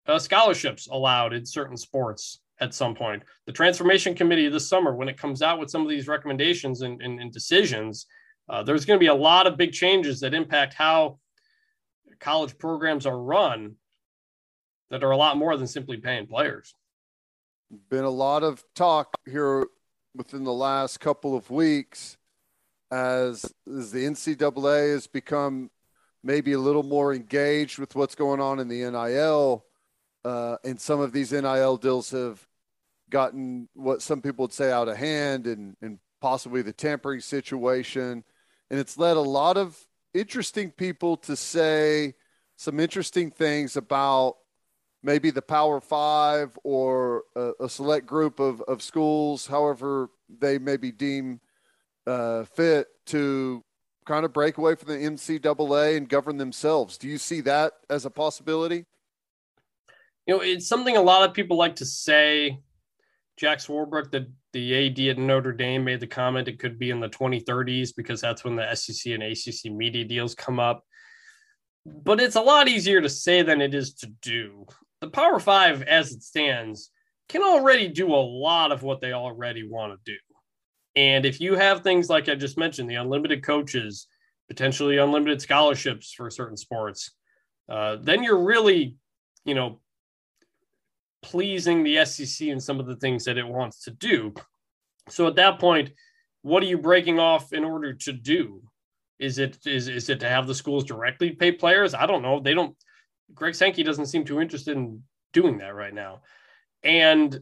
uh, 0.06 0.18
scholarships 0.18 0.88
allowed 0.88 1.32
in 1.32 1.46
certain 1.46 1.76
sports 1.76 2.40
at 2.60 2.74
some 2.74 2.94
point. 2.94 3.22
The 3.46 3.52
transformation 3.52 4.14
committee 4.14 4.48
this 4.48 4.68
summer, 4.68 4.94
when 4.94 5.08
it 5.08 5.18
comes 5.18 5.42
out 5.42 5.58
with 5.58 5.70
some 5.70 5.82
of 5.82 5.88
these 5.88 6.08
recommendations 6.08 6.82
and, 6.82 7.00
and, 7.02 7.20
and 7.20 7.32
decisions, 7.32 8.06
uh, 8.48 8.62
there's 8.62 8.84
going 8.84 8.98
to 8.98 9.02
be 9.02 9.08
a 9.08 9.14
lot 9.14 9.46
of 9.46 9.56
big 9.56 9.72
changes 9.72 10.20
that 10.20 10.34
impact 10.34 10.74
how 10.74 11.18
college 12.20 12.56
programs 12.58 13.06
are 13.06 13.18
run 13.18 13.74
that 14.90 15.02
are 15.02 15.10
a 15.10 15.16
lot 15.16 15.36
more 15.36 15.56
than 15.56 15.66
simply 15.66 15.96
paying 15.96 16.26
players. 16.26 16.74
Been 17.90 18.04
a 18.04 18.10
lot 18.10 18.42
of 18.42 18.62
talk 18.74 19.16
here 19.26 19.66
within 20.14 20.44
the 20.44 20.52
last 20.52 21.00
couple 21.00 21.36
of 21.36 21.50
weeks 21.50 22.16
as, 22.90 23.44
as 23.66 23.90
the 23.90 24.04
NCAA 24.04 24.92
has 24.92 25.06
become 25.06 25.70
maybe 26.24 26.54
a 26.54 26.58
little 26.58 26.82
more 26.82 27.14
engaged 27.14 27.78
with 27.78 27.94
what's 27.94 28.14
going 28.14 28.40
on 28.40 28.58
in 28.58 28.66
the 28.66 28.90
NIL. 28.90 29.64
uh, 30.24 30.56
and 30.64 30.80
some 30.80 31.00
of 31.00 31.12
these 31.12 31.32
NIL 31.32 31.76
deals 31.76 32.10
have 32.10 32.44
gotten 33.10 33.68
what 33.74 34.00
some 34.00 34.22
people 34.22 34.44
would 34.44 34.52
say 34.52 34.72
out 34.72 34.88
of 34.88 34.96
hand 34.96 35.46
and, 35.46 35.76
and 35.82 35.98
possibly 36.22 36.62
the 36.62 36.72
tampering 36.72 37.20
situation. 37.20 38.24
And 38.70 38.80
it's 38.80 38.96
led 38.96 39.18
a 39.18 39.20
lot 39.20 39.58
of 39.58 39.78
interesting 40.14 40.70
people 40.70 41.18
to 41.18 41.36
say 41.36 42.14
some 42.56 42.80
interesting 42.80 43.30
things 43.30 43.76
about 43.76 44.36
maybe 45.02 45.30
the 45.30 45.42
Power 45.42 45.80
Five 45.80 46.58
or 46.64 47.24
a, 47.36 47.52
a 47.60 47.68
select 47.68 48.06
group 48.06 48.40
of, 48.40 48.62
of 48.62 48.80
schools, 48.80 49.46
however 49.46 50.08
they 50.40 50.56
maybe 50.56 50.90
deem 50.90 51.40
uh, 52.06 52.44
fit 52.44 52.86
to 53.06 53.62
kind 54.04 54.24
of 54.24 54.32
break 54.32 54.58
away 54.58 54.74
from 54.74 54.88
the 54.88 54.98
NCAA 54.98 55.96
and 55.96 56.08
govern 56.08 56.36
themselves. 56.36 56.98
Do 56.98 57.08
you 57.08 57.18
see 57.18 57.40
that 57.42 57.72
as 57.88 58.04
a 58.04 58.10
possibility? 58.10 58.84
You 60.26 60.36
know, 60.36 60.40
it's 60.40 60.66
something 60.66 60.96
a 60.96 61.02
lot 61.02 61.28
of 61.28 61.34
people 61.34 61.56
like 61.56 61.76
to 61.76 61.86
say. 61.86 62.58
Jack 63.36 63.58
Swarbrick, 63.58 64.10
the, 64.10 64.30
the 64.52 64.86
AD 64.86 65.00
at 65.08 65.18
Notre 65.18 65.52
Dame, 65.52 65.84
made 65.84 66.00
the 66.00 66.06
comment 66.06 66.46
it 66.46 66.60
could 66.60 66.78
be 66.78 66.90
in 66.90 67.00
the 67.00 67.08
2030s 67.08 67.90
because 67.96 68.20
that's 68.20 68.44
when 68.44 68.54
the 68.54 68.74
SEC 68.74 69.12
and 69.12 69.22
ACC 69.22 69.72
media 69.72 70.04
deals 70.04 70.34
come 70.34 70.60
up. 70.60 70.84
But 71.84 72.20
it's 72.20 72.36
a 72.36 72.40
lot 72.40 72.68
easier 72.68 73.00
to 73.00 73.08
say 73.08 73.42
than 73.42 73.60
it 73.60 73.74
is 73.74 73.94
to 73.94 74.06
do. 74.22 74.66
The 75.00 75.10
Power 75.10 75.40
Five, 75.40 75.82
as 75.82 76.12
it 76.12 76.22
stands, 76.22 76.90
can 77.28 77.42
already 77.42 77.88
do 77.88 78.14
a 78.14 78.16
lot 78.16 78.70
of 78.70 78.82
what 78.82 79.00
they 79.00 79.12
already 79.12 79.68
want 79.68 79.92
to 79.92 80.12
do. 80.12 80.18
And 80.96 81.26
if 81.26 81.40
you 81.40 81.54
have 81.54 81.80
things 81.80 82.08
like 82.08 82.28
I 82.28 82.34
just 82.34 82.56
mentioned, 82.56 82.88
the 82.88 82.94
unlimited 82.96 83.42
coaches, 83.42 84.06
potentially 84.48 84.98
unlimited 84.98 85.40
scholarships 85.42 86.12
for 86.12 86.30
certain 86.30 86.56
sports, 86.56 87.12
uh, 87.68 87.96
then 88.00 88.22
you're 88.22 88.44
really, 88.44 88.96
you 89.44 89.54
know, 89.54 89.80
pleasing 91.22 91.82
the 91.82 92.04
SEC 92.04 92.48
and 92.48 92.62
some 92.62 92.78
of 92.78 92.86
the 92.86 92.96
things 92.96 93.24
that 93.24 93.38
it 93.38 93.46
wants 93.46 93.84
to 93.84 93.90
do. 93.90 94.34
So 95.08 95.26
at 95.26 95.36
that 95.36 95.58
point, 95.58 95.90
what 96.42 96.62
are 96.62 96.66
you 96.66 96.78
breaking 96.78 97.18
off 97.18 97.52
in 97.52 97.64
order 97.64 97.94
to 97.94 98.12
do? 98.12 98.62
Is 99.18 99.38
it 99.38 99.58
is 99.64 99.88
is 99.88 100.10
it 100.10 100.20
to 100.20 100.28
have 100.28 100.46
the 100.46 100.54
schools 100.54 100.84
directly 100.84 101.30
pay 101.30 101.52
players? 101.52 101.94
I 101.94 102.06
don't 102.06 102.22
know. 102.22 102.40
They 102.40 102.52
don't. 102.52 102.76
Greg 103.32 103.54
Sankey 103.54 103.82
doesn't 103.82 104.06
seem 104.06 104.24
too 104.24 104.40
interested 104.40 104.76
in 104.76 105.02
doing 105.32 105.58
that 105.58 105.74
right 105.74 105.94
now, 105.94 106.22
and 106.82 107.40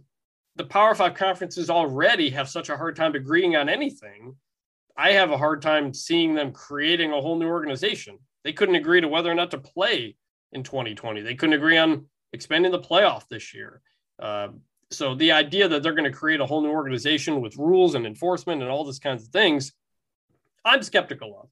the 0.56 0.64
Power 0.64 0.94
Five 0.94 1.14
conferences 1.14 1.70
already 1.70 2.30
have 2.30 2.48
such 2.48 2.68
a 2.68 2.76
hard 2.76 2.96
time 2.96 3.14
agreeing 3.14 3.56
on 3.56 3.68
anything. 3.68 4.36
I 4.96 5.12
have 5.12 5.30
a 5.30 5.38
hard 5.38 5.62
time 5.62 5.94
seeing 5.94 6.34
them 6.34 6.52
creating 6.52 7.12
a 7.12 7.20
whole 7.20 7.38
new 7.38 7.48
organization. 7.48 8.18
They 8.44 8.52
couldn't 8.52 8.74
agree 8.74 9.00
to 9.00 9.08
whether 9.08 9.30
or 9.30 9.34
not 9.34 9.50
to 9.52 9.58
play 9.58 10.16
in 10.52 10.62
2020. 10.62 11.22
They 11.22 11.34
couldn't 11.34 11.54
agree 11.54 11.78
on 11.78 12.06
expanding 12.32 12.72
the 12.72 12.78
playoff 12.78 13.28
this 13.28 13.54
year. 13.54 13.80
Uh, 14.18 14.48
so 14.90 15.14
the 15.14 15.32
idea 15.32 15.68
that 15.68 15.82
they're 15.82 15.94
going 15.94 16.10
to 16.10 16.16
create 16.16 16.40
a 16.40 16.46
whole 16.46 16.60
new 16.60 16.70
organization 16.70 17.40
with 17.40 17.56
rules 17.56 17.94
and 17.94 18.06
enforcement 18.06 18.60
and 18.60 18.70
all 18.70 18.84
these 18.84 18.98
kinds 18.98 19.22
of 19.22 19.28
things, 19.28 19.72
I'm 20.64 20.82
skeptical 20.82 21.40
of. 21.40 21.48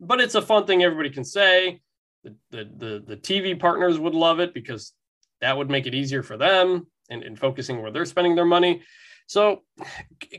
But 0.00 0.20
it's 0.20 0.36
a 0.36 0.42
fun 0.42 0.66
thing 0.66 0.84
everybody 0.84 1.10
can 1.10 1.24
say. 1.24 1.80
The, 2.22 2.36
the, 2.50 2.70
the, 2.76 3.04
the 3.06 3.16
TV 3.16 3.58
partners 3.58 3.98
would 3.98 4.14
love 4.14 4.38
it 4.38 4.54
because 4.54 4.92
that 5.40 5.56
would 5.56 5.70
make 5.70 5.86
it 5.86 5.94
easier 5.94 6.22
for 6.22 6.36
them 6.36 6.86
and, 7.10 7.22
and 7.22 7.38
focusing 7.38 7.82
where 7.82 7.90
they're 7.90 8.04
spending 8.04 8.34
their 8.34 8.44
money. 8.44 8.82
So 9.26 9.62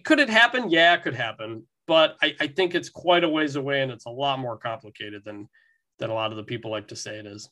could 0.04 0.20
it 0.20 0.30
happen? 0.30 0.70
Yeah, 0.70 0.94
it 0.94 1.04
could 1.04 1.16
happen. 1.16 1.64
But 1.88 2.16
I, 2.22 2.36
I 2.40 2.48
think 2.48 2.76
it's 2.76 2.90
quite 2.90 3.24
a 3.24 3.30
ways 3.30 3.56
away 3.56 3.82
and 3.82 3.92
it's 3.92 4.06
a 4.06 4.12
lot 4.12 4.40
more 4.40 4.58
complicated 4.58 5.24
than 5.24 5.48
than 5.98 6.10
a 6.10 6.14
lot 6.14 6.32
of 6.32 6.38
the 6.38 6.44
people 6.44 6.72
like 6.72 6.90
to 6.90 6.96
say 6.96 7.18
it 7.18 7.26
is. 7.26 7.50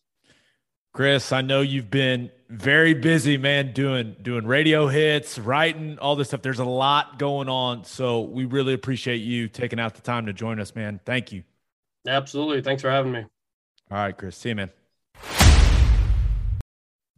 Chris, 0.93 1.31
I 1.31 1.41
know 1.41 1.61
you've 1.61 1.89
been 1.89 2.29
very 2.49 2.93
busy, 2.93 3.35
man, 3.35 3.73
doing 3.73 4.15
doing 4.21 4.45
radio 4.45 4.87
hits, 4.87 5.39
writing, 5.39 5.97
all 5.99 6.15
this 6.15 6.27
stuff. 6.27 6.43
There's 6.43 6.59
a 6.59 6.65
lot 6.65 7.17
going 7.17 7.49
on. 7.49 7.83
So 7.83 8.21
we 8.21 8.45
really 8.45 8.73
appreciate 8.73 9.17
you 9.17 9.47
taking 9.47 9.79
out 9.79 9.95
the 9.95 10.01
time 10.01 10.27
to 10.27 10.33
join 10.33 10.59
us, 10.59 10.75
man. 10.75 10.99
Thank 11.03 11.31
you. 11.31 11.43
Absolutely. 12.07 12.61
Thanks 12.61 12.81
for 12.81 12.91
having 12.91 13.11
me. 13.11 13.25
All 13.89 13.97
right, 13.97 14.15
Chris. 14.15 14.37
See 14.37 14.49
you, 14.49 14.55
man. 14.55 14.82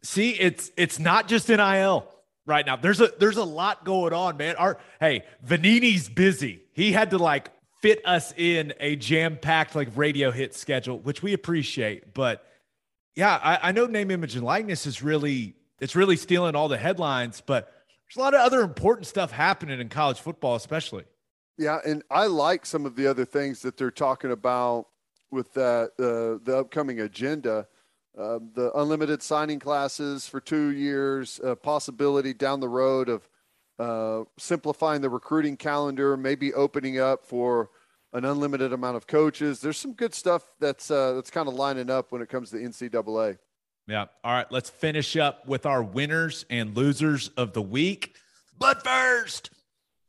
See, 0.05 0.31
it's 0.31 0.71
it's 0.77 0.99
not 0.99 1.27
just 1.27 1.49
NIL 1.49 2.07
right 2.45 2.65
now. 2.65 2.75
There's 2.75 3.01
a 3.01 3.09
there's 3.19 3.37
a 3.37 3.43
lot 3.43 3.85
going 3.85 4.13
on, 4.13 4.37
man. 4.37 4.55
Our 4.55 4.77
hey, 4.99 5.23
Vannini's 5.45 6.09
busy. 6.09 6.61
He 6.73 6.91
had 6.91 7.09
to 7.09 7.17
like 7.17 7.49
fit 7.81 8.01
us 8.05 8.31
in 8.37 8.73
a 8.79 8.95
jam-packed 8.95 9.75
like 9.75 9.89
radio 9.95 10.31
hit 10.31 10.53
schedule, 10.53 10.99
which 10.99 11.23
we 11.23 11.33
appreciate. 11.33 12.13
But 12.13 12.45
yeah, 13.15 13.39
I, 13.41 13.69
I 13.69 13.71
know 13.71 13.87
name, 13.87 14.11
image, 14.11 14.35
and 14.35 14.45
likeness 14.45 14.85
is 14.85 15.01
really 15.01 15.55
it's 15.79 15.95
really 15.95 16.17
stealing 16.17 16.55
all 16.55 16.67
the 16.67 16.77
headlines, 16.77 17.41
but 17.43 17.73
there's 18.07 18.17
a 18.17 18.19
lot 18.19 18.35
of 18.35 18.41
other 18.41 18.61
important 18.61 19.07
stuff 19.07 19.31
happening 19.31 19.79
in 19.79 19.89
college 19.89 20.19
football, 20.19 20.55
especially. 20.55 21.05
Yeah, 21.57 21.79
and 21.83 22.03
I 22.11 22.27
like 22.27 22.67
some 22.67 22.85
of 22.85 22.95
the 22.95 23.07
other 23.07 23.25
things 23.25 23.63
that 23.63 23.75
they're 23.75 23.89
talking 23.89 24.31
about 24.31 24.85
with 25.31 25.51
that 25.53 25.91
uh, 25.97 26.45
the 26.45 26.59
upcoming 26.59 26.99
agenda. 26.99 27.65
Uh, 28.17 28.39
the 28.53 28.71
unlimited 28.75 29.21
signing 29.21 29.59
classes 29.59 30.27
for 30.27 30.39
two 30.39 30.69
years, 30.69 31.39
a 31.43 31.55
possibility 31.55 32.33
down 32.33 32.61
the 32.61 32.69
road 32.69 33.09
of 33.09 33.27
uh, 33.77 34.23
simplifying 34.37 35.01
the 35.01 35.09
recruiting 35.09 35.57
calendar, 35.57 36.15
maybe 36.15 36.53
opening 36.53 36.97
up 36.97 37.25
for 37.25 37.69
an 38.13 38.23
unlimited 38.23 38.71
amount 38.71 38.95
of 38.95 39.05
coaches. 39.05 39.59
There's 39.59 39.77
some 39.77 39.91
good 39.91 40.13
stuff 40.13 40.43
that's 40.61 40.89
uh, 40.89 41.13
that's 41.13 41.29
kind 41.29 41.49
of 41.49 41.55
lining 41.55 41.89
up 41.89 42.13
when 42.13 42.21
it 42.21 42.29
comes 42.29 42.51
to 42.51 42.57
NCAA. 42.57 43.37
Yeah. 43.87 44.05
All 44.23 44.31
right. 44.31 44.49
Let's 44.49 44.69
finish 44.69 45.17
up 45.17 45.45
with 45.45 45.65
our 45.65 45.83
winners 45.83 46.45
and 46.49 46.75
losers 46.75 47.27
of 47.35 47.51
the 47.51 47.61
week. 47.61 48.15
But 48.57 48.81
first, 48.81 49.49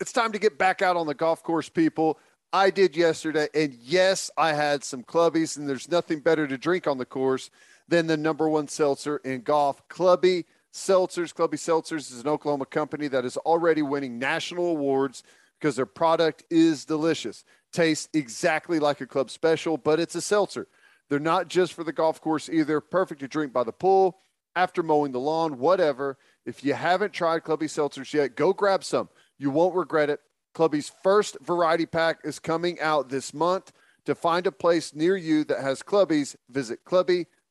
it's 0.00 0.12
time 0.12 0.30
to 0.30 0.38
get 0.38 0.58
back 0.58 0.80
out 0.80 0.96
on 0.96 1.08
the 1.08 1.14
golf 1.14 1.42
course, 1.42 1.68
people. 1.68 2.20
I 2.52 2.70
did 2.70 2.96
yesterday, 2.96 3.48
and 3.52 3.74
yes, 3.74 4.30
I 4.38 4.52
had 4.52 4.84
some 4.84 5.02
clubbies, 5.02 5.58
and 5.58 5.68
there's 5.68 5.90
nothing 5.90 6.20
better 6.20 6.46
to 6.46 6.56
drink 6.56 6.86
on 6.86 6.96
the 6.96 7.04
course 7.04 7.50
than 7.88 8.06
the 8.06 8.16
number 8.16 8.48
one 8.48 8.68
seltzer 8.68 9.18
in 9.18 9.42
golf, 9.42 9.86
Clubby 9.88 10.44
Seltzers. 10.72 11.34
Clubby 11.34 11.56
Seltzers 11.56 12.12
is 12.12 12.20
an 12.20 12.28
Oklahoma 12.28 12.66
company 12.66 13.08
that 13.08 13.24
is 13.24 13.36
already 13.38 13.82
winning 13.82 14.18
national 14.18 14.66
awards 14.66 15.22
because 15.58 15.76
their 15.76 15.86
product 15.86 16.44
is 16.50 16.84
delicious. 16.84 17.44
Tastes 17.72 18.08
exactly 18.12 18.78
like 18.78 19.00
a 19.00 19.06
club 19.06 19.30
special, 19.30 19.76
but 19.76 20.00
it's 20.00 20.14
a 20.14 20.20
seltzer. 20.20 20.68
They're 21.08 21.18
not 21.18 21.48
just 21.48 21.72
for 21.72 21.84
the 21.84 21.92
golf 21.92 22.20
course 22.20 22.48
either. 22.48 22.80
Perfect 22.80 23.20
to 23.20 23.28
drink 23.28 23.52
by 23.52 23.64
the 23.64 23.72
pool, 23.72 24.18
after 24.54 24.82
mowing 24.82 25.12
the 25.12 25.20
lawn, 25.20 25.58
whatever. 25.58 26.18
If 26.44 26.64
you 26.64 26.74
haven't 26.74 27.12
tried 27.12 27.44
Clubby 27.44 27.66
Seltzers 27.66 28.12
yet, 28.12 28.34
go 28.36 28.52
grab 28.52 28.82
some. 28.82 29.08
You 29.38 29.50
won't 29.50 29.74
regret 29.74 30.10
it. 30.10 30.20
Clubby's 30.54 30.90
first 31.02 31.36
variety 31.42 31.86
pack 31.86 32.20
is 32.24 32.38
coming 32.38 32.80
out 32.80 33.08
this 33.08 33.32
month. 33.32 33.72
To 34.06 34.14
find 34.14 34.46
a 34.46 34.52
place 34.52 34.94
near 34.94 35.16
you 35.16 35.44
that 35.44 35.60
has 35.60 35.82
Clubbies, 35.82 36.36
visit 36.48 36.84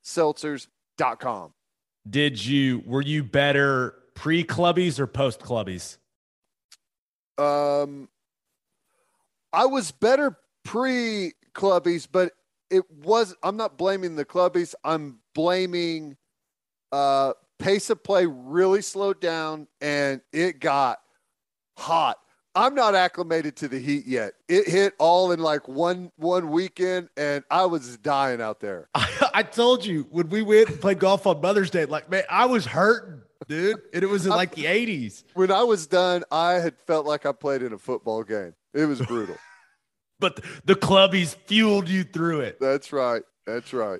clubbyseltzers.com. 0.06 1.54
Did 2.10 2.44
you 2.44 2.84
were 2.86 3.02
you 3.02 3.24
better 3.24 3.96
pre 4.14 4.44
clubbies 4.44 5.00
or 5.00 5.08
post 5.08 5.40
clubbies? 5.40 5.98
Um 7.38 8.10
I 9.52 9.66
was 9.66 9.92
better 9.92 10.38
pre 10.64 11.34
clubbies, 11.54 12.08
but 12.12 12.34
it 12.70 12.84
was 12.92 13.36
I'm 13.42 13.58
not 13.58 13.78
blaming 13.78 14.16
the 14.16 14.26
clubbies. 14.26 14.76
I'm 14.84 15.20
blaming 15.34 16.16
uh 16.92 17.34
pace 17.58 17.90
of 17.90 18.04
play 18.04 18.26
really 18.26 18.82
slowed 18.82 19.20
down 19.20 19.68
and 19.82 20.22
it 20.32 20.60
got 20.60 21.00
hot. 21.78 22.18
I'm 22.56 22.74
not 22.74 22.96
acclimated 22.96 23.58
to 23.58 23.68
the 23.68 23.80
heat 23.80 24.06
yet. 24.08 24.34
It 24.48 24.68
hit 24.68 24.94
all 24.98 25.32
in 25.32 25.40
like 25.40 25.68
one 25.68 26.12
one 26.16 26.52
weekend, 26.52 27.10
and 27.18 27.44
I 27.52 27.66
was 27.66 27.98
dying 27.98 28.42
out 28.42 28.62
there. 28.62 28.90
I, 28.96 29.30
I 29.34 29.44
told 29.44 29.86
you 29.86 30.08
when 30.10 30.30
we 30.30 30.42
went 30.42 30.70
and 30.70 30.80
played 30.80 31.00
golf 31.00 31.28
on 31.28 31.42
Mother's 31.42 31.70
Day, 31.70 31.86
like 31.86 32.10
man, 32.10 32.24
I 32.30 32.46
was 32.46 32.66
hurting, 32.66 33.22
dude. 33.48 33.78
And 33.94 34.04
it 34.04 34.08
was 34.08 34.26
in 34.26 34.32
like 34.32 34.56
the 34.56 34.66
80s. 34.66 35.24
When 35.34 35.52
I 35.52 35.64
was 35.64 35.88
done, 35.88 36.24
I 36.32 36.54
had 36.54 36.80
felt 36.88 37.06
like 37.06 37.26
I 37.26 37.34
played 37.34 37.62
in 37.62 37.74
a 37.74 37.78
football 37.78 38.24
game. 38.24 38.54
It 38.74 38.86
was 38.86 39.02
brutal. 39.02 39.38
but 40.20 40.44
the 40.64 40.76
clubbies 40.76 41.36
fueled 41.48 41.90
you 41.90 42.04
through 42.04 42.42
it. 42.42 42.60
That's 42.60 42.94
right. 42.94 43.24
That's 43.46 43.74
right. 43.74 44.00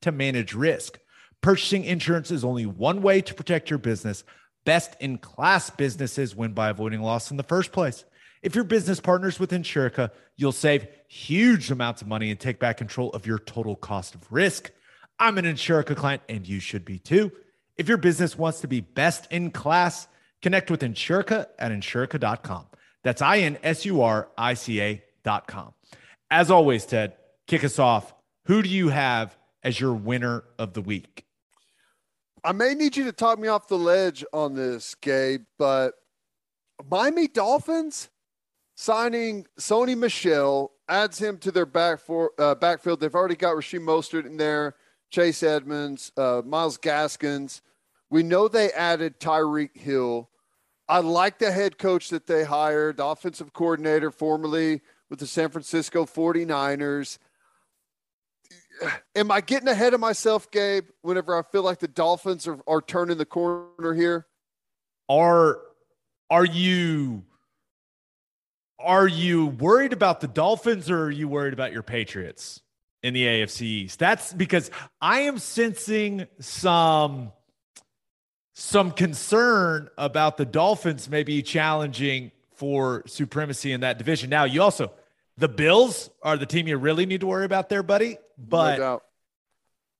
to 0.00 0.12
manage 0.12 0.54
risk. 0.54 0.98
Purchasing 1.40 1.84
insurance 1.84 2.30
is 2.30 2.44
only 2.44 2.66
one 2.66 3.02
way 3.02 3.20
to 3.20 3.34
protect 3.34 3.70
your 3.70 3.78
business. 3.78 4.24
Best 4.64 4.96
in 5.00 5.18
class 5.18 5.70
businesses 5.70 6.34
win 6.34 6.52
by 6.52 6.70
avoiding 6.70 7.02
loss 7.02 7.30
in 7.30 7.36
the 7.36 7.42
first 7.42 7.72
place. 7.72 8.04
If 8.42 8.54
your 8.54 8.64
business 8.64 9.00
partners 9.00 9.40
with 9.40 9.50
Insurica, 9.50 10.10
you'll 10.36 10.52
save 10.52 10.86
huge 11.08 11.70
amounts 11.70 12.02
of 12.02 12.08
money 12.08 12.30
and 12.30 12.38
take 12.38 12.58
back 12.58 12.76
control 12.76 13.10
of 13.10 13.26
your 13.26 13.38
total 13.38 13.76
cost 13.76 14.14
of 14.14 14.32
risk. 14.32 14.70
I'm 15.18 15.38
an 15.38 15.44
Insurica 15.44 15.96
client 15.96 16.22
and 16.28 16.46
you 16.46 16.60
should 16.60 16.84
be 16.84 16.98
too. 16.98 17.32
If 17.76 17.88
your 17.88 17.98
business 17.98 18.36
wants 18.36 18.60
to 18.60 18.68
be 18.68 18.80
best 18.80 19.30
in 19.30 19.50
class, 19.50 20.08
connect 20.42 20.70
with 20.70 20.80
Insurica 20.80 21.46
at 21.58 21.72
insurica.com. 21.72 22.66
That's 23.02 23.22
I 23.22 23.38
N 23.38 23.58
S 23.62 23.84
U 23.84 24.02
R 24.02 24.28
I 24.36 24.54
C 24.54 24.80
A.com. 24.80 25.74
As 26.30 26.50
always, 26.50 26.84
Ted, 26.86 27.14
kick 27.46 27.62
us 27.64 27.78
off. 27.78 28.12
Who 28.46 28.62
do 28.62 28.68
you 28.68 28.88
have 28.88 29.36
as 29.66 29.80
your 29.80 29.92
winner 29.92 30.44
of 30.60 30.72
the 30.74 30.80
week? 30.80 31.24
I 32.44 32.52
may 32.52 32.74
need 32.74 32.96
you 32.96 33.04
to 33.04 33.12
talk 33.12 33.40
me 33.40 33.48
off 33.48 33.66
the 33.66 33.76
ledge 33.76 34.24
on 34.32 34.54
this, 34.54 34.94
Gabe, 34.94 35.42
but 35.58 35.94
Miami 36.88 37.26
Dolphins 37.26 38.08
signing 38.76 39.44
Sony 39.58 39.98
Michel 39.98 40.70
adds 40.88 41.18
him 41.18 41.38
to 41.38 41.50
their 41.50 41.66
back 41.66 41.98
for, 41.98 42.30
uh, 42.38 42.54
backfield. 42.54 43.00
They've 43.00 43.12
already 43.12 43.34
got 43.34 43.56
Raheem 43.56 43.82
Mostert 43.82 44.24
in 44.24 44.36
there, 44.36 44.76
Chase 45.10 45.42
Edmonds, 45.42 46.12
uh, 46.16 46.42
Myles 46.44 46.78
Gaskins. 46.78 47.60
We 48.08 48.22
know 48.22 48.46
they 48.46 48.70
added 48.70 49.18
Tyreek 49.18 49.76
Hill. 49.76 50.30
I 50.88 51.00
like 51.00 51.40
the 51.40 51.50
head 51.50 51.76
coach 51.76 52.10
that 52.10 52.28
they 52.28 52.44
hired, 52.44 52.98
the 52.98 53.06
offensive 53.06 53.52
coordinator 53.52 54.12
formerly 54.12 54.82
with 55.10 55.18
the 55.18 55.26
San 55.26 55.50
Francisco 55.50 56.04
49ers. 56.04 57.18
Am 59.14 59.30
I 59.30 59.40
getting 59.40 59.68
ahead 59.68 59.94
of 59.94 60.00
myself, 60.00 60.50
Gabe, 60.50 60.86
whenever 61.02 61.36
I 61.36 61.42
feel 61.42 61.62
like 61.62 61.78
the 61.78 61.88
Dolphins 61.88 62.46
are, 62.46 62.58
are 62.66 62.82
turning 62.82 63.18
the 63.18 63.24
corner 63.24 63.94
here? 63.94 64.26
Are 65.08 65.60
are 66.30 66.44
you 66.44 67.24
are 68.78 69.06
you 69.06 69.46
worried 69.46 69.92
about 69.92 70.20
the 70.20 70.28
Dolphins 70.28 70.90
or 70.90 71.04
are 71.04 71.10
you 71.10 71.28
worried 71.28 71.54
about 71.54 71.72
your 71.72 71.82
Patriots 71.82 72.60
in 73.02 73.14
the 73.14 73.24
AFC 73.24 73.62
East? 73.62 73.98
That's 73.98 74.32
because 74.32 74.70
I 75.00 75.20
am 75.20 75.38
sensing 75.38 76.26
some 76.40 77.32
some 78.54 78.90
concern 78.90 79.88
about 79.98 80.36
the 80.36 80.44
Dolphins 80.44 81.08
maybe 81.08 81.42
challenging 81.42 82.32
for 82.54 83.02
supremacy 83.06 83.72
in 83.72 83.82
that 83.82 83.98
division. 83.98 84.30
Now, 84.30 84.44
you 84.44 84.62
also 84.62 84.92
the 85.38 85.48
Bills 85.48 86.10
are 86.22 86.36
the 86.36 86.46
team 86.46 86.66
you 86.66 86.76
really 86.76 87.06
need 87.06 87.20
to 87.20 87.26
worry 87.26 87.44
about 87.44 87.68
there, 87.68 87.82
buddy. 87.82 88.18
But 88.38 88.78
no 88.78 89.02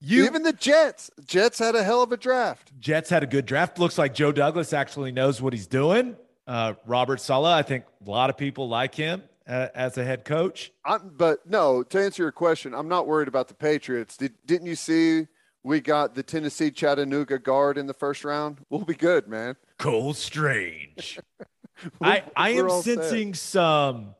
you 0.00 0.24
even 0.24 0.42
the 0.42 0.52
Jets, 0.52 1.10
Jets 1.24 1.58
had 1.58 1.74
a 1.74 1.82
hell 1.82 2.02
of 2.02 2.12
a 2.12 2.16
draft. 2.16 2.72
Jets 2.78 3.10
had 3.10 3.22
a 3.22 3.26
good 3.26 3.46
draft. 3.46 3.78
Looks 3.78 3.98
like 3.98 4.14
Joe 4.14 4.32
Douglas 4.32 4.72
actually 4.72 5.12
knows 5.12 5.40
what 5.40 5.52
he's 5.52 5.66
doing. 5.66 6.16
Uh, 6.46 6.74
Robert 6.84 7.20
Saleh, 7.20 7.54
I 7.54 7.62
think 7.62 7.84
a 8.06 8.10
lot 8.10 8.30
of 8.30 8.36
people 8.36 8.68
like 8.68 8.94
him 8.94 9.22
uh, 9.48 9.68
as 9.74 9.98
a 9.98 10.04
head 10.04 10.24
coach. 10.24 10.70
I'm, 10.84 11.10
but 11.16 11.48
no, 11.48 11.82
to 11.82 12.00
answer 12.00 12.22
your 12.22 12.32
question, 12.32 12.74
I'm 12.74 12.88
not 12.88 13.06
worried 13.06 13.28
about 13.28 13.48
the 13.48 13.54
Patriots. 13.54 14.16
Did, 14.16 14.34
didn't 14.44 14.66
you 14.66 14.76
see 14.76 15.26
we 15.64 15.80
got 15.80 16.14
the 16.14 16.22
Tennessee 16.22 16.70
Chattanooga 16.70 17.38
guard 17.38 17.78
in 17.78 17.86
the 17.86 17.94
first 17.94 18.24
round? 18.24 18.58
We'll 18.70 18.84
be 18.84 18.94
good, 18.94 19.26
man. 19.28 19.56
Cole 19.78 20.14
Strange. 20.14 21.18
I, 22.00 22.22
I 22.36 22.50
am 22.50 22.70
sensing 22.82 23.34
set. 23.34 23.50
some. 23.50 24.14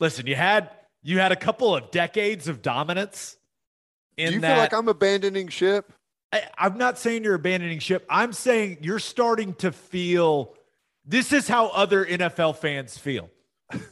Listen, 0.00 0.26
you 0.26 0.34
had 0.34 0.70
you 1.02 1.18
had 1.18 1.32
a 1.32 1.36
couple 1.36 1.74
of 1.74 1.90
decades 1.90 2.48
of 2.48 2.62
dominance. 2.62 3.36
In 4.16 4.28
Do 4.28 4.34
you 4.34 4.40
that, 4.40 4.48
feel 4.48 4.58
like 4.58 4.74
I'm 4.74 4.88
abandoning 4.88 5.48
ship? 5.48 5.92
I, 6.32 6.44
I'm 6.58 6.78
not 6.78 6.98
saying 6.98 7.24
you're 7.24 7.34
abandoning 7.34 7.78
ship. 7.78 8.04
I'm 8.10 8.32
saying 8.32 8.78
you're 8.80 8.98
starting 8.98 9.54
to 9.54 9.72
feel 9.72 10.54
this 11.04 11.32
is 11.32 11.46
how 11.46 11.68
other 11.68 12.04
NFL 12.04 12.56
fans 12.56 12.98
feel, 12.98 13.30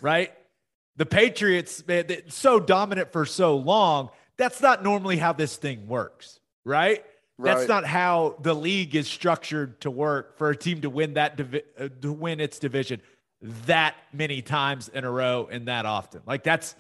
right? 0.00 0.32
the 0.96 1.06
Patriots, 1.06 1.86
man, 1.86 2.06
so 2.28 2.58
dominant 2.58 3.12
for 3.12 3.24
so 3.24 3.56
long. 3.56 4.10
That's 4.36 4.60
not 4.60 4.82
normally 4.82 5.16
how 5.16 5.32
this 5.32 5.56
thing 5.56 5.86
works, 5.86 6.40
right? 6.64 7.04
right? 7.38 7.54
That's 7.54 7.68
not 7.68 7.84
how 7.84 8.36
the 8.42 8.54
league 8.54 8.96
is 8.96 9.06
structured 9.06 9.80
to 9.82 9.90
work 9.90 10.36
for 10.36 10.50
a 10.50 10.56
team 10.56 10.80
to 10.80 10.90
win 10.90 11.14
that 11.14 11.36
divi- 11.36 11.62
uh, 11.78 11.88
to 12.02 12.12
win 12.12 12.40
its 12.40 12.58
division 12.58 13.00
that 13.44 13.94
many 14.12 14.40
times 14.40 14.88
in 14.88 15.04
a 15.04 15.10
row 15.10 15.48
and 15.50 15.68
that 15.68 15.84
often. 15.84 16.22
Like 16.26 16.42
that's 16.42 16.74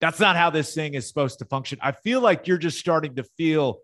that's 0.00 0.20
not 0.20 0.36
how 0.36 0.50
this 0.50 0.72
thing 0.74 0.94
is 0.94 1.08
supposed 1.08 1.40
to 1.40 1.44
function. 1.44 1.78
I 1.82 1.92
feel 1.92 2.20
like 2.20 2.46
you're 2.46 2.58
just 2.58 2.78
starting 2.78 3.16
to 3.16 3.24
feel 3.36 3.80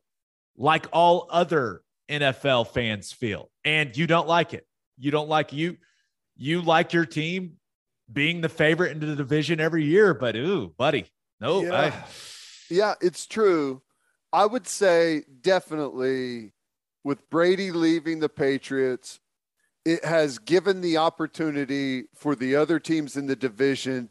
like 0.57 0.87
all 0.93 1.27
other 1.31 1.83
NFL 2.09 2.69
fans 2.69 3.13
feel, 3.13 3.51
and 3.65 3.97
you 3.97 4.07
don't 4.07 4.29
like 4.29 4.55
it. 4.55 4.67
You 4.99 5.11
don't 5.11 5.29
like 5.29 5.53
you 5.53 5.79
you 6.37 6.63
like 6.63 6.93
your 6.93 7.07
team 7.07 7.55
being 8.13 8.41
the 8.41 8.49
favorite 8.49 8.93
into 8.93 9.07
the 9.07 9.17
division 9.17 9.59
every 9.59 9.85
year, 9.85 10.15
but 10.15 10.37
ooh, 10.37 10.73
buddy, 10.79 11.07
no, 11.41 11.63
yeah, 11.63 11.75
I... 11.75 11.93
yeah, 12.71 12.95
it's 13.01 13.27
true. 13.27 13.83
I 14.33 14.47
would 14.47 14.69
say 14.69 15.25
definitely 15.41 16.53
with 17.05 17.29
Brady 17.31 17.73
leaving 17.73 18.21
the 18.21 18.29
Patriots, 18.29 19.19
it 19.85 20.05
has 20.05 20.39
given 20.39 20.81
the 20.81 20.97
opportunity 20.97 22.05
for 22.15 22.35
the 22.35 22.57
other 22.57 22.79
teams 22.79 23.17
in 23.17 23.27
the 23.27 23.37
division 23.37 24.11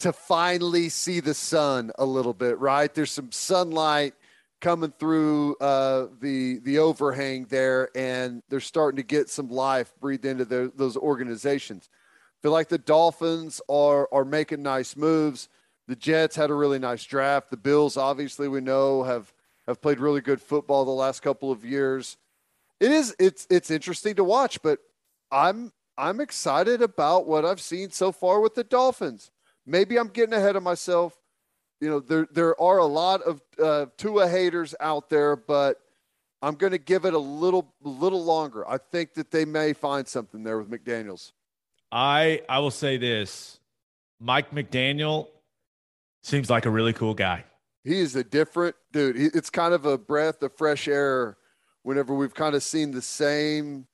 to 0.00 0.12
finally 0.12 0.88
see 0.88 1.20
the 1.20 1.34
sun 1.34 1.92
a 1.98 2.04
little 2.04 2.34
bit, 2.34 2.58
right? 2.58 2.92
There's 2.92 3.10
some 3.10 3.30
sunlight 3.32 4.14
coming 4.60 4.92
through 4.98 5.56
uh, 5.56 6.06
the 6.20 6.58
the 6.60 6.78
overhang 6.78 7.46
there, 7.46 7.88
and 7.96 8.42
they're 8.48 8.60
starting 8.60 8.96
to 8.96 9.02
get 9.02 9.28
some 9.28 9.48
life 9.48 9.92
breathed 10.00 10.24
into 10.24 10.44
those 10.44 10.96
organizations. 10.96 11.88
Feel 12.42 12.52
like 12.52 12.68
the 12.68 12.78
Dolphins 12.78 13.60
are 13.68 14.08
are 14.12 14.24
making 14.24 14.62
nice 14.62 14.96
moves. 14.96 15.48
The 15.88 15.96
Jets 15.96 16.36
had 16.36 16.50
a 16.50 16.54
really 16.54 16.78
nice 16.78 17.04
draft. 17.04 17.50
The 17.50 17.56
Bills, 17.56 17.96
obviously, 17.96 18.48
we 18.48 18.60
know 18.60 19.02
have 19.02 19.32
have 19.66 19.82
played 19.82 20.00
really 20.00 20.20
good 20.20 20.40
football 20.40 20.84
the 20.84 20.90
last 20.90 21.22
couple 21.22 21.50
of 21.50 21.64
years. 21.64 22.16
It 22.80 22.90
is 22.90 23.14
it's 23.18 23.46
it's 23.50 23.70
interesting 23.70 24.16
to 24.16 24.24
watch, 24.24 24.62
but 24.62 24.78
I'm 25.32 25.72
I'm 25.98 26.20
excited 26.20 26.82
about 26.82 27.26
what 27.26 27.44
I've 27.44 27.60
seen 27.60 27.90
so 27.90 28.12
far 28.12 28.40
with 28.40 28.54
the 28.54 28.64
Dolphins 28.64 29.32
maybe 29.66 29.98
I'm 29.98 30.08
getting 30.08 30.34
ahead 30.34 30.56
of 30.56 30.62
myself. 30.62 31.16
You 31.80 31.90
know, 31.90 32.00
there 32.00 32.28
there 32.32 32.60
are 32.60 32.78
a 32.78 32.86
lot 32.86 33.22
of 33.22 33.40
uh, 33.62 33.86
Tua 33.96 34.28
haters 34.28 34.74
out 34.80 35.10
there, 35.10 35.34
but 35.34 35.80
I'm 36.40 36.54
going 36.54 36.72
to 36.72 36.78
give 36.78 37.04
it 37.04 37.14
a 37.14 37.18
little 37.18 37.74
little 37.82 38.24
longer. 38.24 38.68
I 38.68 38.78
think 38.78 39.14
that 39.14 39.30
they 39.30 39.44
may 39.44 39.72
find 39.72 40.06
something 40.06 40.44
there 40.44 40.58
with 40.58 40.70
McDaniel's. 40.70 41.32
I 41.90 42.42
I 42.48 42.60
will 42.60 42.70
say 42.70 42.98
this, 42.98 43.58
Mike 44.20 44.52
McDaniel 44.52 45.28
seems 46.22 46.48
like 46.48 46.66
a 46.66 46.70
really 46.70 46.92
cool 46.92 47.14
guy. 47.14 47.44
He 47.84 47.98
is 47.98 48.14
a 48.14 48.22
different 48.22 48.76
dude. 48.92 49.16
He, 49.16 49.26
it's 49.26 49.50
kind 49.50 49.74
of 49.74 49.84
a 49.84 49.98
breath 49.98 50.42
of 50.42 50.56
fresh 50.56 50.86
air. 50.86 51.36
Whenever 51.82 52.14
we've 52.14 52.32
kind 52.32 52.54
of 52.54 52.62
seen 52.62 52.92
the 52.92 53.02
same 53.02 53.88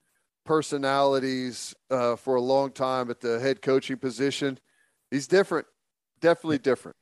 personalities 0.48 1.74
uh, 1.90 2.16
for 2.16 2.36
a 2.36 2.40
long 2.40 2.72
time 2.72 3.10
at 3.10 3.20
the 3.20 3.38
head 3.38 3.60
coaching 3.60 3.98
position, 3.98 4.58
He's 5.10 5.26
different. 5.26 5.66
Definitely 6.20 6.58
different. 6.58 6.96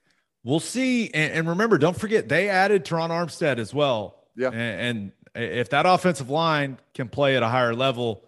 We'll 0.44 0.60
see. 0.60 1.10
And, 1.12 1.32
and 1.32 1.48
remember, 1.48 1.78
don't 1.78 1.98
forget 1.98 2.28
they 2.28 2.48
added 2.48 2.84
Terron 2.84 3.10
Armstead 3.10 3.58
as 3.58 3.74
well. 3.74 4.24
Yeah. 4.36 4.50
And, 4.50 5.12
and 5.34 5.50
if 5.50 5.70
that 5.70 5.86
offensive 5.86 6.30
line 6.30 6.78
can 6.94 7.08
play 7.08 7.36
at 7.36 7.42
a 7.42 7.48
higher 7.48 7.74
level, 7.74 8.24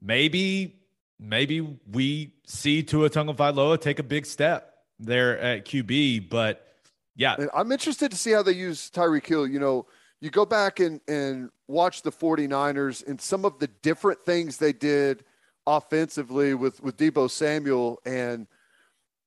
maybe 0.00 0.80
maybe 1.20 1.60
we 1.90 2.34
see 2.44 2.82
Tua 2.82 3.08
Tagovailoa 3.08 3.80
take 3.80 3.98
a 3.98 4.02
big 4.02 4.26
step 4.26 4.74
there 4.98 5.38
at 5.38 5.64
QB. 5.64 6.28
But 6.28 6.66
yeah, 7.14 7.36
and 7.38 7.50
I'm 7.54 7.70
interested 7.70 8.10
to 8.10 8.16
see 8.16 8.32
how 8.32 8.42
they 8.42 8.52
use 8.52 8.90
Tyreek 8.90 9.26
Hill. 9.26 9.46
You 9.46 9.60
know, 9.60 9.86
you 10.24 10.30
go 10.30 10.46
back 10.46 10.80
and 10.80 11.00
and 11.06 11.50
watch 11.68 12.02
the 12.02 12.12
49ers 12.12 13.06
and 13.06 13.20
some 13.20 13.44
of 13.44 13.58
the 13.58 13.68
different 13.82 14.24
things 14.24 14.56
they 14.56 14.72
did 14.72 15.24
offensively 15.66 16.54
with 16.54 16.82
with 16.82 16.96
Deebo 16.96 17.30
Samuel 17.30 18.00
and 18.04 18.46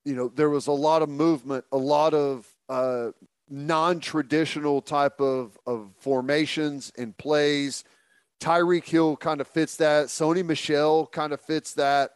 you 0.07 0.15
know, 0.15 0.29
there 0.29 0.49
was 0.49 0.67
a 0.67 0.71
lot 0.71 1.01
of 1.01 1.09
movement, 1.09 1.65
a 1.73 1.77
lot 1.77 2.13
of 2.13 2.47
uh, 2.69 3.11
non-traditional 3.49 4.81
type 4.81 5.19
of, 5.19 5.59
of 5.67 5.91
formations 5.99 6.93
and 6.97 7.15
plays. 7.17 7.83
Tyreek 8.39 8.85
Hill 8.85 9.17
kind 9.17 9.41
of 9.41 9.49
fits 9.49 9.75
that. 9.75 10.05
Sony 10.05 10.45
Michel 10.45 11.07
kind 11.07 11.33
of 11.33 11.41
fits 11.41 11.73
that. 11.73 12.11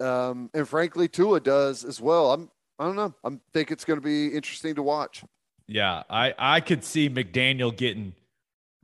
Um, 0.00 0.48
and 0.54 0.66
frankly, 0.66 1.06
Tua 1.06 1.40
does 1.40 1.84
as 1.84 2.00
well. 2.00 2.32
I'm, 2.32 2.50
I 2.78 2.84
don't 2.84 2.96
know. 2.96 3.14
I 3.22 3.38
think 3.52 3.72
it's 3.72 3.84
going 3.84 4.00
to 4.00 4.04
be 4.04 4.28
interesting 4.28 4.74
to 4.76 4.82
watch. 4.82 5.22
Yeah, 5.68 6.02
I, 6.10 6.34
I 6.36 6.60
could 6.60 6.82
see 6.82 7.08
McDaniel 7.08 7.76
getting 7.76 8.14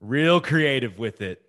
real 0.01 0.41
creative 0.41 0.99
with 0.99 1.21
it 1.21 1.43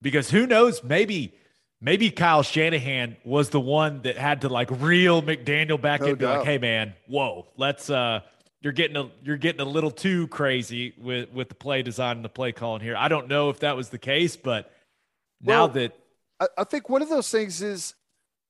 because 0.00 0.30
who 0.30 0.46
knows, 0.46 0.82
maybe– 0.82 1.34
maybe 1.80 2.10
Kyle 2.10 2.42
Shanahan 2.42 3.16
was 3.24 3.50
the 3.50 3.60
one 3.60 4.02
that 4.02 4.16
had 4.16 4.42
to 4.42 4.48
like 4.48 4.68
reel 4.80 5.22
McDaniel 5.22 5.80
back 5.80 6.00
no 6.00 6.06
in 6.06 6.10
and 6.10 6.18
be 6.18 6.26
like, 6.26 6.44
hey 6.44 6.58
man, 6.58 6.94
whoa, 7.06 7.46
let's 7.56 7.88
uh 7.90 8.20
you're 8.60 8.72
getting 8.72 8.96
a 8.96 9.10
you're 9.22 9.36
getting 9.36 9.60
a 9.60 9.68
little 9.68 9.90
too 9.90 10.26
crazy 10.28 10.92
with 10.98 11.30
with 11.32 11.48
the 11.48 11.54
play 11.54 11.82
design 11.82 12.16
and 12.16 12.24
the 12.24 12.28
play 12.28 12.52
calling 12.52 12.82
here. 12.82 12.96
I 12.96 13.08
don't 13.08 13.28
know 13.28 13.50
if 13.50 13.60
that 13.60 13.76
was 13.76 13.90
the 13.90 13.98
case, 13.98 14.36
but 14.36 14.72
now 15.40 15.66
Well, 15.66 15.68
that 15.68 15.96
I, 16.40 16.46
I 16.58 16.64
think 16.64 16.88
one 16.88 17.02
of 17.02 17.08
those 17.08 17.30
things 17.30 17.62
is 17.62 17.94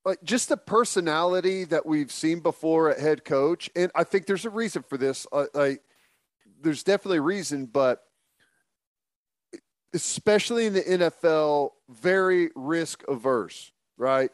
like 0.04 0.22
just 0.22 0.48
the 0.48 0.56
personality 0.56 1.64
that 1.64 1.84
we've 1.84 2.10
seen 2.10 2.40
before 2.40 2.88
at 2.90 2.98
head 2.98 3.24
coach, 3.24 3.68
and 3.76 3.90
I 3.94 4.04
think 4.04 4.24
there's 4.24 4.46
a 4.46 4.50
reason 4.50 4.84
for 4.88 4.96
this. 4.96 5.26
Uh, 5.30 5.46
like, 5.52 5.82
there's 6.60 6.82
definitely 6.82 7.18
a 7.18 7.22
reason, 7.22 7.66
but 7.66 8.02
especially 9.94 10.66
in 10.66 10.74
the 10.74 10.82
NFL, 10.82 11.70
very 11.88 12.50
risk 12.54 13.02
averse, 13.08 13.72
right? 13.96 14.30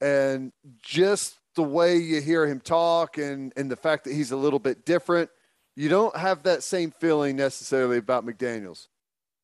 And 0.00 0.52
just 0.82 1.38
the 1.54 1.62
way 1.62 1.96
you 1.96 2.20
hear 2.20 2.46
him 2.46 2.60
talk, 2.60 3.18
and 3.18 3.52
and 3.56 3.70
the 3.70 3.76
fact 3.76 4.04
that 4.04 4.12
he's 4.12 4.30
a 4.30 4.36
little 4.36 4.58
bit 4.58 4.84
different, 4.84 5.30
you 5.76 5.88
don't 5.88 6.16
have 6.16 6.44
that 6.44 6.62
same 6.62 6.92
feeling 7.00 7.36
necessarily 7.36 7.98
about 7.98 8.24
McDaniel's. 8.24 8.88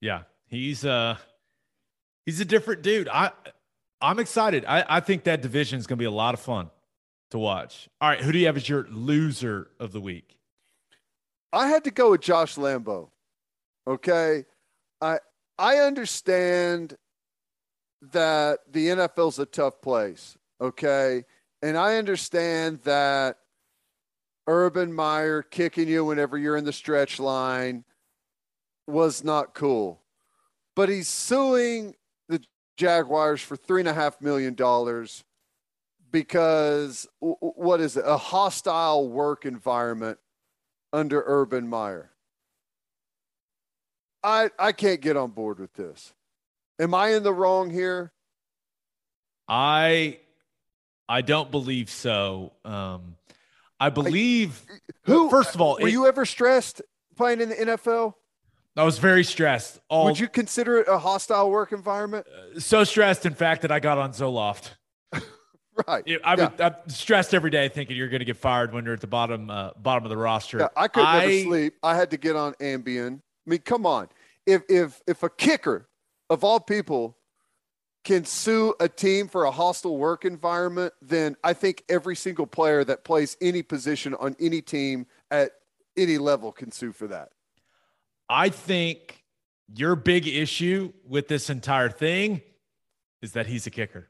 Yeah, 0.00 0.22
he's 0.46 0.84
uh 0.84 1.16
he's 2.24 2.40
a 2.40 2.44
different 2.44 2.82
dude. 2.82 3.08
I 3.08 3.32
I'm 4.00 4.18
excited. 4.18 4.64
I, 4.66 4.84
I 4.88 5.00
think 5.00 5.24
that 5.24 5.42
division 5.42 5.78
is 5.78 5.86
gonna 5.86 5.98
be 5.98 6.04
a 6.04 6.10
lot 6.10 6.34
of 6.34 6.40
fun 6.40 6.70
to 7.30 7.38
watch. 7.38 7.88
All 8.00 8.08
right, 8.08 8.20
who 8.20 8.32
do 8.32 8.38
you 8.38 8.46
have 8.46 8.56
as 8.56 8.68
your 8.68 8.86
loser 8.90 9.70
of 9.80 9.92
the 9.92 10.00
week? 10.00 10.38
I 11.54 11.68
had 11.68 11.84
to 11.84 11.90
go 11.90 12.10
with 12.10 12.20
Josh 12.20 12.56
Lambo. 12.56 13.10
Okay. 13.86 14.44
I 15.00 15.18
I 15.58 15.76
understand 15.78 16.96
that 18.12 18.60
the 18.70 18.88
NFL's 18.88 19.38
a 19.38 19.46
tough 19.46 19.80
place. 19.80 20.36
Okay. 20.60 21.24
And 21.62 21.78
I 21.78 21.96
understand 21.96 22.80
that 22.84 23.38
Urban 24.46 24.92
Meyer 24.92 25.42
kicking 25.42 25.88
you 25.88 26.04
whenever 26.04 26.36
you're 26.36 26.56
in 26.56 26.64
the 26.64 26.72
stretch 26.72 27.18
line 27.18 27.84
was 28.86 29.24
not 29.24 29.54
cool. 29.54 30.02
But 30.76 30.88
he's 30.88 31.08
suing 31.08 31.94
the 32.28 32.42
Jaguars 32.76 33.40
for 33.40 33.56
three 33.56 33.80
and 33.80 33.88
a 33.88 33.94
half 33.94 34.20
million 34.20 34.54
dollars 34.54 35.24
because 36.10 37.06
what 37.20 37.80
is 37.80 37.96
it? 37.96 38.04
A 38.06 38.16
hostile 38.16 39.08
work 39.08 39.46
environment 39.46 40.18
under 40.94 41.22
Urban 41.26 41.68
Meyer. 41.68 42.10
I 44.22 44.50
I 44.58 44.72
can't 44.72 45.00
get 45.00 45.16
on 45.16 45.32
board 45.32 45.58
with 45.58 45.74
this. 45.74 46.14
Am 46.78 46.94
I 46.94 47.08
in 47.08 47.22
the 47.24 47.32
wrong 47.32 47.68
here? 47.70 48.12
I 49.48 50.20
I 51.08 51.20
don't 51.20 51.50
believe 51.50 51.90
so. 51.90 52.52
Um 52.64 53.16
I 53.78 53.90
believe 53.90 54.62
Who 55.02 55.28
first 55.28 55.54
of 55.54 55.60
all, 55.60 55.76
were 55.80 55.88
it- 55.88 55.92
you 55.92 56.06
ever 56.06 56.24
stressed 56.24 56.80
playing 57.16 57.40
in 57.40 57.48
the 57.50 57.56
NFL? 57.56 58.14
I 58.76 58.82
was 58.84 58.98
very 58.98 59.22
stressed. 59.24 59.78
All 59.88 60.06
Would 60.06 60.18
you 60.18 60.28
consider 60.28 60.78
it 60.78 60.88
a 60.88 60.98
hostile 60.98 61.50
work 61.50 61.70
environment? 61.72 62.26
so 62.58 62.82
stressed, 62.82 63.24
in 63.24 63.34
fact, 63.34 63.62
that 63.62 63.70
I 63.70 63.78
got 63.78 63.98
on 63.98 64.10
Zoloft. 64.12 64.70
Right. 65.88 66.04
Yeah, 66.06 66.18
I 66.24 66.36
Yeah. 66.36 66.50
would, 66.50 66.60
I'm 66.60 66.74
stressed 66.88 67.34
every 67.34 67.50
day 67.50 67.68
thinking 67.68 67.96
you're 67.96 68.08
going 68.08 68.20
to 68.20 68.24
get 68.24 68.36
fired 68.36 68.72
when 68.72 68.84
you're 68.84 68.94
at 68.94 69.00
the 69.00 69.08
bottom 69.08 69.50
uh, 69.50 69.70
bottom 69.76 70.04
of 70.04 70.10
the 70.10 70.16
roster. 70.16 70.58
Yeah, 70.58 70.68
I 70.76 70.86
could 70.88 71.02
I- 71.04 71.18
never 71.26 71.38
sleep. 71.42 71.74
I 71.82 71.96
had 71.96 72.10
to 72.12 72.16
get 72.16 72.36
on 72.36 72.54
Ambien. 72.54 73.16
I 73.18 73.50
mean, 73.50 73.58
come 73.60 73.84
on. 73.84 74.08
If 74.46 74.62
if 74.68 75.02
if 75.08 75.22
a 75.24 75.28
kicker 75.30 75.88
of 76.30 76.44
all 76.44 76.60
people 76.60 77.18
can 78.04 78.24
sue 78.24 78.74
a 78.80 78.88
team 78.88 79.26
for 79.28 79.44
a 79.44 79.50
hostile 79.50 79.96
work 79.96 80.24
environment, 80.24 80.92
then 81.02 81.36
I 81.42 81.54
think 81.54 81.82
every 81.88 82.14
single 82.14 82.46
player 82.46 82.84
that 82.84 83.02
plays 83.02 83.36
any 83.40 83.62
position 83.62 84.14
on 84.14 84.36
any 84.38 84.60
team 84.60 85.06
at 85.30 85.52
any 85.96 86.18
level 86.18 86.52
can 86.52 86.70
sue 86.70 86.92
for 86.92 87.08
that. 87.08 87.30
I 88.28 88.50
think 88.50 89.24
your 89.74 89.96
big 89.96 90.28
issue 90.28 90.92
with 91.06 91.28
this 91.28 91.48
entire 91.50 91.88
thing 91.88 92.42
is 93.22 93.32
that 93.32 93.46
he's 93.46 93.66
a 93.66 93.70
kicker. 93.70 94.08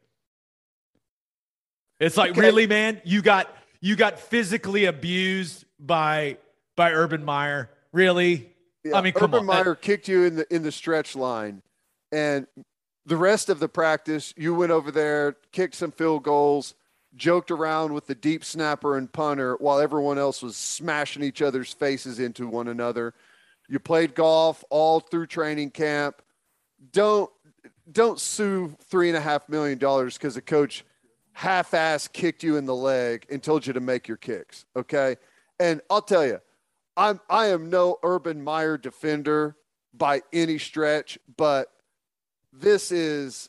It's 2.01 2.17
like 2.17 2.33
Okay. 2.33 2.41
really, 2.41 2.67
man, 2.67 3.01
you 3.05 3.23
got 3.23 3.55
you 3.81 3.97
got 3.97 4.19
physically 4.19 4.87
abused 4.87 5.65
by 5.79 6.39
by 6.77 6.93
Urban 6.93 7.25
Meyer. 7.25 7.71
Really? 7.93 8.51
I 8.93 9.01
mean, 9.01 9.13
come 9.13 9.35
Urban 9.35 9.41
on. 9.41 9.47
Meyer 9.47 9.75
kicked 9.75 10.09
you 10.09 10.25
in 10.25 10.37
the 10.37 10.55
in 10.55 10.63
the 10.63 10.73
stretch 10.73 11.15
line, 11.17 11.63
and 12.13 12.47
the 13.07 13.17
rest 13.17 13.49
of 13.49 13.61
the 13.61 13.69
practice, 13.69 14.33
you 14.37 14.55
went 14.55 14.73
over 14.73 14.91
there, 14.91 15.37
kicked 15.53 15.75
some 15.75 15.93
field 15.93 16.23
goals, 16.23 16.75
joked 17.15 17.51
around 17.51 17.93
with 17.93 18.07
the 18.07 18.15
deep 18.15 18.45
snapper 18.45 18.97
and 18.97 19.13
punter, 19.13 19.57
while 19.61 19.79
everyone 19.79 20.19
else 20.19 20.43
was 20.43 20.57
smashing 20.57 21.23
each 21.23 21.43
other's 21.43 21.73
faces 21.73 22.19
into 22.19 22.49
one 22.49 22.69
another. 22.69 23.15
You 23.69 23.79
played 23.79 24.15
golf 24.15 24.65
all 24.71 25.01
through 25.01 25.27
training 25.27 25.71
camp. 25.71 26.23
Don't 26.93 27.31
don't 27.93 28.19
sue 28.19 28.75
three 28.89 29.09
and 29.09 29.17
a 29.17 29.21
half 29.21 29.49
million 29.49 29.79
dollars 29.79 30.19
because 30.19 30.37
a 30.37 30.43
coach 30.43 30.85
half-ass 31.35 32.09
kicked 32.09 32.43
you 32.43 32.57
in 32.57 32.65
the 32.65 32.75
leg 32.75 33.27
and 33.31 33.43
told 33.43 33.67
you 33.67 33.73
to 33.75 33.81
make 33.81 34.09
your 34.09 34.17
kicks. 34.17 34.65
Okay, 34.75 35.17
and 35.61 35.81
I'll 35.91 36.03
tell 36.03 36.25
you, 36.27 36.41
I'm 36.97 37.21
I 37.29 37.47
am 37.47 37.69
no 37.71 37.99
Urban 38.03 38.43
Meyer 38.43 38.79
defender 38.79 39.57
by 39.93 40.23
any 40.33 40.59
stretch, 40.59 41.19
but 41.37 41.69
this 42.53 42.91
is 42.91 43.49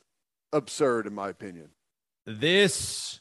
absurd 0.54 1.08
in 1.08 1.14
my 1.14 1.30
opinion. 1.30 1.70
this 2.26 3.20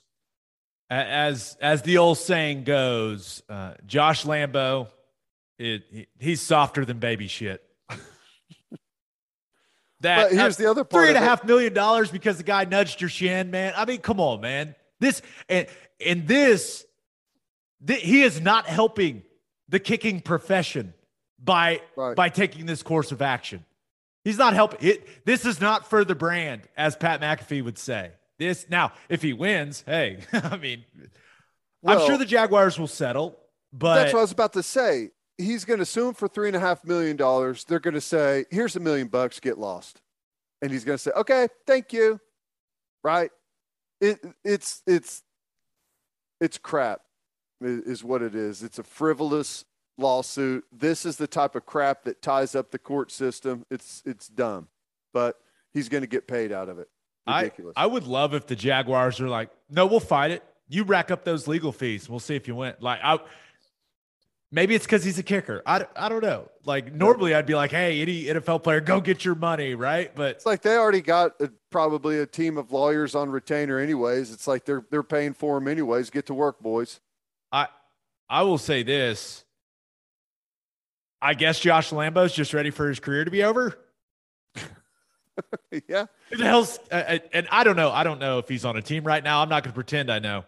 as 0.90 1.56
as 1.60 1.82
the 1.82 1.98
old 1.98 2.18
saying 2.18 2.62
goes 2.64 3.42
uh, 3.48 3.72
josh 3.86 4.24
lambo 4.24 4.86
it, 5.58 5.82
he- 5.90 6.06
he's 6.18 6.40
softer 6.42 6.84
than 6.84 6.98
baby 6.98 7.26
shit 7.26 7.63
that 10.04 10.30
But 10.30 10.38
here's 10.38 10.58
uh, 10.58 10.62
the 10.62 10.70
other 10.70 10.84
part 10.84 11.02
three 11.02 11.08
and 11.08 11.16
a 11.18 11.20
half 11.20 11.44
million 11.44 11.74
dollars 11.74 12.10
because 12.10 12.38
the 12.38 12.44
guy 12.44 12.64
nudged 12.64 13.00
your 13.00 13.10
shin 13.10 13.50
man 13.50 13.74
i 13.76 13.84
mean 13.84 13.98
come 13.98 14.20
on 14.20 14.40
man 14.40 14.74
this 15.00 15.20
and 15.48 15.66
and 16.04 16.26
this 16.26 16.84
th- 17.86 18.00
he 18.00 18.22
is 18.22 18.40
not 18.40 18.66
helping 18.66 19.22
the 19.68 19.78
kicking 19.80 20.20
profession 20.20 20.94
by 21.42 21.80
Right. 21.96 22.16
by 22.16 22.28
taking 22.28 22.64
this 22.66 22.82
course 22.82 23.12
of 23.12 23.20
action 23.20 23.64
He's 24.24 24.38
not 24.38 24.54
helping. 24.54 24.88
It, 24.88 25.26
this 25.26 25.44
is 25.44 25.60
not 25.60 25.88
for 25.90 26.02
the 26.02 26.14
brand, 26.14 26.62
as 26.78 26.96
Pat 26.96 27.20
McAfee 27.20 27.62
would 27.62 27.76
say. 27.76 28.12
This 28.38 28.64
now, 28.70 28.92
if 29.10 29.20
he 29.20 29.34
wins, 29.34 29.84
hey, 29.86 30.20
I 30.32 30.56
mean, 30.56 30.82
I'm 31.84 31.98
sure 32.06 32.16
the 32.16 32.24
Jaguars 32.24 32.78
will 32.78 32.86
settle, 32.86 33.38
but 33.70 33.96
That's 33.96 34.12
what 34.14 34.20
I 34.20 34.22
was 34.22 34.32
about 34.32 34.54
to 34.54 34.62
say. 34.62 35.10
He's 35.36 35.64
going 35.64 35.80
to 35.80 35.86
sue 35.86 36.08
him 36.08 36.14
for 36.14 36.28
three 36.28 36.48
and 36.48 36.56
a 36.56 36.60
half 36.60 36.84
million 36.84 37.16
dollars. 37.16 37.64
They're 37.64 37.80
going 37.80 37.94
to 37.94 38.00
say, 38.00 38.44
"Here's 38.50 38.76
a 38.76 38.80
million 38.80 39.08
bucks. 39.08 39.40
Get 39.40 39.58
lost," 39.58 40.00
and 40.62 40.70
he's 40.70 40.84
going 40.84 40.96
to 40.96 41.02
say, 41.02 41.10
"Okay, 41.16 41.48
thank 41.66 41.92
you." 41.92 42.20
Right? 43.02 43.30
It 44.00 44.20
it's 44.44 44.82
it's 44.86 45.22
it's 46.40 46.58
crap, 46.58 47.00
is 47.60 48.04
what 48.04 48.22
it 48.22 48.34
is. 48.34 48.62
It's 48.62 48.78
a 48.78 48.84
frivolous 48.84 49.64
lawsuit. 49.98 50.64
This 50.72 51.06
is 51.06 51.16
the 51.16 51.26
type 51.26 51.54
of 51.54 51.66
crap 51.66 52.04
that 52.04 52.22
ties 52.22 52.54
up 52.54 52.70
the 52.70 52.78
court 52.78 53.10
system. 53.10 53.64
It's 53.70 54.02
it's 54.06 54.28
dumb, 54.28 54.68
but 55.12 55.36
he's 55.72 55.88
going 55.88 56.02
to 56.02 56.08
get 56.08 56.26
paid 56.26 56.52
out 56.52 56.68
of 56.68 56.78
it. 56.78 56.88
I, 57.26 57.42
Ridiculous. 57.42 57.74
I 57.76 57.86
would 57.86 58.06
love 58.06 58.34
if 58.34 58.46
the 58.46 58.56
Jaguars 58.56 59.20
are 59.20 59.28
like, 59.28 59.50
no, 59.70 59.86
we'll 59.86 60.00
fight 60.00 60.30
it. 60.30 60.44
You 60.68 60.84
rack 60.84 61.10
up 61.10 61.24
those 61.24 61.48
legal 61.48 61.72
fees. 61.72 62.08
We'll 62.08 62.20
see 62.20 62.36
if 62.36 62.48
you 62.48 62.54
win. 62.54 62.74
Like, 62.80 63.00
I 63.02 63.18
maybe 64.54 64.76
it's 64.76 64.86
because 64.86 65.02
he's 65.02 65.18
a 65.18 65.22
kicker. 65.22 65.62
I, 65.66 65.84
I 65.96 66.08
don't 66.08 66.22
know. 66.22 66.48
Like, 66.64 66.94
normally 66.94 67.34
I'd 67.34 67.44
be 67.44 67.56
like, 67.56 67.72
hey, 67.72 68.00
any 68.00 68.24
NFL 68.24 68.62
player, 68.62 68.80
go 68.80 69.00
get 69.00 69.24
your 69.24 69.34
money, 69.34 69.74
right? 69.74 70.14
But 70.14 70.36
It's 70.36 70.46
like 70.46 70.62
they 70.62 70.76
already 70.76 71.00
got 71.00 71.32
a, 71.40 71.50
probably 71.70 72.20
a 72.20 72.26
team 72.26 72.56
of 72.56 72.70
lawyers 72.70 73.16
on 73.16 73.30
retainer, 73.30 73.78
anyways. 73.80 74.32
It's 74.32 74.46
like 74.46 74.64
they're 74.64 74.84
they're 74.90 75.02
paying 75.02 75.34
for 75.34 75.58
them 75.58 75.68
anyways. 75.68 76.08
Get 76.10 76.26
to 76.26 76.34
work, 76.34 76.60
boys. 76.60 77.00
I 77.50 77.66
I 78.28 78.42
will 78.42 78.58
say 78.58 78.84
this. 78.84 79.44
I 81.20 81.34
guess 81.34 81.58
Josh 81.58 81.90
Lambo's 81.90 82.32
just 82.32 82.54
ready 82.54 82.70
for 82.70 82.88
his 82.88 83.00
career 83.00 83.24
to 83.24 83.30
be 83.30 83.42
over. 83.42 83.76
yeah, 85.88 86.06
Who 86.30 86.36
the 86.36 86.44
hell's 86.44 86.78
uh, 86.92 86.94
uh, 86.94 87.18
and 87.32 87.48
I 87.50 87.64
don't 87.64 87.76
know. 87.76 87.90
I 87.90 88.04
don't 88.04 88.20
know 88.20 88.38
if 88.38 88.48
he's 88.48 88.64
on 88.64 88.76
a 88.76 88.82
team 88.82 89.04
right 89.04 89.24
now. 89.24 89.42
I'm 89.42 89.48
not 89.48 89.64
going 89.64 89.72
to 89.72 89.74
pretend 89.74 90.12
I 90.12 90.20
know, 90.20 90.44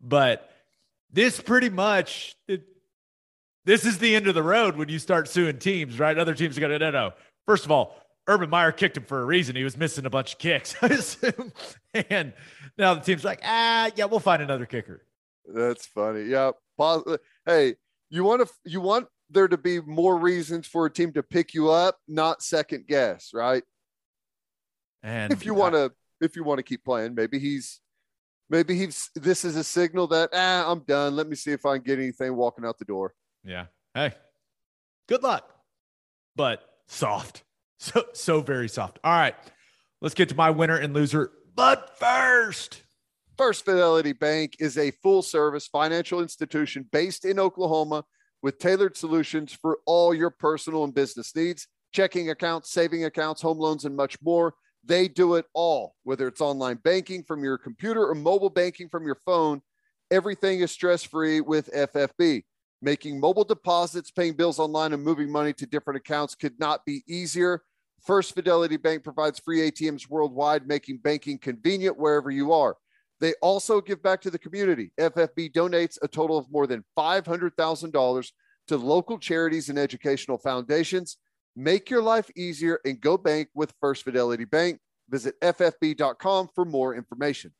but 0.00 0.50
this 1.12 1.40
pretty 1.40 1.68
much 1.68 2.36
it, 2.48 2.62
this 3.64 3.84
is 3.84 3.98
the 3.98 4.14
end 4.14 4.26
of 4.26 4.34
the 4.34 4.42
road 4.42 4.76
when 4.76 4.88
you 4.88 4.98
start 4.98 5.28
suing 5.28 5.58
teams, 5.58 5.98
right? 5.98 6.16
Other 6.16 6.34
teams 6.34 6.56
are 6.56 6.60
going 6.60 6.72
to 6.72 6.78
no, 6.78 6.90
no. 6.90 7.12
First 7.46 7.64
of 7.64 7.70
all, 7.70 7.96
Urban 8.26 8.50
Meyer 8.50 8.72
kicked 8.72 8.96
him 8.96 9.04
for 9.04 9.20
a 9.20 9.24
reason. 9.24 9.56
He 9.56 9.64
was 9.64 9.76
missing 9.76 10.06
a 10.06 10.10
bunch 10.10 10.34
of 10.34 10.38
kicks, 10.38 10.74
I 10.82 10.86
assume, 10.86 11.52
and 12.08 12.32
now 12.78 12.94
the 12.94 13.00
team's 13.00 13.24
like, 13.24 13.40
ah, 13.44 13.90
yeah, 13.96 14.04
we'll 14.04 14.20
find 14.20 14.42
another 14.42 14.66
kicker. 14.66 15.04
that's 15.46 15.86
funny. 15.86 16.24
Yeah. 16.24 16.52
Hey, 17.44 17.74
you 18.08 18.24
want 18.24 18.46
to 18.46 18.52
you 18.64 18.80
want 18.80 19.06
there 19.30 19.48
to 19.48 19.58
be 19.58 19.80
more 19.80 20.16
reasons 20.18 20.66
for 20.66 20.86
a 20.86 20.90
team 20.90 21.12
to 21.12 21.22
pick 21.22 21.54
you 21.54 21.70
up, 21.70 21.98
not 22.08 22.42
second 22.42 22.86
guess, 22.88 23.30
right? 23.32 23.62
And 25.02 25.32
If 25.32 25.44
you 25.44 25.54
want 25.54 25.74
to 25.74 25.92
if 26.20 26.36
you 26.36 26.44
want 26.44 26.58
to 26.58 26.62
keep 26.62 26.84
playing, 26.84 27.14
maybe 27.14 27.38
he's 27.38 27.80
maybe 28.48 28.76
he's 28.76 29.10
this 29.14 29.44
is 29.44 29.56
a 29.56 29.64
signal 29.64 30.06
that 30.08 30.30
ah, 30.32 30.70
I'm 30.70 30.80
done. 30.80 31.16
Let 31.16 31.28
me 31.28 31.36
see 31.36 31.52
if 31.52 31.64
I 31.66 31.76
can 31.76 31.82
get 31.84 31.98
anything 31.98 32.34
walking 32.36 32.64
out 32.64 32.78
the 32.78 32.84
door. 32.84 33.14
Yeah. 33.44 33.66
hey, 33.94 34.12
good 35.08 35.22
luck, 35.22 35.50
but 36.36 36.62
soft. 36.88 37.44
So, 37.82 38.04
so 38.12 38.40
very 38.42 38.68
soft. 38.68 38.98
All 39.02 39.10
right, 39.10 39.34
let's 40.02 40.14
get 40.14 40.28
to 40.28 40.34
my 40.34 40.50
winner 40.50 40.76
and 40.76 40.92
loser. 40.92 41.32
But 41.56 41.98
first, 41.98 42.82
First 43.38 43.64
Fidelity 43.64 44.12
Bank 44.12 44.56
is 44.58 44.76
a 44.76 44.90
full 44.90 45.22
service 45.22 45.66
financial 45.66 46.20
institution 46.20 46.86
based 46.92 47.24
in 47.24 47.38
Oklahoma 47.38 48.04
with 48.42 48.58
tailored 48.58 48.98
solutions 48.98 49.54
for 49.54 49.78
all 49.86 50.12
your 50.12 50.28
personal 50.28 50.84
and 50.84 50.94
business 50.94 51.34
needs 51.34 51.68
checking 51.92 52.30
accounts, 52.30 52.70
saving 52.70 53.04
accounts, 53.04 53.42
home 53.42 53.58
loans, 53.58 53.84
and 53.84 53.96
much 53.96 54.16
more. 54.22 54.54
They 54.84 55.08
do 55.08 55.34
it 55.34 55.46
all, 55.54 55.94
whether 56.04 56.26
it's 56.26 56.40
online 56.40 56.76
banking 56.76 57.22
from 57.22 57.44
your 57.44 57.58
computer 57.58 58.06
or 58.06 58.14
mobile 58.14 58.50
banking 58.50 58.88
from 58.88 59.04
your 59.04 59.18
phone. 59.26 59.60
Everything 60.10 60.60
is 60.60 60.70
stress 60.70 61.02
free 61.02 61.40
with 61.40 61.70
FFB. 61.72 62.44
Making 62.82 63.20
mobile 63.20 63.44
deposits, 63.44 64.10
paying 64.10 64.34
bills 64.34 64.58
online, 64.58 64.92
and 64.92 65.02
moving 65.02 65.30
money 65.30 65.52
to 65.54 65.66
different 65.66 65.98
accounts 65.98 66.34
could 66.34 66.58
not 66.58 66.84
be 66.86 67.02
easier. 67.06 67.62
First 68.02 68.34
Fidelity 68.34 68.78
Bank 68.78 69.04
provides 69.04 69.38
free 69.38 69.70
ATMs 69.70 70.08
worldwide, 70.08 70.66
making 70.66 70.98
banking 70.98 71.38
convenient 71.38 71.98
wherever 71.98 72.30
you 72.30 72.52
are. 72.52 72.76
They 73.20 73.34
also 73.42 73.82
give 73.82 74.02
back 74.02 74.22
to 74.22 74.30
the 74.30 74.38
community. 74.38 74.92
FFB 74.98 75.52
donates 75.52 75.98
a 76.00 76.08
total 76.08 76.38
of 76.38 76.50
more 76.50 76.66
than 76.66 76.84
$500,000 76.98 78.32
to 78.68 78.76
local 78.76 79.18
charities 79.18 79.68
and 79.68 79.78
educational 79.78 80.38
foundations. 80.38 81.18
Make 81.54 81.90
your 81.90 82.02
life 82.02 82.30
easier 82.34 82.80
and 82.84 83.00
go 83.00 83.18
bank 83.18 83.48
with 83.54 83.74
First 83.80 84.04
Fidelity 84.04 84.46
Bank. 84.46 84.78
Visit 85.10 85.38
ffb.com 85.40 86.48
for 86.54 86.64
more 86.64 86.94
information. 86.94 87.52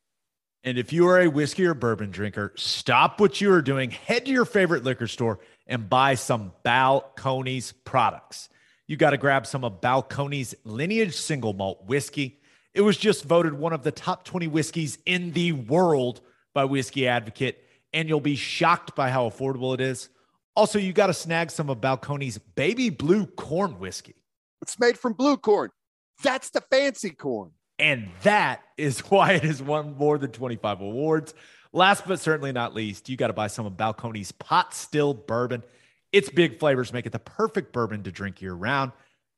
And 0.63 0.77
if 0.77 0.93
you 0.93 1.09
are 1.09 1.21
a 1.21 1.29
whiskey 1.29 1.65
or 1.65 1.75
bourbon 1.75 2.11
drinker, 2.11 2.53
stop 2.57 3.19
what 3.19 3.41
you 3.41 3.51
are 3.53 3.63
doing, 3.63 3.91
head 3.91 4.27
to 4.27 4.31
your 4.31 4.45
favorite 4.45 4.85
liquor 4.85 5.07
store 5.07 5.39
and 5.67 5.89
buy 5.89 6.15
some 6.17 6.53
Balcones 6.65 7.73
products. 7.85 8.51
You 8.87 8.97
got 8.97 9.11
to 9.11 9.17
grab 9.17 9.47
some 9.47 9.65
of 9.65 9.81
Balcones 9.81 10.55
lineage 10.65 11.17
single 11.17 11.55
malt 11.55 11.85
whiskey. 11.87 12.41
It 12.75 12.83
was 12.83 12.99
just 12.99 13.25
voted 13.25 13.55
one 13.55 13.73
of 13.73 13.85
the 13.85 13.93
top 13.93 14.25
20 14.25 14.49
whiskeys 14.49 14.99
in 15.07 15.33
the 15.33 15.53
world 15.53 16.21
by 16.53 16.65
Whisky 16.65 17.07
Advocate, 17.07 17.65
and 17.93 18.09
you'll 18.09 18.21
be 18.21 18.37
shocked 18.37 18.95
by 18.95 19.11
how 19.11 19.29
affordable 19.29 19.73
it 19.75 19.81
is. 19.81 20.09
Also, 20.57 20.79
you 20.79 20.93
got 20.93 21.07
to 21.07 21.15
snag 21.15 21.51
some 21.51 21.71
of 21.71 21.81
Balcones 21.81 22.39
baby 22.55 22.91
blue 22.91 23.25
corn 23.25 23.79
whiskey. 23.79 24.17
It's 24.61 24.79
made 24.79 24.99
from 24.99 25.15
blue 25.15 25.37
corn. 25.37 25.71
That's 26.23 26.51
the 26.51 26.61
fancy 26.61 27.11
corn. 27.11 27.53
And 27.81 28.11
that 28.23 28.63
is 28.77 29.01
why 29.11 29.33
it 29.33 29.43
has 29.43 29.63
won 29.63 29.97
more 29.97 30.19
than 30.19 30.31
25 30.31 30.81
awards. 30.81 31.35
Last 31.73 32.07
but 32.07 32.21
certainly 32.21 32.53
not 32.53 32.75
least, 32.75 33.09
you 33.09 33.17
got 33.17 33.29
to 33.29 33.33
buy 33.33 33.47
some 33.47 33.67
of 33.67 33.73
Balcones 33.75 34.37
pot 34.39 34.75
still 34.75 35.15
bourbon. 35.15 35.63
Its 36.13 36.29
big 36.29 36.59
flavors 36.59 36.93
make 36.93 37.07
it 37.07 37.13
the 37.13 37.21
perfect 37.21 37.73
bourbon 37.73 38.03
to 38.03 38.13
drink 38.13 38.43
year 38.43 38.53
round. 38.53 38.93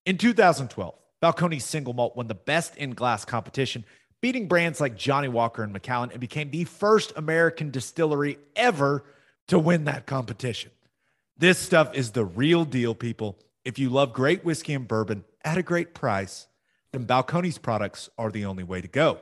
In 0.06 0.18
2012, 0.18 0.94
Balcones 1.22 1.62
single 1.62 1.92
malt 1.92 2.16
won 2.16 2.26
the 2.26 2.34
best 2.34 2.76
in 2.76 2.94
glass 2.94 3.24
competition, 3.24 3.84
beating 4.22 4.48
brands 4.48 4.80
like 4.80 4.96
Johnnie 4.96 5.28
Walker 5.28 5.62
and 5.62 5.72
Macallan, 5.72 6.10
and 6.10 6.20
became 6.20 6.50
the 6.50 6.64
first 6.64 7.12
American 7.16 7.70
distillery 7.70 8.38
ever 8.56 9.04
to 9.48 9.58
win 9.58 9.84
that 9.84 10.06
competition. 10.06 10.70
This 11.36 11.58
stuff 11.58 11.94
is 11.94 12.12
the 12.12 12.24
real 12.24 12.64
deal, 12.64 12.94
people. 12.94 13.38
If 13.64 13.78
you 13.78 13.90
love 13.90 14.12
great 14.14 14.44
whiskey 14.44 14.72
and 14.72 14.88
bourbon 14.88 15.24
at 15.44 15.58
a 15.58 15.62
great 15.62 15.94
price, 15.94 16.46
then 16.92 17.06
Balcones 17.06 17.60
products 17.60 18.08
are 18.18 18.30
the 18.30 18.44
only 18.44 18.62
way 18.64 18.80
to 18.80 18.88
go. 18.88 19.18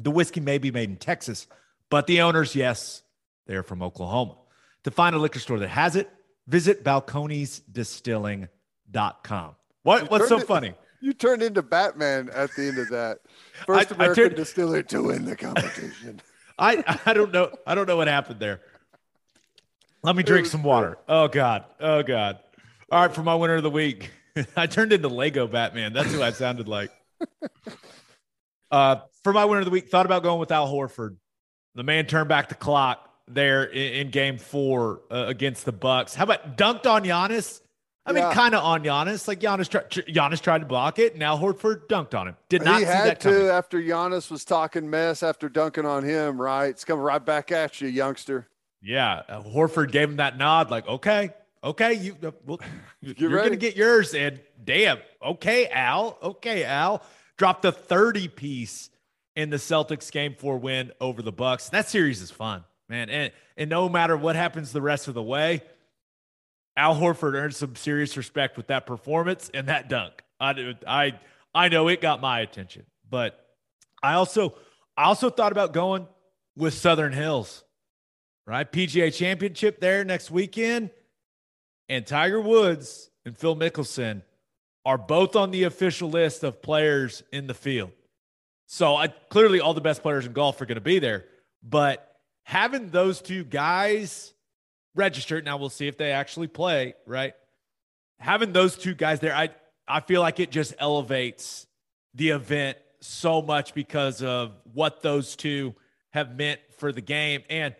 The 0.00 0.10
whiskey 0.10 0.40
may 0.40 0.58
be 0.58 0.70
made 0.70 0.88
in 0.90 0.96
Texas, 0.96 1.46
but 1.90 2.06
the 2.06 2.20
owners, 2.22 2.54
yes, 2.56 3.02
they're 3.46 3.62
from 3.62 3.82
Oklahoma. 3.82 4.36
To 4.84 4.90
find 4.90 5.14
a 5.14 5.18
liquor 5.18 5.38
store 5.38 5.58
that 5.60 5.68
has 5.68 5.96
it, 5.96 6.10
visit 6.46 6.82
balconesdistilling.com. 6.84 9.54
What, 9.82 10.10
what's 10.10 10.28
so 10.28 10.38
it- 10.38 10.46
funny? 10.46 10.74
You 11.00 11.12
turned 11.12 11.42
into 11.42 11.60
Batman 11.62 12.30
at 12.34 12.50
the 12.56 12.68
end 12.68 12.78
of 12.78 12.88
that. 12.88 13.18
First 13.66 13.92
I 13.92 13.94
American 13.96 14.24
turned- 14.24 14.36
distiller 14.36 14.82
to 14.84 15.02
win 15.02 15.26
the 15.26 15.36
competition. 15.36 16.22
I, 16.58 16.82
I 17.04 17.12
don't 17.12 17.30
know. 17.32 17.50
I 17.66 17.74
don't 17.74 17.86
know 17.86 17.96
what 17.98 18.08
happened 18.08 18.40
there. 18.40 18.62
Let 20.02 20.16
me 20.16 20.22
drink 20.22 20.46
some 20.46 20.62
water. 20.62 20.96
Oh 21.08 21.28
God. 21.28 21.64
Oh 21.80 22.02
God. 22.02 22.38
All 22.90 23.02
right, 23.02 23.14
for 23.14 23.22
my 23.22 23.34
winner 23.34 23.56
of 23.56 23.62
the 23.62 23.68
week, 23.70 24.10
I 24.56 24.66
turned 24.66 24.92
into 24.92 25.08
Lego 25.08 25.46
Batman. 25.46 25.92
That's 25.92 26.12
who 26.12 26.22
I 26.22 26.32
sounded 26.32 26.68
like. 26.68 26.90
Uh, 28.70 28.96
for 29.22 29.32
my 29.32 29.44
winner 29.44 29.60
of 29.60 29.64
the 29.66 29.70
week, 29.70 29.88
thought 29.88 30.06
about 30.06 30.22
going 30.22 30.40
with 30.40 30.50
Al 30.50 30.72
Horford. 30.72 31.16
The 31.74 31.84
man 31.84 32.06
turned 32.06 32.28
back 32.28 32.48
the 32.48 32.54
clock 32.54 33.08
there 33.28 33.64
in, 33.64 33.94
in 33.94 34.10
Game 34.10 34.38
Four 34.38 35.02
uh, 35.10 35.26
against 35.28 35.64
the 35.64 35.72
Bucks. 35.72 36.14
How 36.14 36.24
about 36.24 36.56
dunked 36.56 36.86
on 36.86 37.04
Giannis? 37.04 37.60
I 38.06 38.12
mean, 38.12 38.30
kind 38.32 38.54
of 38.54 38.62
on 38.62 38.84
Giannis. 38.84 39.26
Like 39.26 39.40
Giannis, 39.40 39.68
tried, 39.68 39.90
Giannis 39.90 40.40
tried 40.40 40.58
to 40.58 40.66
block 40.66 40.98
it, 40.98 41.14
and 41.14 41.22
Al 41.22 41.38
Horford 41.38 41.86
dunked 41.86 42.18
on 42.18 42.28
him. 42.28 42.36
Did 42.48 42.62
not 42.64 42.80
he 42.80 42.84
see 42.84 42.92
had 42.92 43.06
that 43.06 43.20
coming. 43.20 43.40
to 43.40 43.52
after 43.52 43.80
Giannis 43.80 44.30
was 44.30 44.44
talking 44.44 44.90
mess 44.90 45.22
after 45.22 45.48
dunking 45.48 45.86
on 45.86 46.04
him, 46.04 46.40
right? 46.40 46.66
It's 46.66 46.84
coming 46.84 47.02
right 47.02 47.24
back 47.24 47.50
at 47.50 47.80
you, 47.80 47.88
youngster. 47.88 48.48
Yeah, 48.82 49.22
uh, 49.28 49.42
Horford 49.42 49.90
gave 49.90 50.10
him 50.10 50.16
that 50.16 50.36
nod, 50.36 50.70
like, 50.70 50.86
okay, 50.86 51.30
okay, 51.64 51.94
you, 51.94 52.16
uh, 52.22 52.30
well, 52.46 52.60
you're 53.00 53.30
ready. 53.30 53.48
gonna 53.48 53.56
get 53.56 53.76
yours, 53.76 54.14
and 54.14 54.40
damn, 54.62 54.98
okay, 55.24 55.66
Al, 55.68 56.18
okay, 56.22 56.64
Al, 56.64 57.02
dropped 57.36 57.62
the 57.62 57.72
thirty 57.72 58.28
piece 58.28 58.90
in 59.34 59.50
the 59.50 59.56
Celtics 59.56 60.12
game 60.12 60.34
four 60.38 60.58
win 60.58 60.92
over 61.00 61.22
the 61.22 61.32
Bucks. 61.32 61.70
That 61.70 61.88
series 61.88 62.22
is 62.22 62.30
fun, 62.30 62.64
man, 62.88 63.10
and 63.10 63.32
and 63.56 63.70
no 63.70 63.88
matter 63.88 64.16
what 64.16 64.36
happens 64.36 64.72
the 64.72 64.82
rest 64.82 65.08
of 65.08 65.14
the 65.14 65.22
way, 65.22 65.62
Al 66.76 66.94
Horford 66.94 67.34
earned 67.34 67.54
some 67.54 67.74
serious 67.76 68.16
respect 68.16 68.56
with 68.56 68.68
that 68.68 68.86
performance 68.86 69.50
and 69.52 69.68
that 69.68 69.88
dunk. 69.88 70.22
I 70.38 70.52
do- 70.52 70.74
I 70.86 71.18
I 71.54 71.68
know 71.68 71.88
it 71.88 72.00
got 72.00 72.20
my 72.20 72.40
attention, 72.40 72.84
but 73.08 73.44
I 74.02 74.14
also 74.14 74.54
I 74.96 75.04
also 75.04 75.30
thought 75.30 75.52
about 75.52 75.72
going 75.72 76.06
with 76.56 76.74
Southern 76.74 77.12
Hills 77.12 77.64
right? 78.46 78.70
PGA 78.70 79.10
Championship 79.14 79.80
there 79.80 80.04
next 80.04 80.30
weekend. 80.30 80.90
And 81.88 82.06
Tiger 82.06 82.40
Woods 82.40 83.10
and 83.24 83.36
Phil 83.36 83.56
Mickelson 83.56 84.22
are 84.84 84.98
both 84.98 85.36
on 85.36 85.50
the 85.50 85.64
official 85.64 86.10
list 86.10 86.44
of 86.44 86.62
players 86.62 87.22
in 87.32 87.46
the 87.46 87.54
field. 87.54 87.92
So 88.66 88.96
I, 88.96 89.08
clearly, 89.08 89.60
all 89.60 89.74
the 89.74 89.80
best 89.80 90.02
players 90.02 90.26
in 90.26 90.32
golf 90.32 90.60
are 90.60 90.66
going 90.66 90.76
to 90.76 90.80
be 90.80 90.98
there. 90.98 91.24
But 91.62 92.16
having 92.44 92.90
those 92.90 93.20
two 93.20 93.44
guys 93.44 94.32
registered, 94.94 95.44
now 95.44 95.56
we'll 95.56 95.70
see 95.70 95.88
if 95.88 95.96
they 95.96 96.12
actually 96.12 96.46
play, 96.46 96.94
right? 97.06 97.34
Having 98.18 98.52
those 98.52 98.76
two 98.76 98.94
guys 98.94 99.20
there, 99.20 99.34
I, 99.34 99.50
I 99.88 100.00
feel 100.00 100.20
like 100.20 100.40
it 100.40 100.50
just 100.50 100.74
elevates 100.78 101.66
the 102.14 102.30
event 102.30 102.78
so 103.00 103.42
much 103.42 103.74
because 103.74 104.22
of 104.22 104.52
what 104.72 105.02
those 105.02 105.36
two 105.36 105.74
have 106.10 106.36
meant 106.36 106.60
for 106.78 106.92
the 106.92 107.00
game. 107.00 107.42
And 107.50 107.74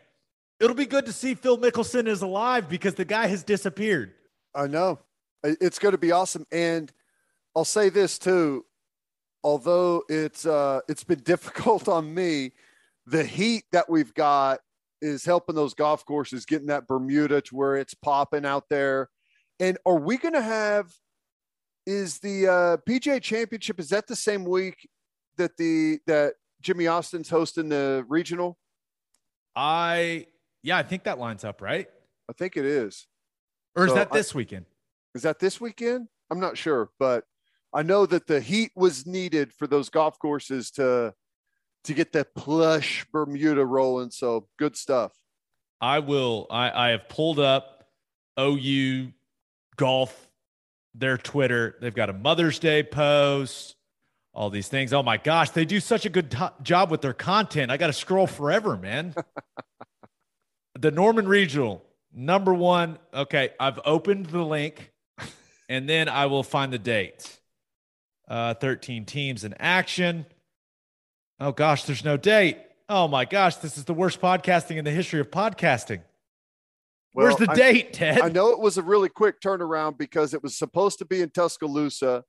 it'll 0.60 0.76
be 0.76 0.86
good 0.86 1.06
to 1.06 1.12
see 1.12 1.34
Phil 1.34 1.58
Mickelson 1.58 2.06
is 2.06 2.22
alive 2.22 2.68
because 2.68 2.94
the 2.94 3.04
guy 3.04 3.26
has 3.26 3.42
disappeared. 3.42 4.12
I 4.54 4.66
know. 4.66 5.00
It's 5.42 5.78
going 5.78 5.92
to 5.92 5.98
be 5.98 6.12
awesome. 6.12 6.46
And 6.52 6.90
I'll 7.54 7.64
say 7.64 7.88
this 7.88 8.18
too. 8.18 8.64
Although 9.42 10.04
it's 10.08 10.46
uh, 10.46 10.80
it's 10.88 11.04
been 11.04 11.18
difficult 11.24 11.88
on 11.88 12.12
me, 12.12 12.52
the 13.06 13.24
heat 13.24 13.64
that 13.72 13.90
we've 13.90 14.14
got 14.14 14.60
is 15.02 15.24
helping 15.24 15.54
those 15.54 15.74
golf 15.74 16.06
courses 16.06 16.46
getting 16.46 16.68
that 16.68 16.86
Bermuda 16.86 17.42
to 17.42 17.54
where 17.54 17.76
it's 17.76 17.92
popping 17.92 18.46
out 18.46 18.64
there. 18.70 19.10
And 19.60 19.76
are 19.84 19.98
we 19.98 20.16
going 20.16 20.34
to 20.34 20.42
have? 20.42 20.92
Is 21.86 22.20
the 22.20 22.48
uh, 22.48 22.76
PGA 22.88 23.20
Championship 23.20 23.78
is 23.78 23.90
that 23.90 24.06
the 24.06 24.16
same 24.16 24.44
week 24.44 24.88
that 25.36 25.58
the 25.58 25.98
that 26.06 26.32
Jimmie 26.62 26.86
Austin's 26.86 27.28
hosting 27.28 27.68
the 27.68 28.06
regional? 28.08 28.56
I 29.54 30.28
yeah, 30.64 30.76
I 30.78 30.82
think 30.82 31.04
that 31.04 31.18
lines 31.20 31.44
up, 31.44 31.60
right? 31.62 31.86
I 32.28 32.32
think 32.32 32.56
it 32.56 32.64
is. 32.64 33.06
Or 33.76 33.84
is 33.84 33.90
So 33.92 33.94
that 33.96 34.08
I- 34.10 34.16
this 34.16 34.34
weekend? 34.34 34.66
Is 35.14 35.22
that 35.22 35.38
this 35.38 35.60
weekend? 35.60 36.08
I'm 36.30 36.40
not 36.40 36.58
sure, 36.58 36.90
but 36.98 37.24
I 37.72 37.82
know 37.82 38.06
that 38.06 38.26
the 38.26 38.40
heat 38.40 38.72
was 38.74 39.06
needed 39.06 39.52
for 39.52 39.68
those 39.68 39.88
golf 39.90 40.18
courses 40.18 40.70
to 40.72 41.14
to 41.84 41.92
get 41.94 42.12
that 42.14 42.34
plush 42.34 43.04
Bermuda 43.12 43.64
rolling. 43.64 44.10
So 44.10 44.48
good 44.58 44.74
stuff. 44.76 45.12
I 45.82 45.98
will. 45.98 46.46
I, 46.50 46.86
I 46.86 46.88
have 46.92 47.08
pulled 47.10 47.38
up 47.38 47.84
OU 48.40 49.12
golf, 49.76 50.30
their 50.94 51.18
Twitter. 51.18 51.76
They've 51.82 51.94
got 51.94 52.08
a 52.08 52.14
Mother's 52.14 52.58
Day 52.58 52.82
post, 52.82 53.76
all 54.32 54.48
these 54.48 54.68
things. 54.68 54.94
Oh 54.94 55.02
my 55.02 55.18
gosh, 55.18 55.50
they 55.50 55.66
do 55.66 55.78
such 55.78 56.06
a 56.06 56.08
good 56.08 56.30
to- 56.30 56.54
job 56.62 56.90
with 56.90 57.02
their 57.02 57.12
content. 57.12 57.70
I 57.70 57.76
got 57.76 57.88
to 57.88 57.92
scroll 57.92 58.26
forever, 58.26 58.76
man. 58.78 59.14
the 60.78 60.90
Norman 60.90 61.28
Regional, 61.28 61.84
number 62.12 62.52
one. 62.52 62.98
Okay, 63.12 63.50
I've 63.58 63.80
opened 63.84 64.26
the 64.26 64.42
link 64.42 64.92
and 65.68 65.88
then 65.88 66.08
I 66.08 66.26
will 66.26 66.42
find 66.42 66.72
the 66.72 66.78
date. 66.78 67.38
Uh, 68.28 68.54
13 68.54 69.04
teams 69.04 69.44
in 69.44 69.54
action. 69.60 70.26
Oh 71.40 71.52
gosh, 71.52 71.84
there's 71.84 72.04
no 72.04 72.16
date. 72.16 72.58
Oh 72.88 73.08
my 73.08 73.24
gosh, 73.24 73.56
this 73.56 73.76
is 73.76 73.84
the 73.84 73.94
worst 73.94 74.20
podcasting 74.20 74.76
in 74.76 74.84
the 74.84 74.90
history 74.90 75.20
of 75.20 75.30
podcasting. 75.30 76.00
Where's 77.12 77.36
the 77.36 77.50
I- 77.50 77.54
date, 77.54 77.92
Ted? 77.92 78.20
I 78.20 78.28
know 78.28 78.50
it 78.50 78.58
was 78.58 78.76
a 78.78 78.82
really 78.82 79.08
quick 79.08 79.40
turnaround 79.40 79.98
because 79.98 80.34
it 80.34 80.42
was 80.42 80.56
supposed 80.56 80.98
to 80.98 81.04
be 81.04 81.20
in 81.20 81.30
Tuscaloosa, 81.30 82.24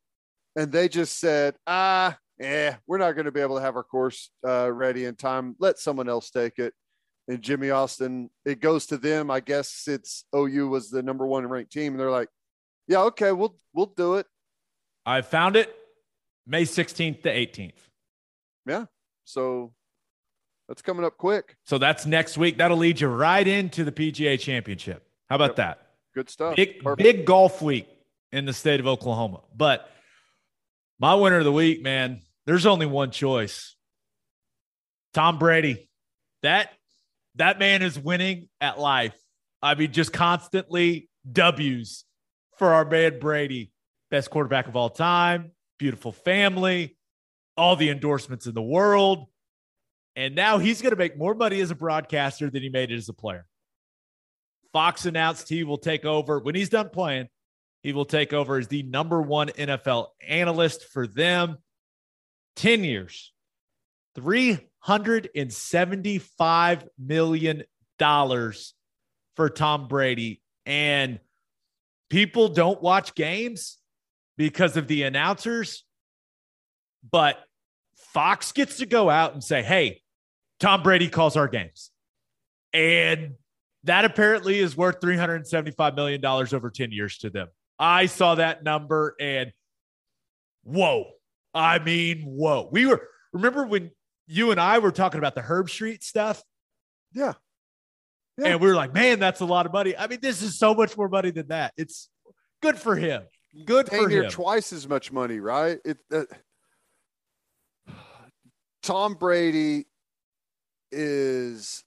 and 0.55 0.71
they 0.71 0.87
just 0.87 1.19
said, 1.19 1.55
ah, 1.65 2.17
eh, 2.39 2.73
we're 2.87 2.99
not 2.99 3.13
going 3.13 3.25
to 3.25 3.31
be 3.31 3.41
able 3.41 3.55
to 3.55 3.61
have 3.61 3.75
our 3.75 3.83
course 3.83 4.29
uh, 4.47 4.71
ready 4.71 5.05
in 5.05 5.15
time. 5.15 5.55
Let 5.59 5.79
someone 5.79 6.07
else 6.07 6.29
take 6.29 6.59
it. 6.59 6.73
And 7.27 7.41
Jimmie 7.41 7.71
Austin, 7.71 8.29
it 8.45 8.59
goes 8.59 8.85
to 8.87 8.97
them. 8.97 9.31
I 9.31 9.39
guess 9.39 9.85
it's 9.87 10.25
OU 10.35 10.67
was 10.67 10.89
the 10.91 11.01
number 11.01 11.25
one 11.25 11.47
ranked 11.47 11.71
team, 11.71 11.93
and 11.93 11.99
they're 11.99 12.11
like, 12.11 12.29
yeah, 12.87 12.99
okay, 13.03 13.31
we'll 13.31 13.55
we'll 13.73 13.87
do 13.97 14.15
it. 14.15 14.27
I 15.05 15.21
found 15.21 15.55
it 15.55 15.75
May 16.45 16.63
16th 16.63 17.23
to 17.23 17.29
18th. 17.29 17.73
Yeah, 18.67 18.85
so 19.23 19.73
that's 20.67 20.83
coming 20.83 21.03
up 21.03 21.17
quick. 21.17 21.55
So 21.65 21.77
that's 21.79 22.05
next 22.05 22.37
week. 22.37 22.57
That'll 22.57 22.77
lead 22.77 23.01
you 23.01 23.07
right 23.07 23.47
into 23.47 23.83
the 23.83 23.91
PGA 23.91 24.39
Championship. 24.39 25.07
How 25.29 25.35
about 25.37 25.49
Yep. 25.51 25.55
that? 25.57 25.87
Good 26.13 26.29
stuff. 26.29 26.55
Big, 26.55 26.79
Perfect. 26.83 27.03
big 27.03 27.25
golf 27.25 27.61
week 27.61 27.87
in 28.31 28.45
the 28.45 28.53
state 28.53 28.79
of 28.79 28.87
Oklahoma. 28.87 29.41
But 29.55 29.89
my 30.99 31.13
winner 31.15 31.39
of 31.39 31.43
the 31.43 31.51
week, 31.51 31.81
man, 31.81 32.21
there's 32.45 32.65
only 32.67 32.85
one 32.85 33.09
choice. 33.11 33.75
Tom 35.13 35.39
Brady. 35.39 35.89
That 36.43 36.71
that 37.35 37.59
man 37.59 37.81
is 37.81 37.99
winning 37.99 38.49
at 38.61 38.79
life. 38.79 39.15
I 39.61 39.75
mean, 39.75 39.91
just 39.91 40.13
constantly 40.13 41.09
W's 41.31 42.05
for 42.57 42.73
our 42.73 42.85
man 42.85 43.19
Brady. 43.19 43.71
Best 44.11 44.29
quarterback 44.29 44.67
of 44.67 44.75
all 44.75 44.89
time, 44.89 45.51
beautiful 45.79 46.11
family, 46.11 46.95
all 47.57 47.75
the 47.75 47.89
endorsements 47.89 48.45
in 48.45 48.53
the 48.53 48.61
world. 48.61 49.25
And 50.15 50.35
now 50.35 50.59
he's 50.59 50.81
going 50.81 50.91
to 50.91 50.97
make 50.97 51.17
more 51.17 51.33
money 51.33 51.59
as 51.59 51.71
a 51.71 51.75
broadcaster 51.75 52.49
than 52.49 52.61
he 52.61 52.69
made 52.69 52.91
as 52.91 53.09
a 53.09 53.13
player. 53.13 53.45
Fox 54.71 55.05
announced 55.05 55.49
he 55.49 55.63
will 55.63 55.77
take 55.77 56.05
over 56.05 56.39
when 56.39 56.55
he's 56.55 56.69
done 56.69 56.89
playing. 56.89 57.27
He 57.81 57.93
will 57.93 58.05
take 58.05 58.33
over 58.33 58.57
as 58.57 58.67
the 58.67 58.83
number 58.83 59.21
one 59.21 59.49
NFL 59.49 60.07
analyst 60.25 60.85
for 60.85 61.07
them. 61.07 61.57
10 62.55 62.83
years, 62.83 63.33
$375 64.87 66.87
million 66.99 67.63
for 69.35 69.49
Tom 69.49 69.87
Brady. 69.87 70.41
And 70.65 71.19
people 72.09 72.49
don't 72.49 72.81
watch 72.81 73.15
games 73.15 73.77
because 74.37 74.77
of 74.77 74.87
the 74.87 75.03
announcers, 75.03 75.83
but 77.09 77.37
Fox 78.13 78.51
gets 78.51 78.77
to 78.77 78.85
go 78.85 79.09
out 79.09 79.33
and 79.33 79.43
say, 79.43 79.63
hey, 79.63 80.01
Tom 80.59 80.83
Brady 80.83 81.09
calls 81.09 81.37
our 81.37 81.47
games. 81.47 81.91
And 82.73 83.35
that 83.83 84.05
apparently 84.05 84.59
is 84.59 84.75
worth 84.75 84.99
$375 84.99 85.95
million 85.95 86.25
over 86.25 86.69
10 86.69 86.91
years 86.91 87.17
to 87.19 87.29
them. 87.29 87.47
I 87.77 88.07
saw 88.07 88.35
that 88.35 88.63
number 88.63 89.15
and 89.19 89.51
whoa. 90.63 91.05
I 91.53 91.79
mean, 91.79 92.23
whoa. 92.23 92.69
We 92.71 92.85
were, 92.85 93.07
remember 93.31 93.65
when 93.65 93.91
you 94.27 94.51
and 94.51 94.59
I 94.59 94.79
were 94.79 94.91
talking 94.91 95.19
about 95.19 95.35
the 95.35 95.41
Herbstreit 95.41 96.03
stuff? 96.03 96.43
Yeah. 97.13 97.33
Yeah. 98.37 98.47
And 98.47 98.61
we 98.61 98.67
were 98.67 98.75
like, 98.75 98.93
man, 98.93 99.19
that's 99.19 99.39
a 99.39 99.45
lot 99.45 99.65
of 99.65 99.71
money. 99.71 99.95
I 99.95 100.07
mean, 100.07 100.19
this 100.21 100.41
is 100.41 100.59
so 100.59 100.73
much 100.73 100.97
more 100.97 101.07
money 101.07 101.31
than 101.31 101.47
that. 101.47 101.73
It's 101.77 102.09
good 102.61 102.77
for 102.77 102.95
him. 102.95 103.23
Good 103.65 103.85
Dang 103.85 104.03
for 104.03 104.09
him. 104.09 104.29
twice 104.29 104.73
as 104.73 104.87
much 104.87 105.11
money, 105.11 105.39
right? 105.39 105.77
It. 105.85 105.97
Uh, 106.11 106.23
Tom 108.83 109.13
Brady 109.13 109.85
is. 110.91 111.83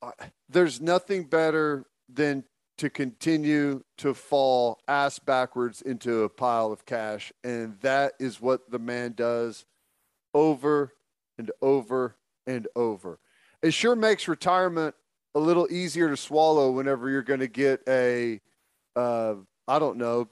Uh, 0.00 0.12
there's 0.48 0.80
nothing 0.80 1.24
better 1.24 1.84
than 2.08 2.44
to 2.78 2.88
continue 2.88 3.82
to 3.98 4.14
fall 4.14 4.78
ass 4.88 5.18
backwards 5.18 5.82
into 5.82 6.22
a 6.22 6.28
pile 6.28 6.72
of 6.72 6.86
cash, 6.86 7.32
and 7.44 7.78
that 7.80 8.14
is 8.18 8.40
what 8.40 8.70
the 8.70 8.78
man 8.78 9.12
does 9.12 9.66
over 10.36 10.92
and 11.38 11.50
over 11.62 12.14
and 12.46 12.68
over. 12.76 13.18
It 13.62 13.72
sure 13.72 13.96
makes 13.96 14.28
retirement 14.28 14.94
a 15.34 15.40
little 15.40 15.66
easier 15.70 16.10
to 16.10 16.16
swallow 16.16 16.70
whenever 16.70 17.08
you're 17.08 17.22
going 17.22 17.40
to 17.40 17.48
get 17.48 17.80
a, 17.88 18.40
uh, 18.94 19.34
I 19.66 19.78
don't 19.78 19.96
know, 19.96 20.28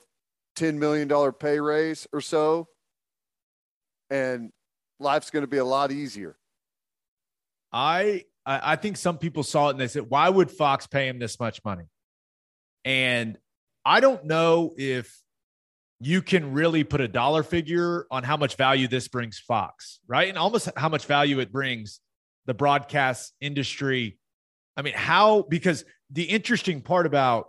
$10 0.57 0.75
million 0.75 1.09
pay 1.33 1.59
raise 1.59 2.07
or 2.13 2.21
so. 2.21 2.69
And 4.11 4.53
life's 5.01 5.31
going 5.31 5.43
to 5.43 5.49
be 5.49 5.57
a 5.57 5.65
lot 5.65 5.91
easier. 5.91 6.37
I 7.73 8.25
I 8.47 8.73
I 8.73 8.77
think 8.77 8.99
some 8.99 9.19
people 9.19 9.43
saw 9.43 9.69
it 9.69 9.73
and 9.73 9.81
they 9.81 9.89
said, 9.89 10.09
why 10.09 10.29
would 10.29 10.51
Fox 10.51 10.87
pay 10.87 11.09
him 11.09 11.19
this 11.19 11.41
much 11.41 11.65
money? 11.65 11.87
And 12.85 13.39
I 13.85 14.01
don't 14.01 14.27
know 14.27 14.75
if 14.77 15.24
you 16.01 16.23
can 16.23 16.53
really 16.53 16.85
put 16.85 17.01
a 17.01 17.09
dollar 17.09 17.43
figure 17.43 18.07
on 18.11 18.23
how 18.25 18.37
much 18.37 18.57
value 18.57 18.89
this 18.89 19.09
brings 19.09 19.39
Fox, 19.39 20.01
right? 20.07 20.29
And 20.29 20.37
almost 20.37 20.69
how 20.77 20.89
much 20.89 21.07
value 21.07 21.41
it 21.41 21.53
brings 21.53 22.01
the 22.47 22.55
broadcast 22.55 23.33
industry. 23.41 24.19
I 24.77 24.83
mean, 24.83 24.95
how 24.95 25.43
because 25.43 25.85
the 26.11 26.25
interesting 26.25 26.81
part 26.81 27.07
about 27.07 27.49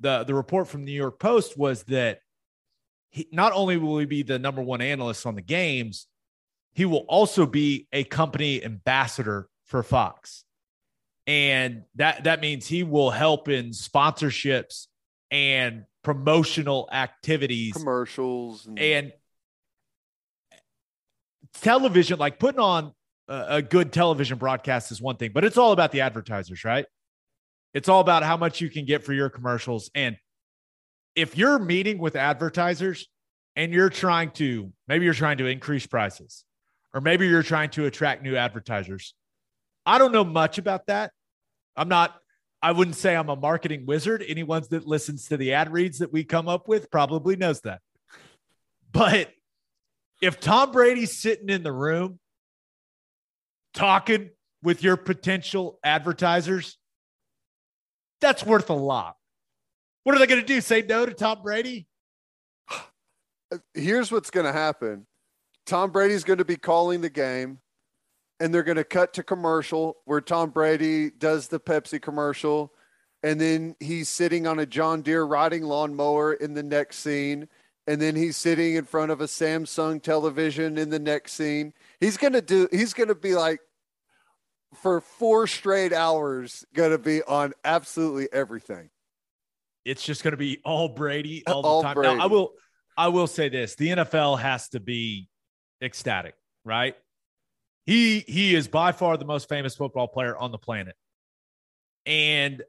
the 0.00 0.24
the 0.24 0.34
report 0.34 0.68
from 0.68 0.84
the 0.84 0.92
New 0.92 0.98
York 0.98 1.18
Post 1.18 1.58
was 1.58 1.82
that 1.84 2.20
he, 3.10 3.28
not 3.32 3.52
only 3.52 3.76
will 3.76 3.98
he 3.98 4.06
be 4.06 4.22
the 4.22 4.38
number 4.38 4.62
one 4.62 4.80
analyst 4.80 5.26
on 5.26 5.34
the 5.34 5.42
games, 5.42 6.06
he 6.74 6.84
will 6.84 7.06
also 7.08 7.46
be 7.46 7.88
a 7.92 8.04
company 8.04 8.62
ambassador 8.62 9.48
for 9.64 9.82
Fox. 9.82 10.44
And 11.26 11.84
that 11.96 12.24
that 12.24 12.40
means 12.40 12.66
he 12.66 12.84
will 12.84 13.10
help 13.10 13.48
in 13.48 13.70
sponsorships 13.70 14.86
and 15.30 15.84
promotional 16.06 16.88
activities 16.92 17.72
Commercials 17.72 18.64
and, 18.64 18.78
and 18.78 19.12
television 21.54 22.16
like 22.20 22.38
putting 22.38 22.60
on 22.60 22.92
a, 23.26 23.56
a 23.56 23.62
good 23.62 23.92
television 23.92 24.38
broadcast 24.38 24.92
is 24.92 25.02
one 25.02 25.16
thing 25.16 25.32
but 25.34 25.42
it's 25.42 25.56
all 25.56 25.72
about 25.72 25.90
the 25.90 26.02
advertisers 26.02 26.62
right? 26.62 26.86
It's 27.74 27.88
all 27.88 28.00
about 28.00 28.22
how 28.22 28.36
much 28.36 28.60
you 28.60 28.70
can 28.70 28.84
get 28.84 29.02
for 29.02 29.12
your 29.12 29.28
commercials. 29.28 29.90
And 29.96 30.16
if 31.16 31.36
you're 31.36 31.58
meeting 31.58 31.98
with 31.98 32.14
advertisers 32.14 33.08
and 33.56 33.72
you're 33.72 33.90
trying 33.90 34.30
to 34.32 34.72
maybe 34.86 35.06
you're 35.06 35.12
trying 35.12 35.38
to 35.38 35.46
increase 35.46 35.88
prices 35.88 36.44
or 36.94 37.00
maybe 37.00 37.26
you're 37.26 37.42
trying 37.42 37.70
to 37.70 37.86
attract 37.86 38.22
new 38.22 38.36
advertisers 38.36 39.12
i 39.84 39.98
don't 39.98 40.12
know 40.12 40.24
much 40.24 40.58
about 40.58 40.86
that. 40.86 41.10
I'm 41.76 41.88
not 41.88 42.14
i 42.62 42.72
wouldn't 42.72 42.96
say 42.96 43.14
i'm 43.14 43.28
a 43.28 43.36
marketing 43.36 43.84
wizard 43.86 44.24
anyone 44.26 44.62
that 44.70 44.86
listens 44.86 45.28
to 45.28 45.36
the 45.36 45.52
ad 45.52 45.72
reads 45.72 45.98
that 45.98 46.12
we 46.12 46.24
come 46.24 46.48
up 46.48 46.68
with 46.68 46.90
probably 46.90 47.36
knows 47.36 47.60
that 47.62 47.80
but 48.92 49.30
if 50.22 50.40
Tom 50.40 50.72
Brady's 50.72 51.16
sitting 51.16 51.48
in 51.48 51.62
the 51.62 51.72
room 51.72 52.18
talking 53.74 54.30
with 54.62 54.82
your 54.82 54.96
potential 54.96 55.78
advertisers, 55.84 56.78
that's 58.20 58.44
worth 58.44 58.70
a 58.70 58.74
lot. 58.74 59.16
What 60.04 60.14
are 60.14 60.18
they 60.18 60.26
going 60.26 60.40
to 60.40 60.46
do? 60.46 60.60
Say 60.60 60.82
no 60.82 61.04
to 61.04 61.12
Tom 61.12 61.42
Brady? 61.42 61.86
here's 63.74 64.10
what's 64.10 64.30
going 64.30 64.46
to 64.46 64.52
happen 64.52 65.06
Tom 65.66 65.92
Brady's 65.92 66.24
going 66.24 66.38
to 66.38 66.44
be 66.44 66.56
calling 66.56 67.00
the 67.00 67.10
game, 67.10 67.58
and 68.40 68.52
they're 68.52 68.62
going 68.62 68.76
to 68.76 68.84
cut 68.84 69.12
to 69.14 69.22
commercial 69.22 69.96
where 70.04 70.20
Tom 70.20 70.50
Brady 70.50 71.10
does 71.10 71.48
the 71.48 71.60
Pepsi 71.60 72.00
commercial, 72.00 72.72
and 73.22 73.40
then 73.40 73.76
he's 73.80 74.08
sitting 74.08 74.46
on 74.46 74.58
a 74.58 74.66
John 74.66 75.02
Deere 75.02 75.24
riding 75.24 75.62
lawnmower 75.62 76.34
in 76.34 76.54
the 76.54 76.62
next 76.62 76.98
scene, 76.98 77.48
and 77.86 78.00
then 78.00 78.14
he's 78.16 78.36
sitting 78.36 78.74
in 78.74 78.84
front 78.84 79.10
of 79.10 79.20
a 79.20 79.26
Samsung 79.26 80.02
television 80.02 80.76
in 80.78 80.90
the 80.90 80.98
next 80.98 81.32
scene. 81.32 81.72
He's 82.00 82.16
going 82.16 82.34
to 82.34 82.42
do, 82.42 82.68
he's 82.70 82.94
going 82.94 83.08
to 83.08 83.14
be 83.14 83.34
like, 83.34 83.60
for 84.74 85.00
four 85.00 85.46
straight 85.46 85.92
hours, 85.92 86.64
going 86.74 86.90
to 86.90 86.98
be 86.98 87.22
on 87.22 87.52
absolutely 87.64 88.28
everything. 88.32 88.90
It's 89.84 90.02
just 90.02 90.22
going 90.22 90.32
to 90.32 90.38
be 90.38 90.60
all 90.64 90.88
Brady 90.88 91.44
all 91.46 91.62
the 91.62 91.68
All 91.68 91.82
time. 91.82 91.94
Brady. 91.94 92.16
Now, 92.16 92.24
I 92.24 92.26
will 92.26 92.52
I 92.96 93.08
will 93.08 93.26
say 93.26 93.48
this, 93.48 93.74
the 93.74 93.88
NFL 93.88 94.40
has 94.40 94.68
to 94.70 94.80
be 94.80 95.28
ecstatic, 95.82 96.34
right? 96.64 96.96
He 97.86 98.20
he 98.20 98.54
is 98.54 98.66
by 98.66 98.92
far 98.92 99.16
the 99.16 99.24
most 99.24 99.48
famous 99.48 99.76
football 99.76 100.08
player 100.08 100.36
on 100.36 100.50
the 100.50 100.58
planet. 100.58 100.96
And 102.04 102.62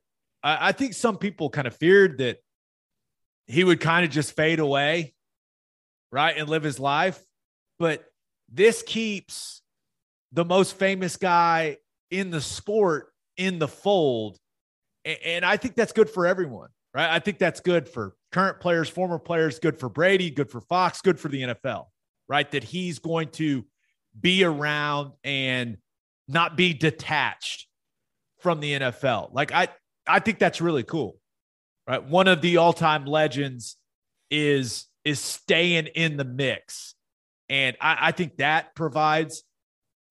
I, 0.44 0.69
I 0.69 0.72
think 0.72 0.94
some 0.94 1.18
people 1.18 1.49
kind 1.49 1.68
of 1.68 1.76
feared 1.76 2.19
that 2.19 2.38
he 3.48 3.64
would 3.64 3.80
kind 3.80 4.06
of 4.06 4.11
just 4.11 4.35
fade 4.35 4.60
away, 4.60 5.15
right? 6.11 6.38
And 6.38 6.48
live 6.48 6.64
his 6.64 6.80
life. 6.80 7.19
But 7.80 8.06
this 8.49 8.84
keeps 8.84 9.61
the 10.31 10.45
most 10.45 10.76
famous 10.77 11.18
guy 11.18 11.77
in 12.11 12.30
the 12.30 12.41
sport 12.41 13.11
in 13.38 13.60
the 13.60 13.68
fold. 13.68 14.38
And 15.06 15.45
I 15.45 15.57
think 15.57 15.76
that's 15.76 15.94
good 15.94 16.10
for 16.10 16.27
everyone, 16.27 16.69
right? 16.94 17.10
I 17.10 17.19
think 17.19 17.39
that's 17.39 17.61
good 17.61 17.88
for 17.88 18.15
current 18.31 18.60
players, 18.60 18.89
former 18.89 19.19
players, 19.19 19.60
good 19.60 19.80
for 19.80 19.89
Brady, 19.89 20.30
good 20.30 20.52
for 20.52 20.60
Fox, 20.61 21.02
good 21.02 21.19
for 21.19 21.30
the 21.30 21.44
NFL, 21.44 21.85
right? 22.27 22.49
That 22.52 22.64
he's 22.64 22.99
going 22.99 23.30
to 23.30 23.65
be 24.19 24.44
around 24.44 25.14
and 25.23 25.77
not 26.27 26.57
be 26.57 26.73
detached 26.73 27.68
from 28.39 28.60
the 28.60 28.73
NFL. 28.73 29.34
Like 29.34 29.52
I 29.52 29.69
I 30.07 30.19
think 30.19 30.39
that's 30.39 30.61
really 30.61 30.84
cool. 30.84 31.18
Right? 31.88 32.03
One 32.03 32.27
of 32.27 32.41
the 32.41 32.57
all-time 32.57 33.06
legends 33.06 33.77
is 34.30 34.88
is 35.06 35.19
staying 35.19 35.88
in 35.88 36.18
the 36.18 36.26
mix. 36.26 36.95
And 37.49 37.77
I, 37.80 37.98
I 38.07 38.11
think 38.11 38.38
that 38.38 38.76
provides 38.76 39.44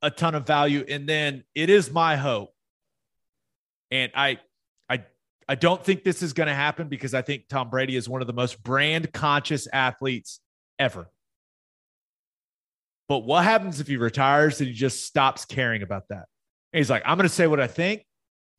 a 0.00 0.10
ton 0.10 0.34
of 0.34 0.46
value. 0.46 0.84
And 0.88 1.06
then 1.06 1.44
it 1.54 1.68
is 1.68 1.90
my 1.90 2.16
hope. 2.16 2.54
And 3.90 4.10
I 4.14 4.38
I 4.88 5.04
I 5.48 5.54
don't 5.54 5.84
think 5.84 6.02
this 6.02 6.22
is 6.22 6.32
going 6.32 6.48
to 6.48 6.54
happen 6.54 6.88
because 6.88 7.14
I 7.14 7.22
think 7.22 7.48
Tom 7.48 7.68
Brady 7.70 7.96
is 7.96 8.08
one 8.08 8.20
of 8.20 8.26
the 8.26 8.32
most 8.32 8.62
brand 8.62 9.12
conscious 9.12 9.68
athletes 9.72 10.40
ever. 10.78 11.10
But 13.08 13.18
what 13.20 13.44
happens 13.44 13.80
if 13.80 13.86
he 13.86 13.96
retires 13.96 14.60
and 14.60 14.68
he 14.68 14.74
just 14.74 15.04
stops 15.04 15.44
caring 15.44 15.82
about 15.82 16.08
that? 16.08 16.26
And 16.72 16.78
he's 16.78 16.90
like, 16.90 17.02
I'm 17.06 17.16
going 17.16 17.28
to 17.28 17.34
say 17.34 17.46
what 17.46 17.60
I 17.60 17.66
think. 17.68 18.04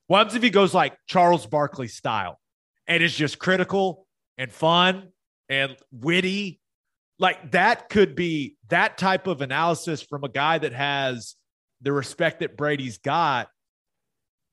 What 0.07 0.19
happens 0.19 0.35
if 0.35 0.43
he 0.43 0.49
goes 0.49 0.73
like 0.73 0.97
Charles 1.05 1.45
Barkley 1.45 1.89
style 1.89 2.39
and 2.87 3.03
it's 3.03 3.15
just 3.15 3.39
critical 3.39 4.07
and 4.37 4.51
fun 4.51 5.09
and 5.49 5.75
witty? 5.91 6.61
Like 7.19 7.51
that 7.51 7.89
could 7.89 8.15
be 8.15 8.55
that 8.69 8.97
type 8.97 9.27
of 9.27 9.41
analysis 9.41 10.01
from 10.01 10.23
a 10.23 10.29
guy 10.29 10.59
that 10.59 10.73
has 10.73 11.35
the 11.81 11.91
respect 11.91 12.39
that 12.39 12.55
Brady's 12.55 12.99
got. 12.99 13.49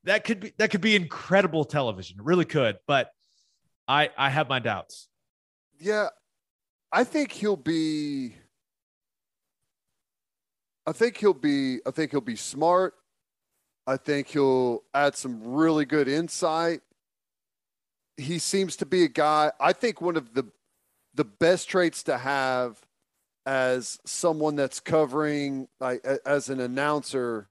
That 0.05 0.25
could 0.25 0.41
be 0.41 0.53
that 0.59 0.71
could 0.71 0.81
be 0.81 0.97
incredible 0.97 1.65
television. 1.65 2.19
It 2.19 2.25
really 2.25 2.45
could, 2.45 2.77
but 2.87 3.11
I 3.89 4.11
I 4.17 4.31
have 4.31 4.49
my 4.49 4.59
doubts. 4.59 5.09
Yeah, 5.79 6.09
I 6.93 7.05
think 7.05 7.33
he'll 7.33 7.57
be. 7.57 8.37
I 10.87 10.93
think 10.93 11.17
he'll 11.17 11.33
be. 11.35 11.81
I 11.87 11.91
think 11.91 12.11
he'll 12.11 12.21
be 12.21 12.37
smart. 12.37 12.95
I 13.87 13.97
think 13.97 14.29
he'll 14.29 14.83
add 14.95 15.17
some 15.17 15.41
really 15.43 15.85
good 15.85 16.09
insight. 16.09 16.81
He 18.17 18.39
seems 18.39 18.77
to 18.77 18.87
be 18.87 19.05
a 19.05 19.09
guy. 19.09 19.53
I 19.61 19.73
think 19.73 20.01
one 20.01 20.17
of 20.17 20.35
the 20.35 20.45
the 21.15 21.25
best 21.25 21.69
traits 21.69 22.03
to 22.05 22.19
have 22.19 22.81
as 23.47 23.99
someone 24.05 24.57
that's 24.57 24.81
covering 24.81 25.69
like 25.81 26.05
as 26.25 26.49
an 26.49 26.61
announcer 26.61 27.49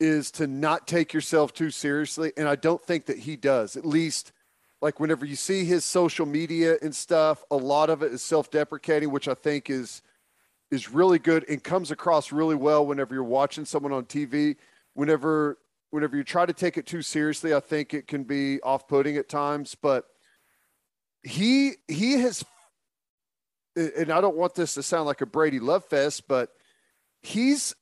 is 0.00 0.30
to 0.32 0.46
not 0.46 0.88
take 0.88 1.12
yourself 1.12 1.54
too 1.54 1.70
seriously 1.70 2.32
and 2.36 2.48
I 2.48 2.56
don't 2.56 2.82
think 2.82 3.06
that 3.06 3.20
he 3.20 3.36
does. 3.36 3.76
At 3.76 3.86
least 3.86 4.32
like 4.80 4.98
whenever 4.98 5.24
you 5.24 5.36
see 5.36 5.64
his 5.64 5.84
social 5.84 6.26
media 6.26 6.76
and 6.82 6.94
stuff, 6.94 7.44
a 7.50 7.56
lot 7.56 7.88
of 7.88 8.02
it 8.02 8.12
is 8.12 8.22
self-deprecating, 8.22 9.10
which 9.10 9.28
I 9.28 9.34
think 9.34 9.70
is 9.70 10.02
is 10.72 10.90
really 10.90 11.18
good 11.18 11.44
and 11.48 11.62
comes 11.62 11.90
across 11.90 12.32
really 12.32 12.56
well 12.56 12.84
whenever 12.84 13.14
you're 13.14 13.22
watching 13.22 13.64
someone 13.64 13.92
on 13.92 14.04
TV. 14.06 14.56
Whenever 14.94 15.58
whenever 15.90 16.16
you 16.16 16.24
try 16.24 16.46
to 16.46 16.54
take 16.54 16.78
it 16.78 16.86
too 16.86 17.02
seriously, 17.02 17.54
I 17.54 17.60
think 17.60 17.92
it 17.92 18.08
can 18.08 18.24
be 18.24 18.60
off-putting 18.62 19.18
at 19.18 19.28
times, 19.28 19.76
but 19.80 20.06
he 21.22 21.74
he 21.86 22.14
has 22.14 22.42
and 23.76 24.10
I 24.10 24.20
don't 24.20 24.36
want 24.36 24.54
this 24.54 24.74
to 24.74 24.82
sound 24.82 25.06
like 25.06 25.20
a 25.20 25.26
Brady 25.26 25.60
love 25.60 25.84
fest, 25.84 26.26
but 26.26 26.50
he's 27.22 27.74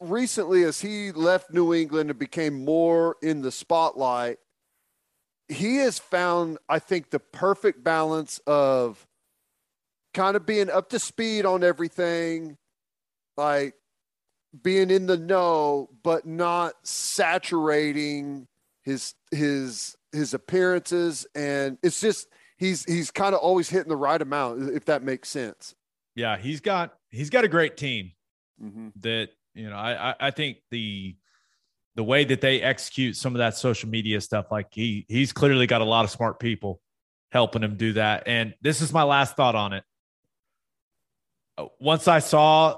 recently 0.00 0.64
as 0.64 0.80
he 0.80 1.12
left 1.12 1.52
New 1.52 1.72
England 1.72 2.10
and 2.10 2.18
became 2.18 2.64
more 2.64 3.16
in 3.22 3.42
the 3.42 3.52
spotlight, 3.52 4.38
he 5.48 5.76
has 5.76 5.98
found, 5.98 6.58
I 6.68 6.78
think, 6.78 7.10
the 7.10 7.20
perfect 7.20 7.84
balance 7.84 8.40
of 8.46 9.06
kind 10.14 10.36
of 10.36 10.46
being 10.46 10.70
up 10.70 10.88
to 10.90 10.98
speed 10.98 11.44
on 11.44 11.62
everything, 11.62 12.56
like 13.36 13.74
being 14.62 14.90
in 14.90 15.06
the 15.06 15.16
know, 15.16 15.90
but 16.02 16.24
not 16.26 16.74
saturating 16.84 18.46
his 18.82 19.14
his 19.30 19.96
his 20.12 20.32
appearances. 20.34 21.26
And 21.34 21.76
it's 21.82 22.00
just 22.00 22.28
he's 22.56 22.84
he's 22.84 23.10
kind 23.10 23.34
of 23.34 23.40
always 23.40 23.68
hitting 23.68 23.88
the 23.88 23.96
right 23.96 24.20
amount, 24.20 24.70
if 24.74 24.84
that 24.86 25.02
makes 25.02 25.28
sense. 25.28 25.74
Yeah, 26.14 26.36
he's 26.36 26.60
got 26.60 26.94
he's 27.10 27.30
got 27.30 27.44
a 27.44 27.48
great 27.48 27.76
team 27.76 28.12
Mm-hmm. 28.62 28.90
that 29.00 29.30
you 29.54 29.68
know 29.68 29.74
I, 29.74 30.10
I 30.10 30.14
I 30.20 30.30
think 30.30 30.58
the 30.70 31.16
the 31.96 32.04
way 32.04 32.24
that 32.24 32.40
they 32.40 32.62
execute 32.62 33.16
some 33.16 33.34
of 33.34 33.38
that 33.38 33.56
social 33.56 33.88
media 33.88 34.20
stuff 34.20 34.46
like 34.52 34.68
he 34.70 35.04
he's 35.08 35.32
clearly 35.32 35.66
got 35.66 35.80
a 35.80 35.84
lot 35.84 36.04
of 36.04 36.12
smart 36.12 36.38
people 36.38 36.80
helping 37.32 37.64
him 37.64 37.76
do 37.76 37.94
that 37.94 38.28
and 38.28 38.54
this 38.62 38.80
is 38.80 38.92
my 38.92 39.02
last 39.02 39.34
thought 39.34 39.56
on 39.56 39.72
it 39.72 39.82
once 41.80 42.08
i 42.08 42.18
saw 42.18 42.76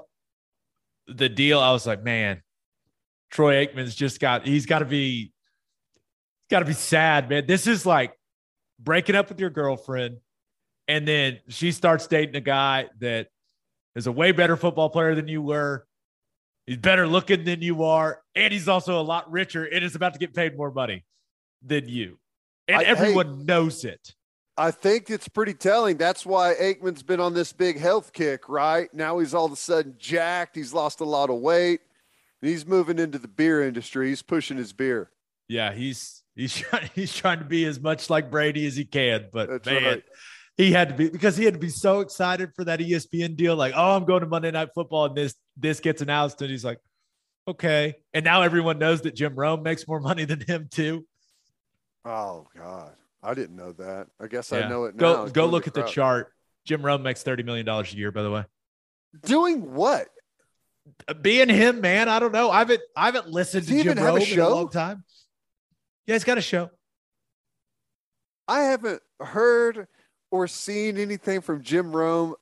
the 1.07 1.29
deal 1.29 1.59
i 1.59 1.71
was 1.71 1.85
like 1.87 2.03
man 2.03 2.41
troy 3.31 3.65
aikman's 3.65 3.95
just 3.95 4.19
got 4.19 4.45
he's 4.45 4.65
got 4.65 4.79
to 4.79 4.85
be 4.85 5.31
got 6.49 6.59
to 6.59 6.65
be 6.65 6.73
sad 6.73 7.29
man 7.29 7.45
this 7.45 7.67
is 7.67 7.85
like 7.85 8.13
breaking 8.79 9.15
up 9.15 9.29
with 9.29 9.39
your 9.39 9.49
girlfriend 9.49 10.17
and 10.87 11.07
then 11.07 11.39
she 11.49 11.71
starts 11.71 12.07
dating 12.07 12.35
a 12.35 12.41
guy 12.41 12.87
that 12.99 13.27
is 13.95 14.07
a 14.07 14.11
way 14.11 14.31
better 14.31 14.55
football 14.55 14.89
player 14.89 15.15
than 15.15 15.27
you 15.27 15.41
were. 15.41 15.85
He's 16.65 16.77
better 16.77 17.07
looking 17.07 17.43
than 17.45 17.61
you 17.61 17.83
are, 17.83 18.21
and 18.35 18.53
he's 18.53 18.67
also 18.67 18.99
a 18.99 19.03
lot 19.03 19.29
richer 19.31 19.63
and 19.63 19.83
is 19.83 19.95
about 19.95 20.13
to 20.13 20.19
get 20.19 20.33
paid 20.33 20.57
more 20.57 20.71
money 20.71 21.05
than 21.61 21.87
you. 21.87 22.19
And 22.67 22.77
I- 22.77 22.83
everyone 22.83 23.45
knows 23.45 23.85
it. 23.85 24.13
I 24.57 24.71
think 24.71 25.09
it's 25.09 25.27
pretty 25.27 25.53
telling. 25.53 25.97
That's 25.97 26.25
why 26.25 26.55
Aikman's 26.55 27.03
been 27.03 27.19
on 27.19 27.33
this 27.33 27.53
big 27.53 27.79
health 27.79 28.11
kick, 28.13 28.49
right? 28.49 28.91
Now 28.93 29.19
he's 29.19 29.33
all 29.33 29.45
of 29.45 29.51
a 29.51 29.57
sudden 29.57 29.95
jacked. 29.99 30.55
He's 30.55 30.73
lost 30.73 30.99
a 30.99 31.05
lot 31.05 31.29
of 31.29 31.37
weight. 31.39 31.81
He's 32.41 32.65
moving 32.65 32.99
into 32.99 33.19
the 33.19 33.27
beer 33.27 33.63
industry. 33.63 34.09
He's 34.09 34.21
pushing 34.21 34.57
his 34.57 34.73
beer. 34.73 35.11
Yeah, 35.47 35.73
he's 35.73 36.23
he's 36.35 36.55
trying 36.57 36.89
he's 36.95 37.13
trying 37.13 37.39
to 37.39 37.45
be 37.45 37.65
as 37.65 37.79
much 37.79 38.09
like 38.09 38.31
Brady 38.31 38.65
as 38.65 38.75
he 38.75 38.85
can, 38.85 39.27
but 39.31 39.49
That's 39.49 39.65
man, 39.65 39.83
right. 39.83 40.03
he 40.55 40.71
had 40.71 40.89
to 40.89 40.95
be 40.95 41.09
because 41.09 41.37
he 41.37 41.45
had 41.45 41.53
to 41.53 41.59
be 41.59 41.69
so 41.69 41.99
excited 41.99 42.51
for 42.55 42.63
that 42.65 42.79
ESPN 42.79 43.35
deal. 43.35 43.55
Like, 43.55 43.73
oh, 43.75 43.95
I'm 43.95 44.05
going 44.05 44.21
to 44.21 44.27
Monday 44.27 44.51
Night 44.51 44.69
Football, 44.73 45.05
and 45.05 45.15
this 45.15 45.35
this 45.55 45.79
gets 45.79 46.01
announced, 46.01 46.41
and 46.41 46.49
he's 46.49 46.65
like, 46.65 46.79
okay. 47.47 47.95
And 48.13 48.23
now 48.25 48.41
everyone 48.41 48.77
knows 48.79 49.01
that 49.01 49.15
Jim 49.15 49.35
Rome 49.35 49.63
makes 49.63 49.87
more 49.87 49.99
money 49.99 50.25
than 50.25 50.41
him 50.41 50.67
too. 50.69 51.05
Oh 52.05 52.47
God, 52.55 52.93
I 53.27 53.33
didn't 53.33 53.57
know 53.57 53.73
that. 53.73 54.07
I 54.21 54.27
guess 54.27 54.51
Yeah. 54.51 54.59
I 54.59 54.69
know 54.69 54.85
it 54.85 54.95
now. 54.95 55.25
Go 55.25 55.29
go 55.29 55.45
look 55.47 55.67
at 55.67 55.73
the 55.73 55.83
chart. 55.83 56.31
Jim 56.65 56.81
Rome 56.81 57.03
makes 57.03 57.23
thirty 57.23 57.43
million 57.43 57.65
dollars 57.65 57.93
a 57.93 57.97
year. 57.97 58.11
By 58.11 58.23
the 58.23 58.31
way, 58.31 58.45
Doing 59.25 59.73
what? 59.73 60.07
Uh, 61.07 61.13
being 61.13 61.49
him, 61.49 61.81
man, 61.81 62.07
I 62.07 62.19
don't 62.19 62.31
know. 62.31 62.49
I 62.49 62.59
haven't 62.59 62.81
I 62.95 63.05
haven't 63.05 63.27
listened 63.29 63.67
Does 63.67 63.75
to 63.75 63.83
Jim 63.83 63.97
Rome 63.97 64.21
in 64.21 64.39
a 64.39 64.49
long 64.49 64.69
time. 64.69 65.03
Yeah, 66.05 66.15
he's 66.15 66.23
got 66.23 66.37
a 66.37 66.41
show. 66.41 66.69
I 68.47 68.61
haven't 68.61 69.01
heard 69.19 69.87
or 70.31 70.47
seen 70.47 70.97
anything 70.97 71.41
from 71.41 71.63
Jim 71.63 71.93
Rome. 71.93 72.35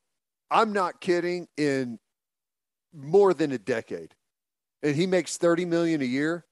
I'm 0.52 0.72
not 0.72 1.02
kidding. 1.02 1.48
In 1.58 1.98
more 2.94 3.34
than 3.34 3.52
a 3.52 3.58
decade, 3.58 4.14
and 4.84 4.96
he 4.96 5.08
makes 5.08 5.38
thirty 5.38 5.66
million 5.66 6.02
a 6.02 6.06
year. 6.06 6.45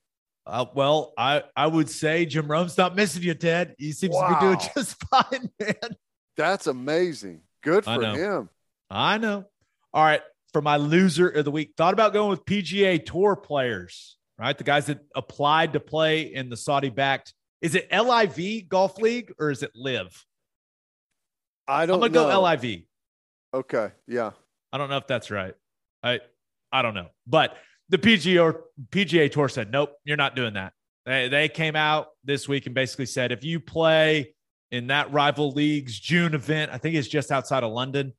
Uh, 0.45 0.65
well, 0.73 1.13
I 1.17 1.43
I 1.55 1.67
would 1.67 1.89
say 1.89 2.25
Jim 2.25 2.47
Rome's 2.47 2.77
not 2.77 2.95
missing 2.95 3.23
you, 3.23 3.33
Ted. 3.33 3.75
He 3.77 3.91
seems 3.93 4.15
to 4.15 4.27
be 4.27 4.39
doing 4.39 4.59
just 4.75 5.01
fine, 5.09 5.49
man. 5.59 5.75
That's 6.35 6.67
amazing. 6.67 7.41
Good 7.61 7.85
for 7.85 7.97
know. 7.97 8.13
him. 8.13 8.49
I 8.89 9.17
know. 9.17 9.45
All 9.93 10.03
right. 10.03 10.21
For 10.51 10.61
my 10.61 10.77
loser 10.77 11.29
of 11.29 11.45
the 11.45 11.51
week, 11.51 11.73
thought 11.77 11.93
about 11.93 12.13
going 12.13 12.29
with 12.29 12.45
PGA 12.45 13.03
Tour 13.03 13.35
players, 13.35 14.17
right? 14.37 14.55
The 14.55 14.63
guys 14.63 14.85
that 14.87 14.99
applied 15.15 15.73
to 15.73 15.79
play 15.79 16.33
in 16.33 16.49
the 16.49 16.57
Saudi 16.57 16.89
backed. 16.89 17.33
Is 17.61 17.75
it 17.75 17.89
LIV 17.91 18.67
Golf 18.67 18.97
League 18.99 19.33
or 19.39 19.49
is 19.49 19.63
it 19.63 19.71
Live? 19.73 20.25
I 21.67 21.85
don't. 21.85 21.95
I'm 21.95 21.99
going 22.01 22.13
to 22.13 22.19
know. 22.19 22.41
go 22.41 22.41
LIV. 22.41 22.83
Okay. 23.53 23.91
Yeah. 24.07 24.31
I 24.71 24.77
don't 24.77 24.89
know 24.89 24.97
if 24.97 25.07
that's 25.07 25.31
right. 25.31 25.53
I 26.03 26.19
I 26.71 26.81
don't 26.81 26.93
know. 26.93 27.07
But 27.25 27.55
the 27.93 27.99
PGA 27.99 28.57
PGA 28.89 29.31
Tour 29.31 29.47
said, 29.47 29.71
nope, 29.71 29.91
you're 30.03 30.17
not 30.17 30.35
doing 30.35 30.55
that. 30.55 30.73
They, 31.05 31.27
they 31.27 31.47
came 31.47 31.75
out 31.75 32.07
this 32.23 32.49
week 32.49 32.65
and 32.65 32.73
basically 32.73 33.05
said, 33.05 33.31
if 33.31 33.43
you 33.43 33.59
play 33.59 34.33
in 34.71 34.87
that 34.87 35.13
rival 35.13 35.51
league's 35.51 35.99
June 35.99 36.33
event, 36.33 36.71
I 36.73 36.79
think 36.79 36.95
it's 36.95 37.07
just 37.07 37.31
outside 37.31 37.61
of 37.63 37.71
London, 37.71 38.13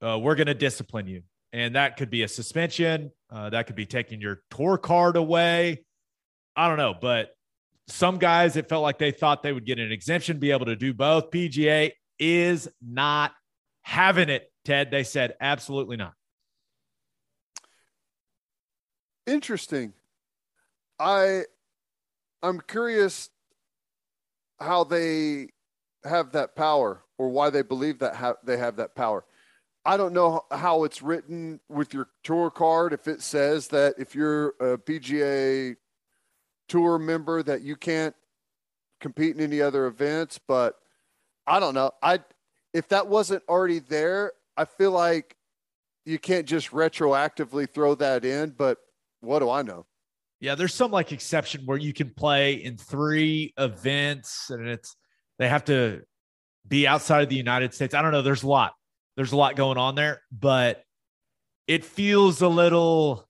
uh, 0.00 0.18
we're 0.18 0.34
going 0.34 0.46
to 0.46 0.54
discipline 0.54 1.06
you. 1.06 1.24
And 1.52 1.74
that 1.74 1.98
could 1.98 2.08
be 2.08 2.22
a 2.22 2.28
suspension. 2.28 3.10
Uh, 3.30 3.50
that 3.50 3.66
could 3.66 3.76
be 3.76 3.84
taking 3.84 4.18
your 4.22 4.40
tour 4.50 4.78
card 4.78 5.16
away. 5.16 5.84
I 6.56 6.66
don't 6.66 6.78
know. 6.78 6.94
But 6.98 7.36
some 7.86 8.16
guys, 8.16 8.56
it 8.56 8.70
felt 8.70 8.82
like 8.82 8.98
they 8.98 9.10
thought 9.10 9.42
they 9.42 9.52
would 9.52 9.66
get 9.66 9.78
an 9.78 9.92
exemption, 9.92 10.38
be 10.38 10.52
able 10.52 10.66
to 10.66 10.76
do 10.76 10.94
both. 10.94 11.30
PGA 11.30 11.92
is 12.18 12.66
not 12.80 13.32
having 13.82 14.30
it, 14.30 14.50
Ted. 14.64 14.90
They 14.90 15.04
said, 15.04 15.34
absolutely 15.38 15.98
not. 15.98 16.14
Interesting. 19.26 19.92
I 20.98 21.44
I'm 22.42 22.60
curious 22.60 23.30
how 24.58 24.84
they 24.84 25.48
have 26.04 26.32
that 26.32 26.56
power 26.56 27.02
or 27.18 27.28
why 27.28 27.50
they 27.50 27.62
believe 27.62 27.98
that 27.98 28.16
ha- 28.16 28.36
they 28.44 28.56
have 28.56 28.76
that 28.76 28.94
power. 28.94 29.24
I 29.84 29.96
don't 29.96 30.12
know 30.12 30.44
how 30.50 30.84
it's 30.84 31.02
written 31.02 31.60
with 31.68 31.94
your 31.94 32.08
tour 32.22 32.50
card 32.50 32.92
if 32.92 33.08
it 33.08 33.22
says 33.22 33.68
that 33.68 33.94
if 33.98 34.14
you're 34.14 34.48
a 34.60 34.78
PGA 34.78 35.76
tour 36.68 36.98
member 36.98 37.42
that 37.42 37.62
you 37.62 37.76
can't 37.76 38.14
compete 39.00 39.34
in 39.34 39.42
any 39.42 39.60
other 39.60 39.86
events, 39.86 40.38
but 40.46 40.76
I 41.46 41.60
don't 41.60 41.74
know. 41.74 41.92
I 42.02 42.20
if 42.72 42.88
that 42.88 43.08
wasn't 43.08 43.42
already 43.48 43.80
there, 43.80 44.32
I 44.56 44.64
feel 44.64 44.92
like 44.92 45.36
you 46.04 46.18
can't 46.18 46.46
just 46.46 46.70
retroactively 46.70 47.68
throw 47.68 47.94
that 47.96 48.24
in, 48.24 48.50
but 48.50 48.78
what 49.20 49.40
do 49.40 49.50
I 49.50 49.62
know? 49.62 49.86
Yeah, 50.40 50.54
there's 50.54 50.74
some 50.74 50.90
like 50.90 51.12
exception 51.12 51.62
where 51.66 51.76
you 51.76 51.92
can 51.92 52.10
play 52.10 52.54
in 52.54 52.76
three 52.78 53.52
events 53.58 54.48
and 54.50 54.66
it's 54.68 54.96
they 55.38 55.48
have 55.48 55.64
to 55.66 56.02
be 56.66 56.86
outside 56.86 57.22
of 57.22 57.28
the 57.28 57.36
United 57.36 57.74
States. 57.74 57.94
I 57.94 58.02
don't 58.02 58.12
know. 58.12 58.22
There's 58.22 58.42
a 58.42 58.48
lot. 58.48 58.72
There's 59.16 59.32
a 59.32 59.36
lot 59.36 59.56
going 59.56 59.76
on 59.76 59.94
there, 59.96 60.22
but 60.32 60.82
it 61.66 61.84
feels 61.84 62.40
a 62.40 62.48
little 62.48 63.28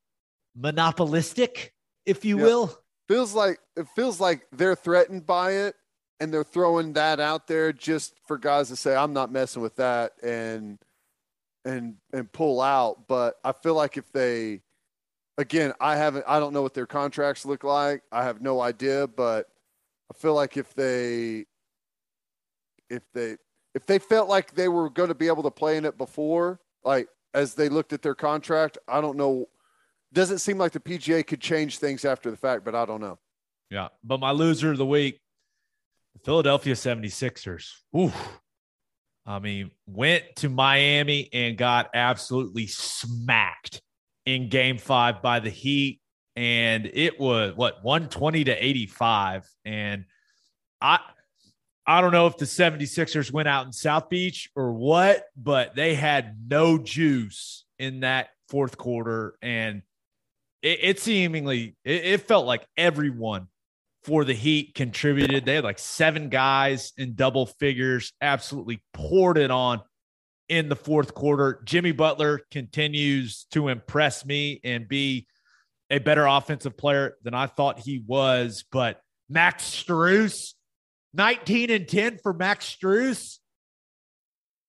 monopolistic, 0.54 1.74
if 2.06 2.24
you 2.24 2.38
Yeah. 2.38 2.44
will. 2.44 2.78
Feels 3.08 3.34
like 3.34 3.58
it 3.76 3.88
feels 3.96 4.20
like 4.20 4.46
they're 4.52 4.76
threatened 4.76 5.26
by 5.26 5.52
it 5.52 5.74
and 6.20 6.32
they're 6.32 6.44
throwing 6.44 6.92
that 6.92 7.18
out 7.18 7.48
there 7.48 7.72
just 7.72 8.20
for 8.26 8.38
guys 8.38 8.68
to 8.68 8.76
say 8.76 8.94
I'm 8.94 9.12
not 9.12 9.32
messing 9.32 9.62
with 9.62 9.76
that 9.76 10.12
and 10.22 10.78
and 11.64 11.96
and 12.12 12.30
pull 12.32 12.60
out. 12.60 13.08
But 13.08 13.34
I 13.42 13.50
feel 13.50 13.74
like 13.74 13.96
if 13.96 14.12
they 14.12 14.60
again, 15.40 15.72
I 15.80 15.96
haven't 15.96 16.24
I 16.28 16.38
don't 16.38 16.52
know 16.52 16.62
what 16.62 16.74
their 16.74 16.86
contracts 16.86 17.44
look 17.44 17.64
like. 17.64 18.02
I 18.12 18.24
have 18.24 18.40
no 18.40 18.60
idea, 18.60 19.06
but 19.06 19.48
I 20.10 20.18
feel 20.18 20.34
like 20.34 20.56
if 20.56 20.74
they 20.74 21.46
if 22.88 23.02
they 23.14 23.36
if 23.74 23.86
they 23.86 23.98
felt 23.98 24.28
like 24.28 24.54
they 24.54 24.68
were 24.68 24.90
going 24.90 25.08
to 25.08 25.14
be 25.14 25.28
able 25.28 25.42
to 25.44 25.50
play 25.50 25.76
in 25.76 25.84
it 25.84 25.96
before, 25.96 26.60
like 26.84 27.08
as 27.34 27.54
they 27.54 27.68
looked 27.68 27.92
at 27.92 28.02
their 28.02 28.14
contract, 28.14 28.78
I 28.86 29.00
don't 29.00 29.16
know. 29.16 29.46
Doesn't 30.12 30.38
seem 30.38 30.58
like 30.58 30.72
the 30.72 30.80
PGA 30.80 31.24
could 31.24 31.40
change 31.40 31.78
things 31.78 32.04
after 32.04 32.30
the 32.30 32.36
fact, 32.36 32.64
but 32.64 32.74
I 32.74 32.84
don't 32.84 33.00
know. 33.00 33.18
Yeah. 33.70 33.88
But 34.02 34.18
my 34.18 34.32
loser 34.32 34.72
of 34.72 34.78
the 34.78 34.86
week, 34.86 35.20
the 36.14 36.20
Philadelphia 36.24 36.74
76ers. 36.74 37.70
Ooh. 37.96 38.12
I 39.24 39.38
mean, 39.38 39.70
went 39.86 40.24
to 40.36 40.48
Miami 40.48 41.28
and 41.32 41.56
got 41.56 41.90
absolutely 41.94 42.66
smacked 42.66 43.80
in 44.26 44.48
game 44.48 44.78
five 44.78 45.22
by 45.22 45.40
the 45.40 45.50
Heat. 45.50 46.00
And 46.36 46.90
it 46.92 47.18
was 47.18 47.54
what 47.56 47.82
120 47.82 48.44
to 48.44 48.64
85. 48.64 49.48
And 49.64 50.04
I 50.80 51.00
I 51.86 52.00
don't 52.00 52.12
know 52.12 52.26
if 52.26 52.36
the 52.36 52.44
76ers 52.44 53.32
went 53.32 53.48
out 53.48 53.66
in 53.66 53.72
South 53.72 54.08
Beach 54.08 54.50
or 54.54 54.72
what, 54.72 55.24
but 55.36 55.74
they 55.74 55.94
had 55.94 56.36
no 56.48 56.78
juice 56.78 57.64
in 57.78 58.00
that 58.00 58.28
fourth 58.48 58.76
quarter. 58.78 59.34
And 59.42 59.82
it, 60.62 60.78
it 60.82 61.00
seemingly 61.00 61.76
it, 61.84 62.04
it 62.04 62.20
felt 62.22 62.46
like 62.46 62.64
everyone 62.76 63.48
for 64.04 64.24
the 64.24 64.34
Heat 64.34 64.74
contributed. 64.74 65.44
They 65.44 65.56
had 65.56 65.64
like 65.64 65.78
seven 65.78 66.28
guys 66.28 66.92
in 66.96 67.14
double 67.14 67.46
figures, 67.46 68.12
absolutely 68.20 68.82
poured 68.94 69.38
it 69.38 69.50
on 69.50 69.80
in 70.50 70.68
the 70.68 70.76
fourth 70.76 71.14
quarter. 71.14 71.62
Jimmy 71.64 71.92
Butler 71.92 72.40
continues 72.50 73.44
to 73.52 73.68
impress 73.68 74.26
me 74.26 74.60
and 74.64 74.88
be 74.88 75.28
a 75.88 75.98
better 75.98 76.26
offensive 76.26 76.76
player 76.76 77.14
than 77.22 77.34
I 77.34 77.46
thought 77.46 77.78
he 77.78 78.02
was. 78.04 78.64
But 78.70 79.00
Max 79.28 79.64
Strus, 79.64 80.54
19 81.14 81.70
and 81.70 81.88
10 81.88 82.18
for 82.18 82.32
Max 82.32 82.66
Strus. 82.66 83.38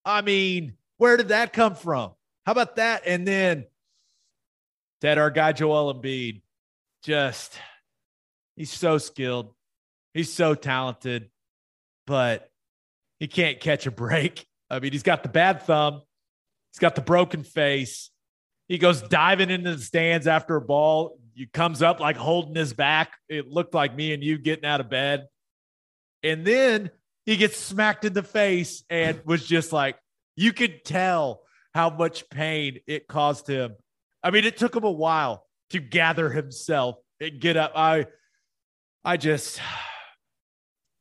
I 0.06 0.22
mean, 0.22 0.74
where 0.98 1.18
did 1.18 1.30
that 1.30 1.52
come 1.52 1.74
from? 1.74 2.12
How 2.46 2.52
about 2.52 2.76
that? 2.76 3.04
And 3.08 3.28
then 3.28 3.66
that 5.02 5.18
our 5.18 5.32
guy 5.32 5.52
Joel 5.52 5.96
Embiid, 5.96 6.42
just 7.04 7.58
he's 8.56 8.72
so 8.72 9.00
skilled, 9.00 9.54
he's 10.14 10.32
so 10.32 10.54
talented, 10.54 11.32
but 12.06 12.52
he 13.20 13.28
can't 13.28 13.60
catch 13.60 13.88
a 13.88 13.92
break. 13.92 14.46
I 14.72 14.80
mean, 14.80 14.94
he's 14.94 15.04
got 15.04 15.22
the 15.22 15.30
bad 15.30 15.64
thumb, 15.64 16.02
he's 16.72 16.80
got 16.80 16.96
the 16.96 17.02
broken 17.02 17.44
face. 17.44 18.10
He 18.68 18.78
goes 18.78 19.02
diving 19.02 19.50
into 19.50 19.76
the 19.76 19.82
stands 19.82 20.28
after 20.28 20.56
a 20.56 20.62
ball. 20.62 21.20
He 21.34 21.46
comes 21.46 21.82
up 21.82 22.00
like 22.00 22.16
holding 22.16 22.56
his 22.56 22.72
back. 22.74 23.12
It 23.28 23.50
looked 23.50 23.74
like 23.74 23.94
me 23.94 24.14
and 24.14 24.24
you 24.24 24.38
getting 24.38 24.64
out 24.64 24.80
of 24.80 24.90
bed. 24.90 25.28
And 26.24 26.46
then 26.46 26.90
he 27.26 27.36
gets 27.36 27.58
smacked 27.58 28.06
in 28.06 28.14
the 28.14 28.24
face 28.24 28.86
and 28.90 29.20
was 29.26 29.46
just 29.46 29.74
like, 29.74 29.98
you 30.38 30.54
could 30.54 30.86
tell 30.86 31.42
how 31.74 31.90
much 31.90 32.30
pain 32.30 32.80
it 32.88 33.10
caused 33.10 33.46
him. 33.46 33.76
I 34.24 34.32
mean, 34.32 34.46
it 34.46 34.56
took 34.56 34.74
him 34.74 34.86
a 34.86 34.92
while 34.92 35.46
to 35.72 35.80
gather 35.80 36.30
himself 36.30 36.96
and 37.20 37.42
get 37.42 37.58
up. 37.58 37.74
I, 37.76 38.06
I 39.04 39.18
just 39.18 39.60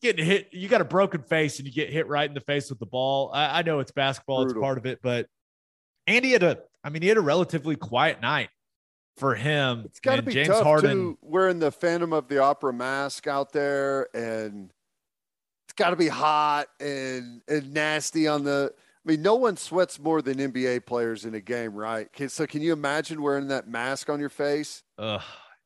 getting 0.02 0.24
hit. 0.24 0.48
You 0.52 0.68
got 0.68 0.80
a 0.80 0.84
broken 0.84 1.22
face 1.22 1.58
and 1.58 1.66
you 1.68 1.72
get 1.74 1.90
hit 1.90 2.06
right 2.08 2.28
in 2.28 2.34
the 2.34 2.40
face 2.40 2.70
with 2.70 2.78
the 2.78 2.86
ball. 2.86 3.30
I, 3.32 3.60
I 3.60 3.62
know 3.62 3.80
it's 3.80 3.92
basketball; 3.92 4.44
Brutal. 4.44 4.60
it's 4.62 4.64
part 4.64 4.78
of 4.78 4.86
it. 4.86 5.00
But 5.02 5.26
Andy 6.06 6.30
had 6.30 6.42
a, 6.42 6.58
I 6.84 6.90
mean, 6.90 7.02
he 7.02 7.08
had 7.08 7.16
a 7.16 7.22
relatively 7.22 7.76
quiet 7.76 8.20
night 8.20 8.48
for 9.16 9.34
him. 9.34 9.82
It's 9.84 10.00
got 10.00 10.16
to 10.16 10.22
be 10.22 10.32
James 10.32 10.48
tough 10.48 10.62
Harden. 10.64 10.90
too. 10.90 11.18
Wearing 11.22 11.58
the 11.58 11.70
Phantom 11.70 12.12
of 12.12 12.28
the 12.28 12.38
Opera 12.38 12.72
mask 12.72 13.26
out 13.26 13.52
there, 13.52 14.08
and 14.14 14.70
it's 15.66 15.74
got 15.76 15.90
to 15.90 15.96
be 15.96 16.08
hot 16.08 16.66
and 16.80 17.42
and 17.48 17.72
nasty 17.74 18.26
on 18.26 18.44
the. 18.44 18.72
I 18.74 19.12
mean, 19.12 19.22
no 19.22 19.34
one 19.36 19.56
sweats 19.56 19.98
more 19.98 20.20
than 20.20 20.36
NBA 20.36 20.84
players 20.84 21.24
in 21.24 21.34
a 21.34 21.40
game, 21.40 21.74
right? 21.74 22.12
Can- 22.12 22.28
So, 22.28 22.46
can 22.46 22.60
you 22.60 22.74
imagine 22.74 23.22
wearing 23.22 23.48
that 23.48 23.66
mask 23.66 24.10
on 24.10 24.20
your 24.20 24.28
face? 24.28 24.82
Ugh. 24.98 25.22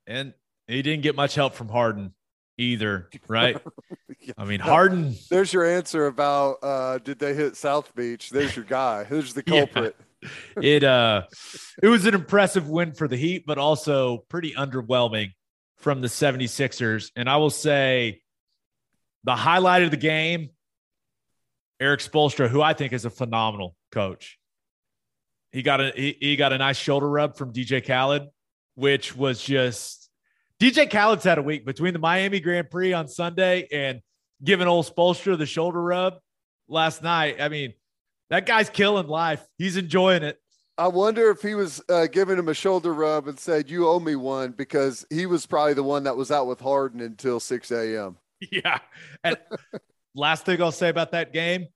and 0.06 0.34
he 0.68 0.82
didn't 0.82 1.02
get 1.02 1.16
much 1.16 1.34
help 1.34 1.52
from 1.54 1.68
Harden 1.68 2.14
either, 2.58 3.08
right? 3.28 3.56
I 4.38 4.44
mean, 4.44 4.60
Harden. 4.60 5.14
There's 5.30 5.52
your 5.52 5.64
answer 5.64 6.06
about 6.06 6.58
uh, 6.62 6.98
did 6.98 7.18
they 7.18 7.34
hit 7.34 7.56
South 7.56 7.94
Beach? 7.94 8.30
There's 8.30 8.54
your 8.56 8.64
guy. 8.64 9.04
Who's 9.04 9.34
the 9.34 9.42
Yeah. 9.46 9.66
culprit? 9.66 9.96
it 10.62 10.82
uh 10.82 11.22
it 11.82 11.88
was 11.88 12.06
an 12.06 12.14
impressive 12.14 12.66
win 12.68 12.94
for 12.94 13.06
the 13.06 13.16
Heat, 13.16 13.44
but 13.46 13.58
also 13.58 14.24
pretty 14.30 14.54
underwhelming 14.54 15.32
from 15.76 16.00
the 16.00 16.08
76ers. 16.08 17.10
And 17.14 17.28
I 17.28 17.36
will 17.36 17.50
say 17.50 18.22
the 19.24 19.36
highlight 19.36 19.82
of 19.82 19.90
the 19.90 19.98
game, 19.98 20.48
Erik 21.78 22.00
Spoelstra, 22.00 22.48
who 22.48 22.62
I 22.62 22.72
think 22.72 22.94
is 22.94 23.04
a 23.04 23.10
phenomenal 23.10 23.76
coach. 23.92 24.38
He 25.52 25.60
got 25.62 25.80
a 25.82 25.92
he, 25.94 26.16
he 26.18 26.36
got 26.36 26.54
a 26.54 26.58
nice 26.58 26.78
shoulder 26.78 27.08
rub 27.08 27.36
from 27.36 27.52
DJ 27.52 27.86
Khaled, 27.86 28.28
which 28.76 29.14
was 29.14 29.42
just 29.42 30.03
DJ 30.60 30.88
Khaled's 30.88 31.24
had 31.24 31.38
a 31.38 31.42
week 31.42 31.66
between 31.66 31.92
the 31.92 31.98
Miami 31.98 32.40
Grand 32.40 32.70
Prix 32.70 32.92
on 32.92 33.08
Sunday 33.08 33.66
and 33.72 34.00
giving 34.42 34.66
old 34.66 34.86
Spoelstra 34.86 35.36
the 35.36 35.46
shoulder 35.46 35.82
rub 35.82 36.14
last 36.68 37.02
night. 37.02 37.36
I 37.40 37.48
mean, 37.48 37.74
that 38.30 38.46
guy's 38.46 38.70
killing 38.70 39.06
life. 39.08 39.44
He's 39.58 39.76
enjoying 39.76 40.22
it. 40.22 40.38
I 40.76 40.88
wonder 40.88 41.30
if 41.30 41.40
he 41.40 41.54
was 41.54 41.80
uh, 41.88 42.06
giving 42.06 42.36
him 42.38 42.48
a 42.48 42.54
shoulder 42.54 42.92
rub 42.92 43.28
and 43.28 43.38
said, 43.38 43.70
"You 43.70 43.88
owe 43.88 44.00
me 44.00 44.16
one," 44.16 44.52
because 44.52 45.06
he 45.08 45.26
was 45.26 45.46
probably 45.46 45.74
the 45.74 45.84
one 45.84 46.02
that 46.04 46.16
was 46.16 46.30
out 46.32 46.46
with 46.48 46.60
Harden 46.60 47.00
until 47.00 47.38
6 47.40 47.70
a.m. 47.70 48.16
Yeah. 48.50 48.78
And 49.22 49.36
last 50.14 50.44
thing 50.44 50.60
I'll 50.60 50.72
say 50.72 50.88
about 50.90 51.12
that 51.12 51.32
game 51.32 51.68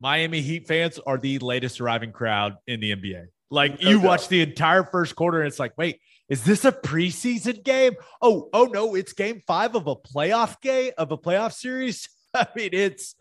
Miami 0.00 0.40
Heat 0.40 0.66
fans 0.66 0.98
are 1.06 1.18
the 1.18 1.38
latest 1.40 1.80
arriving 1.80 2.12
crowd 2.12 2.56
in 2.66 2.80
the 2.80 2.94
NBA. 2.94 3.26
Like 3.50 3.82
No 3.82 3.90
you 3.90 3.96
doubt. 3.98 4.06
watch 4.06 4.28
the 4.28 4.40
entire 4.42 4.84
first 4.84 5.14
quarter 5.16 5.40
and 5.40 5.48
it's 5.48 5.58
like, 5.58 5.72
wait, 5.76 6.00
is 6.28 6.44
this 6.44 6.64
a 6.64 6.72
preseason 6.72 7.62
game? 7.62 7.94
Oh, 8.22 8.48
oh 8.52 8.64
no, 8.64 8.94
it's 8.94 9.12
game 9.12 9.42
five 9.46 9.74
of 9.74 9.86
a 9.86 9.96
playoff 9.96 10.60
game 10.60 10.92
of 10.96 11.12
a 11.12 11.18
playoff 11.18 11.52
series. 11.52 12.08
I 12.34 12.46
mean, 12.56 12.70
it's 12.72 13.14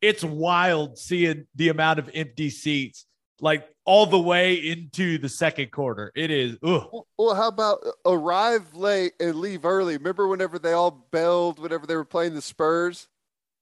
it's 0.00 0.24
wild 0.24 0.98
seeing 0.98 1.46
the 1.54 1.68
amount 1.68 1.98
of 1.98 2.10
empty 2.14 2.50
seats 2.50 3.06
like 3.40 3.68
all 3.84 4.06
the 4.06 4.20
way 4.20 4.54
into 4.54 5.18
the 5.18 5.28
second 5.28 5.70
quarter. 5.70 6.12
It 6.14 6.30
is 6.30 6.56
ugh. 6.62 6.88
Well, 7.16 7.34
how 7.34 7.48
about 7.48 7.78
uh, 7.86 8.10
arrive 8.10 8.74
late 8.74 9.12
and 9.20 9.36
leave 9.36 9.64
early? 9.64 9.96
Remember 9.96 10.26
whenever 10.26 10.58
they 10.58 10.72
all 10.72 11.06
bailed 11.12 11.58
whenever 11.58 11.86
they 11.86 11.96
were 11.96 12.04
playing 12.04 12.34
the 12.34 12.42
Spurs, 12.42 13.08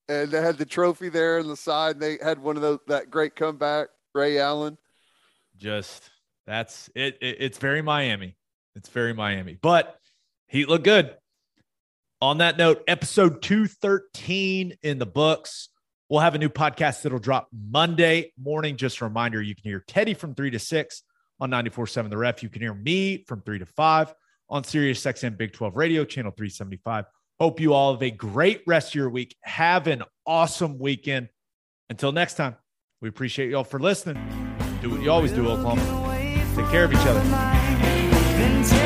and 0.09 0.31
they 0.31 0.40
had 0.40 0.59
the 0.59 0.66
trophy 0.66 1.09
there 1.09 1.39
on 1.39 1.48
the 1.48 1.56
side. 1.56 1.97
And 1.97 2.02
they 2.02 2.18
had 2.23 2.39
one 2.39 2.56
of 2.56 2.62
those 2.62 2.78
that 2.86 3.10
great 3.10 3.36
comeback, 3.36 3.89
Ray 4.14 4.39
Allen. 4.39 4.78
just 5.56 6.10
that's 6.47 6.89
it, 6.94 7.18
it 7.20 7.36
it's 7.40 7.59
very 7.59 7.82
miami 7.82 8.36
it's 8.77 8.89
very 8.89 9.12
miami 9.12 9.59
but 9.61 9.98
heat 10.48 10.69
look 10.69 10.85
good. 10.85 11.15
On 12.23 12.39
that 12.39 12.57
note 12.57 12.82
episode 12.89 13.43
213 13.43 14.74
in 14.82 14.98
the 14.98 15.07
books. 15.07 15.69
We'll 16.09 16.20
have 16.20 16.36
a 16.36 16.39
new 16.39 16.48
podcast 16.48 17.03
that'll 17.03 17.19
drop 17.19 17.48
monday 17.53 18.32
morning. 18.40 18.77
Just 18.77 19.01
a 19.01 19.05
reminder 19.05 19.43
you 19.43 19.57
can 19.57 19.65
hear 19.65 19.82
teddy 19.89 20.15
from 20.15 20.36
3 20.36 20.51
to 20.51 20.59
6 20.61 21.03
on 21.40 21.51
94.7 21.51 22.11
the 22.11 22.16
ref. 22.16 22.43
You 22.44 22.48
can 22.48 22.62
hear 22.62 22.74
me 22.74 23.24
from 23.27 23.43
3 23.43 23.59
to 23.59 23.66
5 23.66 24.15
on 24.48 24.62
sirius 24.62 25.03
xm 25.03 25.36
big 25.36 25.53
12 25.53 25.77
radio 25.77 26.05
channel 26.05 26.31
375 26.31 27.07
hope 27.39 27.61
you 27.61 27.74
all 27.74 27.93
have 27.93 28.03
a 28.03 28.11
great 28.11 28.62
rest 28.66 28.89
of 28.89 28.94
your 28.94 29.11
week. 29.11 29.36
Have 29.43 29.86
an 29.86 30.03
awesome 30.27 30.78
weekend. 30.78 31.28
Until 31.89 32.12
next 32.12 32.35
time 32.35 32.57
we 33.01 33.09
appreciate 33.09 33.51
you 33.51 33.57
all 33.57 33.65
for 33.65 33.78
listening. 33.78 34.16
Do 34.82 34.90
what 34.90 35.03
you 35.03 35.11
always 35.11 35.32
do 35.32 35.48
oklahoma. 35.48 35.82
Take 36.55 36.69
care 36.70 36.85
of 36.85 36.93
each 36.93 36.98
other. 36.98 37.56
Then 38.37 38.86